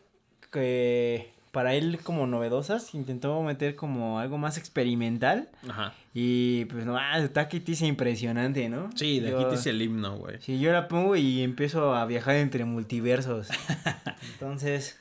que 0.51 1.31
para 1.51 1.73
él 1.73 1.99
como 2.03 2.27
novedosas. 2.27 2.93
Intentó 2.93 3.41
meter 3.41 3.75
como 3.75 4.19
algo 4.19 4.37
más 4.37 4.57
experimental. 4.59 5.49
Ajá. 5.67 5.93
Y 6.19 6.65
pues, 6.65 6.83
no, 6.83 6.97
ah, 6.97 7.19
está 7.19 7.47
Kitty 7.47 7.73
impresionante, 7.85 8.67
¿no? 8.69 8.89
Sí, 8.95 9.19
de 9.19 9.29
Yo- 9.29 9.51
dice 9.51 9.69
el 9.69 9.79
himno, 9.83 10.17
güey. 10.17 10.37
Sí, 10.39 10.59
yo 10.59 10.71
la 10.71 10.87
pongo 10.87 11.15
y 11.15 11.43
empiezo 11.43 11.93
a 11.93 12.07
viajar 12.07 12.37
entre 12.37 12.65
multiversos. 12.65 13.49
Entonces, 14.33 14.97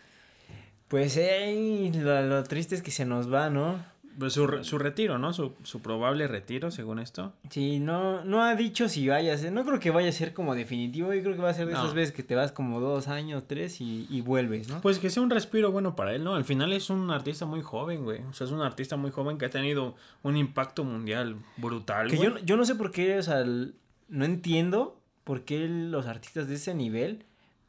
pues 0.88 1.16
eh, 1.16 1.90
lo, 1.94 2.20
lo 2.20 2.44
triste 2.44 2.74
es 2.74 2.82
que 2.82 2.90
se 2.90 3.06
nos 3.06 3.32
va, 3.32 3.48
¿no? 3.48 3.82
Pues 4.18 4.32
su, 4.32 4.46
re- 4.46 4.64
su 4.64 4.78
retiro, 4.78 5.18
¿no? 5.18 5.32
Su, 5.32 5.54
su 5.62 5.80
probable 5.82 6.26
retiro, 6.26 6.70
según 6.70 6.98
esto. 6.98 7.32
Sí, 7.50 7.80
no, 7.80 8.24
no 8.24 8.42
ha 8.42 8.54
dicho 8.54 8.88
si 8.88 9.06
vaya 9.08 9.34
a 9.34 9.36
ser, 9.36 9.52
no 9.52 9.64
creo 9.64 9.78
que 9.78 9.90
vaya 9.90 10.08
a 10.08 10.12
ser 10.12 10.32
como 10.32 10.54
definitivo, 10.54 11.12
yo 11.12 11.22
creo 11.22 11.34
que 11.36 11.42
va 11.42 11.50
a 11.50 11.54
ser 11.54 11.66
de 11.66 11.72
No. 11.74 11.80
esas 11.80 11.92
veces 11.94 12.14
que 12.14 12.22
te 12.22 12.34
vas 12.34 12.50
como 12.52 12.80
dos 12.80 13.08
años, 13.08 13.44
tres 13.46 13.80
y, 13.80 14.06
y 14.08 14.22
vuelves, 14.22 14.68
¿no? 14.68 14.80
Pues 14.80 14.98
que 14.98 15.10
sea 15.10 15.22
un 15.22 15.30
respiro 15.30 15.70
bueno 15.72 15.94
para 15.96 16.14
él, 16.14 16.24
¿no? 16.24 16.34
Al 16.34 16.44
final 16.44 16.72
es 16.72 16.88
un 16.90 17.10
artista 17.10 17.44
muy 17.46 17.60
joven, 17.62 18.04
güey. 18.04 18.22
O 18.22 18.32
sea, 18.32 18.46
es 18.46 18.52
un 18.52 18.62
artista 18.62 18.96
muy 18.96 19.10
joven 19.10 19.36
que 19.38 19.44
ha 19.46 19.50
tenido 19.50 19.96
un 20.22 20.36
impacto 20.36 20.84
mundial 20.84 21.36
brutal, 21.58 22.08
que 22.10 22.16
güey. 22.16 22.28
yo, 22.30 22.38
yo 22.38 22.56
no 22.56 22.64
sé 22.64 22.74
por 22.74 22.90
qué, 22.90 23.18
o 23.18 23.22
sea, 23.22 23.44
no 23.44 24.24
entiendo 24.24 25.00
por 25.24 25.42
qué 25.42 25.66
los 25.68 26.06
artistas 26.06 26.48
de 26.48 26.54
ese 26.54 26.74
nivel 26.74 27.24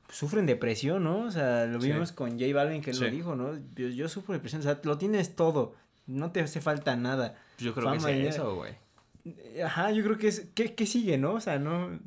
sufren 0.09 0.45
depresión, 0.45 1.03
¿no? 1.03 1.25
O 1.25 1.31
sea, 1.31 1.65
lo 1.65 1.81
Sí. 1.81 1.91
vimos 1.91 2.11
con 2.13 2.39
J 2.39 2.53
Balvin 2.53 2.81
que 2.81 2.91
él 2.91 2.95
Sí. 2.95 3.03
lo 3.03 3.11
dijo, 3.11 3.35
¿no? 3.35 3.51
Yo, 3.75 3.87
yo 3.89 4.07
sufro 4.07 4.33
depresión, 4.33 4.61
o 4.61 4.63
sea, 4.63 4.79
lo 4.83 4.97
tienes 4.97 5.35
todo, 5.35 5.75
no 6.07 6.31
te 6.31 6.39
hace 6.41 6.61
falta 6.61 6.95
nada. 6.95 7.35
Yo 7.59 7.73
creo 7.73 7.91
que 7.91 7.99
fama 7.99 8.11
y- 8.11 8.21
es 8.25 8.35
eso, 8.35 8.55
güey. 8.55 8.73
Ajá, 9.63 9.91
yo 9.91 10.03
creo 10.03 10.17
que 10.17 10.27
es, 10.29 10.47
¿qué, 10.55 10.73
qué 10.73 10.85
sigue, 10.85 11.17
no? 11.17 11.33
O 11.33 11.41
sea, 11.41 11.59
no, 11.59 11.99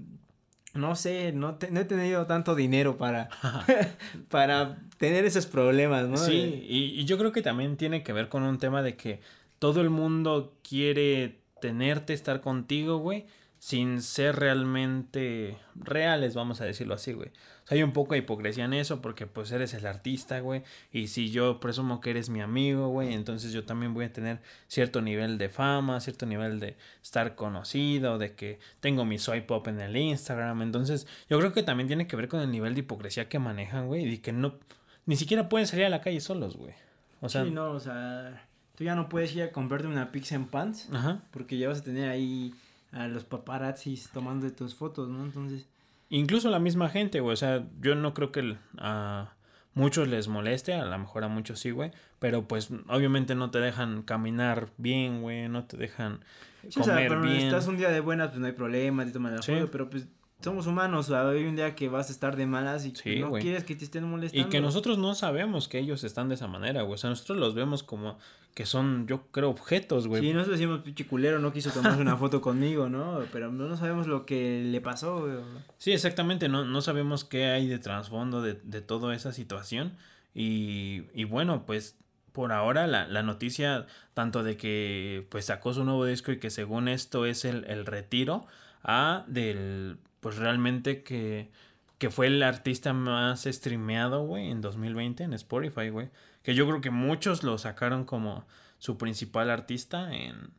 no 0.74 0.96
sé, 0.96 1.32
no, 1.32 1.56
te- 1.56 1.70
no 1.70 1.80
he 1.80 1.84
tenido 1.84 2.26
tanto 2.26 2.54
dinero 2.54 2.96
para, 2.96 3.28
para 4.30 4.78
tener 4.98 5.24
esos 5.24 5.46
problemas, 5.46 6.08
¿no? 6.08 6.16
Sí, 6.16 6.64
y, 6.66 7.00
y 7.00 7.04
yo 7.04 7.18
creo 7.18 7.32
que 7.32 7.42
también 7.42 7.76
tiene 7.76 8.02
que 8.02 8.12
ver 8.12 8.28
con 8.28 8.42
un 8.42 8.58
tema 8.58 8.82
de 8.82 8.96
que 8.96 9.20
todo 9.58 9.80
el 9.82 9.90
mundo 9.90 10.54
quiere 10.66 11.40
tenerte, 11.60 12.14
estar 12.14 12.40
contigo, 12.40 12.98
güey, 12.98 13.26
sin 13.58 14.00
ser 14.00 14.36
realmente 14.36 15.58
reales, 15.74 16.34
vamos 16.34 16.60
a 16.62 16.64
decirlo 16.64 16.94
así, 16.94 17.12
güey. 17.12 17.30
Hay 17.70 17.82
un 17.82 17.92
poco 17.92 18.14
de 18.14 18.18
hipocresía 18.18 18.64
en 18.64 18.74
eso 18.74 19.00
porque 19.00 19.26
pues 19.26 19.52
eres 19.52 19.74
el 19.74 19.86
artista, 19.86 20.40
güey, 20.40 20.62
y 20.92 21.06
si 21.06 21.30
yo 21.30 21.60
presumo 21.60 22.00
que 22.00 22.10
eres 22.10 22.28
mi 22.28 22.40
amigo, 22.40 22.88
güey, 22.88 23.14
entonces 23.14 23.52
yo 23.52 23.64
también 23.64 23.94
voy 23.94 24.06
a 24.06 24.12
tener 24.12 24.40
cierto 24.66 25.00
nivel 25.00 25.38
de 25.38 25.48
fama, 25.48 26.00
cierto 26.00 26.26
nivel 26.26 26.58
de 26.58 26.76
estar 27.02 27.36
conocido, 27.36 28.18
de 28.18 28.34
que 28.34 28.58
tengo 28.80 29.04
mi 29.04 29.18
swipe 29.18 29.54
up 29.54 29.68
en 29.68 29.80
el 29.80 29.96
Instagram, 29.96 30.62
entonces 30.62 31.06
yo 31.28 31.38
creo 31.38 31.52
que 31.52 31.62
también 31.62 31.86
tiene 31.86 32.06
que 32.06 32.16
ver 32.16 32.28
con 32.28 32.40
el 32.40 32.50
nivel 32.50 32.74
de 32.74 32.80
hipocresía 32.80 33.28
que 33.28 33.38
manejan, 33.38 33.86
güey, 33.86 34.06
y 34.06 34.18
que 34.18 34.32
no 34.32 34.58
ni 35.06 35.16
siquiera 35.16 35.48
pueden 35.48 35.66
salir 35.66 35.86
a 35.86 35.90
la 35.90 36.00
calle 36.00 36.20
solos, 36.20 36.56
güey. 36.56 36.74
O 37.20 37.28
sea, 37.28 37.44
sí, 37.44 37.50
no, 37.50 37.70
o 37.72 37.80
sea, 37.80 38.46
tú 38.76 38.84
ya 38.84 38.94
no 38.94 39.08
puedes 39.08 39.34
ir 39.34 39.42
a 39.42 39.52
comprarte 39.52 39.86
una 39.86 40.10
Pix 40.10 40.32
en 40.32 40.46
Pants 40.46 40.88
ajá. 40.92 41.20
porque 41.30 41.58
ya 41.58 41.68
vas 41.68 41.80
a 41.80 41.84
tener 41.84 42.08
ahí 42.08 42.54
a 42.92 43.06
los 43.08 43.24
paparazzis 43.24 44.08
tomando 44.10 44.50
tus 44.52 44.74
fotos, 44.74 45.08
¿no? 45.08 45.24
Entonces, 45.24 45.66
Incluso 46.10 46.50
la 46.50 46.58
misma 46.58 46.90
gente, 46.90 47.20
güey. 47.20 47.32
O 47.32 47.36
sea, 47.36 47.64
yo 47.80 47.94
no 47.94 48.12
creo 48.14 48.32
que 48.32 48.56
ah, 48.78 49.32
muchos 49.74 50.08
les 50.08 50.28
moleste, 50.28 50.74
a 50.74 50.84
lo 50.84 50.98
mejor 50.98 51.24
a 51.24 51.28
muchos 51.28 51.60
sí, 51.60 51.70
güey, 51.70 51.92
pero 52.18 52.46
pues 52.46 52.70
obviamente 52.88 53.34
no 53.34 53.50
te 53.50 53.60
dejan 53.60 54.02
caminar 54.02 54.68
bien, 54.76 55.22
güey, 55.22 55.48
no 55.48 55.64
te 55.64 55.76
dejan 55.76 56.20
Sí, 56.68 56.78
o 56.80 56.84
sea, 56.84 56.96
pero 56.96 57.24
estás 57.24 57.66
un 57.68 57.78
día 57.78 57.90
de 57.90 58.00
buenas, 58.00 58.28
pues 58.28 58.40
no 58.40 58.46
hay 58.46 58.52
problema, 58.52 59.04
te 59.04 59.12
toman 59.12 59.34
la 59.34 59.42
sí. 59.42 59.54
pero 59.72 59.88
pues 59.88 60.08
somos 60.40 60.66
humanos, 60.66 61.10
hay 61.10 61.44
un 61.44 61.56
día 61.56 61.74
que 61.74 61.88
vas 61.88 62.08
a 62.08 62.12
estar 62.12 62.36
de 62.36 62.46
malas 62.46 62.86
y 62.86 62.92
no 63.20 63.32
quieres 63.32 63.64
que 63.64 63.76
te 63.76 63.84
estén 63.84 64.04
molestando. 64.04 64.46
Y 64.46 64.50
que 64.50 64.60
nosotros 64.60 64.98
no 64.98 65.14
sabemos 65.14 65.68
que 65.68 65.78
ellos 65.78 66.04
están 66.04 66.28
de 66.28 66.36
esa 66.36 66.46
manera, 66.46 66.82
güey. 66.82 66.94
O 66.94 66.98
sea, 66.98 67.10
nosotros 67.10 67.38
los 67.38 67.54
vemos 67.54 67.82
como 67.82 68.18
que 68.54 68.66
son, 68.66 69.06
yo 69.06 69.26
creo, 69.30 69.50
objetos, 69.50 70.08
güey. 70.08 70.22
Sí, 70.22 70.32
nosotros 70.32 70.58
decimos, 70.58 70.80
pinche 70.80 71.06
culero, 71.06 71.38
no 71.38 71.52
quiso 71.52 71.70
tomarse 71.70 72.00
una 72.00 72.16
foto 72.16 72.40
conmigo, 72.42 72.88
¿no? 72.88 73.20
Pero 73.32 73.52
no, 73.52 73.76
sabemos 73.76 74.06
lo 74.06 74.26
que 74.26 74.64
le 74.64 74.80
pasó, 74.80 75.20
güey. 75.20 75.36
Sí, 75.78 75.92
exactamente, 75.92 76.48
no, 76.48 76.64
no 76.64 76.80
sabemos 76.82 77.24
qué 77.24 77.46
hay 77.46 77.68
de 77.68 77.78
trasfondo 77.78 78.42
de, 78.42 78.54
de 78.62 78.80
toda 78.80 79.14
esa 79.14 79.32
situación. 79.32 79.96
Y, 80.34 81.02
y 81.14 81.24
bueno, 81.24 81.64
pues 81.66 81.96
por 82.32 82.52
ahora 82.52 82.86
la, 82.86 83.06
la, 83.08 83.22
noticia 83.22 83.86
tanto 84.14 84.42
de 84.42 84.56
que 84.56 85.26
pues 85.30 85.46
sacó 85.46 85.74
su 85.74 85.84
nuevo 85.84 86.04
disco 86.04 86.30
y 86.30 86.38
que 86.38 86.50
según 86.50 86.86
esto 86.88 87.26
es 87.26 87.44
el, 87.44 87.64
el 87.64 87.86
retiro 87.86 88.46
a 88.84 89.24
del 89.26 89.98
pues 90.20 90.36
realmente 90.36 91.02
que, 91.02 91.50
que 91.98 92.10
fue 92.10 92.28
el 92.28 92.42
artista 92.42 92.92
más 92.92 93.44
streameado, 93.44 94.24
güey, 94.24 94.50
en 94.50 94.60
2020 94.60 95.24
en 95.24 95.32
Spotify, 95.34 95.88
güey. 95.88 96.10
Que 96.42 96.54
yo 96.54 96.66
creo 96.66 96.80
que 96.80 96.90
muchos 96.90 97.42
lo 97.42 97.58
sacaron 97.58 98.04
como 98.04 98.46
su 98.78 98.96
principal 98.96 99.50
artista 99.50 100.14
en, 100.14 100.50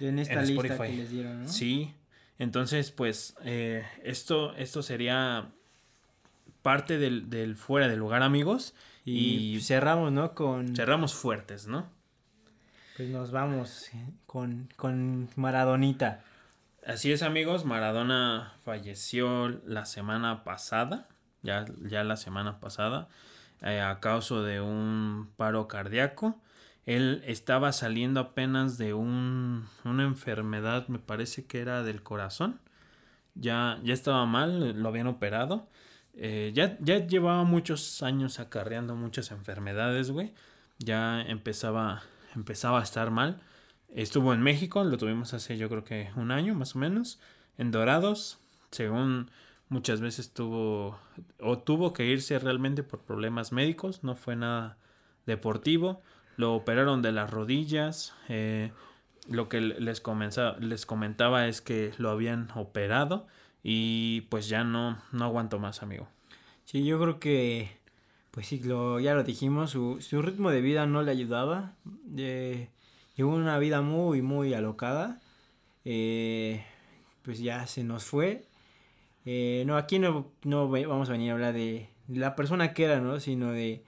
en 0.00 0.18
esta 0.18 0.42
lista 0.42 0.76
que 0.78 0.96
les 0.96 1.10
dieron, 1.10 1.44
¿no? 1.44 1.48
Sí. 1.48 1.94
Entonces, 2.38 2.90
pues, 2.90 3.34
eh, 3.44 3.86
esto, 4.02 4.54
esto 4.56 4.82
sería 4.82 5.48
parte 6.62 6.98
del, 6.98 7.30
del 7.30 7.56
fuera 7.56 7.88
del 7.88 7.98
lugar, 7.98 8.22
amigos. 8.22 8.74
Y, 9.04 9.60
cerramos, 9.60 10.10
¿no? 10.10 10.34
Con... 10.34 10.74
Cerramos 10.74 11.14
fuertes, 11.14 11.68
¿no? 11.68 11.88
Pues 12.96 13.08
nos 13.08 13.30
vamos 13.30 13.88
con, 14.26 14.68
con 14.74 15.28
Maradonita. 15.36 16.24
Así 16.86 17.10
es, 17.10 17.22
amigos. 17.24 17.64
Maradona 17.64 18.52
falleció 18.62 19.48
la 19.66 19.86
semana 19.86 20.44
pasada, 20.44 21.08
ya, 21.42 21.64
ya 21.82 22.04
la 22.04 22.16
semana 22.16 22.60
pasada, 22.60 23.08
eh, 23.60 23.80
a 23.80 23.98
causa 23.98 24.36
de 24.42 24.60
un 24.60 25.28
paro 25.36 25.66
cardíaco. 25.66 26.40
Él 26.84 27.22
estaba 27.26 27.72
saliendo 27.72 28.20
apenas 28.20 28.78
de 28.78 28.94
un, 28.94 29.66
una 29.82 30.04
enfermedad, 30.04 30.86
me 30.86 31.00
parece 31.00 31.44
que 31.44 31.58
era 31.60 31.82
del 31.82 32.04
corazón. 32.04 32.60
Ya, 33.34 33.80
ya 33.82 33.92
estaba 33.92 34.24
mal, 34.24 34.80
lo 34.80 34.88
habían 34.88 35.08
operado. 35.08 35.68
Eh, 36.14 36.52
ya, 36.54 36.78
ya 36.78 37.04
llevaba 37.04 37.42
muchos 37.42 38.00
años 38.04 38.38
acarreando 38.38 38.94
muchas 38.94 39.32
enfermedades, 39.32 40.12
güey. 40.12 40.34
Ya 40.78 41.20
empezaba, 41.22 42.04
empezaba 42.36 42.78
a 42.78 42.84
estar 42.84 43.10
mal. 43.10 43.40
Estuvo 43.96 44.34
en 44.34 44.42
México, 44.42 44.84
lo 44.84 44.98
tuvimos 44.98 45.32
hace 45.32 45.56
yo 45.56 45.70
creo 45.70 45.82
que 45.82 46.10
un 46.16 46.30
año 46.30 46.54
más 46.54 46.76
o 46.76 46.78
menos, 46.78 47.18
en 47.56 47.70
Dorados, 47.70 48.38
según 48.70 49.30
muchas 49.70 50.02
veces 50.02 50.34
tuvo 50.34 50.98
o 51.40 51.58
tuvo 51.60 51.94
que 51.94 52.04
irse 52.04 52.38
realmente 52.38 52.82
por 52.82 53.00
problemas 53.00 53.52
médicos, 53.52 54.04
no 54.04 54.14
fue 54.14 54.36
nada 54.36 54.76
deportivo, 55.24 56.02
lo 56.36 56.54
operaron 56.54 57.00
de 57.00 57.12
las 57.12 57.30
rodillas, 57.30 58.12
eh, 58.28 58.70
lo 59.30 59.48
que 59.48 59.62
les, 59.62 60.02
les 60.60 60.86
comentaba 60.86 61.48
es 61.48 61.62
que 61.62 61.94
lo 61.96 62.10
habían 62.10 62.50
operado 62.54 63.26
y 63.62 64.20
pues 64.28 64.50
ya 64.50 64.62
no, 64.62 64.98
no 65.10 65.24
aguanto 65.24 65.58
más 65.58 65.82
amigo. 65.82 66.06
Sí, 66.66 66.84
yo 66.84 67.00
creo 67.00 67.18
que 67.18 67.78
pues 68.30 68.48
sí, 68.48 68.60
lo, 68.62 69.00
ya 69.00 69.14
lo 69.14 69.24
dijimos, 69.24 69.70
su, 69.70 70.02
su 70.02 70.20
ritmo 70.20 70.50
de 70.50 70.60
vida 70.60 70.84
no 70.84 71.02
le 71.02 71.12
ayudaba. 71.12 71.72
Eh, 72.18 72.68
llevó 73.16 73.34
una 73.34 73.58
vida 73.58 73.80
muy, 73.80 74.22
muy 74.22 74.54
alocada. 74.54 75.20
Eh, 75.84 76.64
pues 77.22 77.40
ya 77.40 77.66
se 77.66 77.82
nos 77.82 78.04
fue. 78.04 78.44
Eh, 79.24 79.64
no, 79.66 79.76
aquí 79.76 79.98
no, 79.98 80.30
no 80.44 80.68
vamos 80.68 81.08
a 81.08 81.12
venir 81.12 81.30
a 81.30 81.34
hablar 81.34 81.54
de 81.54 81.88
la 82.08 82.36
persona 82.36 82.72
que 82.72 82.84
era, 82.84 83.00
¿no? 83.00 83.18
Sino 83.18 83.50
de 83.50 83.82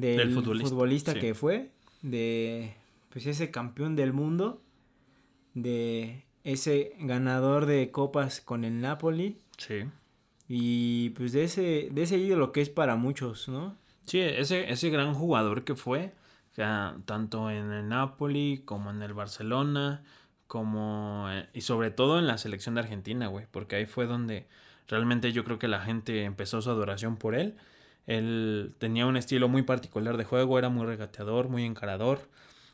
del, 0.00 0.32
futbolista, 0.32 1.14
que 1.14 1.34
fue, 1.34 1.70
de 2.02 2.74
pues 3.10 3.26
ese 3.26 3.50
campeón 3.50 3.96
del 3.96 4.12
mundo, 4.12 4.62
de 5.54 6.24
ese 6.44 6.92
ganador 7.00 7.66
de 7.66 7.90
copas 7.90 8.40
con 8.40 8.64
el 8.64 8.80
Napoli. 8.80 9.38
Sí. 9.56 9.84
Y 10.48 11.10
pues 11.10 11.32
de 11.32 11.44
ese, 11.44 11.88
de 11.90 12.02
ese 12.02 12.18
ídolo 12.18 12.52
que 12.52 12.60
es 12.60 12.68
para 12.68 12.96
muchos, 12.96 13.48
¿no? 13.48 13.76
Sí, 14.06 14.20
ese, 14.20 14.70
ese 14.70 14.90
gran 14.90 15.14
jugador 15.14 15.64
que 15.64 15.74
fue, 15.74 16.12
tanto 16.56 17.50
en 17.50 17.70
el 17.72 17.88
Napoli 17.88 18.62
como 18.64 18.90
en 18.90 19.02
el 19.02 19.12
Barcelona, 19.12 20.02
como 20.46 21.26
eh, 21.30 21.48
y 21.52 21.62
sobre 21.62 21.90
todo 21.90 22.18
en 22.18 22.26
la 22.26 22.38
selección 22.38 22.74
de 22.74 22.82
Argentina, 22.82 23.26
güey, 23.28 23.46
porque 23.50 23.76
ahí 23.76 23.86
fue 23.86 24.06
donde 24.06 24.46
realmente 24.88 25.32
yo 25.32 25.44
creo 25.44 25.58
que 25.58 25.68
la 25.68 25.80
gente 25.80 26.24
empezó 26.24 26.62
su 26.62 26.70
adoración 26.70 27.16
por 27.16 27.34
él. 27.34 27.56
Él 28.06 28.74
tenía 28.78 29.06
un 29.06 29.16
estilo 29.16 29.48
muy 29.48 29.62
particular 29.62 30.16
de 30.16 30.24
juego, 30.24 30.58
era 30.58 30.68
muy 30.68 30.86
regateador, 30.86 31.48
muy 31.48 31.64
encarador. 31.64 32.20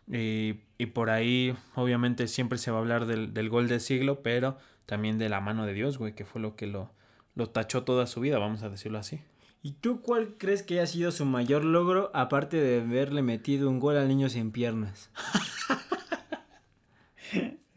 Y, 0.09 0.61
y 0.79 0.87
por 0.87 1.11
ahí, 1.11 1.57
obviamente, 1.75 2.29
siempre 2.29 2.59
se 2.59 2.71
va 2.71 2.79
a 2.79 2.81
hablar 2.81 3.07
del, 3.07 3.33
del, 3.35 3.49
gol 3.49 3.69
del 3.69 3.81
siglo, 3.81 4.23
pero 4.23 4.59
también 4.87 5.19
de 5.19 5.29
la 5.29 5.41
mano 5.41 5.65
de 5.67 5.73
Dios, 5.73 5.99
güey, 5.99 6.15
que 6.15 6.25
fue 6.25 6.41
lo 6.41 6.55
que 6.57 6.67
lo, 6.67 6.91
lo 7.35 7.49
tachó 7.49 7.85
toda 7.85 8.07
su 8.07 8.21
vida, 8.21 8.39
vamos 8.39 8.63
a 8.63 8.69
decirlo 8.69 8.99
así. 8.99 9.23
¿Y 9.65 9.75
tú 9.75 10.03
cuál 10.03 10.35
crees 10.39 10.65
que 10.65 10.75
haya 10.75 10.87
sido 10.89 11.13
su 11.13 11.25
mayor 11.25 11.65
logro 11.65 12.11
aparte 12.15 12.57
de 12.57 12.81
haberle 12.81 13.23
metido 13.23 13.71
un 13.71 13.79
gol 13.79 13.97
al 13.97 14.09
niño 14.09 14.29
sin 14.29 14.51
piernas? 14.51 15.11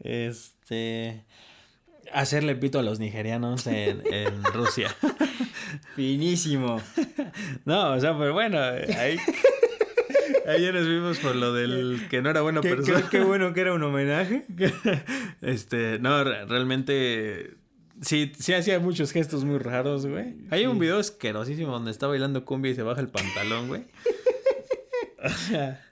este 0.00 1.24
hacerle 2.12 2.56
pito 2.56 2.80
a 2.80 2.82
los 2.82 2.98
nigerianos 2.98 3.68
en, 3.68 4.02
en 4.12 4.42
Rusia. 4.44 4.94
Finísimo. 5.94 6.82
No, 7.64 7.92
o 7.92 8.00
sea, 8.00 8.18
pero 8.18 8.32
bueno, 8.32 8.58
ahí, 8.58 9.18
ya 10.60 10.72
nos 10.72 10.88
vimos 10.88 11.18
por 11.18 11.36
lo 11.36 11.52
del 11.52 12.06
que 12.10 12.20
no 12.20 12.30
era 12.30 12.40
buena 12.40 12.62
persona. 12.62 13.02
Qué, 13.02 13.18
qué 13.18 13.24
bueno 13.24 13.52
que 13.52 13.60
era 13.60 13.72
un 13.72 13.82
homenaje. 13.84 14.44
Este, 15.42 15.98
no, 16.00 16.24
realmente 16.24 17.56
Sí, 18.02 18.32
sí 18.38 18.52
hacía 18.52 18.78
muchos 18.78 19.12
gestos 19.12 19.44
muy 19.44 19.58
raros, 19.58 20.06
güey. 20.06 20.34
Hay 20.50 20.66
un 20.66 20.78
video 20.78 20.98
asquerosísimo 20.98 21.72
donde 21.72 21.90
está 21.90 22.06
bailando 22.06 22.44
cumbia 22.44 22.72
y 22.72 22.74
se 22.74 22.82
baja 22.82 23.00
el 23.00 23.08
pantalón, 23.08 23.68
güey. 23.68 23.84
o 25.24 25.28
sea, 25.28 25.85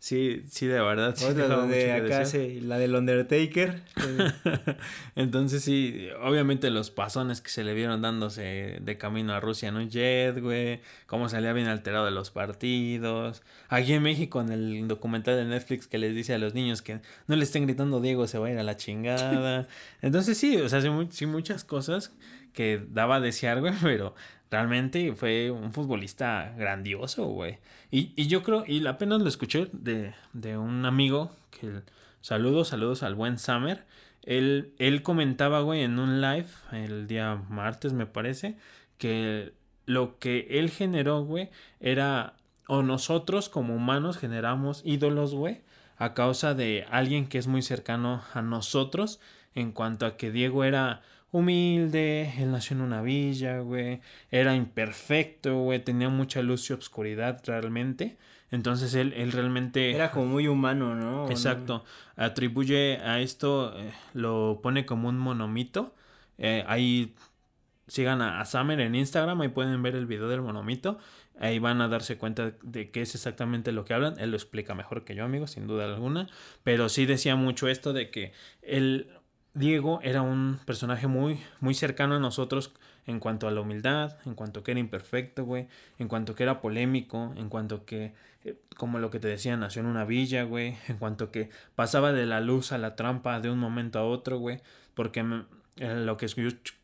Sí, 0.00 0.44
sí, 0.48 0.66
de 0.66 0.80
verdad. 0.80 1.14
Sí 1.16 1.24
Otra 1.24 1.66
de 1.66 1.92
acá, 1.92 2.24
sí, 2.24 2.60
la 2.60 2.78
del 2.78 2.94
Undertaker. 2.94 3.82
Entonces, 5.16 5.64
sí, 5.64 6.08
obviamente 6.22 6.70
los 6.70 6.92
pasones 6.92 7.40
que 7.40 7.50
se 7.50 7.64
le 7.64 7.74
vieron 7.74 8.00
dándose 8.00 8.78
de 8.80 8.96
camino 8.96 9.32
a 9.32 9.40
Rusia 9.40 9.68
en 9.70 9.76
un 9.76 9.90
jet, 9.90 10.40
güey. 10.40 10.80
Cómo 11.06 11.28
salía 11.28 11.52
bien 11.52 11.66
alterado 11.66 12.04
de 12.04 12.12
los 12.12 12.30
partidos. 12.30 13.42
Aquí 13.68 13.92
en 13.92 14.04
México, 14.04 14.40
en 14.40 14.50
el 14.50 14.86
documental 14.86 15.34
de 15.34 15.46
Netflix 15.46 15.88
que 15.88 15.98
les 15.98 16.14
dice 16.14 16.32
a 16.32 16.38
los 16.38 16.54
niños 16.54 16.80
que 16.80 17.00
no 17.26 17.34
le 17.34 17.42
estén 17.42 17.66
gritando 17.66 18.00
Diego, 18.00 18.28
se 18.28 18.38
va 18.38 18.46
a 18.46 18.50
ir 18.52 18.58
a 18.58 18.62
la 18.62 18.76
chingada. 18.76 19.66
Entonces, 20.00 20.38
sí, 20.38 20.58
o 20.58 20.68
sea, 20.68 20.80
sí, 21.10 21.26
muchas 21.26 21.64
cosas 21.64 22.12
que 22.52 22.86
daba 22.90 23.16
a 23.16 23.20
desear, 23.20 23.60
güey, 23.60 23.74
pero 23.82 24.14
realmente 24.50 25.12
fue 25.14 25.50
un 25.50 25.72
futbolista 25.72 26.54
grandioso, 26.56 27.26
güey. 27.26 27.58
Y, 27.90 28.12
y 28.16 28.26
yo 28.26 28.42
creo, 28.42 28.64
y 28.66 28.86
apenas 28.86 29.20
lo 29.20 29.28
escuché 29.28 29.68
de, 29.72 30.14
de 30.32 30.56
un 30.56 30.84
amigo, 30.84 31.32
que 31.50 31.82
saludos, 32.20 32.68
saludos 32.68 33.02
al 33.02 33.14
buen 33.14 33.38
Summer. 33.38 33.84
Él, 34.22 34.74
él 34.78 35.02
comentaba, 35.02 35.60
güey, 35.60 35.82
en 35.82 35.98
un 35.98 36.20
live, 36.20 36.48
el 36.72 37.06
día 37.06 37.42
martes 37.48 37.92
me 37.92 38.06
parece, 38.06 38.56
que 38.98 39.52
lo 39.86 40.18
que 40.18 40.46
él 40.50 40.70
generó, 40.70 41.24
güey, 41.24 41.50
era, 41.80 42.34
o 42.66 42.82
nosotros 42.82 43.48
como 43.48 43.74
humanos 43.74 44.18
generamos 44.18 44.82
ídolos, 44.84 45.34
güey, 45.34 45.62
a 45.96 46.14
causa 46.14 46.54
de 46.54 46.86
alguien 46.90 47.26
que 47.26 47.38
es 47.38 47.46
muy 47.46 47.62
cercano 47.62 48.22
a 48.34 48.42
nosotros, 48.42 49.20
en 49.54 49.72
cuanto 49.72 50.06
a 50.06 50.16
que 50.16 50.30
Diego 50.30 50.64
era 50.64 51.02
humilde, 51.30 52.32
él 52.38 52.50
nació 52.50 52.76
en 52.76 52.82
una 52.82 53.02
villa, 53.02 53.60
güey, 53.60 54.00
era 54.30 54.54
imperfecto, 54.54 55.62
güey, 55.62 55.82
tenía 55.84 56.08
mucha 56.08 56.42
luz 56.42 56.68
y 56.70 56.72
obscuridad 56.72 57.42
realmente. 57.44 58.16
Entonces 58.50 58.94
él, 58.94 59.12
él 59.14 59.32
realmente... 59.32 59.90
Era 59.90 60.10
como 60.10 60.26
muy 60.26 60.48
humano, 60.48 60.94
¿no? 60.94 61.30
Exacto. 61.30 61.84
Atribuye 62.16 62.98
a 62.98 63.20
esto, 63.20 63.74
eh, 63.76 63.92
lo 64.14 64.60
pone 64.62 64.86
como 64.86 65.08
un 65.08 65.18
monomito. 65.18 65.94
Eh, 66.38 66.64
ahí 66.66 67.14
sigan 67.88 68.22
a, 68.22 68.40
a, 68.40 68.46
Summer 68.46 68.80
en 68.80 68.94
Instagram, 68.94 69.40
ahí 69.42 69.48
pueden 69.48 69.82
ver 69.82 69.96
el 69.96 70.06
video 70.06 70.28
del 70.28 70.40
monomito. 70.40 70.98
Ahí 71.40 71.58
van 71.58 71.80
a 71.82 71.88
darse 71.88 72.16
cuenta 72.16 72.52
de 72.62 72.90
qué 72.90 73.02
es 73.02 73.14
exactamente 73.14 73.70
lo 73.70 73.84
que 73.84 73.94
hablan. 73.94 74.18
Él 74.18 74.30
lo 74.30 74.36
explica 74.36 74.74
mejor 74.74 75.04
que 75.04 75.14
yo, 75.14 75.24
amigo, 75.24 75.46
sin 75.46 75.66
duda 75.66 75.84
alguna. 75.84 76.26
Pero 76.64 76.88
sí 76.88 77.06
decía 77.06 77.36
mucho 77.36 77.68
esto 77.68 77.92
de 77.92 78.10
que 78.10 78.32
él 78.62 79.08
Diego 79.54 80.00
era 80.02 80.22
un 80.22 80.60
personaje 80.64 81.06
muy, 81.06 81.40
muy 81.60 81.74
cercano 81.74 82.16
a 82.16 82.20
nosotros 82.20 82.72
en 83.06 83.20
cuanto 83.20 83.48
a 83.48 83.50
la 83.50 83.62
humildad, 83.62 84.18
en 84.26 84.34
cuanto 84.34 84.62
que 84.62 84.72
era 84.72 84.80
imperfecto, 84.80 85.44
güey, 85.44 85.66
en 85.98 86.08
cuanto 86.08 86.34
que 86.34 86.42
era 86.42 86.60
polémico, 86.60 87.32
en 87.36 87.48
cuanto 87.48 87.86
que, 87.86 88.12
eh, 88.44 88.60
como 88.76 88.98
lo 88.98 89.10
que 89.10 89.18
te 89.18 89.28
decía, 89.28 89.56
nació 89.56 89.80
en 89.80 89.86
una 89.86 90.04
villa, 90.04 90.44
güey, 90.44 90.76
en 90.88 90.98
cuanto 90.98 91.30
que 91.30 91.48
pasaba 91.74 92.12
de 92.12 92.26
la 92.26 92.40
luz 92.40 92.70
a 92.72 92.78
la 92.78 92.96
trampa 92.96 93.40
de 93.40 93.50
un 93.50 93.58
momento 93.58 93.98
a 93.98 94.04
otro, 94.04 94.38
güey, 94.38 94.60
porque 94.94 95.20
eh, 95.76 95.94
lo 95.94 96.18
que 96.18 96.26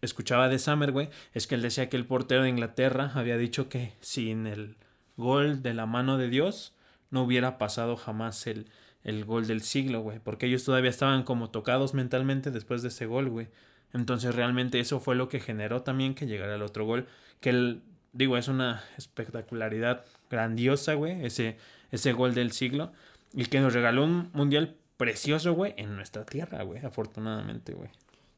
escuchaba 0.01 0.49
de 0.49 0.59
Summer, 0.59 0.93
güey, 0.93 1.11
es 1.35 1.47
que 1.47 1.57
él 1.57 1.63
decía 1.63 1.91
que 1.91 1.97
el 1.99 2.07
portero 2.07 2.43
de 2.43 2.49
Inglaterra 2.49 3.13
había 3.15 3.37
dicho 3.37 3.69
que 3.69 3.93
sin 4.01 4.47
el 4.47 4.77
gol 5.17 5.63
de 5.63 5.75
la 5.75 5.85
mano 5.85 6.17
de 6.17 6.29
Dios 6.29 6.73
no 7.11 7.23
hubiera 7.23 7.59
pasado 7.59 7.97
jamás 7.97 8.47
el, 8.47 8.67
el 9.05 9.25
gol 9.25 9.47
del 9.47 9.63
siglo, 9.63 10.01
güey, 10.01 10.19
porque 10.19 10.47
ellos 10.47 10.65
todavía 10.65 10.91
estaban 10.91 11.23
como 11.23 11.51
tocados 11.51 11.95
mentalmente 11.95 12.51
después 12.51 12.83
de 12.83 12.89
ese 12.89 13.07
gol, 13.07 13.29
güey. 13.29 13.49
Entonces 13.93 14.35
realmente 14.35 14.81
eso 14.81 14.99
fue 14.99 15.15
lo 15.15 15.29
que 15.29 15.41
generó 15.41 15.83
también 15.83 16.15
que 16.15 16.27
llegara 16.27 16.57
el 16.57 16.63
otro 16.63 16.85
gol, 16.85 17.07
que 17.41 17.51
el, 17.51 17.83
digo, 18.13 18.37
es 18.37 18.49
una 18.49 18.83
espectacularidad 18.97 20.05
grandiosa, 20.31 20.95
güey, 20.95 21.25
ese, 21.25 21.59
ese 21.93 22.13
gol 22.13 22.35
del 22.35 22.51
siglo, 22.51 22.93
y 23.33 23.45
que 23.47 23.61
nos 23.61 23.73
regaló 23.73 24.05
un 24.05 24.31
mundial 24.33 24.77
precioso, 24.97 25.53
güey, 25.53 25.75
en 25.77 25.95
nuestra 25.95 26.25
tierra, 26.25 26.63
güey, 26.63 26.85
afortunadamente, 26.85 27.75
güey. 27.75 27.91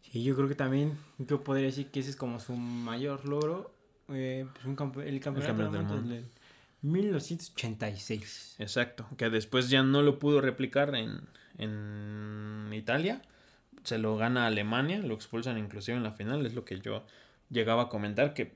Sí, 0.02 0.22
yo 0.22 0.34
creo 0.36 0.48
que 0.48 0.54
también, 0.54 0.98
yo 1.18 1.42
podría 1.42 1.66
decir 1.66 1.90
que 1.90 2.00
ese 2.00 2.10
es 2.10 2.16
como 2.16 2.40
su 2.40 2.54
mayor 2.54 3.24
logro, 3.26 3.72
eh, 4.08 4.46
pues 4.52 4.66
un 4.66 5.02
el 5.02 5.20
campeonato 5.20 5.70
del 5.70 5.82
mundo. 5.84 6.16
1986. 6.86 8.56
Exacto, 8.58 9.06
que 9.16 9.30
después 9.30 9.68
ya 9.68 9.82
no 9.82 10.02
lo 10.02 10.18
pudo 10.18 10.40
replicar 10.40 10.94
en, 10.94 11.20
en 11.58 12.72
Italia. 12.72 13.22
Se 13.84 13.98
lo 13.98 14.16
gana 14.16 14.46
Alemania, 14.46 14.98
lo 14.98 15.14
expulsan 15.14 15.58
inclusive 15.58 15.96
en 15.96 16.02
la 16.02 16.12
final, 16.12 16.46
es 16.46 16.54
lo 16.54 16.64
que 16.64 16.80
yo 16.80 17.04
llegaba 17.50 17.82
a 17.82 17.88
comentar, 17.88 18.34
que 18.34 18.52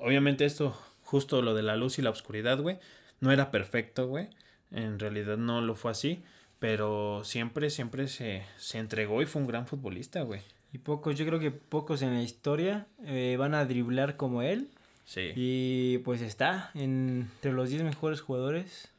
obviamente 0.00 0.44
esto, 0.44 0.76
justo 1.02 1.42
lo 1.42 1.54
de 1.54 1.62
la 1.62 1.76
luz 1.76 1.98
y 1.98 2.02
la 2.02 2.10
oscuridad, 2.10 2.60
güey, 2.60 2.78
no 3.20 3.32
era 3.32 3.50
perfecto, 3.50 4.06
güey. 4.06 4.28
En 4.70 4.98
realidad 4.98 5.36
no 5.36 5.60
lo 5.60 5.74
fue 5.74 5.92
así, 5.92 6.22
pero 6.58 7.22
siempre, 7.24 7.70
siempre 7.70 8.08
se, 8.08 8.44
se 8.58 8.78
entregó 8.78 9.22
y 9.22 9.26
fue 9.26 9.40
un 9.42 9.48
gran 9.48 9.66
futbolista, 9.66 10.22
güey. 10.22 10.40
Y 10.72 10.78
pocos, 10.78 11.16
yo 11.16 11.24
creo 11.24 11.38
que 11.38 11.52
pocos 11.52 12.02
en 12.02 12.14
la 12.14 12.22
historia 12.22 12.86
eh, 13.04 13.36
van 13.38 13.54
a 13.54 13.64
driblar 13.64 14.16
como 14.16 14.42
él 14.42 14.68
Sí. 15.04 15.32
Y 15.34 15.98
pues 15.98 16.22
está 16.22 16.70
entre 16.74 17.52
los 17.52 17.70
10 17.70 17.82
mejores 17.82 18.20
jugadores 18.20 18.90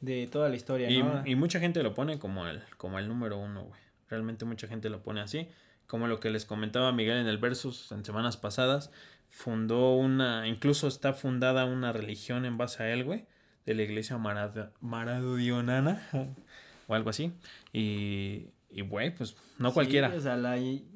de 0.00 0.26
toda 0.26 0.48
la 0.48 0.56
historia. 0.56 0.90
Y, 0.90 1.02
y 1.24 1.36
mucha 1.36 1.60
gente 1.60 1.82
lo 1.82 1.94
pone 1.94 2.18
como 2.18 2.46
el, 2.46 2.62
como 2.76 2.98
el 2.98 3.08
número 3.08 3.38
uno, 3.38 3.64
güey. 3.64 3.80
Realmente 4.08 4.44
mucha 4.44 4.66
gente 4.68 4.90
lo 4.90 5.02
pone 5.02 5.20
así. 5.20 5.48
Como 5.86 6.06
lo 6.08 6.20
que 6.20 6.30
les 6.30 6.44
comentaba 6.44 6.92
Miguel 6.92 7.18
en 7.18 7.26
el 7.26 7.38
Versus 7.38 7.92
en 7.92 8.04
semanas 8.04 8.36
pasadas. 8.36 8.90
Fundó 9.28 9.94
una, 9.94 10.46
incluso 10.46 10.86
está 10.86 11.12
fundada 11.12 11.64
una 11.64 11.92
religión 11.92 12.44
en 12.44 12.56
base 12.56 12.82
a 12.82 12.92
él, 12.92 13.04
güey. 13.04 13.26
De 13.66 13.74
la 13.74 13.82
iglesia 13.82 14.18
maradonana 14.18 16.08
o 16.86 16.94
algo 16.94 17.10
así. 17.10 17.32
Y, 17.72 18.48
y 18.70 18.82
güey, 18.82 19.14
pues 19.14 19.36
no 19.58 19.72
cualquiera. 19.72 20.12
O 20.14 20.20
sea, 20.20 20.38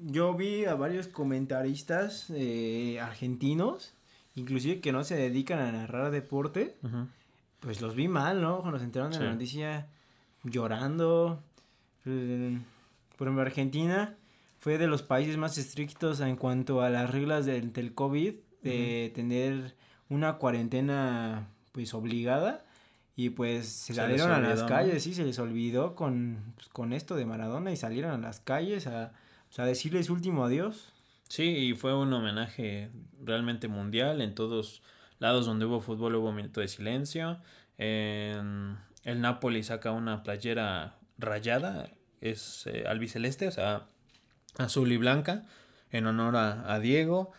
yo 0.03 0.35
vi 0.35 0.65
a 0.66 0.75
varios 0.75 1.09
comentaristas 1.09 2.27
eh, 2.31 3.01
argentinos 3.01 3.95
inclusive 4.39 4.81
que 4.81 4.93
no 4.93 5.05
se 5.05 5.16
dedican 5.16 5.59
a 5.59 5.73
narrar 5.73 6.10
deporte, 6.10 6.77
pues 7.60 7.81
los 7.81 7.94
vi 7.94 8.09
mal, 8.09 8.40
¿no? 8.40 8.60
Cuando 8.60 8.78
se 8.78 8.85
enteraron 8.85 9.12
de 9.12 9.20
la 9.20 9.32
noticia 9.32 9.86
llorando. 10.44 11.43
Pues, 12.05 12.59
por 13.16 13.27
ejemplo, 13.27 13.43
Argentina 13.43 14.16
fue 14.60 14.78
de 14.78 14.86
los 14.86 15.02
países 15.02 15.36
más 15.36 15.59
estrictos 15.59 16.20
en 16.20 16.36
cuanto 16.36 16.82
a 16.82 16.90
las 16.90 17.10
reglas 17.10 17.47
del, 17.47 17.73
del 17.73 17.94
COVID, 17.94 18.35
de 18.62 19.12
tener 19.15 19.74
una 20.09 20.35
cuarentena 20.35 21.48
pues 21.73 21.94
obligada 21.94 22.65
y 23.19 23.31
pues 23.31 23.69
se, 23.69 23.94
salieron 23.94 24.31
a 24.31 24.40
las 24.40 24.62
calles, 24.62 25.02
sí, 25.02 25.12
se 25.12 25.24
les 25.24 25.39
olvidó 25.40 25.94
con, 25.97 26.52
pues, 26.55 26.69
con 26.69 26.93
esto 26.93 27.16
de 27.16 27.27
Maradona 27.27 27.73
y 27.73 27.77
salieron 27.77 28.12
a 28.12 28.19
las 28.19 28.40
calles 28.40 28.86
a, 28.86 29.12
pues, 29.48 29.59
a 29.59 29.65
decirles 29.65 30.09
último 30.09 30.44
adiós. 30.44 30.93
Sí, 31.29 31.43
y 31.45 31.75
fue 31.75 31.95
un 31.95 32.13
homenaje 32.13 32.91
realmente 33.23 33.69
mundial. 33.69 34.21
En 34.21 34.35
todos 34.35 34.83
lados 35.19 35.47
donde 35.47 35.67
hubo 35.67 35.81
fútbol 35.81 36.17
hubo 36.17 36.33
minuto 36.33 36.61
de 36.61 36.69
silencio. 36.69 37.39
En 37.77 38.79
el 39.05 39.21
Napoli 39.21 39.63
saca 39.63 39.93
una 39.93 40.23
playera 40.23 40.99
rayada, 41.19 41.91
es 42.21 42.67
eh, 42.67 42.85
albiceleste, 42.87 43.49
o 43.49 43.51
sea, 43.51 43.87
azul 44.57 44.91
y 44.93 44.97
blanca, 44.97 45.45
en 45.91 46.07
honor 46.07 46.37
a, 46.37 46.79
Diego. 46.81 47.33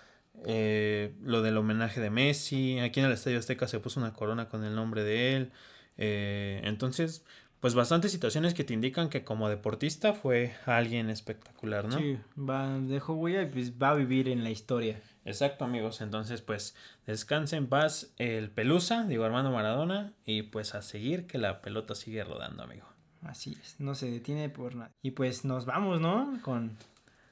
Eh, 0.46 1.16
lo 1.22 1.42
del 1.42 1.58
homenaje 1.58 2.00
de 2.00 2.10
Messi. 2.10 2.80
Aquí 2.80 3.02
en 3.02 3.08
el 3.08 3.12
Estadio 3.12 3.40
Azteca 3.40 3.68
se 3.68 3.80
puso 3.80 4.00
una 4.00 4.14
corona 4.14 4.48
con 4.48 4.64
el 4.64 4.74
nombre 4.74 5.04
de 5.04 5.36
él. 5.36 5.52
Eh, 5.98 6.62
entonces, 6.64 7.26
pues 7.60 7.76
bastantes 7.76 8.12
situaciones 8.12 8.54
que 8.54 8.64
te 8.64 8.74
indican 8.74 9.10
que 9.10 9.24
como 9.24 9.50
deportista 9.50 10.14
fue 10.14 10.56
alguien 10.66 11.10
espectacular, 11.10 11.86
¿no? 11.86 11.98
Sí, 11.98 12.18
va, 12.38 12.80
dejó 12.80 13.14
huella 13.14 13.42
y 13.44 13.48
pues 13.48 13.74
va 13.74 13.90
a 13.90 13.96
vivir 13.96 14.30
en 14.30 14.44
la 14.44 14.50
historia. 14.50 15.02
Exacto, 15.26 15.66
amigos. 15.66 16.02
Entonces, 16.02 16.42
pues, 16.42 16.76
descansen 17.06 17.64
en 17.64 17.68
paz 17.68 18.14
el 18.18 18.50
Pelusa, 18.50 19.06
digo 19.06 19.26
Armando 19.26 19.52
Maradona, 19.52 20.12
y 20.26 20.44
pues 20.44 20.74
a 20.74 20.82
seguir 20.82 21.28
que 21.28 21.38
la 21.38 21.62
pelota 21.62 21.96
sigue 21.96 22.24
rodando, 22.24 22.64
amigo. 22.64 22.88
Así 23.24 23.58
es, 23.62 23.76
no 23.80 23.96
se 23.96 24.10
detiene 24.10 24.50
por 24.50 24.76
nada. 24.76 24.92
Y 25.02 25.12
pues 25.12 25.44
nos 25.44 25.66
vamos, 25.66 26.00
¿no? 26.00 26.40
Con, 26.42 26.78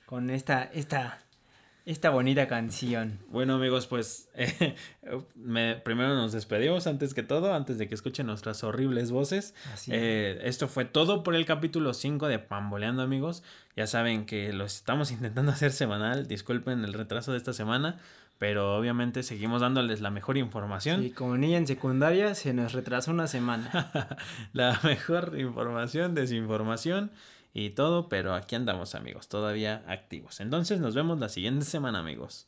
con 0.05 0.29
esta, 0.29 0.63
esta 0.63 1.21
esta 1.87 2.09
bonita 2.09 2.49
canción. 2.49 3.17
Bueno 3.29 3.55
amigos, 3.55 3.87
pues 3.87 4.27
me, 5.35 5.75
primero 5.75 6.15
nos 6.15 6.33
despedimos 6.33 6.85
antes 6.85 7.13
que 7.13 7.23
todo, 7.23 7.53
antes 7.53 7.77
de 7.77 7.87
que 7.87 7.95
escuchen 7.95 8.27
nuestras 8.27 8.61
horribles 8.65 9.09
voces. 9.09 9.55
Eh, 9.87 10.37
esto 10.43 10.67
fue 10.67 10.83
todo 10.83 11.23
por 11.23 11.33
el 11.33 11.45
capítulo 11.45 11.93
5 11.93 12.27
de 12.27 12.39
Pamboleando 12.39 13.03
amigos. 13.03 13.41
Ya 13.77 13.87
saben 13.87 14.25
que 14.25 14.51
lo 14.51 14.65
estamos 14.65 15.11
intentando 15.13 15.53
hacer 15.53 15.71
semanal, 15.71 16.27
disculpen 16.27 16.83
el 16.83 16.91
retraso 16.91 17.31
de 17.31 17.37
esta 17.37 17.53
semana, 17.53 17.97
pero 18.37 18.75
obviamente 18.75 19.23
seguimos 19.23 19.61
dándoles 19.61 20.01
la 20.01 20.11
mejor 20.11 20.37
información. 20.37 21.05
Y 21.05 21.11
como 21.11 21.37
niña 21.37 21.57
en 21.57 21.67
secundaria 21.67 22.35
se 22.35 22.53
nos 22.53 22.73
retrasó 22.73 23.11
una 23.11 23.27
semana. 23.27 24.09
la 24.51 24.77
mejor 24.83 25.35
información, 25.39 26.15
desinformación 26.15 27.11
y 27.57 27.71
todo, 27.71 28.07
pero 28.07 28.35
aquí 28.35 28.55
andamos 28.55 28.93
amigos, 28.93 29.29
todavía 29.29 29.83
activos. 29.87 30.39
Entonces 30.41 30.79
nos 30.79 30.93
vemos 30.93 31.19
la 31.19 31.27
siguiente 31.27 31.65
semana 31.65 31.99
amigos. 31.99 32.47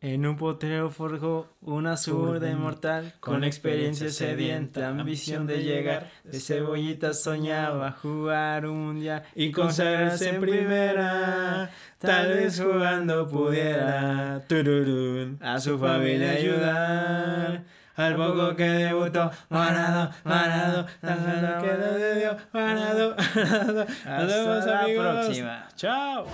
En 0.00 0.26
un 0.26 0.36
potrero 0.36 0.90
forjó 0.90 1.48
una 1.60 1.96
zurda 1.96 2.48
inmortal, 2.48 3.14
con 3.18 3.42
experiencia 3.42 4.10
sedienta, 4.10 4.90
ambición 4.90 5.48
de 5.48 5.64
llegar, 5.64 6.12
de 6.22 6.38
cebollita 6.38 7.14
soñaba 7.14 7.90
jugar 7.90 8.66
un 8.66 8.86
mundial 8.86 9.24
y 9.34 9.50
consagrarse 9.50 10.28
en 10.28 10.40
primera, 10.40 11.70
tal 11.98 12.28
vez 12.28 12.60
jugando 12.60 13.26
pudiera. 13.26 14.44
a 15.40 15.60
su 15.60 15.78
familia 15.78 16.32
ayudar 16.32 17.64
al 17.96 18.16
poco 18.16 18.54
que 18.54 18.64
debutó, 18.64 19.30
Manado, 19.48 20.10
Manado, 20.24 20.86
lo 21.02 21.62
que 21.62 21.76
de 21.76 22.18
Dios, 22.20 22.36
Manado, 22.52 23.16
Manado. 23.16 23.86
Hasta 24.06 24.86
la 24.86 24.86
próxima. 24.94 25.68
Chao. 25.76 26.26